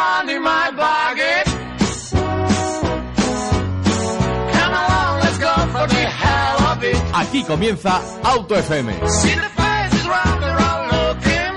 one 0.00 0.28
in 0.34 0.42
my 0.42 0.66
pocket. 0.76 1.44
Come 4.56 4.74
along, 4.82 5.12
let's 5.22 5.38
go 5.46 5.54
for 5.74 5.86
the 5.94 6.04
hell 6.22 6.58
of 6.72 6.82
it. 6.84 6.96
Aquí 7.14 7.44
comienza 7.44 8.00
Auto 8.24 8.54
FM. 8.56 8.90
See 9.08 9.34
the 9.34 9.50
faces 9.58 10.06
round 10.06 10.40
looking. 10.92 11.50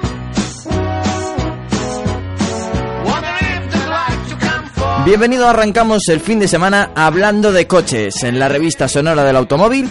Bienvenido, 5.05 5.49
arrancamos 5.49 6.07
el 6.07 6.21
fin 6.21 6.39
de 6.39 6.47
semana 6.47 6.91
hablando 6.95 7.51
de 7.51 7.67
coches 7.67 8.23
en 8.23 8.39
la 8.39 8.47
revista 8.47 8.87
sonora 8.87 9.25
del 9.25 9.35
automóvil, 9.35 9.89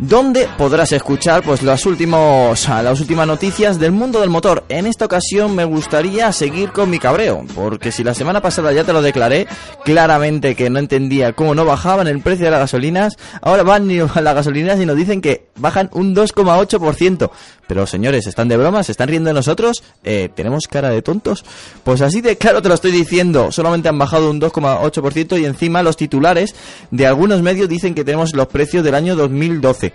donde 0.00 0.48
podrás 0.56 0.92
escuchar 0.92 1.42
pues 1.42 1.62
las 1.62 1.84
últimos 1.84 2.66
las 2.68 3.00
últimas 3.00 3.26
noticias 3.26 3.78
del 3.78 3.92
mundo 3.92 4.20
del 4.20 4.30
motor. 4.30 4.64
En 4.70 4.86
esta 4.86 5.04
ocasión 5.04 5.54
me 5.54 5.64
gustaría 5.64 6.32
seguir 6.32 6.72
con 6.72 6.88
mi 6.88 6.98
cabreo, 6.98 7.44
porque 7.54 7.92
si 7.92 8.02
la 8.02 8.14
semana 8.14 8.40
pasada 8.40 8.72
ya 8.72 8.84
te 8.84 8.94
lo 8.94 9.02
declaré 9.02 9.46
claramente 9.84 10.54
que 10.54 10.70
no 10.70 10.78
entendía 10.78 11.34
cómo 11.34 11.54
no 11.54 11.66
bajaban 11.66 12.08
el 12.08 12.20
precio 12.20 12.46
de 12.46 12.50
las 12.50 12.60
gasolinas, 12.60 13.18
ahora 13.42 13.62
van 13.62 13.90
y 13.90 13.98
las 14.20 14.34
gasolinas 14.34 14.80
y 14.80 14.86
nos 14.86 14.96
dicen 14.96 15.20
que 15.20 15.48
bajan 15.56 15.90
un 15.92 16.16
2,8%. 16.16 17.30
Pero 17.70 17.86
señores, 17.86 18.26
¿están 18.26 18.48
de 18.48 18.56
broma? 18.56 18.82
¿Se 18.82 18.90
están 18.90 19.08
riendo 19.08 19.28
de 19.28 19.34
nosotros? 19.34 19.84
Eh, 20.02 20.28
¿Tenemos 20.34 20.66
cara 20.66 20.90
de 20.90 21.02
tontos? 21.02 21.44
Pues 21.84 22.00
así 22.00 22.20
de 22.20 22.36
claro 22.36 22.62
te 22.62 22.68
lo 22.68 22.74
estoy 22.74 22.90
diciendo. 22.90 23.52
Solamente 23.52 23.88
han 23.88 23.98
bajado 23.98 24.28
un 24.28 24.40
2,8% 24.40 25.40
y 25.40 25.44
encima 25.44 25.82
los 25.84 25.96
titulares 25.96 26.56
de 26.90 27.06
algunos 27.06 27.42
medios 27.42 27.68
dicen 27.68 27.94
que 27.94 28.02
tenemos 28.02 28.34
los 28.34 28.48
precios 28.48 28.82
del 28.82 28.96
año 28.96 29.14
2012. 29.14 29.89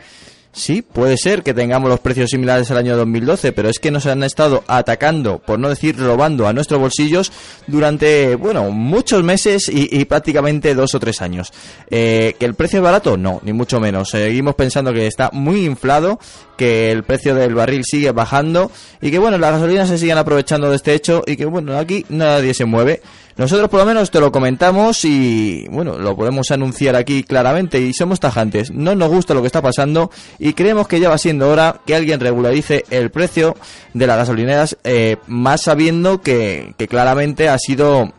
Sí, 0.56 0.82
puede 0.82 1.18
ser 1.18 1.44
que 1.44 1.54
tengamos 1.54 1.90
los 1.90 2.00
precios 2.00 2.30
similares 2.30 2.72
al 2.72 2.78
año 2.78 2.96
2012, 2.96 3.52
pero 3.52 3.68
es 3.68 3.78
que 3.78 3.92
nos 3.92 4.06
han 4.06 4.24
estado 4.24 4.64
atacando, 4.68 5.40
por 5.40 5.60
no 5.60 5.68
decir 5.68 5.98
robando 5.98 6.48
a 6.48 6.54
nuestros 6.54 6.80
bolsillos 6.80 7.34
durante, 7.68 8.36
bueno, 8.36 8.72
muchos 8.72 9.22
meses 9.22 9.68
y, 9.68 9.90
y 9.92 10.06
prácticamente 10.06 10.74
dos 10.74 10.96
o 10.96 11.00
tres 11.02 11.22
años. 11.22 11.52
Eh, 11.92 12.38
¿Que 12.40 12.46
el 12.46 12.54
precio 12.54 12.80
es 12.80 12.84
barato? 12.84 13.18
No, 13.18 13.42
ni 13.44 13.52
mucho 13.52 13.82
menos. 13.82 14.12
Seguimos 14.12 14.56
pensando 14.56 14.94
que 14.94 15.08
está 15.08 15.30
muy 15.34 15.66
inflado, 15.66 16.20
que 16.56 16.90
el 16.90 17.04
precio 17.04 17.36
del 17.36 17.54
barril 17.54 17.84
sigue 17.84 18.12
bajando 18.12 18.72
y 19.02 19.12
que, 19.12 19.20
bueno, 19.20 19.38
las 19.38 19.52
gasolinas 19.52 19.90
se 19.90 19.98
siguen 19.98 20.18
aprovechando 20.18 20.70
de 20.70 20.78
este 20.78 20.94
hecho 20.94 21.22
y 21.28 21.36
que, 21.36 21.44
bueno, 21.44 21.78
aquí 21.78 22.06
nadie 22.08 22.54
se 22.54 22.64
mueve. 22.64 23.02
Nosotros 23.38 23.70
por 23.70 23.82
lo 23.82 23.86
menos 23.86 24.12
te 24.12 24.22
lo 24.22 24.32
comentamos 24.32 25.04
y 25.04 25.68
bueno, 25.70 25.98
lo 25.98 26.16
podemos 26.16 26.52
anunciar 26.52 26.96
aquí 26.96 27.24
claramente 27.24 27.80
y 27.82 27.94
somos 27.94 28.22
tajantes. 28.22 28.72
No 28.72 28.96
nos 28.96 29.10
gusta 29.10 29.34
lo 29.34 29.42
que 29.42 29.48
está 29.48 29.62
pasando 29.62 30.10
y 30.40 30.54
creemos 30.54 30.88
que 30.88 31.02
ya 31.02 31.10
va 31.10 31.18
siendo 31.18 31.50
hora 31.50 31.82
que 31.86 31.96
alguien 31.96 32.22
regularice 32.22 32.86
el 32.90 33.12
precio 33.12 33.58
de 33.94 34.08
las 34.08 34.18
gasolineras, 34.18 34.78
eh, 34.86 35.18
más 35.28 35.64
sabiendo 35.64 36.22
que, 36.22 36.74
que 36.78 36.88
claramente 36.88 37.50
ha 37.50 37.58
sido 37.58 38.14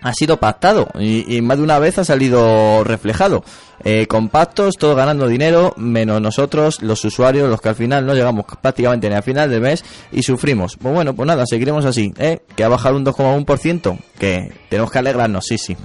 ha 0.00 0.12
sido 0.12 0.38
pactado 0.38 0.88
y, 0.98 1.40
más 1.42 1.58
de 1.58 1.64
una 1.64 1.78
vez 1.78 1.98
ha 1.98 2.04
salido 2.04 2.84
reflejado. 2.84 3.42
Eh, 3.84 4.06
compactos, 4.06 4.74
todos 4.76 4.96
ganando 4.96 5.28
dinero, 5.28 5.72
menos 5.76 6.20
nosotros, 6.20 6.82
los 6.82 7.04
usuarios, 7.04 7.48
los 7.48 7.60
que 7.60 7.68
al 7.68 7.76
final 7.76 8.06
no 8.06 8.14
llegamos 8.14 8.44
prácticamente 8.60 9.08
ni 9.08 9.14
al 9.14 9.22
final 9.22 9.50
del 9.50 9.60
mes 9.60 9.84
y 10.10 10.22
sufrimos. 10.22 10.76
Pues 10.76 10.92
bueno, 10.94 11.14
pues 11.14 11.26
nada, 11.26 11.44
seguiremos 11.46 11.84
así, 11.84 12.12
¿eh? 12.18 12.40
Que 12.56 12.64
ha 12.64 12.68
bajado 12.68 12.96
un 12.96 13.04
2,1%, 13.04 13.98
que 14.18 14.52
tenemos 14.68 14.90
que 14.90 14.98
alegrarnos, 14.98 15.44
sí, 15.46 15.58
sí. 15.58 15.76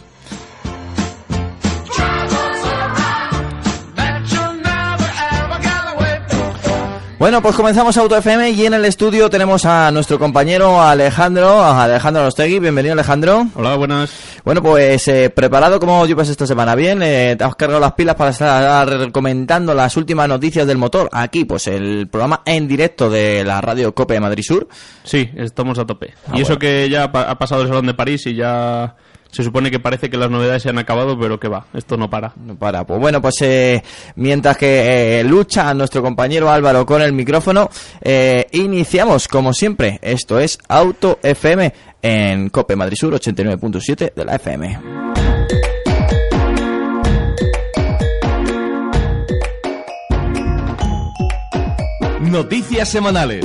Bueno, 7.24 7.42
pues 7.42 7.56
comenzamos 7.56 7.96
Auto 7.96 8.18
FM 8.18 8.52
y 8.52 8.66
en 8.66 8.74
el 8.74 8.84
estudio 8.84 9.30
tenemos 9.30 9.64
a 9.64 9.90
nuestro 9.92 10.20
compañero 10.20 10.82
Alejandro, 10.82 11.62
a 11.62 11.86
Alejandro 11.86 12.22
Nostegui. 12.22 12.60
Bienvenido, 12.60 12.92
Alejandro. 12.92 13.48
Hola, 13.56 13.78
buenas. 13.78 14.12
Bueno, 14.44 14.62
pues 14.62 15.08
eh, 15.08 15.30
preparado 15.30 15.80
como 15.80 16.06
llevas 16.06 16.28
esta 16.28 16.46
semana, 16.46 16.76
bien, 16.76 17.02
eh, 17.02 17.36
te 17.38 17.44
has 17.46 17.56
cargado 17.56 17.80
las 17.80 17.94
pilas 17.94 18.18
para 18.18 18.32
estar 18.32 19.10
comentando 19.14 19.74
las 19.74 19.96
últimas 19.96 20.28
noticias 20.28 20.68
del 20.68 20.78
motor. 20.78 21.08
Aquí, 21.14 21.46
pues 21.46 21.68
el 21.68 22.10
programa 22.10 22.42
en 22.46 22.68
directo 22.68 23.10
de 23.10 23.46
la 23.46 23.62
radio 23.62 23.96
Cope 23.96 24.16
de 24.16 24.20
Madrid 24.20 24.44
Sur. 24.44 24.68
Sí, 25.06 25.30
estamos 25.38 25.80
a 25.80 25.86
tope. 25.86 26.14
Ah, 26.28 26.34
y 26.36 26.42
eso 26.42 26.60
que 26.60 26.90
ya 26.90 27.04
ha 27.06 27.40
pasado 27.40 27.62
el 27.62 27.70
Salón 27.70 27.86
de 27.86 27.94
París 27.94 28.28
y 28.28 28.36
ya 28.36 28.98
se 29.34 29.44
supone 29.44 29.72
que 29.72 29.80
parece 29.80 30.12
que 30.12 30.18
las 30.18 30.30
novedades 30.30 30.62
se 30.62 30.70
han 30.70 30.78
acabado, 30.78 31.20
pero 31.20 31.40
que 31.40 31.48
va, 31.48 31.66
esto 31.74 31.98
no 31.98 32.08
para. 32.08 32.34
No 32.46 32.56
para. 32.56 32.86
Pues 32.86 33.00
bueno, 33.00 33.20
pues 33.20 33.42
eh, 33.42 33.84
mientras 34.16 34.56
que 34.58 35.20
eh, 35.20 35.24
lucha 35.24 35.74
nuestro 35.74 36.04
compañero 36.04 36.52
Álvaro 36.52 36.86
con 36.86 37.02
el 37.02 37.14
micrófono, 37.14 37.68
eh, 38.02 38.46
iniciamos 38.52 39.28
como 39.28 39.52
siempre. 39.52 39.98
Esto 40.04 40.40
es 40.40 40.60
Auto 40.68 41.18
FM 41.24 41.74
en 42.04 42.50
Cope 42.50 42.76
Madrid 42.76 42.96
Sur 42.96 43.16
89.7 43.16 44.14
de 44.14 44.24
la 44.24 44.36
FM. 44.36 44.80
Noticias 52.22 52.88
semanales. 52.88 53.44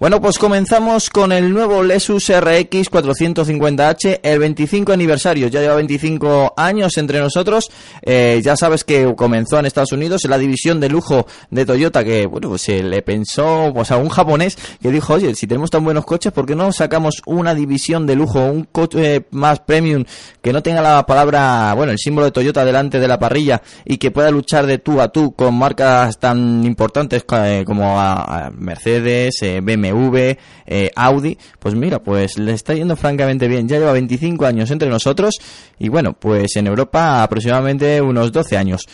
Bueno, 0.00 0.18
pues 0.18 0.38
comenzamos 0.38 1.10
con 1.10 1.30
el 1.30 1.52
nuevo 1.52 1.82
Lexus 1.82 2.30
RX 2.30 2.90
450H, 2.90 4.20
el 4.22 4.38
25 4.38 4.92
aniversario. 4.94 5.48
Ya 5.48 5.60
lleva 5.60 5.74
25 5.74 6.54
años 6.56 6.96
entre 6.96 7.20
nosotros. 7.20 7.70
Eh, 8.00 8.40
ya 8.42 8.56
sabes 8.56 8.82
que 8.84 9.14
comenzó 9.14 9.58
en 9.58 9.66
Estados 9.66 9.92
Unidos 9.92 10.24
en 10.24 10.30
la 10.30 10.38
división 10.38 10.80
de 10.80 10.88
lujo 10.88 11.26
de 11.50 11.66
Toyota, 11.66 12.02
que 12.02 12.24
bueno, 12.24 12.48
pues 12.48 12.62
se 12.62 12.82
le 12.82 13.02
pensó 13.02 13.72
pues, 13.74 13.90
a 13.90 13.98
un 13.98 14.08
japonés 14.08 14.56
que 14.80 14.90
dijo, 14.90 15.12
oye, 15.12 15.34
si 15.34 15.46
tenemos 15.46 15.68
tan 15.70 15.84
buenos 15.84 16.06
coches, 16.06 16.32
¿por 16.32 16.46
qué 16.46 16.56
no 16.56 16.72
sacamos 16.72 17.20
una 17.26 17.54
división 17.54 18.06
de 18.06 18.16
lujo, 18.16 18.40
un 18.42 18.64
coche 18.72 19.16
eh, 19.16 19.22
más 19.32 19.60
premium 19.60 20.04
que 20.40 20.54
no 20.54 20.62
tenga 20.62 20.80
la 20.80 21.04
palabra, 21.04 21.74
bueno, 21.74 21.92
el 21.92 21.98
símbolo 21.98 22.24
de 22.24 22.32
Toyota 22.32 22.64
delante 22.64 23.00
de 23.00 23.06
la 23.08 23.18
parrilla 23.18 23.60
y 23.84 23.98
que 23.98 24.10
pueda 24.10 24.30
luchar 24.30 24.64
de 24.64 24.78
tú 24.78 24.98
a 25.02 25.08
tú 25.08 25.32
con 25.34 25.54
marcas 25.58 26.18
tan 26.18 26.64
importantes 26.64 27.22
eh, 27.44 27.64
como 27.66 28.00
a- 28.00 28.46
a 28.46 28.50
Mercedes, 28.50 29.34
eh, 29.42 29.60
BMW, 29.92 30.36
eh, 30.66 30.90
Audi, 30.94 31.36
pues 31.58 31.74
mira, 31.74 31.98
pues 32.00 32.38
le 32.38 32.52
está 32.52 32.74
yendo 32.74 32.96
francamente 32.96 33.48
bien. 33.48 33.68
Ya 33.68 33.78
lleva 33.78 33.92
25 33.92 34.46
años 34.46 34.70
entre 34.70 34.88
nosotros 34.88 35.36
y 35.78 35.88
bueno, 35.88 36.12
pues 36.12 36.56
en 36.56 36.66
Europa 36.66 37.22
aproximadamente 37.22 38.00
unos 38.00 38.32
12 38.32 38.56
años. 38.56 38.86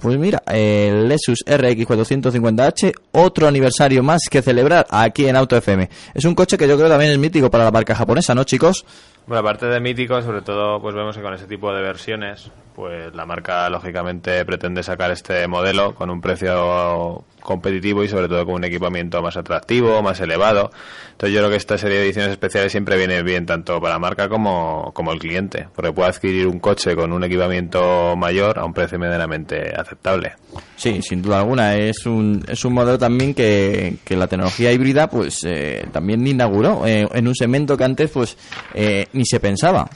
Pues 0.00 0.18
mira, 0.18 0.42
el 0.46 1.08
Lexus 1.08 1.44
RX 1.46 1.86
450H, 1.86 2.92
otro 3.12 3.46
aniversario 3.46 4.02
más 4.02 4.22
que 4.30 4.40
celebrar 4.40 4.86
aquí 4.88 5.26
en 5.26 5.36
Auto 5.36 5.56
FM. 5.56 5.90
Es 6.14 6.24
un 6.24 6.34
coche 6.34 6.56
que 6.56 6.66
yo 6.66 6.76
creo 6.78 6.88
también 6.88 7.10
es 7.10 7.18
mítico 7.18 7.50
para 7.50 7.64
la 7.64 7.70
marca 7.70 7.94
japonesa, 7.94 8.34
¿no, 8.34 8.44
chicos? 8.44 8.86
Bueno, 9.26 9.40
aparte 9.40 9.66
de 9.66 9.78
mítico, 9.78 10.20
sobre 10.22 10.40
todo, 10.40 10.80
pues 10.80 10.94
vemos 10.94 11.16
que 11.16 11.22
con 11.22 11.34
ese 11.34 11.46
tipo 11.46 11.72
de 11.74 11.82
versiones, 11.82 12.50
pues 12.80 13.14
la 13.14 13.26
marca 13.26 13.68
lógicamente 13.68 14.42
pretende 14.46 14.82
sacar 14.82 15.10
este 15.10 15.46
modelo 15.46 15.94
con 15.94 16.08
un 16.08 16.18
precio 16.22 17.26
competitivo 17.42 18.02
y 18.02 18.08
sobre 18.08 18.26
todo 18.26 18.46
con 18.46 18.54
un 18.54 18.64
equipamiento 18.64 19.20
más 19.20 19.36
atractivo, 19.36 20.02
más 20.02 20.18
elevado. 20.20 20.70
Entonces 21.10 21.34
yo 21.34 21.40
creo 21.40 21.50
que 21.50 21.56
esta 21.56 21.76
serie 21.76 21.98
de 21.98 22.04
ediciones 22.04 22.30
especiales 22.30 22.72
siempre 22.72 22.96
viene 22.96 23.22
bien 23.22 23.44
tanto 23.44 23.78
para 23.82 23.94
la 23.94 23.98
marca 23.98 24.30
como, 24.30 24.92
como 24.94 25.12
el 25.12 25.18
cliente, 25.18 25.68
porque 25.76 25.92
puede 25.92 26.08
adquirir 26.08 26.46
un 26.46 26.58
coche 26.58 26.96
con 26.96 27.12
un 27.12 27.22
equipamiento 27.22 28.16
mayor 28.16 28.58
a 28.58 28.64
un 28.64 28.72
precio 28.72 28.98
medianamente 28.98 29.74
aceptable. 29.76 30.32
Sí, 30.76 31.02
sin 31.02 31.20
duda 31.20 31.40
alguna. 31.40 31.76
Es 31.76 32.06
un, 32.06 32.42
es 32.48 32.64
un 32.64 32.72
modelo 32.72 32.98
también 32.98 33.34
que, 33.34 33.96
que 34.06 34.16
la 34.16 34.26
tecnología 34.26 34.72
híbrida 34.72 35.10
pues 35.10 35.44
eh, 35.44 35.86
también 35.92 36.26
inauguró 36.26 36.86
eh, 36.86 37.06
en 37.12 37.28
un 37.28 37.34
segmento 37.34 37.76
que 37.76 37.84
antes 37.84 38.10
pues 38.10 38.38
eh, 38.72 39.06
ni 39.12 39.26
se 39.26 39.38
pensaba. 39.38 39.86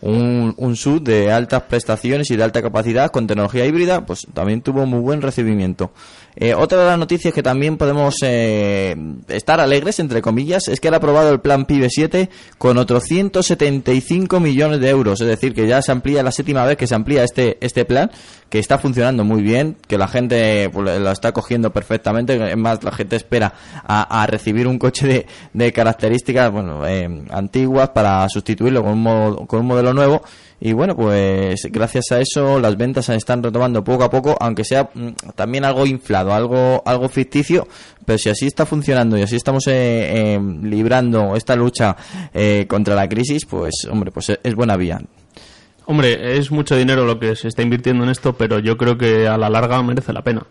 Un, 0.00 0.54
un 0.58 0.76
SUV 0.76 1.02
de 1.02 1.32
altas 1.32 1.62
prestaciones 1.62 2.30
y 2.30 2.36
de 2.36 2.44
alta 2.44 2.60
capacidad 2.60 3.10
con 3.10 3.26
tecnología 3.26 3.64
híbrida 3.64 4.04
pues 4.04 4.26
también 4.34 4.60
tuvo 4.60 4.86
muy 4.86 5.00
buen 5.00 5.22
recibimiento. 5.22 5.90
Eh, 6.36 6.54
otra 6.54 6.80
de 6.80 6.86
las 6.86 6.98
noticias 6.98 7.32
que 7.32 7.42
también 7.42 7.76
podemos 7.76 8.16
eh, 8.22 8.96
estar 9.28 9.60
alegres, 9.60 10.00
entre 10.00 10.20
comillas, 10.20 10.66
es 10.68 10.80
que 10.80 10.88
han 10.88 10.94
aprobado 10.94 11.30
el 11.30 11.40
plan 11.40 11.64
PIB 11.64 11.86
7 11.88 12.28
con 12.58 12.76
otros 12.78 13.04
175 13.04 14.40
millones 14.40 14.80
de 14.80 14.90
euros. 14.90 15.20
Es 15.20 15.28
decir, 15.28 15.54
que 15.54 15.66
ya 15.66 15.80
se 15.82 15.92
amplía 15.92 16.22
la 16.22 16.32
séptima 16.32 16.64
vez 16.64 16.76
que 16.76 16.86
se 16.86 16.94
amplía 16.94 17.22
este, 17.22 17.58
este 17.60 17.84
plan, 17.84 18.10
que 18.48 18.58
está 18.58 18.78
funcionando 18.78 19.24
muy 19.24 19.42
bien, 19.42 19.76
que 19.86 19.96
la 19.96 20.08
gente 20.08 20.68
pues, 20.70 21.00
lo 21.00 21.10
está 21.10 21.32
cogiendo 21.32 21.72
perfectamente. 21.72 22.50
Es 22.50 22.56
más, 22.56 22.82
la 22.82 22.92
gente 22.92 23.16
espera 23.16 23.54
a, 23.84 24.26
recibir 24.26 24.66
un 24.66 24.78
coche 24.78 25.26
de, 25.52 25.72
características 25.72 26.50
bueno, 26.50 26.86
eh, 26.86 27.24
antiguas 27.30 27.90
para 27.90 28.28
sustituirlo 28.28 28.82
con 28.82 29.06
un, 29.06 29.46
con 29.46 29.60
un 29.60 29.66
modelo 29.66 29.92
nuevo. 29.92 30.22
Y 30.60 30.72
bueno, 30.72 30.96
pues 30.96 31.60
gracias 31.70 32.10
a 32.12 32.20
eso 32.20 32.58
las 32.58 32.76
ventas 32.76 33.06
se 33.06 33.14
están 33.16 33.42
retomando 33.42 33.84
poco 33.84 34.04
a 34.04 34.10
poco, 34.10 34.36
aunque 34.40 34.64
sea 34.64 34.88
mm, 34.94 35.08
también 35.34 35.64
algo 35.64 35.84
inflado, 35.84 36.32
algo, 36.32 36.82
algo 36.86 37.08
ficticio, 37.08 37.66
pero 38.06 38.18
si 38.18 38.30
así 38.30 38.46
está 38.46 38.64
funcionando 38.64 39.18
y 39.18 39.22
así 39.22 39.36
estamos 39.36 39.66
eh, 39.66 40.34
eh, 40.34 40.40
librando 40.62 41.36
esta 41.36 41.54
lucha 41.56 41.96
eh, 42.32 42.66
contra 42.68 42.94
la 42.94 43.08
crisis, 43.08 43.44
pues 43.44 43.72
hombre, 43.90 44.10
pues 44.10 44.30
es- 44.30 44.40
es 44.42 44.54
buena 44.54 44.76
vía. 44.76 45.00
Hombre, 45.86 46.38
es 46.38 46.50
mucho 46.50 46.76
dinero 46.76 47.04
lo 47.04 47.18
que 47.18 47.36
se 47.36 47.48
está 47.48 47.60
invirtiendo 47.62 48.04
en 48.04 48.10
esto, 48.10 48.32
pero 48.34 48.58
yo 48.58 48.78
creo 48.78 48.96
que 48.96 49.28
a 49.28 49.36
la 49.36 49.50
larga 49.50 49.82
merece 49.82 50.14
la 50.14 50.22
pena. 50.22 50.46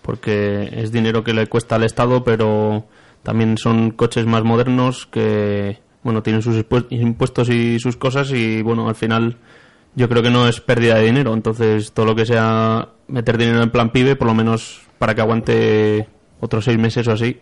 Porque 0.00 0.70
es 0.72 0.90
dinero 0.92 1.22
que 1.22 1.34
le 1.34 1.46
cuesta 1.48 1.74
al 1.76 1.84
Estado, 1.84 2.24
pero 2.24 2.86
también 3.22 3.58
son 3.58 3.90
coches 3.90 4.24
más 4.24 4.42
modernos 4.42 5.06
que 5.06 5.78
bueno, 6.02 6.22
tienen 6.22 6.42
sus 6.42 6.56
impues- 6.56 6.86
impuestos 6.90 7.48
y 7.50 7.78
sus 7.78 7.96
cosas 7.96 8.30
y 8.32 8.62
bueno, 8.62 8.88
al 8.88 8.94
final 8.94 9.36
yo 9.94 10.08
creo 10.08 10.22
que 10.22 10.30
no 10.30 10.48
es 10.48 10.60
pérdida 10.60 10.96
de 10.96 11.06
dinero, 11.06 11.34
entonces 11.34 11.92
todo 11.92 12.06
lo 12.06 12.14
que 12.14 12.26
sea 12.26 12.88
meter 13.08 13.36
dinero 13.38 13.62
en 13.62 13.70
plan 13.70 13.90
pibe, 13.90 14.16
por 14.16 14.28
lo 14.28 14.34
menos 14.34 14.82
para 14.98 15.14
que 15.14 15.20
aguante 15.20 16.08
otros 16.40 16.64
seis 16.64 16.78
meses 16.78 17.06
o 17.08 17.12
así, 17.12 17.38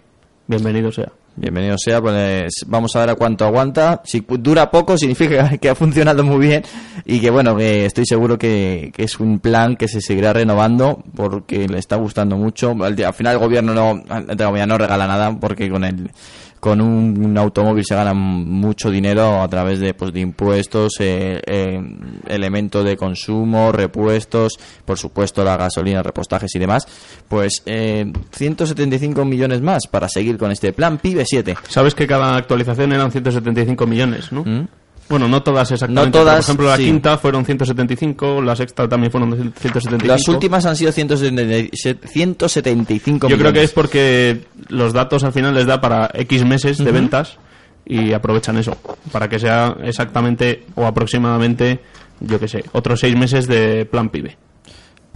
bienvenido 0.47 0.91
sea. 0.91 1.13
Bienvenido 1.41 1.77
sea, 1.79 2.03
pues 2.03 2.51
vamos 2.67 2.97
a 2.97 3.01
ver 3.01 3.11
a 3.11 3.15
cuánto 3.15 3.45
aguanta. 3.45 4.03
Si 4.05 4.25
dura 4.29 4.73
poco, 4.73 4.99
significa 4.99 5.57
que 5.61 5.69
ha 5.69 5.77
funcionado 5.77 6.25
muy 6.25 6.45
bien 6.45 6.65
y 7.05 7.21
que, 7.21 7.31
bueno, 7.31 7.55
que 7.57 7.85
estoy 7.87 8.07
seguro 8.07 8.37
que, 8.37 8.93
es 8.97 9.21
un 9.21 9.39
plan 9.39 9.77
que 9.77 9.87
se 9.87 10.01
seguirá 10.01 10.33
renovando 10.33 11.05
porque 11.15 11.69
le 11.69 11.79
está 11.79 11.95
gustando 11.95 12.37
mucho. 12.37 12.75
Al, 12.83 13.01
al 13.05 13.15
final 13.15 13.35
el 13.35 13.39
gobierno 13.39 13.73
no, 13.73 14.03
no 14.03 14.79
regala 14.79 15.07
nada 15.07 15.39
porque 15.39 15.71
con 15.71 15.85
el 15.85 16.11
con 16.61 16.81
un, 16.81 17.25
un 17.25 17.39
automóvil 17.39 17.85
se 17.85 17.95
gana 17.95 18.15
mucho 18.15 18.91
dinero 18.91 19.41
a 19.41 19.49
través 19.49 19.79
de, 19.81 19.95
pues, 19.95 20.13
de 20.13 20.21
impuestos, 20.21 20.93
eh, 21.01 21.41
eh, 21.47 21.81
elementos 22.27 22.85
de 22.85 22.97
consumo, 22.97 23.73
repuestos, 23.73 24.59
por 24.85 24.99
supuesto 24.99 25.45
la 25.45 25.57
gasolina, 25.57 26.03
repostajes 26.03 26.55
y 26.55 26.59
demás. 26.59 26.87
Pues 27.29 27.63
eh, 27.67 28.11
175 28.33 29.25
millones 29.25 29.61
más 29.61 29.87
para 29.87 30.09
seguir 30.09 30.39
con 30.39 30.51
este 30.51 30.73
plan 30.73 30.99
PIBE 30.99 31.25
7. 31.27 31.57
Sabes 31.69 31.95
que 31.95 32.07
cada 32.07 32.37
actualización 32.37 32.93
eran 32.93 33.11
175 33.11 33.87
millones, 33.87 34.33
¿no? 34.33 34.45
¿Mm? 34.45 34.69
Bueno, 35.09 35.27
no 35.29 35.43
todas 35.43 35.71
exactamente. 35.73 36.19
No 36.19 36.23
todas, 36.25 36.37
Por 36.37 36.43
ejemplo, 36.45 36.69
la 36.69 36.77
sí. 36.77 36.85
quinta 36.85 37.17
fueron 37.19 37.45
175, 37.45 38.43
la 38.43 38.55
sexta 38.55 38.89
también 38.89 39.11
fueron 39.11 39.33
175. 39.33 40.07
Las 40.07 40.29
últimas 40.29 40.67
han 40.67 40.77
sido 40.77 40.93
177 40.93 42.07
175 42.09 43.29
Yo 43.29 43.37
creo 43.37 43.53
que 43.53 43.61
millones. 43.61 43.71
es 43.71 43.75
porque 43.75 44.41
los 44.69 44.93
datos 44.93 45.25
al 45.25 45.33
final 45.33 45.55
les 45.55 45.67
da 45.67 45.81
para 45.81 46.11
X 46.15 46.45
meses 46.45 46.79
de 46.79 46.93
ventas 46.93 47.39
y 47.87 48.13
aprovechan 48.13 48.59
eso, 48.59 48.77
para 49.11 49.29
que 49.29 49.39
sea 49.39 49.77
exactamente 49.83 50.65
o 50.75 50.85
aproximadamente, 50.87 51.81
yo 52.21 52.39
que 52.39 52.49
sé, 52.49 52.65
otros 52.73 53.01
seis 53.01 53.17
meses 53.17 53.47
de 53.47 53.87
plan 53.87 54.11
PIBE. 54.11 54.37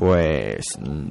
Pues 0.04 0.64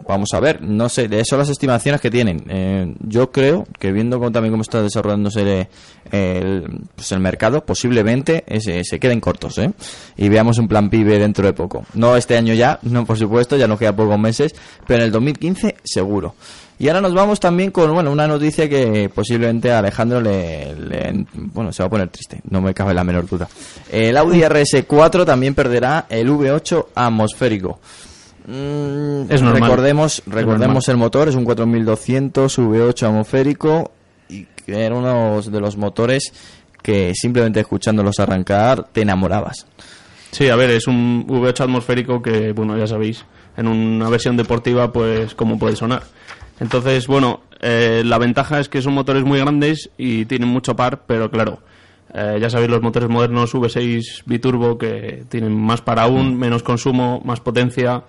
vamos 0.06 0.28
a 0.34 0.42
ver, 0.42 0.62
no 0.62 0.90
sé, 0.90 1.08
de 1.08 1.22
eso 1.22 1.38
las 1.38 1.48
estimaciones 1.48 2.02
que 2.02 2.12
tienen. 2.12 2.44
Eh, 2.50 2.94
yo 3.00 3.32
creo 3.32 3.66
que 3.80 3.94
viendo 3.94 4.20
también 4.32 4.52
cómo 4.52 4.64
está 4.64 4.82
desarrollándose 4.82 5.70
el, 6.12 6.66
pues 6.94 7.10
el 7.14 7.22
mercado, 7.22 7.64
posiblemente 7.66 8.44
ese- 8.48 8.84
se 8.84 9.00
queden 9.00 9.22
cortos, 9.22 9.58
¿eh? 9.60 9.72
Y 10.18 10.28
veamos 10.28 10.58
un 10.58 10.68
plan 10.68 10.90
PIB 10.90 11.20
dentro 11.20 11.46
de 11.46 11.54
poco. 11.54 11.86
No 11.94 12.18
este 12.18 12.36
año 12.36 12.54
ya, 12.54 12.80
no 12.82 13.06
por 13.06 13.18
supuesto, 13.18 13.56
ya 13.56 13.66
nos 13.66 13.80
queda 13.80 13.96
pocos 13.96 14.20
meses, 14.20 14.54
pero 14.86 15.00
en 15.00 15.06
el 15.06 15.12
2015 15.14 15.78
seguro. 15.86 16.36
Y 16.78 16.90
ahora 16.90 17.00
nos 17.00 17.14
vamos 17.14 17.40
también 17.40 17.72
con 17.72 17.94
bueno 17.94 18.12
una 18.12 18.28
noticia 18.28 18.68
que 18.68 19.10
posiblemente 19.16 19.72
a 19.72 19.80
Alejandro 19.80 20.20
le, 20.20 20.76
le- 20.76 21.26
bueno 21.34 21.72
se 21.72 21.82
va 21.82 21.88
a 21.88 21.90
poner 21.92 22.10
triste, 22.10 22.42
no 22.50 22.60
me 22.60 22.74
cabe 22.74 22.94
la 22.94 23.06
menor 23.06 23.26
duda. 23.26 23.48
El 23.90 24.18
Audi 24.18 24.42
RS4 24.42 25.24
también 25.26 25.56
perderá 25.56 26.08
el 26.10 26.28
V8 26.30 26.88
atmosférico. 26.94 27.80
Mm, 28.48 29.32
Es 29.32 29.42
normal. 29.42 29.62
Recordemos, 29.62 30.24
recordemos 30.26 30.88
normal. 30.88 30.90
el 30.90 30.98
motor, 30.98 31.28
es 31.30 31.36
un 31.36 31.46
4200 31.46 32.58
V8 32.60 33.08
atmosférico 33.08 33.92
y 34.30 34.46
que 34.66 34.86
era 34.86 34.96
uno 34.96 35.42
de 35.42 35.60
los 35.60 35.78
motores 35.78 36.34
que 36.82 37.14
simplemente 37.16 37.60
escuchándolos 37.60 38.20
arrancar 38.20 38.88
te 38.92 39.02
enamorabas. 39.02 39.68
Sí, 40.32 40.50
a 40.50 40.56
ver, 40.56 40.72
es 40.72 40.88
un 40.88 41.28
V8 41.28 41.62
atmosférico 41.62 42.22
que, 42.22 42.54
bueno, 42.54 42.78
ya 42.78 42.88
sabéis, 42.88 43.26
en 43.58 43.68
una 43.68 44.10
versión 44.10 44.38
deportiva, 44.38 44.92
pues, 44.92 45.36
cómo 45.36 45.60
puede 45.60 45.76
sonar. 45.76 46.04
Entonces, 46.60 47.08
bueno, 47.08 47.42
eh, 47.60 48.02
la 48.06 48.18
ventaja 48.18 48.60
es 48.60 48.70
que 48.70 48.82
son 48.82 48.94
motores 48.94 49.24
muy 49.24 49.40
grandes 49.40 49.90
y 49.98 50.26
tienen 50.26 50.48
mucho 50.48 50.76
par, 50.76 51.04
pero 51.06 51.30
claro, 51.30 51.60
eh, 52.14 52.38
ya 52.40 52.50
sabéis 52.50 52.70
los 52.72 52.82
motores 52.82 53.10
modernos 53.10 53.54
V6 53.54 54.24
biturbo 54.26 54.78
que 54.78 55.26
tienen 55.30 55.54
más 55.60 55.82
par 55.82 56.00
aún, 56.00 56.38
menos 56.38 56.64
consumo, 56.64 57.22
más 57.26 57.40
potencia 57.42 58.04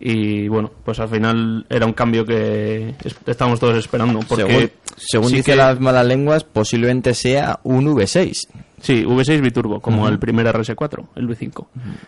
y 0.00 0.48
bueno, 0.48 0.70
pues 0.84 0.98
al 0.98 1.08
final 1.08 1.66
era 1.68 1.84
un 1.86 1.92
cambio 1.92 2.24
que 2.24 2.94
es- 3.04 3.16
estábamos 3.26 3.60
todos 3.60 3.76
esperando. 3.76 4.20
Porque 4.20 4.44
según 4.44 4.70
según 4.96 5.28
sí 5.30 5.36
dicen 5.36 5.58
las 5.58 5.78
malas 5.80 6.06
lenguas, 6.06 6.44
posiblemente 6.44 7.12
sea 7.14 7.60
un 7.64 7.86
V6. 7.86 8.48
Sí, 8.80 9.04
V6 9.04 9.42
biturbo, 9.42 9.78
como 9.80 10.08
el 10.08 10.18
primer 10.18 10.46
RS4, 10.46 11.08
el 11.16 11.28
V5. 11.28 11.66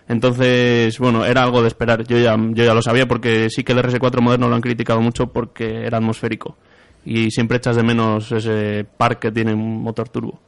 Entonces, 0.08 0.98
bueno, 0.98 1.24
era 1.24 1.42
algo 1.42 1.60
de 1.62 1.68
esperar. 1.68 2.04
Yo 2.06 2.18
ya, 2.18 2.34
yo 2.36 2.64
ya 2.64 2.74
lo 2.74 2.80
sabía 2.82 3.06
porque 3.06 3.48
sí 3.50 3.62
que 3.64 3.72
el 3.72 3.78
RS4 3.78 4.20
moderno 4.22 4.48
lo 4.48 4.54
han 4.54 4.62
criticado 4.62 5.00
mucho 5.00 5.26
porque 5.26 5.84
era 5.86 5.98
atmosférico. 5.98 6.56
Y 7.04 7.30
siempre 7.30 7.58
echas 7.58 7.76
de 7.76 7.82
menos 7.82 8.30
ese 8.32 8.86
par 8.96 9.18
que 9.18 9.30
tiene 9.32 9.52
un 9.54 9.82
motor 9.82 10.08
turbo. 10.08 10.40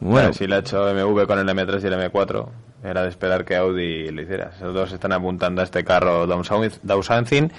Bueno, 0.00 0.32
si 0.32 0.46
lo 0.46 0.56
ha 0.56 0.58
hecho 0.58 0.82
BMW 0.82 1.24
con 1.26 1.38
el 1.38 1.46
M3 1.46 1.82
y 1.82 1.86
el 1.86 2.10
M4, 2.10 2.48
era 2.82 3.02
de 3.02 3.08
esperar 3.10 3.44
que 3.44 3.56
Audi 3.56 4.10
lo 4.10 4.22
hiciera. 4.22 4.50
Esos 4.56 4.72
dos 4.72 4.92
están 4.92 5.12
apuntando 5.12 5.60
a 5.60 5.64
este 5.64 5.84
carro 5.84 6.26
downsizing 6.26 7.52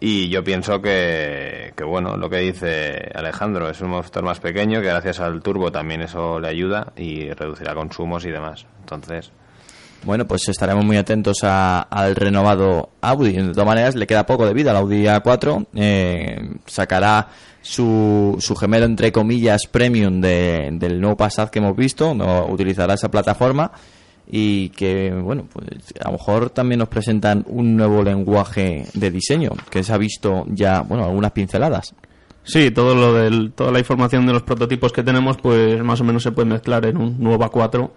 y 0.00 0.28
yo 0.28 0.44
pienso 0.44 0.80
que, 0.80 1.72
que, 1.76 1.82
bueno, 1.82 2.16
lo 2.16 2.30
que 2.30 2.38
dice 2.38 3.10
Alejandro, 3.14 3.68
es 3.68 3.80
un 3.80 3.90
motor 3.90 4.22
más 4.22 4.38
pequeño 4.38 4.80
que 4.80 4.86
gracias 4.86 5.18
al 5.18 5.42
turbo 5.42 5.72
también 5.72 6.02
eso 6.02 6.38
le 6.38 6.48
ayuda 6.48 6.92
y 6.96 7.32
reducirá 7.32 7.74
consumos 7.74 8.24
y 8.24 8.30
demás. 8.30 8.66
Entonces, 8.80 9.32
Bueno, 10.04 10.26
pues 10.26 10.48
estaremos 10.48 10.84
muy 10.84 10.96
atentos 10.96 11.38
a- 11.42 11.80
al 11.82 12.14
renovado 12.16 12.90
Audi. 13.00 13.32
De 13.32 13.50
todas 13.52 13.66
maneras, 13.66 13.94
le 13.94 14.06
queda 14.06 14.24
poco 14.26 14.46
de 14.46 14.54
vida 14.54 14.70
al 14.70 14.76
Audi 14.78 15.04
A4. 15.06 15.66
Eh, 15.74 16.38
sacará 16.66 17.28
su, 17.60 18.36
su 18.38 18.54
gemelo, 18.56 18.86
entre 18.86 19.12
comillas, 19.12 19.62
premium 19.70 20.20
de- 20.20 20.70
del 20.72 21.00
nuevo 21.00 21.16
Passat 21.16 21.50
que 21.50 21.58
hemos 21.58 21.76
visto. 21.76 22.14
No 22.14 22.46
utilizará 22.46 22.94
esa 22.94 23.10
plataforma. 23.10 23.70
Y 24.30 24.68
que, 24.70 25.10
bueno, 25.10 25.46
pues 25.52 25.66
a 26.00 26.06
lo 26.10 26.12
mejor 26.12 26.50
también 26.50 26.78
nos 26.80 26.88
presentan 26.88 27.44
un 27.48 27.76
nuevo 27.76 28.02
lenguaje 28.02 28.84
de 28.92 29.10
diseño 29.10 29.52
que 29.70 29.82
se 29.82 29.92
ha 29.92 29.96
visto 29.98 30.44
ya, 30.48 30.82
bueno, 30.82 31.04
algunas 31.06 31.32
pinceladas. 31.32 31.94
Sí, 32.44 32.70
todo 32.70 32.94
lo 32.94 33.14
del, 33.14 33.52
toda 33.52 33.72
la 33.72 33.78
información 33.78 34.26
de 34.26 34.34
los 34.34 34.42
prototipos 34.42 34.92
que 34.92 35.02
tenemos, 35.02 35.38
pues 35.38 35.82
más 35.82 36.00
o 36.00 36.04
menos 36.04 36.22
se 36.22 36.32
puede 36.32 36.48
mezclar 36.48 36.84
en 36.86 36.98
un 36.98 37.16
nuevo 37.18 37.42
A4, 37.44 37.90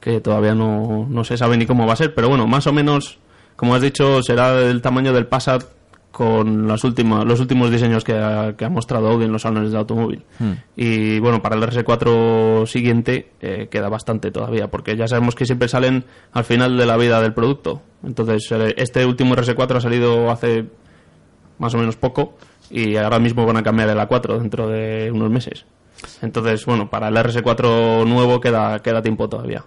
que 0.00 0.20
todavía 0.20 0.54
no, 0.54 1.06
no 1.08 1.24
se 1.24 1.36
sabe 1.36 1.56
ni 1.56 1.66
cómo 1.66 1.86
va 1.86 1.94
a 1.94 1.96
ser, 1.96 2.14
pero 2.14 2.28
bueno, 2.28 2.46
más 2.46 2.66
o 2.66 2.72
menos, 2.72 3.18
como 3.56 3.74
has 3.74 3.82
dicho, 3.82 4.22
será 4.22 4.54
del 4.54 4.82
tamaño 4.82 5.12
del 5.12 5.26
Passat 5.26 5.64
con 6.16 6.66
las 6.66 6.82
últimas, 6.82 7.26
los 7.26 7.40
últimos 7.40 7.70
diseños 7.70 8.02
que 8.02 8.14
ha, 8.14 8.54
que 8.56 8.64
ha 8.64 8.70
mostrado 8.70 9.08
Audi 9.08 9.26
en 9.26 9.32
los 9.32 9.42
salones 9.42 9.70
de 9.70 9.76
automóvil. 9.76 10.24
Y 10.74 11.18
bueno, 11.18 11.42
para 11.42 11.56
el 11.56 11.62
RS4 11.62 12.64
siguiente 12.66 13.32
eh, 13.42 13.68
queda 13.70 13.90
bastante 13.90 14.30
todavía, 14.30 14.68
porque 14.68 14.96
ya 14.96 15.06
sabemos 15.06 15.34
que 15.34 15.44
siempre 15.44 15.68
salen 15.68 16.06
al 16.32 16.44
final 16.44 16.78
de 16.78 16.86
la 16.86 16.96
vida 16.96 17.20
del 17.20 17.34
producto. 17.34 17.82
Entonces, 18.02 18.50
eh, 18.50 18.72
este 18.78 19.04
último 19.04 19.34
RS4 19.36 19.76
ha 19.76 19.80
salido 19.82 20.30
hace 20.30 20.64
más 21.58 21.74
o 21.74 21.78
menos 21.78 21.96
poco 21.96 22.38
y 22.70 22.96
ahora 22.96 23.18
mismo 23.18 23.44
van 23.44 23.58
a 23.58 23.62
cambiar 23.62 23.90
el 23.90 23.98
A4 23.98 24.38
dentro 24.38 24.68
de 24.68 25.10
unos 25.12 25.30
meses. 25.30 25.66
Entonces, 26.22 26.64
bueno, 26.64 26.88
para 26.88 27.08
el 27.08 27.14
RS4 27.14 28.06
nuevo 28.06 28.40
queda, 28.40 28.80
queda 28.80 29.02
tiempo 29.02 29.28
todavía. 29.28 29.66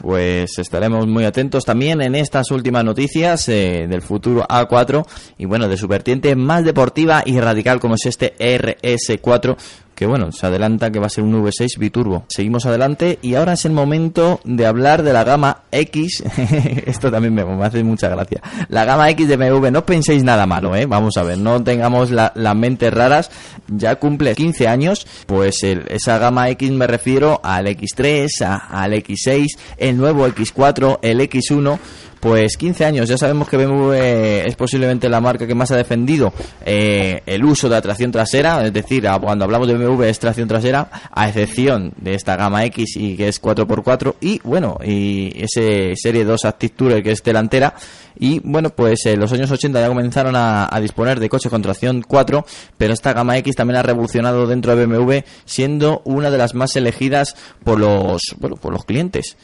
Pues 0.00 0.58
estaremos 0.58 1.06
muy 1.06 1.24
atentos 1.24 1.64
también 1.64 2.00
en 2.00 2.14
estas 2.14 2.50
últimas 2.50 2.84
noticias 2.84 3.48
eh, 3.48 3.86
del 3.88 4.02
futuro 4.02 4.46
A4 4.48 5.04
y 5.38 5.44
bueno, 5.44 5.68
de 5.68 5.76
su 5.76 5.88
vertiente 5.88 6.36
más 6.36 6.64
deportiva 6.64 7.22
y 7.26 7.40
radical 7.40 7.80
como 7.80 7.94
es 7.94 8.06
este 8.06 8.36
RS4 8.38 9.56
que 9.98 10.06
bueno, 10.06 10.30
se 10.30 10.46
adelanta 10.46 10.92
que 10.92 11.00
va 11.00 11.06
a 11.06 11.10
ser 11.10 11.24
un 11.24 11.34
V6 11.42 11.76
biturbo. 11.76 12.24
Seguimos 12.28 12.66
adelante 12.66 13.18
y 13.20 13.34
ahora 13.34 13.54
es 13.54 13.64
el 13.64 13.72
momento 13.72 14.38
de 14.44 14.64
hablar 14.64 15.02
de 15.02 15.12
la 15.12 15.24
gama 15.24 15.62
X. 15.72 16.22
Esto 16.86 17.10
también 17.10 17.34
me, 17.34 17.42
hace 17.64 17.82
mucha 17.82 18.08
gracia. 18.08 18.40
La 18.68 18.84
gama 18.84 19.10
X 19.10 19.26
de 19.26 19.36
BMW, 19.36 19.70
no 19.72 19.84
penséis 19.84 20.22
nada 20.22 20.46
malo, 20.46 20.76
¿eh? 20.76 20.86
Vamos 20.86 21.16
a 21.16 21.24
ver, 21.24 21.36
no 21.38 21.60
tengamos 21.64 22.12
la- 22.12 22.30
las 22.36 22.54
mentes 22.54 22.94
raras. 22.94 23.32
Ya 23.66 23.96
cumple 23.96 24.36
15 24.36 24.68
años, 24.68 25.04
pues 25.26 25.64
el- 25.64 25.84
esa 25.88 26.16
gama 26.18 26.48
X 26.50 26.70
me 26.70 26.86
refiero 26.86 27.40
al 27.42 27.66
X3, 27.66 28.28
a- 28.42 28.54
al 28.82 28.92
X6, 28.92 29.46
el 29.78 29.96
nuevo 29.96 30.28
X4, 30.28 31.00
el 31.02 31.20
X1. 31.22 31.76
Pues 32.20 32.56
15 32.56 32.84
años, 32.84 33.08
ya 33.08 33.16
sabemos 33.16 33.48
que 33.48 33.56
BMW 33.56 33.92
es 33.92 34.56
posiblemente 34.56 35.08
la 35.08 35.20
marca 35.20 35.46
que 35.46 35.54
más 35.54 35.70
ha 35.70 35.76
defendido 35.76 36.32
eh, 36.64 37.22
el 37.26 37.44
uso 37.44 37.68
de 37.68 37.76
la 37.76 37.82
tracción 37.82 38.10
trasera, 38.10 38.64
es 38.64 38.72
decir, 38.72 39.06
cuando 39.20 39.44
hablamos 39.44 39.68
de 39.68 39.74
BMW 39.74 40.02
es 40.04 40.18
tracción 40.18 40.48
trasera, 40.48 40.88
a 41.12 41.28
excepción 41.28 41.92
de 41.96 42.14
esta 42.14 42.36
gama 42.36 42.64
X 42.64 42.96
y 42.96 43.16
que 43.16 43.28
es 43.28 43.40
4x4 43.40 44.14
y 44.20 44.40
bueno, 44.42 44.78
y 44.84 45.32
ese 45.42 45.94
serie 45.94 46.24
2 46.24 46.44
Active 46.44 47.02
que 47.02 47.12
es 47.12 47.22
delantera 47.22 47.74
y 48.18 48.40
bueno, 48.40 48.70
pues 48.70 49.06
en 49.06 49.20
los 49.20 49.32
años 49.32 49.50
80 49.50 49.80
ya 49.80 49.88
comenzaron 49.88 50.34
a, 50.34 50.68
a 50.70 50.80
disponer 50.80 51.20
de 51.20 51.28
coches 51.28 51.50
con 51.50 51.62
tracción 51.62 52.02
4, 52.02 52.44
pero 52.76 52.92
esta 52.92 53.12
gama 53.12 53.38
X 53.38 53.54
también 53.54 53.78
ha 53.78 53.82
revolucionado 53.82 54.46
dentro 54.46 54.74
de 54.74 54.86
BMW 54.86 55.18
siendo 55.44 56.02
una 56.04 56.30
de 56.30 56.38
las 56.38 56.54
más 56.54 56.74
elegidas 56.76 57.36
por 57.62 57.78
los, 57.78 58.22
bueno, 58.38 58.56
por 58.56 58.72
los 58.72 58.84
clientes. 58.84 59.36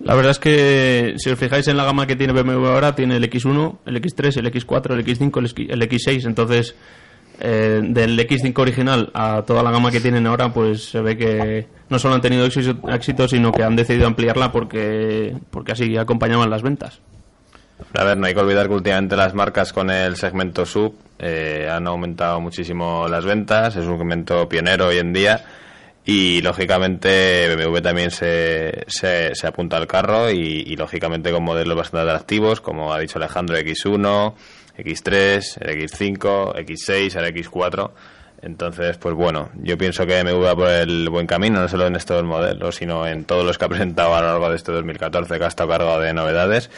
La 0.00 0.14
verdad 0.14 0.30
es 0.30 0.38
que 0.38 1.14
si 1.18 1.28
os 1.30 1.38
fijáis 1.38 1.66
en 1.68 1.76
la 1.76 1.84
gama 1.84 2.06
que 2.06 2.14
tiene 2.16 2.32
BMW 2.32 2.66
ahora, 2.66 2.94
tiene 2.94 3.16
el 3.16 3.28
X1, 3.30 3.78
el 3.86 4.00
X3, 4.00 4.36
el 4.38 4.52
X4, 4.52 4.92
el 4.92 5.04
X5, 5.04 5.38
el 5.38 5.46
X- 5.46 5.66
el 5.70 5.82
X6. 5.82 6.26
Entonces, 6.26 6.76
eh, 7.40 7.80
del 7.82 8.18
X5 8.18 8.56
original 8.60 9.10
a 9.12 9.42
toda 9.46 9.62
la 9.62 9.70
gama 9.72 9.90
que 9.90 10.00
tienen 10.00 10.26
ahora, 10.26 10.52
pues 10.52 10.84
se 10.84 11.00
ve 11.00 11.16
que 11.16 11.66
no 11.88 11.98
solo 11.98 12.14
han 12.14 12.20
tenido 12.20 12.44
éxito, 12.44 12.88
éxito, 12.90 13.26
sino 13.28 13.50
que 13.52 13.62
han 13.64 13.74
decidido 13.76 14.06
ampliarla 14.06 14.52
porque, 14.52 15.36
porque 15.50 15.72
así 15.72 15.96
acompañaban 15.96 16.48
las 16.50 16.62
ventas. 16.62 17.00
A 17.94 18.02
ver, 18.04 18.18
no 18.18 18.26
hay 18.26 18.34
que 18.34 18.40
olvidar 18.40 18.66
que 18.68 18.74
últimamente 18.74 19.16
las 19.16 19.34
marcas 19.34 19.72
con 19.72 19.90
el 19.90 20.16
segmento 20.16 20.66
sub 20.66 20.94
eh, 21.20 21.68
han 21.70 21.86
aumentado 21.86 22.40
muchísimo 22.40 23.06
las 23.08 23.24
ventas, 23.24 23.76
es 23.76 23.86
un 23.86 23.98
segmento 23.98 24.48
pionero 24.48 24.88
hoy 24.88 24.98
en 24.98 25.12
día 25.12 25.44
y 26.10 26.40
lógicamente 26.40 27.54
BMW 27.54 27.80
también 27.80 28.10
se, 28.10 28.86
se, 28.86 29.46
apunta 29.46 29.76
al 29.76 29.86
carro 29.86 30.30
y, 30.30 30.64
y, 30.66 30.74
lógicamente 30.74 31.30
con 31.30 31.44
modelos 31.44 31.76
bastante 31.76 32.08
atractivos, 32.10 32.62
como 32.62 32.94
ha 32.94 32.98
dicho 32.98 33.18
Alejandro, 33.18 33.58
X1, 33.58 34.32
X3, 34.78 35.58
el 35.60 35.82
X5, 35.82 36.54
X6, 36.64 37.14
el 37.14 37.34
X4. 37.34 37.90
Entonces, 38.40 38.96
pues 38.96 39.14
bueno, 39.14 39.50
yo 39.56 39.76
pienso 39.76 40.06
que 40.06 40.22
BMW 40.22 40.42
va 40.42 40.56
por 40.56 40.70
el 40.70 41.10
buen 41.10 41.26
camino, 41.26 41.60
no 41.60 41.68
solo 41.68 41.86
en 41.86 41.96
estos 41.96 42.24
modelos, 42.24 42.76
sino 42.76 43.06
en 43.06 43.26
todos 43.26 43.44
los 43.44 43.58
que 43.58 43.66
ha 43.66 43.68
presentado 43.68 44.14
a 44.14 44.22
lo 44.22 44.28
largo 44.28 44.48
de 44.48 44.56
este 44.56 44.72
2014, 44.72 45.38
que 45.38 45.44
ha 45.44 45.48
estado 45.48 45.68
cargado 45.68 46.00
de 46.00 46.14
novedades. 46.14 46.70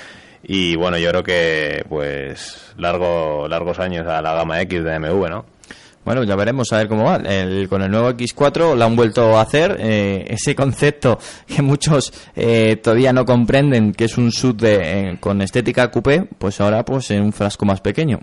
Y 0.42 0.74
bueno, 0.74 0.98
yo 0.98 1.08
creo 1.10 1.22
que 1.22 1.84
pues 1.88 2.74
largo, 2.76 3.46
largos 3.46 3.78
años 3.78 4.08
a 4.08 4.22
la 4.22 4.34
gama 4.34 4.60
X 4.62 4.82
de 4.82 4.98
BMW, 4.98 5.28
¿no? 5.28 5.59
Bueno, 6.04 6.24
ya 6.24 6.34
veremos 6.34 6.72
a 6.72 6.78
ver 6.78 6.88
cómo 6.88 7.04
va. 7.04 7.16
El, 7.16 7.68
con 7.68 7.82
el 7.82 7.90
nuevo 7.90 8.10
X4 8.10 8.74
lo 8.74 8.84
han 8.84 8.96
vuelto 8.96 9.36
a 9.36 9.42
hacer. 9.42 9.76
Eh, 9.78 10.24
ese 10.28 10.54
concepto 10.54 11.18
que 11.46 11.62
muchos 11.62 12.12
eh, 12.34 12.76
todavía 12.76 13.12
no 13.12 13.24
comprenden, 13.24 13.92
que 13.92 14.04
es 14.04 14.16
un 14.16 14.32
sub 14.32 14.56
de, 14.56 15.10
eh, 15.10 15.16
con 15.20 15.42
estética 15.42 15.90
coupé, 15.90 16.26
pues 16.38 16.60
ahora 16.60 16.84
pues 16.84 17.10
en 17.10 17.22
un 17.22 17.32
frasco 17.32 17.66
más 17.66 17.80
pequeño. 17.80 18.20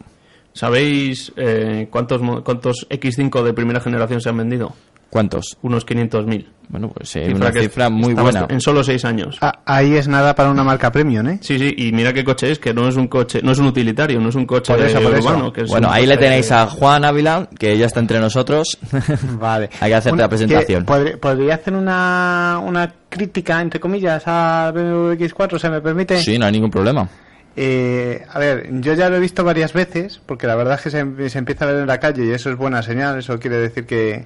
¿Sabéis 0.54 1.32
eh, 1.36 1.88
cuántos, 1.92 2.20
cuántos 2.44 2.88
X5 2.90 3.44
de 3.44 3.54
primera 3.54 3.80
generación 3.80 4.22
se 4.22 4.30
han 4.30 4.38
vendido? 4.38 4.74
¿Cuántos? 5.10 5.58
Unos 5.62 5.86
500.000. 5.86 6.48
Bueno, 6.70 6.90
pues 6.94 7.16
eh, 7.16 7.32
una 7.34 7.50
cifra 7.54 7.90
muy 7.90 8.14
buena. 8.14 8.46
En 8.50 8.60
solo 8.60 8.84
seis 8.84 9.06
años. 9.06 9.38
Ah, 9.40 9.62
ahí 9.66 9.96
es 9.96 10.10
nada 10.10 10.36
para 10.36 10.52
una 10.52 10.66
marca 10.66 10.92
premium, 10.92 11.26
¿eh? 11.30 11.40
Sí, 11.42 11.58
sí, 11.58 11.74
y 11.78 11.94
mira 11.94 12.12
qué 12.12 12.26
coche 12.26 12.52
es, 12.52 12.60
que 12.60 12.74
no 12.74 12.90
es 12.90 12.98
un 12.98 13.08
coche, 13.08 13.40
no 13.42 13.54
es 13.54 13.60
un 13.60 13.68
utilitario, 13.68 14.20
no 14.20 14.28
es 14.28 14.36
un 14.36 14.46
coche 14.46 14.74
Por 14.74 14.84
eso, 14.84 15.02
por 15.02 15.14
eso. 15.16 15.30
urbano. 15.30 15.54
Que 15.54 15.62
es 15.62 15.70
Bueno, 15.70 15.90
ahí 15.90 16.06
le 16.06 16.18
tenéis 16.18 16.52
a 16.52 16.68
Juan 16.68 17.06
Ávila, 17.06 17.48
que 17.58 17.78
ya 17.78 17.86
está 17.86 18.02
entre 18.02 18.20
nosotros. 18.20 18.78
Vale. 19.40 19.70
Hay 19.80 19.92
que 19.92 19.96
hacerte 19.96 20.14
Una- 20.16 20.24
la 20.24 20.30
presentación. 20.30 20.82
que 20.82 20.86
podría- 20.86 21.18
¿Podría 21.18 21.56
hacer 21.56 21.74
una, 21.74 22.60
una 22.62 22.94
crítica, 23.08 23.62
entre 23.62 23.80
comillas, 23.80 24.24
a 24.26 24.70
BMW 24.76 25.14
X4, 25.14 25.58
se 25.60 25.70
me 25.70 25.80
permite? 25.80 26.18
Sí, 26.20 26.38
no 26.38 26.48
hay 26.48 26.52
ningún 26.52 26.70
problema. 26.72 27.08
Eh, 27.56 28.24
a 28.30 28.40
ver, 28.40 28.68
yo 28.82 28.94
ya 28.94 29.10
lo 29.10 29.16
he 29.16 29.20
visto 29.22 29.44
varias 29.46 29.72
veces, 29.72 30.20
porque 30.26 30.46
la 30.48 30.56
verdad 30.56 30.76
es 30.76 30.82
que 30.82 30.90
se, 30.92 31.30
se 31.30 31.40
empieza 31.40 31.64
a 31.64 31.70
ver 31.72 31.78
en 31.82 31.88
la 31.88 32.00
calle 32.00 32.26
y 32.26 32.32
eso 32.32 32.50
es 32.52 32.58
buena 32.58 32.84
señal, 32.84 33.18
eso 33.18 33.40
quiere 33.40 33.58
decir 33.58 33.86
que, 33.86 34.26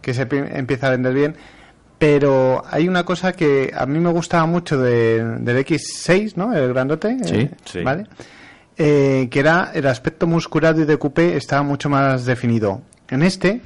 que 0.00 0.14
se 0.14 0.26
pi- 0.26 0.36
empieza 0.52 0.88
a 0.88 0.90
vender 0.90 1.14
bien. 1.14 1.36
Pero 1.98 2.62
hay 2.70 2.88
una 2.88 3.04
cosa 3.04 3.32
que 3.32 3.72
a 3.76 3.84
mí 3.84 3.98
me 3.98 4.10
gustaba 4.10 4.46
mucho 4.46 4.78
de- 4.80 5.22
del 5.40 5.58
X6, 5.58 6.34
¿no? 6.36 6.54
El 6.54 6.68
grandote. 6.72 7.16
Sí, 7.24 7.34
eh, 7.36 7.50
sí. 7.64 7.82
¿Vale? 7.82 8.06
Eh, 8.78 9.28
que 9.30 9.40
era 9.40 9.70
el 9.74 9.86
aspecto 9.86 10.26
musculado 10.26 10.80
y 10.80 10.86
de 10.86 10.96
coupé 10.96 11.36
estaba 11.36 11.62
mucho 11.62 11.90
más 11.90 12.24
definido. 12.24 12.80
En 13.08 13.22
este 13.22 13.60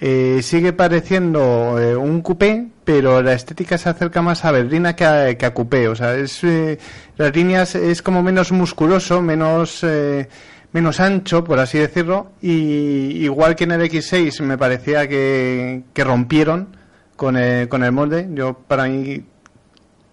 eh, 0.00 0.40
sigue 0.42 0.72
pareciendo 0.72 1.78
eh, 1.78 1.94
un 1.94 2.22
coupé, 2.22 2.68
pero 2.84 3.20
la 3.20 3.34
estética 3.34 3.76
se 3.76 3.90
acerca 3.90 4.22
más 4.22 4.46
a 4.46 4.52
berlina 4.52 4.96
que 4.96 5.04
a, 5.04 5.34
que 5.36 5.44
a 5.44 5.52
coupé. 5.52 5.88
O 5.88 5.94
sea, 5.94 6.14
es, 6.14 6.42
eh, 6.42 6.78
las 7.18 7.36
líneas 7.36 7.74
es 7.74 8.00
como 8.00 8.22
menos 8.22 8.50
musculoso, 8.52 9.20
menos, 9.20 9.80
eh, 9.84 10.26
menos 10.72 11.00
ancho, 11.00 11.44
por 11.44 11.58
así 11.58 11.78
decirlo. 11.78 12.32
Y 12.40 13.24
igual 13.24 13.56
que 13.56 13.64
en 13.64 13.72
el 13.72 13.82
X6 13.82 14.42
me 14.42 14.58
parecía 14.58 15.08
que, 15.08 15.82
que 15.92 16.04
rompieron 16.04 16.76
con 17.16 17.36
el, 17.36 17.68
con 17.68 17.84
el 17.84 17.92
molde. 17.92 18.28
Yo, 18.32 18.54
para 18.54 18.84
mí, 18.84 19.24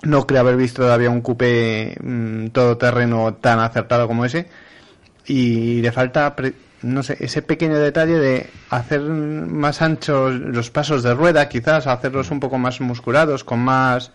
no 0.03 0.27
creo 0.27 0.41
haber 0.41 0.57
visto 0.57 0.83
todavía 0.83 1.09
un 1.09 1.21
coupé 1.21 1.95
mm, 2.01 2.47
todoterreno 2.47 3.35
tan 3.35 3.59
acertado 3.59 4.07
como 4.07 4.25
ese. 4.25 4.47
Y 5.25 5.81
le 5.81 5.91
falta, 5.91 6.35
no 6.81 7.03
sé, 7.03 7.17
ese 7.19 7.41
pequeño 7.41 7.77
detalle 7.77 8.17
de 8.17 8.49
hacer 8.69 9.01
más 9.01 9.81
anchos 9.81 10.33
los 10.35 10.69
pasos 10.69 11.03
de 11.03 11.13
rueda, 11.13 11.49
quizás, 11.49 11.87
hacerlos 11.87 12.31
un 12.31 12.39
poco 12.39 12.57
más 12.57 12.79
musculados, 12.79 13.43
con 13.43 13.59
más, 13.59 14.11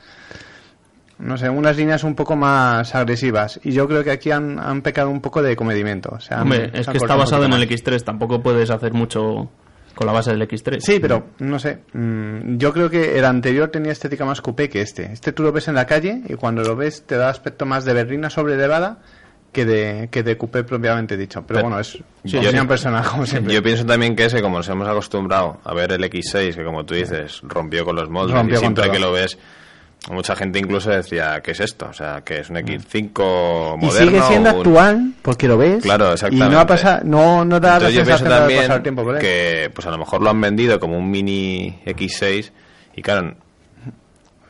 no 1.22 1.38
sé, 1.38 1.48
unas 1.48 1.76
líneas 1.76 2.04
un 2.04 2.14
poco 2.14 2.36
más 2.36 2.94
agresivas. 2.94 3.60
Y 3.62 3.72
yo 3.72 3.88
creo 3.88 4.04
que 4.04 4.10
aquí 4.10 4.30
han, 4.30 4.58
han 4.58 4.82
pecado 4.82 5.08
un 5.10 5.20
poco 5.20 5.42
de 5.42 5.56
comedimiento. 5.56 6.10
O 6.10 6.20
sea, 6.20 6.38
han- 6.38 6.42
Hombre, 6.44 6.70
se 6.72 6.80
es 6.80 6.88
han 6.88 6.92
que 6.92 6.98
está 6.98 7.14
un 7.14 7.20
basado 7.20 7.44
en 7.44 7.52
el 7.52 7.60
más. 7.60 7.68
X3, 7.68 8.02
tampoco 8.04 8.42
puedes 8.42 8.70
hacer 8.70 8.92
mucho 8.92 9.50
con 9.94 10.06
la 10.06 10.12
base 10.12 10.30
del 10.30 10.42
X3. 10.48 10.80
Sí, 10.80 10.98
pero 11.00 11.26
no 11.38 11.58
sé. 11.58 11.80
mm, 11.92 12.56
Yo 12.56 12.72
creo 12.72 12.88
que 12.90 13.18
el 13.18 13.24
anterior 13.24 13.68
tenía 13.68 13.92
estética 13.92 14.24
más 14.24 14.40
coupé 14.40 14.68
que 14.68 14.80
este. 14.80 15.12
Este 15.12 15.32
tú 15.32 15.42
lo 15.42 15.52
ves 15.52 15.68
en 15.68 15.74
la 15.74 15.86
calle 15.86 16.22
y 16.28 16.34
cuando 16.34 16.62
lo 16.62 16.76
ves 16.76 17.04
te 17.06 17.16
da 17.16 17.28
aspecto 17.28 17.66
más 17.66 17.84
de 17.84 17.92
berlina 17.92 18.30
sobrelevada 18.30 18.98
que 19.52 19.66
de, 19.66 20.08
que 20.10 20.22
de 20.22 20.38
coupé 20.38 20.64
propiamente 20.64 21.16
dicho. 21.18 21.44
Pero 21.46 21.58
Pero- 21.58 21.68
bueno, 21.68 21.78
es 21.80 21.88
Sí, 22.24 22.36
opinión 22.38 22.64
yo- 22.64 22.68
personal, 22.68 23.04
como 23.06 23.26
siempre. 23.26 23.52
Yo 23.52 23.62
pienso 23.62 23.84
también 23.84 24.16
que 24.16 24.24
ese, 24.24 24.40
como 24.40 24.56
nos 24.56 24.68
hemos 24.70 24.88
acostumbrado 24.88 25.60
a 25.62 25.74
ver 25.74 25.92
el 25.92 26.02
X6, 26.04 26.54
que 26.56 26.64
como 26.64 26.86
tú 26.86 26.94
dices, 26.94 27.40
rompió 27.42 27.84
con 27.84 27.94
los 27.96 28.08
moldes, 28.08 28.34
Rompió 28.34 28.56
y 28.56 28.58
siempre 28.60 28.90
que 28.90 28.98
lo 28.98 29.12
ves, 29.12 29.38
mucha 30.10 30.34
gente 30.34 30.58
incluso 30.58 30.90
decía, 30.90 31.40
¿qué 31.42 31.52
es 31.52 31.60
esto? 31.60 31.86
O 31.88 31.92
sea, 31.92 32.22
que 32.24 32.40
es 32.40 32.50
un 32.50 32.56
X5 32.56 33.76
y 33.80 33.84
moderno. 33.86 34.10
sigue 34.10 34.22
siendo 34.22 34.50
un- 34.50 34.56
actual 34.56 35.12
porque 35.22 35.46
lo 35.48 35.56
ves. 35.58 35.82
Claro, 35.82 36.04
Y 36.04 36.08
no 36.08 36.12
exactamente. 36.14 36.56
ha 36.56 36.66
pasado, 36.66 37.00
no, 37.04 37.44
no 37.44 37.60
da 37.60 37.74
Entonces 37.76 37.94
la 37.94 38.00
yo 38.00 38.06
pienso 38.06 38.24
de 38.24 38.30
también 38.30 38.82
tiempo 38.82 39.04
por 39.04 39.18
que 39.18 39.70
pues 39.74 39.86
a 39.86 39.90
lo 39.90 39.98
mejor 39.98 40.20
lo 40.22 40.30
han 40.30 40.40
vendido 40.40 40.80
como 40.80 40.98
un 40.98 41.10
mini 41.10 41.78
X6 41.86 42.50
y 42.96 43.02
claro, 43.02 43.36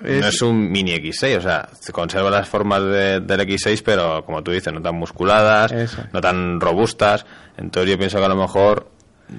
no 0.01 0.27
es 0.27 0.43
un 0.43 0.71
mini 0.73 0.93
X6, 0.95 1.37
o 1.39 1.41
sea, 1.43 1.69
se 1.79 1.93
conserva 1.93 2.29
las 2.31 2.49
formas 2.49 2.83
de- 2.83 3.21
del 3.21 3.41
X6, 3.41 3.83
pero 3.85 4.25
como 4.25 4.43
tú 4.43 4.51
dices, 4.51 4.73
no 4.73 4.83
tan 4.83 4.97
musculadas, 4.97 5.71
Eso. 5.71 6.03
no 6.13 6.21
tan 6.21 6.61
robustas. 6.61 7.25
Entonces 7.57 7.91
yo 7.93 7.99
pienso 7.99 8.19
que 8.19 8.25
a 8.25 8.29
lo 8.29 8.35
mejor 8.37 8.89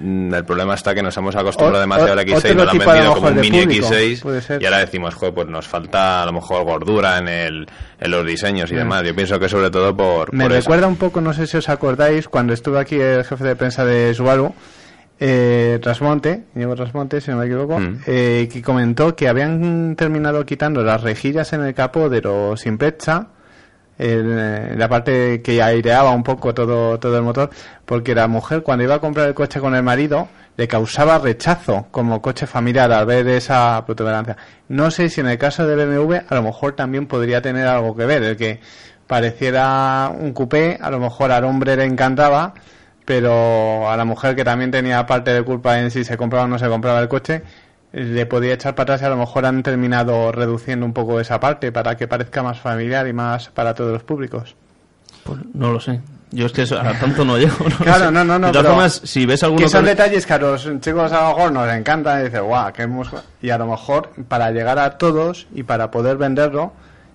el 0.02 0.44
problema 0.44 0.74
está 0.74 0.94
que 0.94 1.02
nos 1.02 1.16
hemos 1.16 1.34
acostumbrado 1.36 1.78
O- 1.78 1.80
demasiado 1.80 2.12
al 2.12 2.18
o- 2.18 2.22
X6, 2.22 2.36
otro 2.36 2.54
nos 2.54 2.64
lo 2.64 2.70
han 2.70 2.78
vendido 2.78 3.14
como 3.14 3.28
un 3.28 3.40
mini 3.40 3.60
público, 3.62 3.86
X6 3.88 4.20
puede 4.22 4.42
ser. 4.42 4.62
y 4.62 4.64
ahora 4.66 4.78
decimos, 4.78 5.14
joder, 5.14 5.34
pues 5.34 5.48
nos 5.48 5.66
falta 5.68 6.22
a 6.22 6.26
lo 6.26 6.32
mejor 6.32 6.64
gordura 6.64 7.18
en, 7.18 7.28
el, 7.28 7.66
en 8.00 8.10
los 8.10 8.26
diseños 8.26 8.70
y 8.72 8.74
demás. 8.74 9.02
Yo 9.04 9.14
pienso 9.14 9.38
que 9.38 9.48
sobre 9.48 9.70
todo 9.70 9.96
por, 9.96 10.32
Me 10.34 10.44
por 10.44 10.52
eso. 10.52 10.60
recuerda 10.62 10.86
un 10.86 10.96
poco, 10.96 11.20
no 11.20 11.32
sé 11.32 11.46
si 11.46 11.56
os 11.56 11.68
acordáis, 11.68 12.28
cuando 12.28 12.52
estuvo 12.52 12.78
aquí 12.78 12.96
el 13.00 13.24
jefe 13.24 13.44
de 13.44 13.56
prensa 13.56 13.84
de 13.84 14.12
Subaru, 14.14 14.54
eh, 15.20 15.78
Trasmonte, 15.80 16.44
Diego 16.54 16.74
Trasmonte, 16.74 17.20
si 17.20 17.30
no 17.30 17.36
me 17.38 17.46
equivoco, 17.46 17.78
Mm. 17.78 18.00
eh, 18.06 18.48
que 18.52 18.62
comentó 18.62 19.14
que 19.14 19.28
habían 19.28 19.94
terminado 19.96 20.44
quitando 20.44 20.82
las 20.82 21.02
rejillas 21.02 21.52
en 21.52 21.62
el 21.62 21.72
capó 21.74 22.08
de 22.08 22.20
los 22.20 22.66
Impreza, 22.66 23.28
el, 23.98 24.26
eh, 24.38 24.74
la 24.76 24.88
parte 24.88 25.42
que 25.42 25.62
aireaba 25.62 26.10
un 26.10 26.22
poco 26.22 26.54
todo, 26.54 26.98
todo 26.98 27.16
el 27.16 27.22
motor, 27.22 27.50
porque 27.84 28.14
la 28.14 28.28
mujer 28.28 28.62
cuando 28.62 28.84
iba 28.84 28.96
a 28.96 29.00
comprar 29.00 29.28
el 29.28 29.34
coche 29.34 29.60
con 29.60 29.74
el 29.74 29.82
marido 29.82 30.28
le 30.56 30.68
causaba 30.68 31.18
rechazo 31.18 31.86
como 31.90 32.22
coche 32.22 32.46
familiar 32.46 32.92
al 32.92 33.06
ver 33.06 33.26
esa 33.28 33.82
protuberancia. 33.86 34.36
No 34.68 34.90
sé 34.90 35.08
si 35.08 35.20
en 35.20 35.28
el 35.28 35.38
caso 35.38 35.66
de 35.66 35.84
BMW 35.84 36.14
a 36.28 36.34
lo 36.34 36.42
mejor 36.42 36.74
también 36.74 37.06
podría 37.06 37.42
tener 37.42 37.66
algo 37.66 37.96
que 37.96 38.06
ver, 38.06 38.22
el 38.22 38.36
que 38.36 38.60
pareciera 39.06 40.10
un 40.16 40.32
coupé, 40.32 40.78
a 40.80 40.90
lo 40.90 40.98
mejor 41.00 41.32
al 41.32 41.44
hombre 41.44 41.76
le 41.76 41.84
encantaba, 41.84 42.54
pero 43.04 43.90
a 43.90 43.96
la 43.96 44.04
mujer 44.04 44.34
que 44.34 44.44
también 44.44 44.70
tenía 44.70 45.04
parte 45.06 45.32
de 45.32 45.42
culpa 45.42 45.78
en 45.80 45.90
si 45.90 46.04
se 46.04 46.16
compraba 46.16 46.44
o 46.46 46.48
no 46.48 46.58
se 46.58 46.68
compraba 46.68 47.00
el 47.00 47.08
coche, 47.08 47.42
le 47.94 48.26
podía 48.26 48.54
echar 48.54 48.74
para 48.74 48.94
atrás 48.94 49.02
y 49.02 49.04
a 49.04 49.08
lo 49.10 49.16
mejor 49.16 49.46
han 49.46 49.62
terminado 49.62 50.32
reduciendo 50.32 50.84
un 50.84 50.92
poco 50.92 51.20
esa 51.20 51.38
parte 51.40 51.70
para 51.72 51.96
que 51.96 52.08
parezca 52.08 52.42
más 52.42 52.58
familiar 52.58 53.06
y 53.06 53.12
más 53.12 53.48
para 53.50 53.74
todos 53.74 53.92
los 53.92 54.02
públicos. 54.02 54.56
Pues 55.22 55.38
no 55.54 55.72
lo 55.72 55.80
sé. 55.80 56.00
Yo 56.32 56.46
es 56.46 56.52
que 56.52 56.62
eso- 56.62 56.78
a 56.80 56.92
tanto 56.98 57.24
no 57.24 57.38
llego. 57.38 57.54
No 57.68 57.76
Claro, 57.76 58.10
no, 58.10 58.24
no, 58.24 58.38
no, 58.38 58.48
De 58.48 58.52
todas 58.52 58.66
formas, 58.66 59.00
si 59.04 59.24
ves 59.24 59.42
alguno 59.44 59.62
Que 59.62 59.68
son 59.68 59.84
detalles 59.84 60.26
que 60.26 60.32
a 60.32 60.38
los 60.38 60.64
chicos 60.80 61.12
a 61.12 61.22
lo 61.22 61.28
mejor 61.36 61.52
nos 61.52 61.72
encantan 61.72 62.20
y 62.20 62.24
dices, 62.24 62.42
guau, 62.42 62.72
qué 62.72 62.86
musgo". 62.86 63.20
Y 63.40 63.50
a 63.50 63.58
lo 63.58 63.66
mejor 63.66 64.10
para 64.28 64.50
llegar 64.50 64.78
a 64.80 64.98
todos 64.98 65.46
y 65.54 65.62
para 65.62 65.90
poder 65.92 66.16
venderlo, 66.16 66.72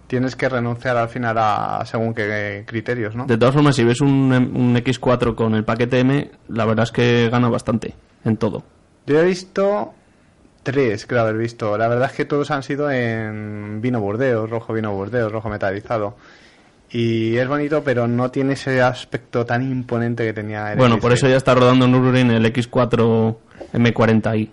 tienes 0.08 0.36
que 0.38 0.48
renunciar 0.50 0.96
al 0.98 1.10
final 1.10 1.38
a 1.38 1.84
según 1.86 2.14
qué 2.14 2.64
criterios, 2.66 3.16
¿no? 3.16 3.26
De 3.26 3.38
todas 3.38 3.54
formas, 3.54 3.76
si 3.76 3.84
ves 3.84 4.00
un, 4.02 4.08
un 4.56 4.76
X4 4.78 5.36
con 5.36 5.54
el 5.54 5.66
paquete 5.66 6.00
M, 6.00 6.32
la 6.48 6.66
verdad 6.66 6.84
es 6.84 6.92
que 6.92 7.30
gana 7.30 7.50
bastante 7.50 7.94
en 8.24 8.38
todo. 8.38 8.64
Yo 9.06 9.20
he 9.20 9.26
visto 9.26 9.94
tres, 10.64 11.06
creo 11.06 11.22
haber 11.22 11.38
visto. 11.38 11.78
La 11.78 11.88
verdad 11.88 12.10
es 12.10 12.16
que 12.16 12.26
todos 12.26 12.52
han 12.52 12.64
sido 12.64 12.90
en 12.92 13.82
vino 13.82 14.00
burdeos, 14.00 14.50
rojo 14.50 14.74
vino 14.74 14.94
burdeos, 14.94 15.32
rojo 15.32 15.50
metalizado. 15.50 16.16
Y 16.92 17.38
es 17.38 17.48
bonito, 17.48 17.84
pero 17.84 18.08
no 18.08 18.32
tiene 18.32 18.54
ese 18.54 18.82
aspecto 18.82 19.46
tan 19.46 19.62
imponente 19.62 20.26
que 20.26 20.34
tenía 20.34 20.72
el 20.72 20.78
Bueno, 20.78 20.96
X6. 20.96 21.02
por 21.02 21.12
eso 21.14 21.28
ya 21.28 21.38
está 21.38 21.54
rodando 21.54 21.86
en 21.86 21.92
Nürburgring 21.92 22.32
el 22.32 22.46
X4 22.52 23.36
M40i. 23.74 24.50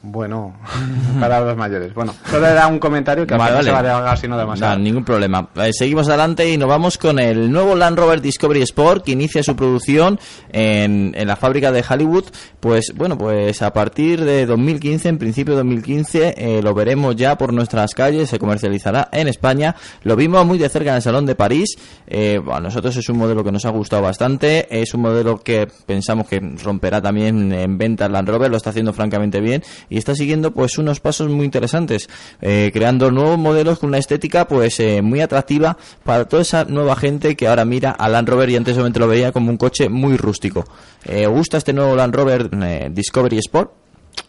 Bueno, 0.00 0.54
palabras 1.20 1.56
mayores. 1.56 1.92
Bueno, 1.92 2.14
solo 2.30 2.46
era 2.46 2.66
un 2.68 2.78
comentario 2.78 3.26
que 3.26 3.34
al 3.34 3.38
Vale, 3.40 3.62
se 3.64 3.70
va 3.70 3.78
a 3.78 3.82
vale. 3.82 3.88
alargar 3.94 4.18
si 4.18 4.28
no 4.28 4.38
demasiado. 4.38 4.78
Ningún 4.78 5.04
problema. 5.04 5.48
Eh, 5.56 5.72
seguimos 5.72 6.08
adelante 6.08 6.48
y 6.48 6.56
nos 6.56 6.68
vamos 6.68 6.98
con 6.98 7.18
el 7.18 7.50
nuevo 7.50 7.74
Land 7.74 7.98
Rover 7.98 8.20
Discovery 8.20 8.62
Sport 8.62 9.04
que 9.04 9.12
inicia 9.12 9.42
su 9.42 9.56
producción 9.56 10.18
en, 10.52 11.12
en 11.16 11.26
la 11.26 11.34
fábrica 11.36 11.72
de 11.72 11.84
Hollywood. 11.88 12.24
Pues 12.60 12.92
bueno, 12.94 13.18
pues 13.18 13.60
a 13.62 13.72
partir 13.72 14.24
de 14.24 14.46
2015, 14.46 15.08
en 15.08 15.18
principio 15.18 15.54
de 15.54 15.58
2015, 15.58 16.34
eh, 16.36 16.62
lo 16.62 16.74
veremos 16.74 17.16
ya 17.16 17.36
por 17.36 17.52
nuestras 17.52 17.94
calles, 17.94 18.30
se 18.30 18.38
comercializará 18.38 19.08
en 19.12 19.26
España. 19.26 19.74
Lo 20.02 20.14
vimos 20.14 20.46
muy 20.46 20.58
de 20.58 20.68
cerca 20.68 20.90
en 20.90 20.96
el 20.96 21.02
Salón 21.02 21.26
de 21.26 21.34
París. 21.34 21.76
Eh, 22.06 22.40
a 22.52 22.60
nosotros 22.60 22.96
es 22.96 23.08
un 23.08 23.18
modelo 23.18 23.42
que 23.42 23.50
nos 23.52 23.64
ha 23.64 23.70
gustado 23.70 24.02
bastante. 24.02 24.66
Es 24.80 24.94
un 24.94 25.02
modelo 25.02 25.38
que 25.38 25.66
pensamos 25.86 26.28
que 26.28 26.38
romperá 26.62 27.02
también 27.02 27.52
en 27.52 27.78
ventas 27.78 28.10
Land 28.10 28.28
Rover, 28.28 28.50
lo 28.50 28.56
está 28.56 28.70
haciendo 28.70 28.92
francamente 28.92 29.40
bien 29.40 29.62
y 29.90 29.98
está 29.98 30.14
siguiendo 30.14 30.52
pues 30.52 30.78
unos 30.78 31.00
pasos 31.00 31.28
muy 31.28 31.44
interesantes, 31.44 32.08
eh, 32.40 32.70
creando 32.72 33.10
nuevos 33.10 33.38
modelos 33.38 33.78
con 33.78 33.88
una 33.88 33.98
estética 33.98 34.46
pues 34.46 34.78
eh, 34.80 35.02
muy 35.02 35.20
atractiva 35.20 35.76
para 36.04 36.26
toda 36.26 36.42
esa 36.42 36.64
nueva 36.64 36.96
gente 36.96 37.36
que 37.36 37.48
ahora 37.48 37.64
mira 37.64 37.90
a 37.90 38.08
Land 38.08 38.28
Rover 38.28 38.50
y 38.50 38.56
antes 38.56 38.74
solamente 38.74 39.00
lo 39.00 39.08
veía 39.08 39.32
como 39.32 39.50
un 39.50 39.56
coche 39.56 39.88
muy 39.88 40.16
rústico. 40.16 40.64
Eh, 41.04 41.26
¿os 41.26 41.38
¿Gusta 41.38 41.58
este 41.58 41.72
nuevo 41.72 41.94
Land 41.94 42.14
Rover 42.14 42.50
eh, 42.62 42.88
Discovery 42.90 43.38
Sport? 43.38 43.70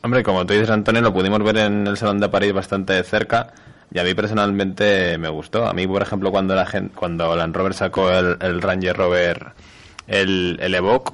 Hombre, 0.04 0.24
como 0.24 0.46
tú 0.46 0.54
dices, 0.54 0.70
Antonio, 0.70 1.02
lo 1.02 1.12
pudimos 1.12 1.42
ver 1.44 1.58
en 1.58 1.88
el 1.88 1.98
Salón 1.98 2.20
de 2.20 2.30
París 2.30 2.54
bastante 2.54 2.94
de 2.94 3.04
cerca 3.04 3.52
y 3.92 3.98
a 4.00 4.04
mí 4.04 4.14
personalmente 4.14 5.18
me 5.18 5.30
gustó. 5.30 5.66
A 5.66 5.74
mí, 5.74 5.88
por 5.88 6.02
ejemplo, 6.02 6.32
cuando 6.32 6.56
la 6.56 6.66
gente, 6.66 6.94
cuando 6.96 7.36
Land 7.36 7.56
Rover 7.56 7.74
sacó 7.74 8.12
el, 8.12 8.38
el 8.40 8.62
Ranger 8.62 8.96
Rover, 8.96 9.54
el, 10.08 10.58
el 10.62 10.76
Evoque, 10.76 11.12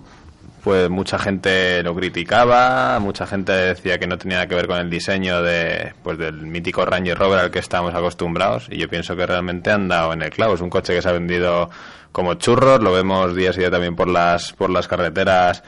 pues 0.65 0.89
mucha 0.89 1.19
gente 1.19 1.83
lo 1.83 1.93
criticaba, 1.93 2.97
mucha 2.99 3.27
gente 3.27 3.51
decía 3.51 3.99
que 3.99 4.07
no 4.07 4.17
tenía 4.17 4.37
nada 4.37 4.47
que 4.47 4.55
ver 4.55 4.65
con 4.65 4.79
el 4.79 4.89
diseño 4.89 5.43
de, 5.43 5.93
pues 6.01 6.17
del 6.17 6.37
mítico 6.47 6.83
Ranger 6.83 7.15
Rover 7.15 7.37
al 7.37 7.51
que 7.51 7.59
estábamos 7.59 7.93
acostumbrados 7.93 8.65
y 8.71 8.77
yo 8.79 8.89
pienso 8.89 9.15
que 9.15 9.27
realmente 9.27 9.69
han 9.69 9.87
dado 9.87 10.11
en 10.13 10.23
el 10.23 10.31
clavo. 10.31 10.55
Es 10.55 10.61
un 10.61 10.71
coche 10.71 10.95
que 10.95 11.03
se 11.03 11.09
ha 11.09 11.11
vendido 11.11 11.69
como 12.11 12.33
churros, 12.33 12.81
lo 12.81 12.91
vemos 12.91 13.35
día 13.35 13.51
a 13.51 13.53
día 13.53 13.69
también 13.69 13.95
por 13.95 14.07
las, 14.07 14.53
por 14.53 14.71
las 14.71 14.87
carreteras 14.87 15.61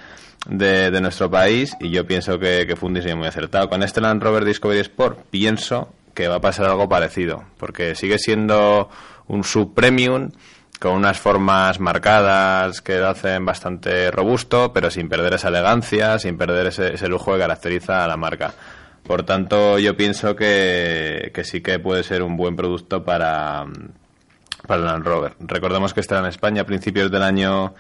de, 0.48 0.90
de 0.90 1.00
nuestro 1.00 1.30
país 1.30 1.78
y 1.80 1.92
yo 1.92 2.08
pienso 2.08 2.40
que, 2.40 2.66
que 2.66 2.76
fue 2.76 2.88
un 2.88 2.96
diseño 2.96 3.18
muy 3.18 3.28
acertado. 3.28 3.70
Con 3.70 3.84
este 3.84 4.02
Land 4.02 4.24
Rover 4.24 4.46
Discovery 4.46 4.80
Sport 4.80 5.20
pienso 5.30 5.94
que 6.16 6.28
va 6.28 6.38
a 6.38 6.42
pasar 6.42 6.66
algo 6.66 6.90
parecido, 6.90 7.44
porque 7.60 7.94
sigue 7.94 8.18
siendo 8.18 8.90
un 9.28 9.44
sub-premium 9.44 10.32
con 10.80 10.94
unas 10.94 11.20
formas 11.20 11.80
marcadas 11.80 12.82
que 12.82 12.98
lo 13.00 13.08
hacen 13.10 13.46
bastante 13.46 14.12
robusto, 14.12 14.72
pero 14.74 14.90
sin 14.92 15.10
perder 15.10 15.34
esa 15.34 15.50
elegancia, 15.50 16.20
sin 16.20 16.38
perder 16.38 16.68
ese, 16.68 16.94
ese 16.94 17.08
lujo 17.08 17.34
que 17.34 17.40
caracteriza 17.40 18.04
a 18.04 18.08
la 18.08 18.18
marca. 18.18 18.54
Por 19.04 19.24
tanto, 19.24 19.80
yo 19.80 19.96
pienso 19.96 20.36
que, 20.36 21.32
que 21.34 21.44
sí 21.44 21.62
que 21.62 21.80
puede 21.80 22.04
ser 22.04 22.22
un 22.22 22.36
buen 22.36 22.56
producto 22.56 23.04
para, 23.04 23.66
para 24.68 24.82
el 24.82 24.86
Land 24.86 25.06
Rover. 25.06 25.34
Recordemos 25.40 25.94
que 25.94 26.02
está 26.02 26.20
en 26.20 26.26
España 26.26 26.64
a 26.64 26.66
principios 26.66 27.10
del 27.10 27.24
año 27.24 27.74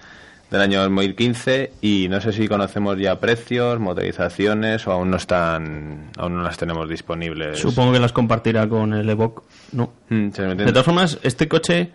del 0.49 0.61
año 0.61 0.81
2015 0.83 1.73
y 1.81 2.07
no 2.09 2.21
sé 2.21 2.31
si 2.31 2.47
conocemos 2.47 2.97
ya 2.97 3.19
precios, 3.19 3.79
motorizaciones 3.81 4.87
o 4.87 4.93
aún 4.93 5.11
no 5.11 5.17
están 5.17 6.11
aún 6.17 6.37
no 6.37 6.43
las 6.43 6.57
tenemos 6.57 6.87
disponibles. 6.87 7.59
Supongo 7.59 7.91
que 7.91 7.99
las 7.99 8.13
compartirá 8.13 8.67
con 8.69 8.93
el 8.93 9.09
Evoque. 9.09 9.41
No. 9.73 9.91
Mm, 10.07 10.29
De 10.29 10.71
todas 10.71 10.85
formas, 10.85 11.19
este 11.23 11.49
coche 11.49 11.91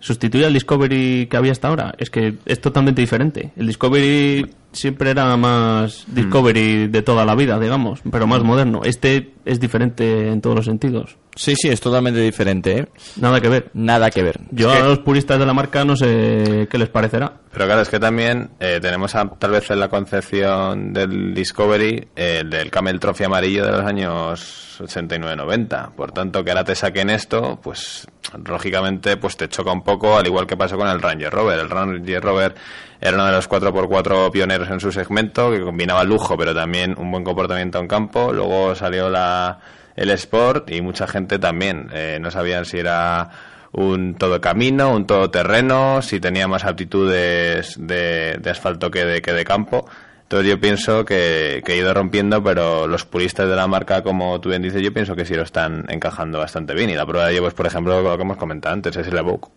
sustituye 0.00 0.44
al 0.46 0.52
Discovery 0.52 1.26
que 1.30 1.36
había 1.36 1.52
hasta 1.52 1.68
ahora. 1.68 1.94
Es 1.98 2.10
que 2.10 2.34
es 2.46 2.60
totalmente 2.60 3.00
diferente. 3.00 3.52
El 3.56 3.66
Discovery 3.68 4.50
siempre 4.72 5.10
era 5.10 5.36
más 5.36 6.04
Discovery 6.08 6.88
de 6.88 7.02
toda 7.02 7.24
la 7.24 7.34
vida, 7.34 7.58
digamos, 7.58 8.00
pero 8.10 8.26
más 8.26 8.42
moderno. 8.42 8.82
Este 8.84 9.34
es 9.44 9.60
diferente 9.60 10.28
en 10.28 10.40
todos 10.40 10.56
los 10.56 10.64
sentidos. 10.64 11.16
Sí, 11.36 11.54
sí, 11.56 11.68
es 11.68 11.80
totalmente 11.80 12.20
diferente, 12.20 12.78
¿eh? 12.78 12.88
Nada 13.16 13.40
que 13.40 13.48
ver. 13.48 13.70
Nada 13.72 14.10
que 14.10 14.22
ver. 14.22 14.40
Yo 14.50 14.70
Es 14.72 14.78
que- 14.78 14.82
a 14.84 14.88
los 14.88 14.98
puristas 14.98 15.38
de 15.38 15.46
la 15.46 15.54
marca 15.54 15.84
no 15.84 15.96
sé 15.96 16.66
qué 16.70 16.76
les 16.78 16.88
parecerá. 16.88 17.32
Pero 17.52 17.64
claro, 17.66 17.80
es 17.82 17.88
que 17.88 17.98
también 18.00 18.50
eh, 18.60 18.78
tenemos 18.82 19.14
a- 19.14 19.28
tal 19.38 19.52
vez 19.52 19.70
en 19.70 19.80
la 19.80 19.88
concepción 19.88 20.92
del 20.92 21.32
Discovery 21.34 22.08
eh, 22.16 22.38
el 22.42 22.50
del 22.50 22.70
Camel 22.70 22.98
Trophy 23.00 23.24
amarillo 23.24 23.64
de 23.64 23.72
los 23.72 23.80
años 23.86 24.76
89-90. 24.80 25.90
Por 25.94 26.12
tanto, 26.12 26.44
que 26.44 26.50
ahora 26.50 26.64
te 26.64 26.74
saquen 26.74 27.10
esto, 27.10 27.58
pues 27.62 28.06
lógicamente 28.46 29.16
pues 29.16 29.36
te 29.36 29.48
choca 29.48 29.72
un 29.72 29.82
poco, 29.82 30.16
al 30.16 30.26
igual 30.26 30.46
que 30.46 30.56
pasó 30.56 30.76
con 30.76 30.88
el 30.88 31.00
Ranger 31.00 31.32
Rover. 31.32 31.58
El 31.58 31.70
Ranger 31.70 32.22
Rover 32.22 32.54
era 33.00 33.14
uno 33.14 33.26
de 33.26 33.32
los 33.32 33.48
4x4 33.48 34.30
pioneros 34.30 34.70
en 34.70 34.80
su 34.80 34.92
segmento, 34.92 35.50
que 35.50 35.60
combinaba 35.60 36.04
lujo, 36.04 36.36
pero 36.36 36.54
también 36.54 36.94
un 36.98 37.10
buen 37.10 37.24
comportamiento 37.24 37.78
en 37.78 37.88
campo. 37.88 38.32
Luego 38.32 38.74
salió 38.74 39.08
la, 39.08 39.58
el 39.96 40.10
Sport 40.10 40.70
y 40.70 40.80
mucha 40.82 41.06
gente 41.06 41.38
también 41.38 41.88
eh, 41.92 42.18
no 42.20 42.30
sabían 42.30 42.64
si 42.64 42.78
era 42.78 43.30
un 43.72 44.16
todo 44.16 44.40
camino, 44.40 44.92
un 44.94 45.06
todoterreno, 45.06 46.02
si 46.02 46.20
tenía 46.20 46.48
más 46.48 46.64
aptitudes 46.64 47.76
de, 47.78 48.38
de 48.40 48.50
asfalto 48.50 48.90
que 48.90 49.04
de, 49.04 49.22
que 49.22 49.32
de 49.32 49.44
campo. 49.44 49.88
Entonces 50.30 50.48
yo 50.48 50.60
pienso 50.60 51.04
que, 51.04 51.60
que 51.66 51.72
ha 51.72 51.76
ido 51.76 51.92
rompiendo, 51.92 52.40
pero 52.40 52.86
los 52.86 53.04
puristas 53.04 53.48
de 53.48 53.56
la 53.56 53.66
marca, 53.66 54.04
como 54.04 54.40
tú 54.40 54.50
bien 54.50 54.62
dices, 54.62 54.80
yo 54.80 54.92
pienso 54.92 55.16
que 55.16 55.24
sí 55.24 55.34
lo 55.34 55.42
están 55.42 55.86
encajando 55.88 56.38
bastante 56.38 56.72
bien. 56.72 56.88
Y 56.88 56.94
la 56.94 57.04
prueba 57.04 57.26
de 57.26 57.32
ello, 57.32 57.42
pues 57.42 57.54
por 57.54 57.66
ejemplo, 57.66 58.00
lo 58.00 58.16
que 58.16 58.22
hemos 58.22 58.36
comentado 58.36 58.72
antes, 58.72 58.96
es 58.96 59.08
el 59.08 59.18
Evoque. 59.18 59.48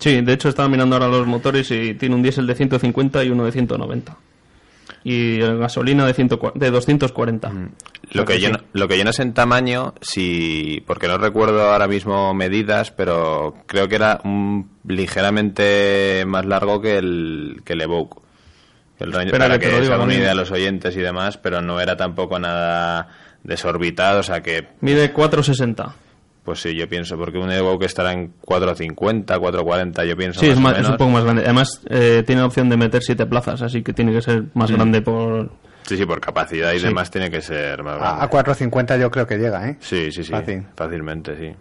Sí, 0.00 0.20
de 0.20 0.32
hecho 0.32 0.48
estaba 0.48 0.68
mirando 0.68 0.96
ahora 0.96 1.06
los 1.06 1.28
motores 1.28 1.70
y 1.70 1.94
tiene 1.94 2.16
un 2.16 2.22
diésel 2.22 2.48
de 2.48 2.56
150 2.56 3.22
y 3.22 3.30
uno 3.30 3.44
de 3.44 3.52
190. 3.52 4.16
Y 5.04 5.40
el 5.42 5.58
gasolina 5.58 6.04
de, 6.04 6.12
100 6.12 6.28
de 6.56 6.70
240. 6.72 7.52
Lo 8.10 8.24
que, 8.24 8.34
Sí. 8.34 8.40
yo 8.40 8.50
no, 8.50 8.58
lo 8.72 8.88
que 8.88 8.98
yo 8.98 9.04
no 9.04 9.12
sé 9.12 9.22
en 9.22 9.32
tamaño, 9.32 9.94
si 10.00 10.82
porque 10.88 11.06
no 11.06 11.18
recuerdo 11.18 11.70
ahora 11.70 11.86
mismo 11.86 12.34
medidas, 12.34 12.90
pero 12.90 13.54
creo 13.66 13.86
que 13.86 13.94
era 13.94 14.20
un, 14.24 14.70
ligeramente 14.88 16.24
más 16.26 16.44
largo 16.46 16.80
que 16.80 16.98
el, 16.98 17.60
que 17.64 17.74
el 17.74 17.82
Evoque. 17.82 18.28
El 19.00 19.08
Espera 19.14 19.44
para 19.46 19.58
que 19.58 19.68
que, 19.70 19.84
se 19.84 19.92
hagan 19.92 20.02
una 20.02 20.14
idea 20.14 20.32
a 20.32 20.34
los 20.34 20.50
oyentes 20.50 20.94
y 20.96 21.00
demás, 21.00 21.36
pero 21.38 21.60
no 21.62 21.80
era 21.80 21.96
tampoco 21.96 22.38
nada 22.38 23.08
desorbitado, 23.42 24.20
o 24.20 24.22
sea 24.22 24.42
que, 24.42 24.68
Mide 24.80 25.12
460. 25.12 25.94
pues 26.44 26.60
sí, 26.60 26.74
yo 26.74 26.88
pienso, 26.88 27.16
porque 27.16 27.38
un 27.38 27.50
Evoque 27.50 27.86
estará 27.86 28.12
en 28.12 28.32
450, 28.42 29.38
440, 29.38 30.04
yo 30.04 30.16
pienso 30.16 30.40
Sí, 30.40 30.46
más 30.48 30.52
es, 30.52 30.58
o 30.58 30.60
más- 30.60 30.72
es 30.72 30.78
menos. 30.78 30.90
un 30.92 30.96
poco 30.98 31.10
más 31.10 31.24
grande. 31.24 31.42
Además, 31.44 31.80
eh, 31.88 32.22
tiene 32.26 32.42
la 32.42 32.46
opción 32.48 32.68
de 32.68 32.76
meter 32.76 33.02
siete 33.02 33.24
plazas, 33.26 33.62
así 33.62 33.82
que 33.82 33.92
tiene 33.92 34.12
que 34.12 34.20
ser 34.22 34.44
más 34.54 34.70
grande 34.70 35.00
por... 35.02 35.50
Sí, 35.86 35.96
sí, 35.96 36.04
por 36.06 36.20
capacidad 36.20 36.72
y 36.72 36.78
Sí. 36.78 36.86
demás 36.86 37.10
tiene 37.10 37.30
que 37.30 37.40
ser 37.40 37.82
más 37.82 37.96
grande. 37.98 38.20
A, 38.20 38.24
a 38.24 38.28
450 38.28 38.96
yo 38.98 39.10
creo 39.10 39.26
que 39.26 39.38
llega, 39.38 39.68
¿eh? 39.68 39.76
Sí, 39.80 40.12
sí, 40.12 40.22
sí, 40.22 40.30
Fácil. 40.30 40.64
fácilmente, 40.76 41.36
sí. 41.36 41.54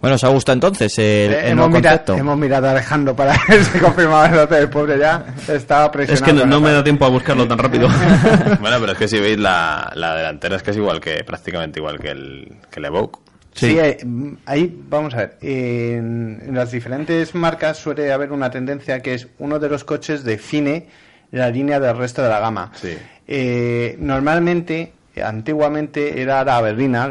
Bueno, 0.00 0.16
¿os 0.16 0.24
ha 0.24 0.28
gustado 0.28 0.54
entonces 0.54 0.98
el, 0.98 1.04
Eh, 1.32 1.40
el 1.46 1.58
hemos, 1.58 1.70
hemos 2.08 2.36
mirado 2.38 2.68
a 2.68 2.72
Alejandro 2.72 3.16
para 3.16 3.32
ver 3.48 3.64
si 3.64 3.78
confirmaba 3.78 4.26
el 4.26 4.38
otro. 4.38 4.56
El 4.56 4.68
pobre 4.68 4.98
ya 4.98 5.24
estaba 5.48 5.90
presionado. 5.90 6.14
Es 6.14 6.22
que 6.22 6.32
no, 6.32 6.46
no 6.46 6.60
me 6.60 6.70
da 6.72 6.84
tiempo 6.84 7.04
a 7.06 7.08
buscarlo 7.08 7.48
tan 7.48 7.58
rápido. 7.58 7.88
Bueno, 8.60 8.76
pero 8.80 8.92
es 8.92 8.98
que 8.98 9.08
si 9.08 9.18
veis 9.20 9.38
la, 9.38 9.90
la 9.94 10.14
delantera 10.14 10.56
es 10.56 10.62
que 10.62 10.70
es 10.72 10.76
igual 10.76 11.00
que 11.00 11.24
prácticamente 11.24 11.80
igual 11.80 11.98
que 11.98 12.10
el, 12.10 12.56
que 12.70 12.80
el 12.80 12.84
Evoque. 12.86 13.18
Sí, 13.54 13.70
Sí. 13.70 13.78
eh, 13.78 13.96
ahí 14.44 14.78
vamos 14.88 15.14
a 15.14 15.18
ver. 15.18 15.38
En, 15.40 16.42
en 16.46 16.54
las 16.54 16.70
diferentes 16.72 17.34
marcas 17.34 17.78
suele 17.78 18.12
haber 18.12 18.32
una 18.32 18.50
tendencia 18.50 19.00
que 19.00 19.14
es 19.14 19.28
uno 19.38 19.58
de 19.58 19.68
los 19.70 19.82
coches 19.84 20.24
define 20.24 20.88
la 21.32 21.48
línea 21.50 21.80
del 21.80 21.96
resto 21.96 22.22
de 22.22 22.28
la 22.28 22.38
gama. 22.38 22.70
Sí. 22.74 22.96
Eh, 23.26 23.96
normalmente, 23.98 24.92
antiguamente 25.22 26.20
era 26.20 26.44
la 26.44 26.60
berlina, 26.60 27.06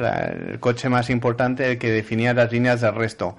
el 0.52 0.60
coche 0.60 0.90
más 0.90 1.10
importante, 1.10 1.72
el 1.72 1.78
que 1.78 1.92
definía 1.92 2.34
las 2.34 2.52
líneas 2.52 2.82
del 2.82 2.96
resto. 2.96 3.36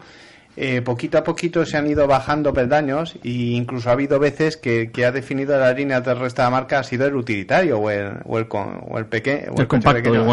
Eh, 0.59 0.81
poquito 0.81 1.19
a 1.19 1.23
poquito 1.25 1.67
se 1.67 1.77
han 1.77 1.87
ido 1.87 2.07
bajando 2.07 2.55
peldaños 2.55 3.17
e 3.23 3.29
incluso 3.29 3.91
ha 3.91 3.93
habido 3.93 4.19
veces 4.19 4.57
que, 4.57 4.91
que 4.91 5.05
ha 5.05 5.13
definido 5.13 5.59
las 5.59 5.77
líneas 5.77 6.03
del 6.03 6.19
resto 6.19 6.41
de 6.41 6.47
la 6.47 6.51
marca 6.51 6.79
ha 6.79 6.83
sido 6.85 7.07
el 7.07 7.15
utilitario 7.15 7.79
o 7.79 7.91
el, 7.91 8.13
o 8.25 8.39
el, 8.39 8.47
o 8.51 8.99
el, 8.99 9.05
peque- 9.05 9.49
o 9.51 9.61
El 9.61 9.69
compacto 9.69 10.03
pequeño. 10.03 10.25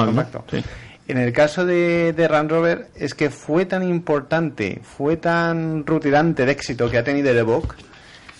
En 1.09 1.17
el 1.17 1.33
caso 1.33 1.65
de, 1.65 2.13
de 2.13 2.29
Land 2.29 2.49
Rover 2.49 2.87
es 2.95 3.13
que 3.13 3.29
fue 3.29 3.65
tan 3.65 3.83
importante, 3.83 4.79
fue 4.81 5.17
tan 5.17 5.85
rutilante 5.85 6.43
el 6.43 6.49
éxito 6.49 6.89
que 6.89 6.97
ha 6.97 7.03
tenido 7.03 7.29
el 7.29 7.37
Evoque 7.39 7.75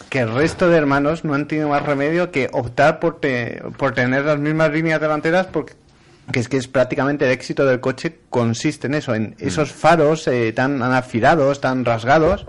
que 0.08 0.20
el 0.20 0.32
resto 0.34 0.70
de 0.70 0.78
hermanos 0.78 1.26
no 1.26 1.34
han 1.34 1.48
tenido 1.50 1.68
más 1.70 1.84
remedio 1.84 2.32
que 2.32 2.48
optar 2.54 3.00
por, 3.02 3.20
te- 3.20 3.62
por 3.78 3.94
tener 3.94 4.24
las 4.24 4.40
mismas 4.40 4.72
líneas 4.72 5.02
delanteras 5.02 5.48
porque 5.48 5.74
que 6.32 6.40
es 6.40 6.48
que 6.50 6.58
es 6.58 6.68
prácticamente 6.68 7.26
el 7.26 7.32
éxito 7.32 7.66
del 7.66 7.80
coche 7.80 8.20
consiste 8.30 8.88
en 8.88 8.94
eso, 8.96 9.14
en 9.14 9.36
esos 9.40 9.72
faros 9.72 10.28
eh, 10.28 10.54
tan 10.54 10.82
afilados, 10.82 11.60
tan 11.62 11.84
rasgados, 11.86 12.46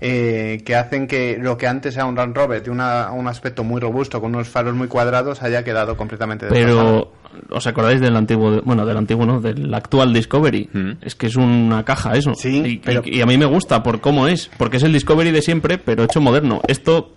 eh, 0.00 0.62
que 0.66 0.74
hacen 0.76 1.06
que 1.06 1.38
lo 1.40 1.56
que 1.56 1.66
antes 1.66 1.94
era 1.96 2.04
un 2.04 2.14
Land 2.16 2.36
Rover 2.36 2.62
de 2.62 2.70
una- 2.70 3.10
un 3.12 3.26
aspecto 3.28 3.64
muy 3.64 3.80
robusto 3.80 4.20
con 4.20 4.34
unos 4.34 4.48
faros 4.48 4.74
muy 4.74 4.88
cuadrados 4.88 5.42
haya 5.42 5.64
quedado 5.64 5.96
completamente 5.96 6.44
desfasado. 6.46 7.12
Pero, 7.48 7.56
¿os 7.56 7.66
acordáis 7.66 8.00
del 8.02 8.14
antiguo, 8.14 8.60
bueno, 8.62 8.84
del 8.84 8.98
antiguo 8.98 9.24
no, 9.24 9.40
del 9.40 9.72
actual 9.72 10.12
Discovery? 10.12 10.68
Mm. 10.70 10.90
Es 11.00 11.14
que 11.14 11.28
es 11.28 11.36
una 11.36 11.82
caja 11.86 12.12
eso. 12.12 12.34
Sí, 12.34 12.62
y, 12.66 12.76
pero- 12.78 13.00
y- 13.06 13.16
y 13.18 13.22
a 13.22 13.26
mí 13.26 13.38
me 13.38 13.46
gusta 13.46 13.82
por 13.82 14.02
cómo 14.02 14.28
es, 14.28 14.50
porque 14.58 14.76
es 14.76 14.82
el 14.82 14.92
Discovery 14.92 15.30
de 15.30 15.40
siempre, 15.40 15.78
pero 15.78 16.04
hecho 16.04 16.20
moderno. 16.20 16.60
Esto 16.68 17.12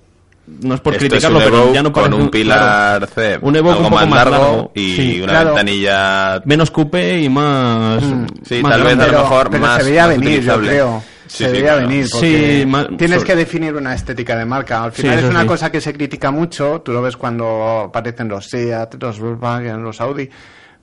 no 0.61 0.75
es 0.75 0.81
por 0.81 0.93
Esto 0.93 1.07
criticarlo, 1.07 1.39
pero 1.39 1.73
ya 1.73 1.83
no 1.83 1.91
con 1.91 2.03
parece 2.03 2.21
un 2.21 2.29
pilar 2.29 2.99
claro, 2.99 3.07
C, 3.13 3.39
un 3.41 3.55
Evoque 3.55 3.73
algo 3.77 3.83
un 3.85 3.89
poco 3.91 3.95
más 4.05 4.09
más 4.09 4.25
largo, 4.25 4.45
largo 4.45 4.71
y 4.75 4.95
sí. 4.95 5.21
una 5.21 5.31
claro. 5.31 5.47
ventanilla 5.55 6.41
menos 6.45 6.71
coupé 6.71 7.21
y 7.21 7.29
más. 7.29 8.03
Sí, 8.47 8.61
más 8.61 8.71
tal 8.73 8.83
vez 8.83 8.93
a 8.93 8.95
lo 8.97 9.05
pero, 9.05 9.19
mejor 9.23 9.49
pero 9.49 9.61
más- 9.63 9.83
se 9.83 9.89
veía 9.89 10.07
más 10.07 10.17
venir, 10.17 10.41
yo 10.43 10.59
creo. 10.59 11.03
Sí, 11.27 11.37
se 11.43 11.45
sí, 11.45 11.51
veía 11.51 11.63
claro. 11.73 11.87
venir. 11.87 12.07
Sí, 12.07 12.65
Porque 12.71 12.95
tienes 12.97 13.17
sobre- 13.21 13.27
que 13.27 13.35
definir 13.35 13.75
una 13.75 13.93
estética 13.93 14.35
de 14.35 14.45
marca. 14.45 14.83
Al 14.83 14.93
Sí, 14.93 15.03
final 15.03 15.19
es 15.19 15.25
una 15.25 15.41
sí. 15.41 15.47
cosa 15.47 15.71
que 15.71 15.79
se 15.79 15.93
critica 15.93 16.31
mucho. 16.31 16.81
Tú 16.83 16.91
lo 16.91 17.01
ves 17.03 17.15
cuando 17.17 17.83
aparecen 17.87 18.27
los 18.27 18.47
Seat, 18.47 18.95
los 18.99 19.19
Volkswagen, 19.19 19.83
los 19.83 20.01
Audi. 20.01 20.27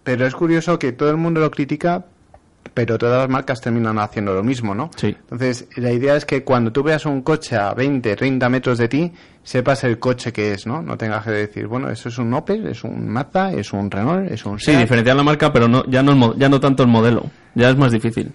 Pero 0.05 0.25
es 0.25 0.35
curioso 0.37 0.79
que 0.79 0.93
todo 0.93 1.11
el 1.11 1.17
mundo 1.17 1.41
lo 1.41 1.51
critica, 1.51 2.05
pero 2.75 2.99
todas 2.99 3.21
las 3.21 3.29
marcas 3.29 3.61
terminan 3.61 3.99
haciendo 3.99 4.35
lo 4.35 4.43
mismo, 4.43 4.75
¿no? 4.75 4.91
Sí. 4.97 5.09
Entonces, 5.09 5.69
la 5.77 5.93
idea 5.93 6.17
es 6.17 6.25
que 6.25 6.45
cuando 6.45 6.73
tú 6.73 6.83
veas 6.83 7.07
un 7.07 7.23
coche 7.23 7.57
a 7.57 7.73
20, 7.75 8.17
30 8.17 8.49
metros 8.49 8.79
de 8.79 8.89
ti, 8.89 9.13
sepas 9.43 9.85
el 9.85 9.99
coche 9.99 10.33
que 10.33 10.53
es, 10.53 10.67
¿no? 10.67 10.83
No 10.83 10.97
tengas 10.97 11.25
que 11.25 11.31
decir, 11.31 11.67
bueno, 11.67 11.91
eso 11.91 12.09
es 12.09 12.19
un 12.19 12.33
Opel, 12.35 12.67
es 12.67 12.85
un 12.85 13.09
Mazda, 13.09 13.53
es 13.53 13.73
un 13.73 13.91
Renault, 13.91 14.31
es 14.31 14.45
un 14.45 14.59
Sí, 14.59 14.67
Seat. 14.67 14.81
diferenciar 14.81 15.17
la 15.17 15.23
marca, 15.23 15.53
pero 15.53 15.69
no, 15.69 15.85
ya, 15.87 16.03
no 16.03 16.37
ya 16.37 16.49
no 16.49 16.61
tanto 16.61 16.83
el 16.83 16.89
modelo. 16.89 17.25
Ya 17.55 17.71
es 17.71 17.77
más 17.77 17.93
difícil. 17.93 18.33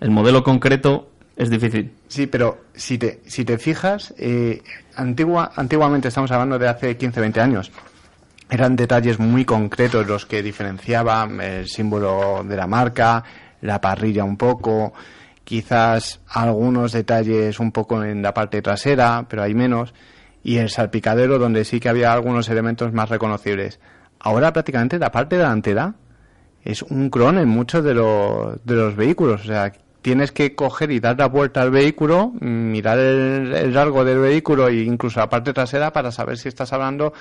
El 0.00 0.10
modelo 0.10 0.42
concreto 0.42 1.08
es 1.36 1.48
difícil. 1.48 1.92
Sí, 2.08 2.26
pero 2.26 2.64
si 2.74 2.98
te, 2.98 3.20
si 3.26 3.44
te 3.44 3.56
fijas, 3.58 4.12
eh, 4.18 4.62
antigua, 4.96 5.52
antiguamente 5.56 6.08
estamos 6.08 6.30
hablando 6.30 6.58
de 6.58 6.68
hace 6.68 6.96
15, 6.96 7.20
20 7.20 7.40
años. 7.40 7.72
Eran 8.50 8.76
detalles 8.76 9.18
muy 9.18 9.46
concretos 9.46 10.06
los 10.06 10.26
que 10.26 10.42
diferenciaban 10.42 11.40
el 11.40 11.66
símbolo 11.68 12.44
de 12.46 12.54
la 12.56 12.66
marca, 12.66 13.24
la 13.62 13.80
parrilla 13.80 14.24
un 14.24 14.36
poco, 14.36 14.92
quizás 15.44 16.20
algunos 16.28 16.92
detalles 16.92 17.58
un 17.58 17.72
poco 17.72 18.04
en 18.04 18.22
la 18.22 18.34
parte 18.34 18.60
trasera, 18.60 19.24
pero 19.28 19.42
hay 19.42 19.54
menos, 19.54 19.94
y 20.44 20.58
el 20.58 20.68
salpicadero 20.68 21.38
donde 21.38 21.64
sí 21.64 21.80
que 21.80 21.88
había 21.88 22.12
algunos 22.12 22.48
elementos 22.48 22.92
más 22.92 23.08
reconocibles. 23.08 23.80
Ahora 24.18 24.52
prácticamente 24.52 24.98
la 24.98 25.10
parte 25.10 25.36
delantera 25.36 25.94
es 26.64 26.82
un 26.82 27.10
cron 27.10 27.38
en 27.38 27.48
muchos 27.48 27.82
de 27.82 27.94
los, 27.94 28.64
de 28.64 28.74
los 28.74 28.94
vehículos. 28.94 29.42
O 29.42 29.44
sea, 29.44 29.72
tienes 30.00 30.32
que 30.32 30.54
coger 30.54 30.90
y 30.90 31.00
dar 31.00 31.18
la 31.18 31.26
vuelta 31.26 31.62
al 31.62 31.70
vehículo, 31.70 32.32
mirar 32.40 32.98
el, 32.98 33.52
el 33.52 33.74
largo 33.74 34.04
del 34.04 34.18
vehículo 34.18 34.68
e 34.68 34.82
incluso 34.82 35.20
la 35.20 35.28
parte 35.28 35.52
trasera 35.52 35.92
para 35.92 36.12
saber 36.12 36.38
si 36.38 36.48
estás 36.48 36.72
hablando 36.72 37.12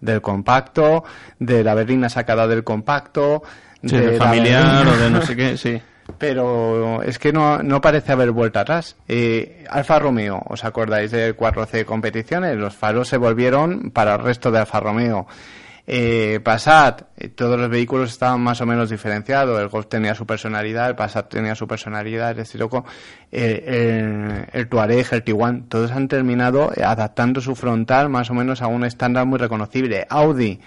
del 0.00 0.20
compacto, 0.20 1.04
de 1.38 1.64
la 1.64 1.74
berlina 1.74 2.08
sacada 2.08 2.46
del 2.46 2.64
compacto, 2.64 3.42
Sí, 3.84 3.96
de 3.96 4.16
familiar 4.16 4.86
o 4.86 4.96
de 4.96 5.10
no 5.10 5.22
sé 5.22 5.36
qué, 5.36 5.56
sí. 5.56 5.80
Pero 6.18 7.02
es 7.02 7.18
que 7.18 7.32
no, 7.32 7.62
no 7.62 7.80
parece 7.80 8.12
haber 8.12 8.30
vuelta 8.30 8.60
atrás. 8.60 8.96
Eh, 9.08 9.64
Alfa 9.68 9.98
Romeo, 9.98 10.40
¿os 10.46 10.64
acordáis 10.64 11.10
del 11.10 11.36
4C 11.36 11.84
competiciones? 11.84 12.56
Los 12.56 12.74
faros 12.74 13.08
se 13.08 13.16
volvieron 13.16 13.90
para 13.90 14.14
el 14.14 14.22
resto 14.22 14.50
de 14.50 14.60
Alfa 14.60 14.80
Romeo. 14.80 15.26
Eh, 15.88 16.40
Passat, 16.42 17.02
eh, 17.16 17.28
todos 17.28 17.58
los 17.58 17.70
vehículos 17.70 18.10
estaban 18.10 18.40
más 18.40 18.60
o 18.60 18.66
menos 18.66 18.90
diferenciados. 18.90 19.60
El 19.60 19.68
Golf 19.68 19.86
tenía 19.86 20.14
su 20.14 20.26
personalidad, 20.26 20.88
el 20.88 20.96
Passat 20.96 21.28
tenía 21.28 21.54
su 21.54 21.68
personalidad, 21.68 22.36
el 22.36 22.44
Scirocco, 22.44 22.84
eh, 23.30 23.62
el, 23.66 24.46
el 24.52 24.68
Touareg, 24.68 25.06
el 25.12 25.22
Tiguan, 25.22 25.68
todos 25.68 25.92
han 25.92 26.08
terminado 26.08 26.72
adaptando 26.82 27.40
su 27.40 27.54
frontal 27.54 28.08
más 28.08 28.30
o 28.30 28.34
menos 28.34 28.62
a 28.62 28.66
un 28.66 28.84
estándar 28.84 29.26
muy 29.26 29.38
reconocible. 29.38 30.06
Audi, 30.08 30.60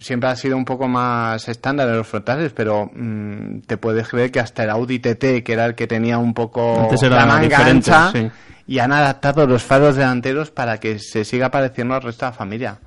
siempre 0.00 0.28
ha 0.28 0.36
sido 0.36 0.56
un 0.56 0.64
poco 0.64 0.88
más 0.88 1.48
estándar 1.48 1.88
en 1.88 1.96
los 1.96 2.06
frontales, 2.06 2.52
pero 2.54 2.90
mm, 2.94 3.60
te 3.66 3.76
puedes 3.76 4.08
creer 4.08 4.30
que 4.30 4.40
hasta 4.40 4.64
el 4.64 4.70
Audi 4.70 4.98
TT, 4.98 5.42
que 5.42 5.52
era 5.52 5.66
el 5.66 5.74
que 5.74 5.86
tenía 5.86 6.18
un 6.18 6.34
poco 6.34 6.88
la 7.02 7.26
manga 7.26 7.40
diferente, 7.40 7.92
ancha, 7.92 8.12
sí. 8.12 8.30
y 8.66 8.78
han 8.78 8.92
adaptado 8.92 9.46
los 9.46 9.62
faros 9.62 9.96
delanteros 9.96 10.50
para 10.50 10.78
que 10.78 10.98
se 10.98 11.24
siga 11.24 11.50
pareciendo 11.50 11.94
al 11.94 12.02
resto 12.02 12.26
de 12.26 12.30
la 12.30 12.36
familia. 12.36 12.78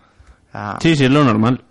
Sea, 0.52 0.78
Sí, 0.82 0.95
sí, 0.95 1.06
es 1.06 1.12
lo 1.12 1.24
normal. 1.24 1.63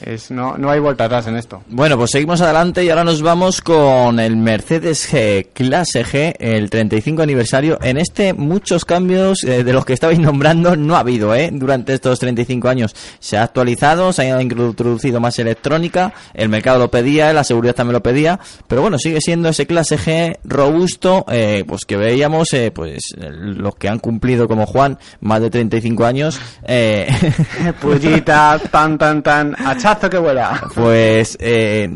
Es, 0.00 0.30
no, 0.30 0.56
no 0.56 0.70
hay 0.70 0.80
vuelta 0.80 1.04
atrás 1.04 1.26
en 1.26 1.36
esto. 1.36 1.62
Bueno, 1.68 1.96
pues 1.96 2.10
seguimos 2.10 2.40
adelante 2.40 2.84
y 2.84 2.90
ahora 2.90 3.04
nos 3.04 3.22
vamos 3.22 3.60
con 3.60 4.20
el 4.20 4.36
Mercedes 4.36 5.12
G 5.12 5.48
Clase 5.52 6.04
G, 6.04 6.34
el 6.38 6.70
35 6.70 7.22
aniversario. 7.22 7.78
En 7.82 7.96
este 7.96 8.34
muchos 8.34 8.84
cambios 8.84 9.44
eh, 9.44 9.64
de 9.64 9.72
los 9.72 9.84
que 9.84 9.92
estabais 9.92 10.18
nombrando 10.18 10.76
no 10.76 10.96
ha 10.96 11.00
habido, 11.00 11.34
¿eh? 11.34 11.50
Durante 11.52 11.94
estos 11.94 12.18
35 12.18 12.68
años 12.68 12.94
se 13.18 13.36
ha 13.36 13.42
actualizado, 13.42 14.12
se 14.12 14.30
ha 14.30 14.42
introducido 14.42 15.20
más 15.20 15.38
electrónica, 15.38 16.12
el 16.34 16.48
mercado 16.48 16.78
lo 16.78 16.90
pedía, 16.90 17.32
la 17.32 17.44
seguridad 17.44 17.74
también 17.74 17.94
lo 17.94 18.02
pedía, 18.02 18.38
pero 18.66 18.82
bueno, 18.82 18.98
sigue 18.98 19.20
siendo 19.20 19.48
ese 19.48 19.66
Clase 19.66 19.98
G 19.98 20.38
robusto, 20.44 21.24
eh, 21.30 21.64
pues 21.66 21.84
que 21.84 21.96
veíamos, 21.96 22.52
eh, 22.52 22.70
pues 22.74 23.02
los 23.16 23.76
que 23.76 23.88
han 23.88 23.98
cumplido 23.98 24.48
como 24.48 24.66
Juan 24.66 24.98
más 25.20 25.40
de 25.40 25.50
35 25.50 26.04
años, 26.04 26.40
eh, 26.64 27.08
Pullita, 27.80 28.60
tan, 28.70 28.98
tan, 28.98 29.22
tan, 29.22 29.55
hachazo 29.64 30.08
que 30.10 30.18
vuela. 30.18 30.60
Pues 30.74 31.36
eh, 31.40 31.88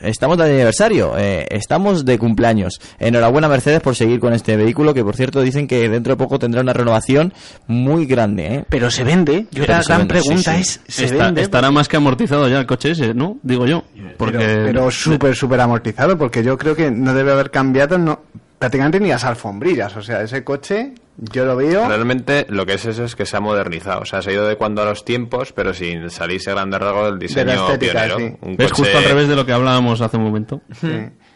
estamos 0.00 0.36
de 0.38 0.44
aniversario, 0.44 1.14
eh, 1.16 1.46
estamos 1.50 2.04
de 2.04 2.18
cumpleaños. 2.18 2.80
Enhorabuena 2.98 3.48
Mercedes 3.48 3.80
por 3.80 3.94
seguir 3.96 4.18
con 4.20 4.32
este 4.32 4.56
vehículo 4.56 4.92
que 4.94 5.04
por 5.04 5.16
cierto 5.16 5.40
dicen 5.42 5.66
que 5.68 5.88
dentro 5.88 6.12
de 6.14 6.16
poco 6.16 6.38
tendrá 6.38 6.60
una 6.60 6.72
renovación 6.72 7.32
muy 7.66 8.06
grande. 8.06 8.46
¿eh? 8.54 8.64
Pero 8.68 8.90
se 8.90 9.04
vende. 9.04 9.46
Yo 9.52 9.62
Pero 9.64 9.74
la 9.74 9.82
gran 9.82 9.98
vende, 10.08 10.14
sí, 10.20 10.26
pregunta 10.28 10.54
sí. 10.54 10.60
es, 10.60 10.80
¿se 10.88 11.04
Está- 11.06 11.26
vende? 11.26 11.42
estará 11.42 11.70
más 11.70 11.88
que 11.88 11.96
amortizado 11.96 12.48
ya 12.48 12.58
el 12.58 12.66
coche 12.66 12.90
ese, 12.92 13.14
¿no? 13.14 13.38
Digo 13.42 13.66
yo. 13.66 13.84
Porque 14.16 14.38
Pero, 14.38 14.64
pero 14.66 14.90
súper, 14.90 15.34
súper 15.36 15.60
amortizado, 15.60 16.18
porque 16.18 16.42
yo 16.42 16.58
creo 16.58 16.74
que 16.76 16.90
no 16.90 17.14
debe 17.14 17.32
haber 17.32 17.50
cambiado 17.50 17.96
no, 17.98 18.20
prácticamente 18.58 19.00
ni 19.00 19.08
las 19.08 19.24
alfombrillas. 19.24 19.96
O 19.96 20.02
sea, 20.02 20.22
ese 20.22 20.42
coche, 20.44 20.92
yo 21.18 21.44
lo 21.44 21.56
veo. 21.56 21.86
Realmente 21.88 22.46
lo 22.48 22.64
que 22.66 22.74
es 22.74 22.84
eso 22.86 23.04
es 23.04 23.14
que 23.16 23.26
se 23.26 23.36
ha 23.36 23.40
modernizado. 23.40 24.00
O 24.00 24.04
sea, 24.04 24.22
se 24.22 24.30
ha 24.30 24.32
ido 24.32 24.44
adecuando 24.46 24.82
a 24.82 24.84
los 24.84 25.04
tiempos, 25.04 25.52
pero 25.52 25.74
sin 25.74 26.08
salirse 26.10 26.50
a 26.50 26.54
grandes 26.54 26.80
rasgos 26.80 27.04
del 27.10 27.18
diseño 27.18 27.52
estética, 27.52 27.92
pionero. 28.06 28.18
sí. 28.18 28.36
Un 28.40 28.56
coche- 28.56 28.70
justo 28.74 28.98
al 28.98 29.04
revés 29.04 29.28
de 29.28 29.36
lo 29.36 29.44
que 29.46 29.52
hablábamos 29.52 30.00
hace 30.00 30.16
un 30.16 30.24
momento. 30.24 30.60
Sí. 30.80 30.88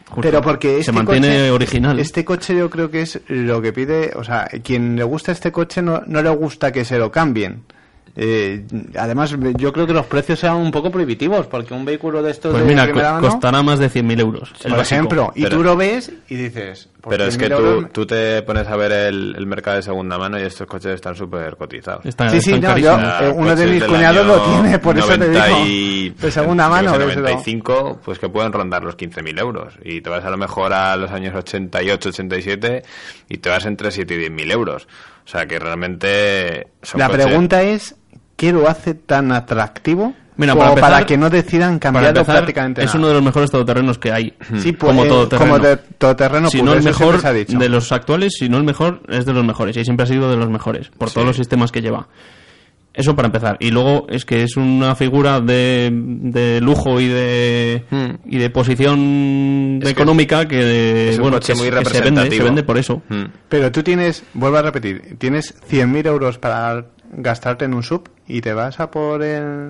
Justo. 0.09 0.21
Pero 0.23 0.41
porque 0.41 0.75
se 0.75 0.79
este 0.81 0.93
mantiene 0.93 1.29
coche- 1.29 1.51
original. 1.51 1.99
Este 1.99 2.25
coche 2.25 2.57
yo 2.57 2.71
creo 2.71 2.91
que 2.91 3.03
es 3.03 3.21
lo 3.27 3.61
que 3.61 3.73
pide, 3.73 4.13
o 4.15 4.23
sea, 4.23 4.49
quien 4.63 4.95
le 4.95 5.03
gusta 5.03 5.33
este 5.33 5.51
coche 5.51 5.83
no, 5.83 6.03
no 6.07 6.23
le 6.23 6.31
gusta 6.31 6.71
que 6.71 6.85
se 6.85 6.97
lo 6.97 7.11
cambien. 7.11 7.65
Eh, 8.19 8.65
además, 8.99 9.37
yo 9.59 9.73
creo 9.73 9.87
que 9.87 9.93
los 9.93 10.07
precios 10.07 10.39
sean 10.39 10.57
un 10.57 10.71
poco 10.71 10.91
prohibitivos, 10.91 11.47
porque 11.47 11.75
un 11.75 11.85
vehículo 11.85 12.23
de 12.23 12.31
estos 12.31 12.53
Pues 12.53 12.65
de 12.65 12.69
mira, 12.71 12.85
co- 12.87 12.93
primera 12.93 13.13
mano, 13.13 13.29
costará 13.29 13.63
más 13.63 13.79
de 13.79 13.91
100.000 13.91 14.21
euros. 14.21 14.53
el 14.65 14.71
por 14.71 14.79
básico. 14.79 14.95
ejemplo, 14.95 15.33
y 15.35 15.43
Pero- 15.43 15.57
tú 15.59 15.63
lo 15.63 15.77
ves 15.77 16.11
y 16.29 16.35
dices... 16.37 16.89
por 17.03 17.11
Pero 17.11 17.25
es 17.27 17.37
que 17.37 17.47
100.000 17.47 17.57
tú, 17.59 17.63
euros- 17.65 17.93
tú 17.93 18.07
te 18.07 18.43
pones 18.43 18.67
a 18.69 18.77
ver 18.77 18.93
el, 18.93 19.35
el 19.37 19.47
mercado 19.47 19.77
de 19.77 19.83
segunda 19.83 20.17
mano 20.19 20.39
y 20.39 20.43
estos 20.43 20.67
coches 20.67 20.95
están 20.95 21.15
súper 21.15 21.57
cotizados. 21.57 22.07
Están- 22.07 22.31
Sí, 22.31 22.41
sí, 22.41 22.55
están 22.55 22.71
no, 22.73 22.79
yo, 22.79 22.91
carísimos. 22.97 23.23
eh, 23.23 23.33
uno 23.37 23.55
de 23.55 23.67
mis 23.67 23.85
cuñados 23.85 24.27
lo 24.27 24.43
tiene, 24.45 24.79
por 24.79 24.97
eso 24.99 25.09
te 25.09 25.19
90 25.19 25.47
digo. 25.47 25.59
y- 25.67 26.09
De 26.11 26.31
segunda 26.31 26.69
mano, 26.71 26.93
qué 26.93 26.99
sé, 26.99 27.05
desde 27.07 27.21
luego. 27.21 27.29
95, 27.37 28.01
pues 28.03 28.19
que 28.19 28.29
pueden 28.31 28.53
rondar 28.53 28.83
los 28.83 28.97
15.000 28.97 29.39
euros. 29.39 29.75
Y 29.85 30.01
te 30.01 30.09
vas 30.09 30.25
a 30.25 30.31
lo 30.31 30.39
mejor 30.39 30.73
a 30.73 30.97
los 30.97 31.11
años 31.11 31.35
88, 31.35 32.09
87 32.09 32.83
y 33.29 33.37
te 33.39 33.51
vas 33.51 33.67
entre 33.67 33.91
7 33.91 34.15
y 34.15 34.19
10.000 34.31 34.51
euros. 34.51 34.89
O 35.27 35.29
sea 35.29 35.47
que 35.47 35.59
realmente 35.59 36.69
son 36.83 37.01
La 37.01 37.09
coches- 37.09 37.27
pregunta 37.27 37.63
es, 37.63 37.97
¿qué 38.37 38.53
lo 38.53 38.69
hace 38.69 38.95
tan 38.95 39.33
atractivo 39.33 40.15
Mira, 40.39 40.55
para 40.55 41.07
que 41.07 41.17
no 41.17 41.31
decidan 41.31 41.79
cambiarlo 41.79 42.11
empezar, 42.11 42.37
prácticamente 42.37 42.85
es 42.85 42.95
uno 42.95 43.09
de 43.09 43.15
los 43.15 43.23
mejores 43.23 43.51
todoterrenos 43.51 43.99
que 43.99 44.13
hay. 44.13 44.35
Sí, 44.59 44.73
pues, 44.73 44.93
como 44.93 45.05
todoterreno. 45.07 45.51
como 45.55 45.67
de 45.67 45.77
todoterreno 45.79 46.51
si 46.51 46.61
no 46.61 46.75
el 46.75 46.83
mejor 46.83 47.21
se 47.23 47.27
ha 47.29 47.33
dicho. 47.33 47.59
de 47.59 47.69
los 47.71 47.91
actuales, 47.91 48.35
si 48.39 48.51
no 48.51 48.59
el 48.59 48.65
mejor, 48.65 49.01
es 49.09 49.25
de 49.25 49.33
los 49.33 49.45
mejores. 49.47 49.77
Y 49.79 49.85
siempre 49.85 50.05
ha 50.05 50.07
sido 50.07 50.31
de 50.31 50.37
los 50.37 50.51
mejores, 50.51 50.91
por 50.91 51.11
todos 51.11 51.27
los 51.27 51.37
sistemas 51.37 51.73
que 51.73 51.81
lleva. 51.81 52.07
Eso 52.97 53.15
para 53.15 53.27
empezar. 53.27 53.57
Y 53.61 53.71
luego 53.71 54.07
es 54.09 54.25
que 54.25 54.43
es 54.43 54.57
una 54.57 54.97
figura 54.97 55.41
de, 55.41 55.91
de 55.93 56.61
lujo 56.63 56.99
y 56.99 57.07
de 57.09 57.85
y 58.25 58.39
de 58.39 58.51
posición 58.51 59.81
Es 59.83 59.91
económica 59.91 60.49
que, 60.49 60.57
de- 60.57 61.11
es 61.11 61.17
un 61.17 61.23
bueno, 61.25 61.37
coche 61.37 61.53
que 61.53 61.59
muy 61.59 61.69
se- 61.69 61.79
que 61.79 61.85
se 61.91 62.01
vende, 62.01 62.31
se 62.31 62.43
vende 62.43 62.63
por 62.63 62.79
eso. 62.79 63.03
Mm. 63.09 63.25
Pero 63.49 63.71
tú 63.71 63.83
tienes, 63.83 64.23
vuelvo 64.35 64.57
a 64.59 64.63
repetir, 64.63 65.17
tienes 65.19 65.55
100.000 65.71 66.07
euros 66.07 66.39
para 66.39 66.87
gastarte 67.13 67.67
en 67.67 67.75
un 67.75 67.83
sub 67.83 68.09
y 68.27 68.41
te 68.41 68.53
vas 68.55 68.81
a 68.81 68.91
por 68.91 69.23
el... 69.23 69.69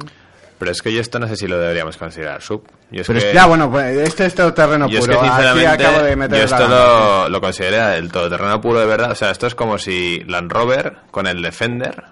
Pero 0.59 0.71
es 0.73 0.81
que 0.81 0.91
yo 0.93 1.01
esto 1.03 1.19
no 1.19 1.27
sé 1.29 1.37
si 1.37 1.47
lo 1.47 1.59
deberíamos 1.59 1.99
considerar 1.99 2.41
sub. 2.41 2.63
Yo 2.91 3.03
es 3.03 3.07
Pero 3.09 3.19
que- 3.21 3.29
es- 3.29 3.35
ya, 3.35 3.47
bueno, 3.47 3.71
pues 3.71 3.97
este 3.99 4.25
es 4.27 4.35
todoterreno 4.35 4.89
Yo 4.89 5.01
es 5.01 5.07
puro. 5.07 5.21
que 5.21 5.27
Aquí 5.29 5.65
acabo 5.67 5.99
de 6.03 6.17
meter 6.17 6.39
yo 6.39 6.45
esto 6.45 6.67
lo, 6.69 7.29
lo 7.29 7.41
consideraría 7.41 7.97
el 7.99 8.11
todoterreno 8.11 8.61
puro 8.61 8.81
de 8.81 8.87
verdad. 8.87 9.11
O 9.11 9.15
sea, 9.15 9.33
esto 9.33 9.47
es 9.49 9.55
como 9.55 9.77
si 9.79 10.21
Land 10.27 10.51
Rover 10.53 10.97
con 11.11 11.27
el 11.27 11.43
Defender 11.43 12.05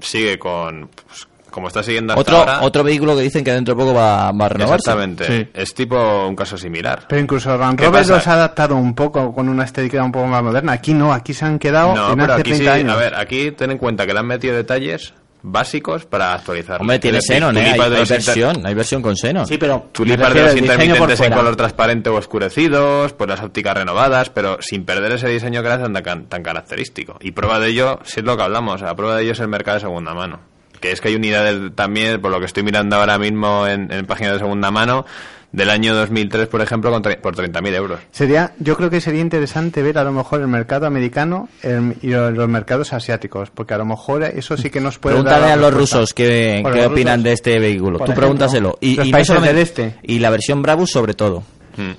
sigue 0.00 0.38
con... 0.38 0.88
pues, 0.88 1.28
como 1.50 1.68
está 1.68 1.82
siguiendo 1.82 2.12
hasta 2.12 2.20
Otro, 2.20 2.36
ahora. 2.36 2.60
otro 2.60 2.84
vehículo 2.84 3.16
que 3.16 3.22
dicen 3.22 3.42
que 3.42 3.50
dentro 3.50 3.74
de 3.74 3.80
poco 3.80 3.94
va, 3.94 4.30
va 4.30 4.44
a 4.44 4.48
renovarse. 4.50 4.90
Exactamente. 4.90 5.26
Sí. 5.26 5.48
Es 5.54 5.72
tipo 5.72 6.26
un 6.26 6.36
caso 6.36 6.58
similar. 6.58 7.06
Pero 7.08 7.18
incluso 7.22 7.56
Land 7.56 7.78
¿Qué 7.78 7.86
Rover 7.86 8.06
los 8.06 8.26
ha 8.26 8.32
adaptado 8.34 8.76
un 8.76 8.94
poco 8.94 9.32
con 9.32 9.48
una 9.48 9.64
estética 9.64 10.04
un 10.04 10.12
poco 10.12 10.26
más 10.26 10.42
moderna. 10.42 10.72
Aquí 10.72 10.92
no, 10.92 11.14
aquí 11.14 11.32
se 11.32 11.46
han 11.46 11.58
quedado 11.58 11.94
No, 11.94 12.10
en 12.12 12.18
pero 12.18 12.32
hace 12.34 12.40
aquí 12.42 12.50
30 12.50 12.74
sí. 12.74 12.80
años. 12.80 12.92
A 12.94 12.96
ver, 12.98 13.14
aquí 13.14 13.52
ten 13.52 13.70
en 13.70 13.78
cuenta 13.78 14.06
que 14.06 14.12
le 14.12 14.18
han 14.18 14.26
metido 14.26 14.54
detalles 14.54 15.14
básicos 15.46 16.04
para 16.06 16.34
actualizar. 16.34 16.80
Hombre, 16.80 16.98
tiene 16.98 17.20
Xenon, 17.20 17.56
¿eh? 17.56 17.72
Hay, 17.72 17.80
hay 17.80 18.04
versión, 18.04 18.66
hay 18.66 18.74
versión 18.74 19.00
con 19.00 19.16
Xenon. 19.16 19.46
Sí, 19.46 19.58
pero 19.58 19.88
Tulipas 19.92 20.34
de 20.34 20.42
los 20.42 20.56
intermitentes 20.56 21.20
en 21.20 21.32
color 21.32 21.56
transparente 21.56 22.10
o 22.10 22.16
oscurecidos, 22.16 23.12
pues 23.12 23.30
las 23.30 23.40
ópticas 23.40 23.76
renovadas, 23.76 24.30
pero 24.30 24.58
sin 24.60 24.84
perder 24.84 25.12
ese 25.12 25.28
diseño 25.28 25.62
que 25.62 25.68
era 25.68 25.80
tan, 25.80 26.26
tan 26.26 26.42
característico. 26.42 27.16
Y 27.20 27.30
prueba 27.30 27.60
de 27.60 27.68
ello, 27.68 28.00
si 28.02 28.20
es 28.20 28.26
lo 28.26 28.36
que 28.36 28.42
hablamos, 28.42 28.82
la 28.82 28.94
prueba 28.96 29.16
de 29.16 29.22
ello 29.22 29.32
es 29.32 29.40
el 29.40 29.48
mercado 29.48 29.76
de 29.76 29.82
segunda 29.82 30.14
mano. 30.14 30.40
Que 30.80 30.90
es 30.90 31.00
que 31.00 31.08
hay 31.08 31.14
unidades 31.14 31.74
también, 31.74 32.20
por 32.20 32.30
lo 32.30 32.40
que 32.40 32.46
estoy 32.46 32.62
mirando 32.62 32.96
ahora 32.96 33.18
mismo 33.18 33.66
en, 33.66 33.90
en 33.90 34.04
páginas 34.04 34.34
de 34.34 34.38
segunda 34.40 34.70
mano, 34.70 35.06
del 35.52 35.70
año 35.70 35.94
2003, 35.94 36.48
por 36.48 36.60
ejemplo, 36.60 36.90
con 36.90 37.02
tre- 37.02 37.18
por 37.20 37.34
30.000 37.34 37.74
euros. 37.74 38.00
Sería, 38.10 38.52
yo 38.58 38.76
creo 38.76 38.90
que 38.90 39.00
sería 39.00 39.20
interesante 39.20 39.82
ver 39.82 39.96
a 39.98 40.04
lo 40.04 40.12
mejor 40.12 40.40
el 40.40 40.48
mercado 40.48 40.86
americano 40.86 41.48
el- 41.62 41.96
y 42.02 42.08
lo- 42.08 42.30
los 42.30 42.48
mercados 42.48 42.92
asiáticos, 42.92 43.50
porque 43.50 43.74
a 43.74 43.78
lo 43.78 43.84
mejor 43.86 44.22
eso 44.24 44.56
sí 44.56 44.68
que 44.70 44.80
nos 44.80 44.98
puede 44.98 45.14
Pregúntale 45.16 45.42
dar 45.42 45.52
a 45.52 45.56
los 45.56 45.70
respuesta. 45.70 45.96
rusos 45.98 46.14
qué, 46.14 46.62
qué 46.64 46.76
los 46.78 46.86
opinan 46.86 47.14
rusos, 47.20 47.24
de 47.24 47.32
este 47.32 47.58
vehículo. 47.58 47.98
por 47.98 48.06
Tú 48.06 48.12
ejemplo, 48.12 48.20
pregúntaselo. 48.22 48.78
Y, 48.80 48.96
los 48.96 49.06
y 49.06 49.10
no 49.10 49.14
países 49.14 49.26
solamente- 49.28 49.54
del 49.54 49.62
este. 49.62 49.94
Y 50.02 50.18
la 50.18 50.30
versión 50.30 50.62
Brabus 50.62 50.90
sobre 50.90 51.14
todo. 51.14 51.42
Hmm. 51.76 51.92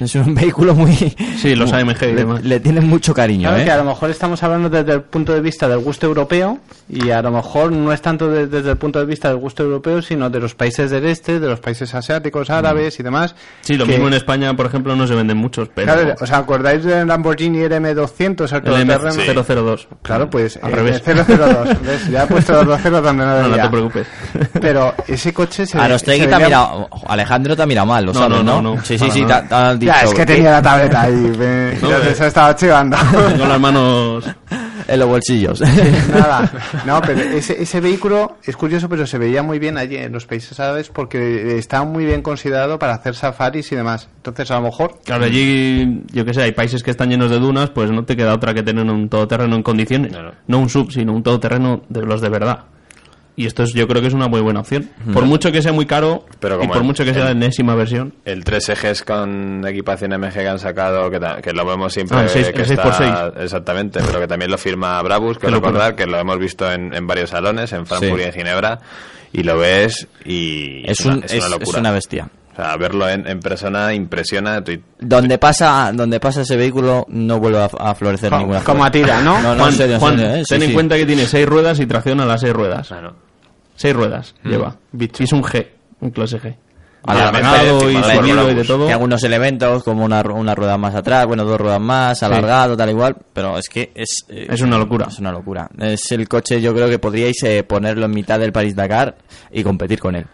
Es 0.00 0.12
un 0.16 0.34
vehículo 0.34 0.74
muy... 0.74 0.92
Sí, 1.38 1.54
los 1.54 1.72
AMG 1.72 2.02
y 2.02 2.06
le, 2.06 2.14
demás. 2.14 2.42
le 2.44 2.58
tienen 2.58 2.88
mucho 2.88 3.14
cariño, 3.14 3.48
Claro 3.48 3.62
¿eh? 3.62 3.64
que 3.64 3.70
a 3.70 3.76
lo 3.76 3.84
mejor 3.84 4.10
estamos 4.10 4.42
hablando 4.42 4.68
desde 4.68 4.92
el 4.92 5.02
punto 5.02 5.32
de 5.32 5.40
vista 5.40 5.68
del 5.68 5.78
gusto 5.78 6.06
europeo 6.06 6.58
y 6.88 7.10
a 7.10 7.22
lo 7.22 7.30
mejor 7.30 7.70
no 7.70 7.92
es 7.92 8.02
tanto 8.02 8.28
de- 8.28 8.48
desde 8.48 8.72
el 8.72 8.76
punto 8.76 8.98
de 8.98 9.06
vista 9.06 9.28
del 9.28 9.36
gusto 9.36 9.62
europeo, 9.62 10.02
sino 10.02 10.28
de 10.30 10.40
los 10.40 10.56
países 10.56 10.90
del 10.90 11.06
este, 11.06 11.38
de 11.38 11.46
los 11.46 11.60
países 11.60 11.94
asiáticos, 11.94 12.50
árabes 12.50 12.98
y 12.98 13.04
demás. 13.04 13.36
Sí, 13.60 13.74
lo 13.76 13.84
que- 13.86 13.92
mismo 13.92 14.08
en 14.08 14.14
España, 14.14 14.52
por 14.56 14.66
ejemplo, 14.66 14.96
no 14.96 15.06
se 15.06 15.14
venden 15.14 15.36
muchos, 15.36 15.68
pero... 15.72 15.92
Claro, 15.92 16.14
¿Os 16.20 16.30
acordáis 16.32 16.82
del 16.82 17.06
Lamborghini 17.06 17.58
RM200? 17.60 18.20
El 18.20 18.56
el 18.56 18.62
todoterreno? 18.88 19.44
M002. 19.44 19.86
Claro, 20.02 20.28
pues 20.28 20.58
Al 20.60 20.72
eh, 20.72 20.74
revés. 20.74 21.02
002. 21.04 21.80
¿ves? 21.82 22.08
Ya 22.10 22.24
he 22.24 22.26
puesto 22.26 22.52
los 22.54 22.66
dos 22.66 22.80
ceros 22.80 23.00
donde 23.02 23.24
no 23.24 23.42
No, 23.42 23.48
no 23.48 23.62
te 23.62 23.68
preocupes. 23.68 24.06
Pero 24.60 24.92
ese 25.06 25.32
coche 25.32 25.66
se 25.66 25.78
Arostegui 25.78 26.22
se 26.22 26.26
te 26.28 26.34
ha 26.34 26.38
mirado... 26.40 26.88
Alejandro 27.06 27.54
te 27.54 27.62
ha 27.62 27.66
mirado 27.66 27.86
mal, 27.86 28.04
lo 28.04 28.12
No, 28.12 28.18
sabes, 28.18 28.38
no, 28.38 28.42
¿no? 28.42 28.60
no, 28.62 28.74
no, 28.76 28.82
Sí, 28.84 28.98
sí, 28.98 29.08
sí, 29.12 29.24
te, 29.24 29.83
dicho 29.84 29.96
Ya, 29.98 30.02
es 30.04 30.14
que 30.14 30.26
tenía 30.26 30.50
la 30.50 30.62
tableta 30.62 31.00
ahí. 31.02 31.12
me- 31.38 31.74
No, 31.80 31.90
eh. 31.98 32.14
se 32.14 32.26
estaba 32.26 32.54
chivando. 32.56 32.96
Con 33.38 33.48
las 33.48 33.60
manos... 33.60 34.24
en 34.86 34.98
los 35.00 35.08
bolsillos. 35.08 35.62
Nada, 35.62 36.50
no, 36.84 37.00
pero 37.00 37.18
ese, 37.20 37.62
ese 37.62 37.80
vehículo 37.80 38.36
es 38.44 38.54
curioso, 38.54 38.86
pero 38.86 39.06
se 39.06 39.16
veía 39.16 39.42
muy 39.42 39.58
bien 39.58 39.78
allí 39.78 39.96
en 39.96 40.12
los 40.12 40.26
países 40.26 40.60
árabes 40.60 40.90
porque 40.90 41.56
estaba 41.56 41.86
muy 41.86 42.04
bien 42.04 42.20
considerado 42.20 42.78
para 42.78 42.92
hacer 42.92 43.14
safaris 43.14 43.72
y 43.72 43.76
demás. 43.76 44.10
Entonces, 44.16 44.50
a 44.50 44.56
lo 44.56 44.62
mejor, 44.66 44.98
Claro, 45.02 45.24
allí, 45.24 46.02
yo 46.12 46.26
que 46.26 46.34
sé, 46.34 46.42
hay 46.42 46.52
países 46.52 46.82
que 46.82 46.90
están 46.90 47.08
llenos 47.08 47.30
de 47.30 47.38
dunas, 47.38 47.70
pues 47.70 47.90
no 47.90 48.04
te 48.04 48.14
queda 48.14 48.34
otra 48.34 48.52
que 48.52 48.62
tener 48.62 48.84
un 48.84 49.08
todoterreno 49.08 49.56
en 49.56 49.62
condiciones. 49.62 50.12
Claro. 50.12 50.32
No 50.48 50.58
un 50.58 50.68
sub, 50.68 50.92
sino 50.92 51.14
un 51.14 51.22
todoterreno 51.22 51.80
de 51.88 52.02
los 52.02 52.20
de 52.20 52.28
verdad. 52.28 52.64
Y 53.36 53.46
esto 53.46 53.64
es, 53.64 53.72
yo 53.74 53.88
creo 53.88 54.00
que 54.00 54.06
es 54.08 54.14
una 54.14 54.28
muy 54.28 54.40
buena 54.40 54.60
opción. 54.60 54.88
Por 55.12 55.24
mucho 55.24 55.50
que 55.50 55.60
sea 55.60 55.72
muy 55.72 55.86
caro 55.86 56.24
Pero 56.38 56.54
y 56.54 56.58
como 56.58 56.72
por 56.74 56.82
el- 56.82 56.86
mucho 56.86 57.04
que 57.04 57.12
sea 57.12 57.24
la 57.24 57.30
el- 57.32 57.36
enésima 57.38 57.74
versión. 57.74 58.14
El 58.24 58.44
tres 58.44 58.68
ejes 58.68 59.02
con 59.02 59.66
equipación 59.66 60.12
MG 60.12 60.32
que 60.34 60.48
han 60.48 60.58
sacado, 60.60 61.10
que, 61.10 61.18
ta- 61.18 61.42
que 61.42 61.52
lo 61.52 61.66
vemos 61.66 61.92
siempre 61.92 62.16
Ah, 62.16 62.22
el 62.22 62.28
seis- 62.28 62.50
que 62.52 62.60
el 62.60 62.66
seis 62.66 62.78
está- 62.78 62.82
por 62.84 62.92
seis. 62.94 63.12
Exactamente, 63.44 64.00
pero 64.06 64.20
que 64.20 64.28
también 64.28 64.50
lo 64.52 64.58
firma 64.58 65.02
Brabus, 65.02 65.38
que 65.38 65.46
recordar 65.50 65.96
que 65.96 66.06
lo 66.06 66.18
hemos 66.18 66.38
visto 66.38 66.70
en, 66.70 66.94
en 66.94 67.06
varios 67.08 67.30
salones, 67.30 67.72
en 67.72 67.86
Frankfurt 67.86 68.16
Sí. 68.16 68.20
y 68.20 68.24
en 68.26 68.32
Ginebra, 68.32 68.78
y 69.32 69.42
lo 69.42 69.58
ves 69.58 70.06
y 70.24 70.88
es, 70.88 71.00
una, 71.00 71.14
un, 71.16 71.24
es 71.24 71.32
es, 71.32 71.38
una 71.44 71.46
es 71.56 71.60
locura. 71.60 71.80
una 71.80 71.90
bestia. 71.90 72.28
O 72.54 72.56
sea, 72.56 72.76
verlo 72.76 73.08
en, 73.08 73.26
en 73.26 73.40
persona 73.40 73.92
impresiona. 73.92 74.62
Donde 75.00 75.38
pasa, 75.38 75.90
donde 75.92 76.20
pasa 76.20 76.42
ese 76.42 76.56
vehículo 76.56 77.04
no 77.08 77.40
vuelve 77.40 77.58
a, 77.58 77.64
a 77.64 77.94
florecer 77.96 78.30
ninguna 78.32 78.62
como 78.62 78.84
a 78.84 78.90
tira, 78.90 79.20
¿no? 79.22 79.38
No, 79.42 79.54
no, 79.54 79.60
Juan, 79.60 79.70
en 79.72 79.76
serio, 79.76 79.94
en 79.96 80.00
Juan, 80.00 80.18
serio, 80.18 80.34
¿eh? 80.36 80.44
Sí, 80.44 80.54
ten 80.54 80.62
en 80.62 80.72
cuenta 80.72 80.96
que 80.96 81.04
tiene 81.06 81.26
seis 81.26 81.46
ruedas 81.46 81.80
y 81.80 81.86
tracciona 81.86 82.24
las 82.24 82.40
seis 82.40 82.52
ruedas. 82.52 82.86
Claro. 82.88 83.16
Seis 83.74 83.94
ruedas 83.94 84.34
Mm. 84.44 84.48
lleva. 84.50 84.76
Bicho. 84.92 85.22
Y 85.22 85.24
es 85.24 85.32
un 85.32 85.42
G, 85.42 85.66
un 86.00 86.10
clase 86.10 86.40
G. 86.40 86.56
Alargado 87.06 87.90
y 87.90 87.96
y 87.96 88.02
subido 88.02 88.50
y 88.50 88.54
de 88.54 88.64
todo. 88.64 88.78
Tiene 88.78 88.92
algunos 88.92 89.22
elementos 89.24 89.82
como 89.82 90.04
una, 90.04 90.20
una 90.22 90.54
rueda 90.54 90.78
más 90.78 90.94
atrás, 90.94 91.26
bueno, 91.26 91.44
dos 91.44 91.60
ruedas 91.60 91.80
más, 91.80 92.22
alargado, 92.22 92.76
tal 92.76 92.90
igual, 92.90 93.16
pero 93.32 93.58
es 93.58 93.68
que 93.68 93.92
es... 93.94 94.24
eh, 94.28 94.46
Es 94.50 94.60
una 94.62 94.78
locura. 94.78 95.06
Es 95.08 95.18
una 95.18 95.30
locura. 95.32 95.68
Es 95.78 96.10
el 96.12 96.28
coche, 96.28 96.60
yo 96.60 96.74
creo 96.74 96.88
que 96.88 96.98
podríais 96.98 97.42
eh, 97.42 97.62
ponerlo 97.62 98.06
en 98.06 98.12
mitad 98.12 98.38
del 98.38 98.52
París-Dakar 98.52 99.16
y 99.52 99.62
competir 99.62 99.98
con 100.00 100.16
él. 100.16 100.26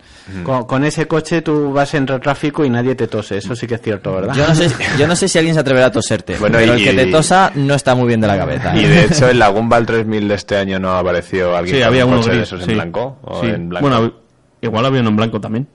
con, 0.45 0.65
con 0.65 0.85
ese 0.85 1.07
coche 1.09 1.43
tú 1.43 1.73
vas 1.73 1.93
en 1.95 2.09
el 2.09 2.21
tráfico 2.21 2.65
y 2.65 2.71
nadie 2.71 2.95
te 2.95 3.09
tose. 3.09 3.39
Eso 3.39 3.57
sí 3.57 3.67
que 3.67 3.75
es 3.75 3.83
cierto, 3.83 4.13
¿verdad? 4.15 4.35
Yo 4.35 4.47
no 4.47 4.55
sé, 4.55 4.69
yo 4.99 5.07
no 5.09 5.17
sé 5.17 5.29
si 5.29 5.39
alguien 5.39 5.55
se 5.55 5.61
atreverá 5.61 5.87
a 5.87 5.91
toserte, 5.93 6.37
Bueno, 6.39 6.57
pero 6.59 6.77
y- 6.77 6.87
el 6.89 6.97
que 6.97 7.05
te 7.05 7.11
tosa 7.11 7.51
no 7.57 7.75
está 7.75 7.95
muy 7.95 8.07
bien 8.07 8.21
de 8.21 8.27
la 8.29 8.39
cabeza. 8.39 8.77
Y 8.77 8.85
de 8.87 9.05
hecho, 9.07 9.29
en 9.29 9.39
la 9.39 9.49
Gumball 9.49 9.85
3000 9.87 10.29
de 10.29 10.35
este 10.37 10.57
año 10.57 10.79
no 10.79 10.93
apareció 10.97 11.57
alguien 11.57 11.77
Sí, 11.77 11.81
con 11.83 11.89
había 11.89 12.07
un 12.07 12.13
uno 12.13 12.23
coche 12.23 12.37
de 12.37 12.43
esos 12.45 12.63
sí. 12.63 12.71
en 12.71 12.77
blanco. 12.77 13.19
O 13.23 13.41
Sí. 13.41 13.49
en 13.49 13.69
blanco. 13.69 13.89
Bueno, 13.89 14.13
igual 14.61 14.87
había 14.87 15.01
uno 15.01 15.11
en 15.11 15.17
blanco 15.17 15.41
también. 15.41 15.67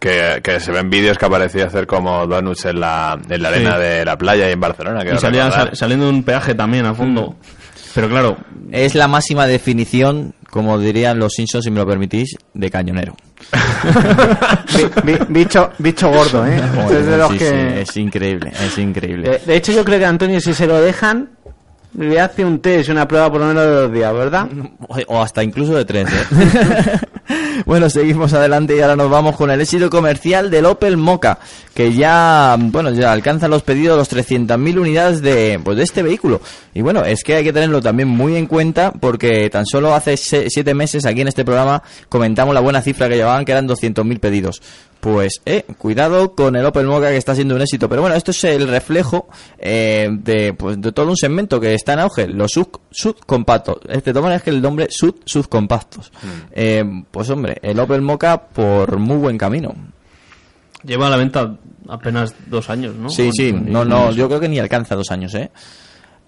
Que, 0.00 0.40
que 0.42 0.58
se 0.58 0.72
ven 0.72 0.90
vídeos 0.90 1.16
que 1.18 1.26
aparecía 1.26 1.66
hacer 1.66 1.86
como 1.86 2.26
donuts 2.26 2.64
en 2.64 2.80
la, 2.80 3.16
en 3.28 3.42
la 3.42 3.48
arena 3.50 3.76
Sí. 3.76 3.82
de 3.82 4.04
la 4.04 4.16
playa 4.18 4.48
y 4.48 4.52
en 4.52 4.60
Barcelona. 4.60 5.04
Y 5.04 5.16
salía 5.18 5.50
sal- 5.52 5.70
saliendo 5.76 6.08
un 6.08 6.24
peaje 6.24 6.54
también 6.56 6.86
a 6.86 6.94
fondo. 6.94 7.36
Pero 7.94 8.08
claro, 8.08 8.36
Es 8.72 8.94
la 8.94 9.08
máxima 9.08 9.46
definición, 9.46 10.32
como 10.48 10.78
dirían 10.78 11.18
los 11.18 11.32
Simpsons, 11.34 11.64
si 11.64 11.70
me 11.70 11.78
lo 11.80 11.86
permitís, 11.86 12.36
de 12.54 12.70
cañonero. 12.70 13.14
Bi- 15.04 15.12
bi- 15.12 15.18
bicho, 15.28 15.70
bicho 15.78 16.08
gordo, 16.10 16.46
¿eh? 16.46 16.60
es 16.90 17.06
de 17.06 17.16
los 17.16 17.32
Sí, 17.32 17.38
que... 17.38 17.48
sí, 17.48 17.54
es 17.80 17.96
increíble, 17.96 18.52
es 18.64 18.78
increíble. 18.78 19.28
De, 19.30 19.38
de 19.38 19.56
hecho, 19.56 19.72
yo 19.72 19.84
creo 19.84 19.98
que 19.98 20.06
Antonio, 20.06 20.40
si 20.40 20.54
se 20.54 20.66
lo 20.66 20.80
dejan, 20.80 21.30
le 21.94 22.20
hace 22.20 22.44
un 22.44 22.60
test 22.60 22.88
una 22.88 23.06
prueba 23.08 23.30
por 23.30 23.40
lo 23.40 23.46
menos 23.46 23.64
de 23.64 23.70
dos 23.70 23.92
días, 23.92 24.12
¿verdad? 24.12 24.48
O 25.06 25.22
hasta 25.22 25.42
incluso 25.42 25.74
de 25.74 25.84
tres, 25.84 26.08
¿eh? 26.08 26.98
bueno, 27.66 27.88
seguimos 27.88 28.32
adelante 28.32 28.76
y 28.76 28.80
ahora 28.80 28.96
nos 28.96 29.10
vamos 29.10 29.36
con 29.36 29.50
el 29.50 29.60
éxito 29.60 29.88
comercial 29.88 30.50
del 30.50 30.66
Opel 30.66 30.96
Mocha, 30.96 31.38
que 31.74 31.92
ya, 31.92 32.56
bueno, 32.58 32.90
ya 32.90 33.12
alcanza 33.12 33.46
los 33.48 33.62
pedidos 33.62 33.96
los 33.96 34.10
300.000 34.10 34.78
unidades 34.78 35.22
de, 35.22 35.60
pues, 35.62 35.76
de 35.76 35.84
este 35.84 36.02
vehículo. 36.02 36.40
Y 36.74 36.82
bueno, 36.82 37.04
es 37.04 37.22
que 37.22 37.36
hay 37.36 37.44
que 37.44 37.52
tenerlo 37.52 37.80
también 37.80 38.08
muy 38.08 38.36
en 38.36 38.46
cuenta 38.46 38.92
porque 38.92 39.48
tan 39.50 39.66
solo 39.66 39.94
hace 39.94 40.16
siete 40.16 40.74
meses 40.74 41.06
aquí 41.06 41.20
en 41.20 41.28
este 41.28 41.44
programa 41.44 41.82
comentamos 42.08 42.54
la 42.54 42.60
buena 42.60 42.82
cifra 42.82 43.08
que 43.08 43.16
llevaban, 43.16 43.44
que 43.44 43.52
eran 43.52 43.68
200.000 43.68 44.18
pedidos. 44.18 44.60
Pues, 45.00 45.40
eh, 45.46 45.64
cuidado 45.78 46.34
con 46.34 46.56
el 46.56 46.64
Opel 46.66 46.86
Mocha 46.86 47.08
que 47.08 47.16
está 47.16 47.34
siendo 47.34 47.54
un 47.54 47.62
éxito. 47.62 47.88
Pero 47.88 48.02
bueno, 48.02 48.16
esto 48.16 48.32
es 48.32 48.44
el 48.44 48.68
reflejo 48.68 49.28
eh, 49.58 50.08
de, 50.10 50.52
pues, 50.52 50.78
de 50.80 50.92
todo 50.92 51.08
un 51.08 51.16
segmento 51.16 51.58
que 51.58 51.72
está 51.74 51.94
en 51.94 52.00
auge, 52.00 52.28
los 52.28 52.52
sub, 52.52 52.80
subcompactos. 52.90 53.76
Este 53.88 54.12
toma 54.12 54.34
es 54.34 54.42
que 54.42 54.50
el 54.50 54.60
nombre 54.60 54.88
sub, 54.90 55.20
subcompactos. 55.24 56.12
Eh, 56.52 56.84
pues 57.10 57.30
hombre, 57.30 57.58
el 57.62 57.80
Opel 57.80 58.02
Mocha 58.02 58.38
por 58.42 58.98
muy 58.98 59.16
buen 59.16 59.38
camino. 59.38 59.74
lleva 60.84 61.06
a 61.06 61.10
la 61.10 61.16
venta 61.16 61.56
apenas 61.88 62.34
dos 62.46 62.68
años, 62.70 62.94
¿no? 62.94 63.08
Sí, 63.10 63.30
sí, 63.32 63.52
ni- 63.52 63.70
no, 63.70 63.84
no, 63.84 64.12
yo 64.12 64.28
creo 64.28 64.40
que 64.40 64.48
ni 64.48 64.58
alcanza 64.58 64.94
dos 64.96 65.10
años, 65.10 65.34
¿eh? 65.34 65.50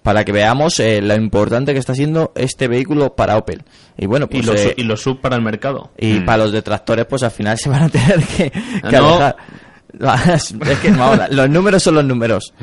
Para 0.03 0.23
que 0.25 0.31
veamos 0.33 0.79
eh, 0.79 1.01
lo 1.01 1.15
importante 1.15 1.73
que 1.73 1.79
está 1.79 1.95
siendo 1.95 2.31
este 2.35 2.67
vehículo 2.67 3.15
para 3.15 3.37
Opel. 3.37 3.63
Y 3.97 4.05
bueno, 4.05 4.27
Y 4.29 4.41
pues... 4.41 4.45
los, 4.45 4.59
eh, 4.59 4.73
y 4.77 4.83
los 4.83 5.01
sub 5.01 5.21
para 5.21 5.35
el 5.37 5.41
mercado. 5.41 5.91
Y 5.97 6.19
para 6.19 6.43
los 6.43 6.51
detractores, 6.51 7.05
pues 7.05 7.23
al 7.23 7.31
final 7.31 7.57
se 7.59 7.69
van 7.69 7.83
a 7.83 7.89
tener 7.89 8.19
que, 8.21 8.51
que 8.51 8.59
Ah, 8.83 8.91
no. 8.91 9.07
alejar. 9.15 9.35
Es 10.69 10.79
que, 10.81 10.91
vamos, 10.91 11.19
los 11.31 11.49
números 11.49 11.81
son 11.83 11.95
los 11.95 12.03
números. 12.05 12.53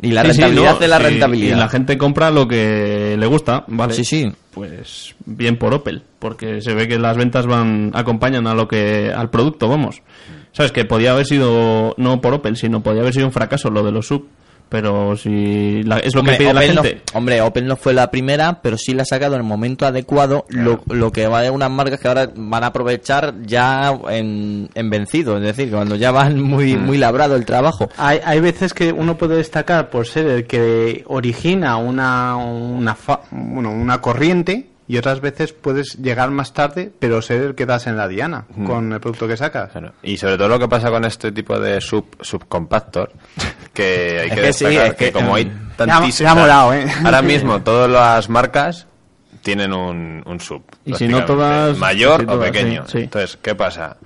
Y 0.00 0.10
la 0.12 0.22
Sí, 0.24 0.32
sí, 0.32 0.40
rentabilidad 0.40 0.74
no, 0.74 0.78
de 0.80 0.88
la 0.88 0.96
sí, 0.98 1.02
rentabilidad. 1.04 1.56
Y 1.56 1.60
la 1.60 1.68
gente 1.68 1.96
compra 1.98 2.30
lo 2.30 2.46
que 2.46 3.16
le 3.18 3.26
gusta, 3.26 3.64
¿vale? 3.68 3.94
Sí, 3.94 4.04
sí. 4.04 4.32
Pues 4.52 5.14
bien 5.24 5.56
por 5.56 5.72
Opel, 5.74 6.02
porque 6.18 6.60
se 6.60 6.74
ve 6.74 6.86
que 6.88 6.98
las 6.98 7.16
ventas 7.16 7.46
van 7.46 7.92
acompañan 7.94 8.46
a 8.46 8.54
lo 8.54 8.66
que 8.68 9.12
al 9.16 9.30
producto, 9.30 9.68
vamos. 9.68 10.02
Sabes 10.52 10.72
que 10.72 10.84
podía 10.84 11.12
haber 11.12 11.26
sido 11.26 11.94
no 11.96 12.20
por 12.20 12.34
Opel, 12.34 12.56
sino 12.56 12.82
podía 12.82 13.02
haber 13.02 13.14
sido 13.14 13.26
un 13.26 13.32
fracaso 13.32 13.70
lo 13.70 13.82
de 13.84 13.92
los 13.92 14.06
sub, 14.06 14.26
pero 14.68 15.16
si 15.16 15.82
la- 15.82 15.98
es 15.98 16.14
lo 16.14 16.22
que 16.22 16.32
pide 16.32 16.52
la 16.52 16.66
no- 16.72 16.82
gente. 16.82 17.02
hombre, 17.14 17.40
Opel 17.40 17.66
no 17.66 17.76
fue 17.76 17.92
la 17.94 18.10
primera, 18.10 18.60
pero 18.62 18.76
sí 18.78 18.94
la 18.94 19.02
ha 19.02 19.06
sacado 19.06 19.34
en 19.34 19.40
el 19.40 19.46
momento 19.46 19.86
adecuado, 19.86 20.44
lo, 20.48 20.80
lo 20.88 21.10
que 21.12 21.26
va 21.26 21.46
a 21.46 21.52
unas 21.52 21.70
marcas 21.70 22.00
que 22.00 22.08
ahora 22.08 22.30
van 22.34 22.64
a 22.64 22.68
aprovechar 22.68 23.34
ya 23.44 23.98
en, 24.10 24.68
en 24.74 24.90
vencido, 24.90 25.36
es 25.36 25.42
decir, 25.42 25.70
cuando 25.70 25.96
ya 25.96 26.10
van 26.10 26.40
muy, 26.40 26.76
Mm. 26.76 26.84
muy 26.86 26.98
labrado 26.98 27.36
el 27.36 27.44
trabajo. 27.44 27.88
Hay, 27.96 28.20
hay 28.24 28.40
veces 28.40 28.74
que 28.74 28.92
uno 28.92 29.16
puede 29.16 29.36
destacar 29.36 29.90
por 29.90 30.06
ser 30.06 30.26
el 30.26 30.46
que 30.46 31.04
origina 31.06 31.76
una, 31.76 32.36
una, 32.36 32.94
fa- 32.94 33.20
bueno, 33.30 33.70
una 33.70 34.00
corriente 34.00 34.66
y 34.88 34.96
otras 34.96 35.20
veces 35.20 35.52
puedes 35.52 35.98
llegar 35.98 36.30
más 36.30 36.54
tarde, 36.54 36.90
pero 36.98 37.20
ser 37.22 37.42
el 37.42 37.54
que 37.54 37.66
das 37.66 37.86
en 37.86 37.96
la 37.98 38.08
diana 38.08 38.46
con 38.66 38.92
el 38.92 39.00
producto 39.00 39.28
que 39.28 39.36
sacas. 39.36 39.70
Claro. 39.70 39.92
Y 40.02 40.16
sobre 40.16 40.38
todo 40.38 40.48
lo 40.48 40.58
que 40.58 40.66
pasa 40.66 40.90
con 40.90 41.04
este 41.04 41.30
tipo 41.30 41.60
de 41.60 41.80
sub 41.80 42.06
subcompactor, 42.20 43.12
que 43.74 44.20
hay 44.22 44.28
Es 44.30 44.34
que, 44.34 44.52
sí, 44.54 44.64
es 44.76 44.94
que, 44.94 45.04
que, 45.06 45.12
como 45.12 45.34
hay 45.34 45.52
tantísimas... 45.76 46.74
¿eh? 46.74 46.86
Ahora 47.04 47.22
mismo 47.22 47.60
todas 47.60 47.90
las 47.90 48.28
marcas 48.30 48.86
tienen 49.42 49.72
un, 49.72 50.22
un 50.26 50.40
sub. 50.40 50.62
Y 50.84 50.94
si 50.94 51.06
no 51.06 51.24
todas- 51.24 51.76
Mayor 51.78 52.24
o 52.28 52.40
pequeño. 52.40 52.84
sí, 52.86 52.92
sí. 52.92 52.98
Entonces, 53.04 53.38
¿qué 53.40 53.54
pasa? 53.54 53.96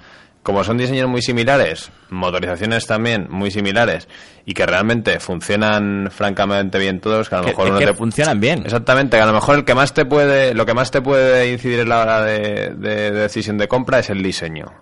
Como 0.43 0.65
son 0.65 0.77
diseños 0.79 1.09
muy 1.09 1.23
similares, 1.23 1.91
motorizaciones 2.11 2.87
también 2.87 3.27
muy 3.31 3.51
similares 3.51 4.09
y 4.45 4.55
que 4.55 4.67
realmente 4.67 5.21
funcionan 5.21 6.09
francamente 6.11 6.79
bien 6.79 7.01
todos, 7.01 7.29
que 7.29 7.35
a 7.37 7.39
lo 7.39 7.45
Que, 7.45 7.51
mejor 7.51 7.65
es 7.67 7.71
uno 7.71 7.79
que 7.81 7.87
te- 7.87 7.95
funcionan 7.95 8.41
bien. 8.41 8.63
Exactamente, 8.65 9.17
que 9.17 9.23
a 9.23 9.27
lo 9.27 9.33
mejor 9.33 9.57
el 9.59 9.65
que 9.65 9.75
más 9.75 9.95
te 9.95 10.05
puede, 10.05 10.55
lo 10.55 10.67
que 10.67 10.75
más 10.75 10.91
te 10.91 11.01
puede 11.01 11.53
incidir 11.53 11.81
en 11.81 11.89
la 11.89 12.01
hora 12.01 12.23
de, 12.23 12.71
de- 12.77 13.11
de 13.11 13.11
decisión 13.13 13.57
de 13.59 13.69
compra 13.69 14.01
es 14.01 14.11
el 14.11 14.23
diseño. 14.23 14.73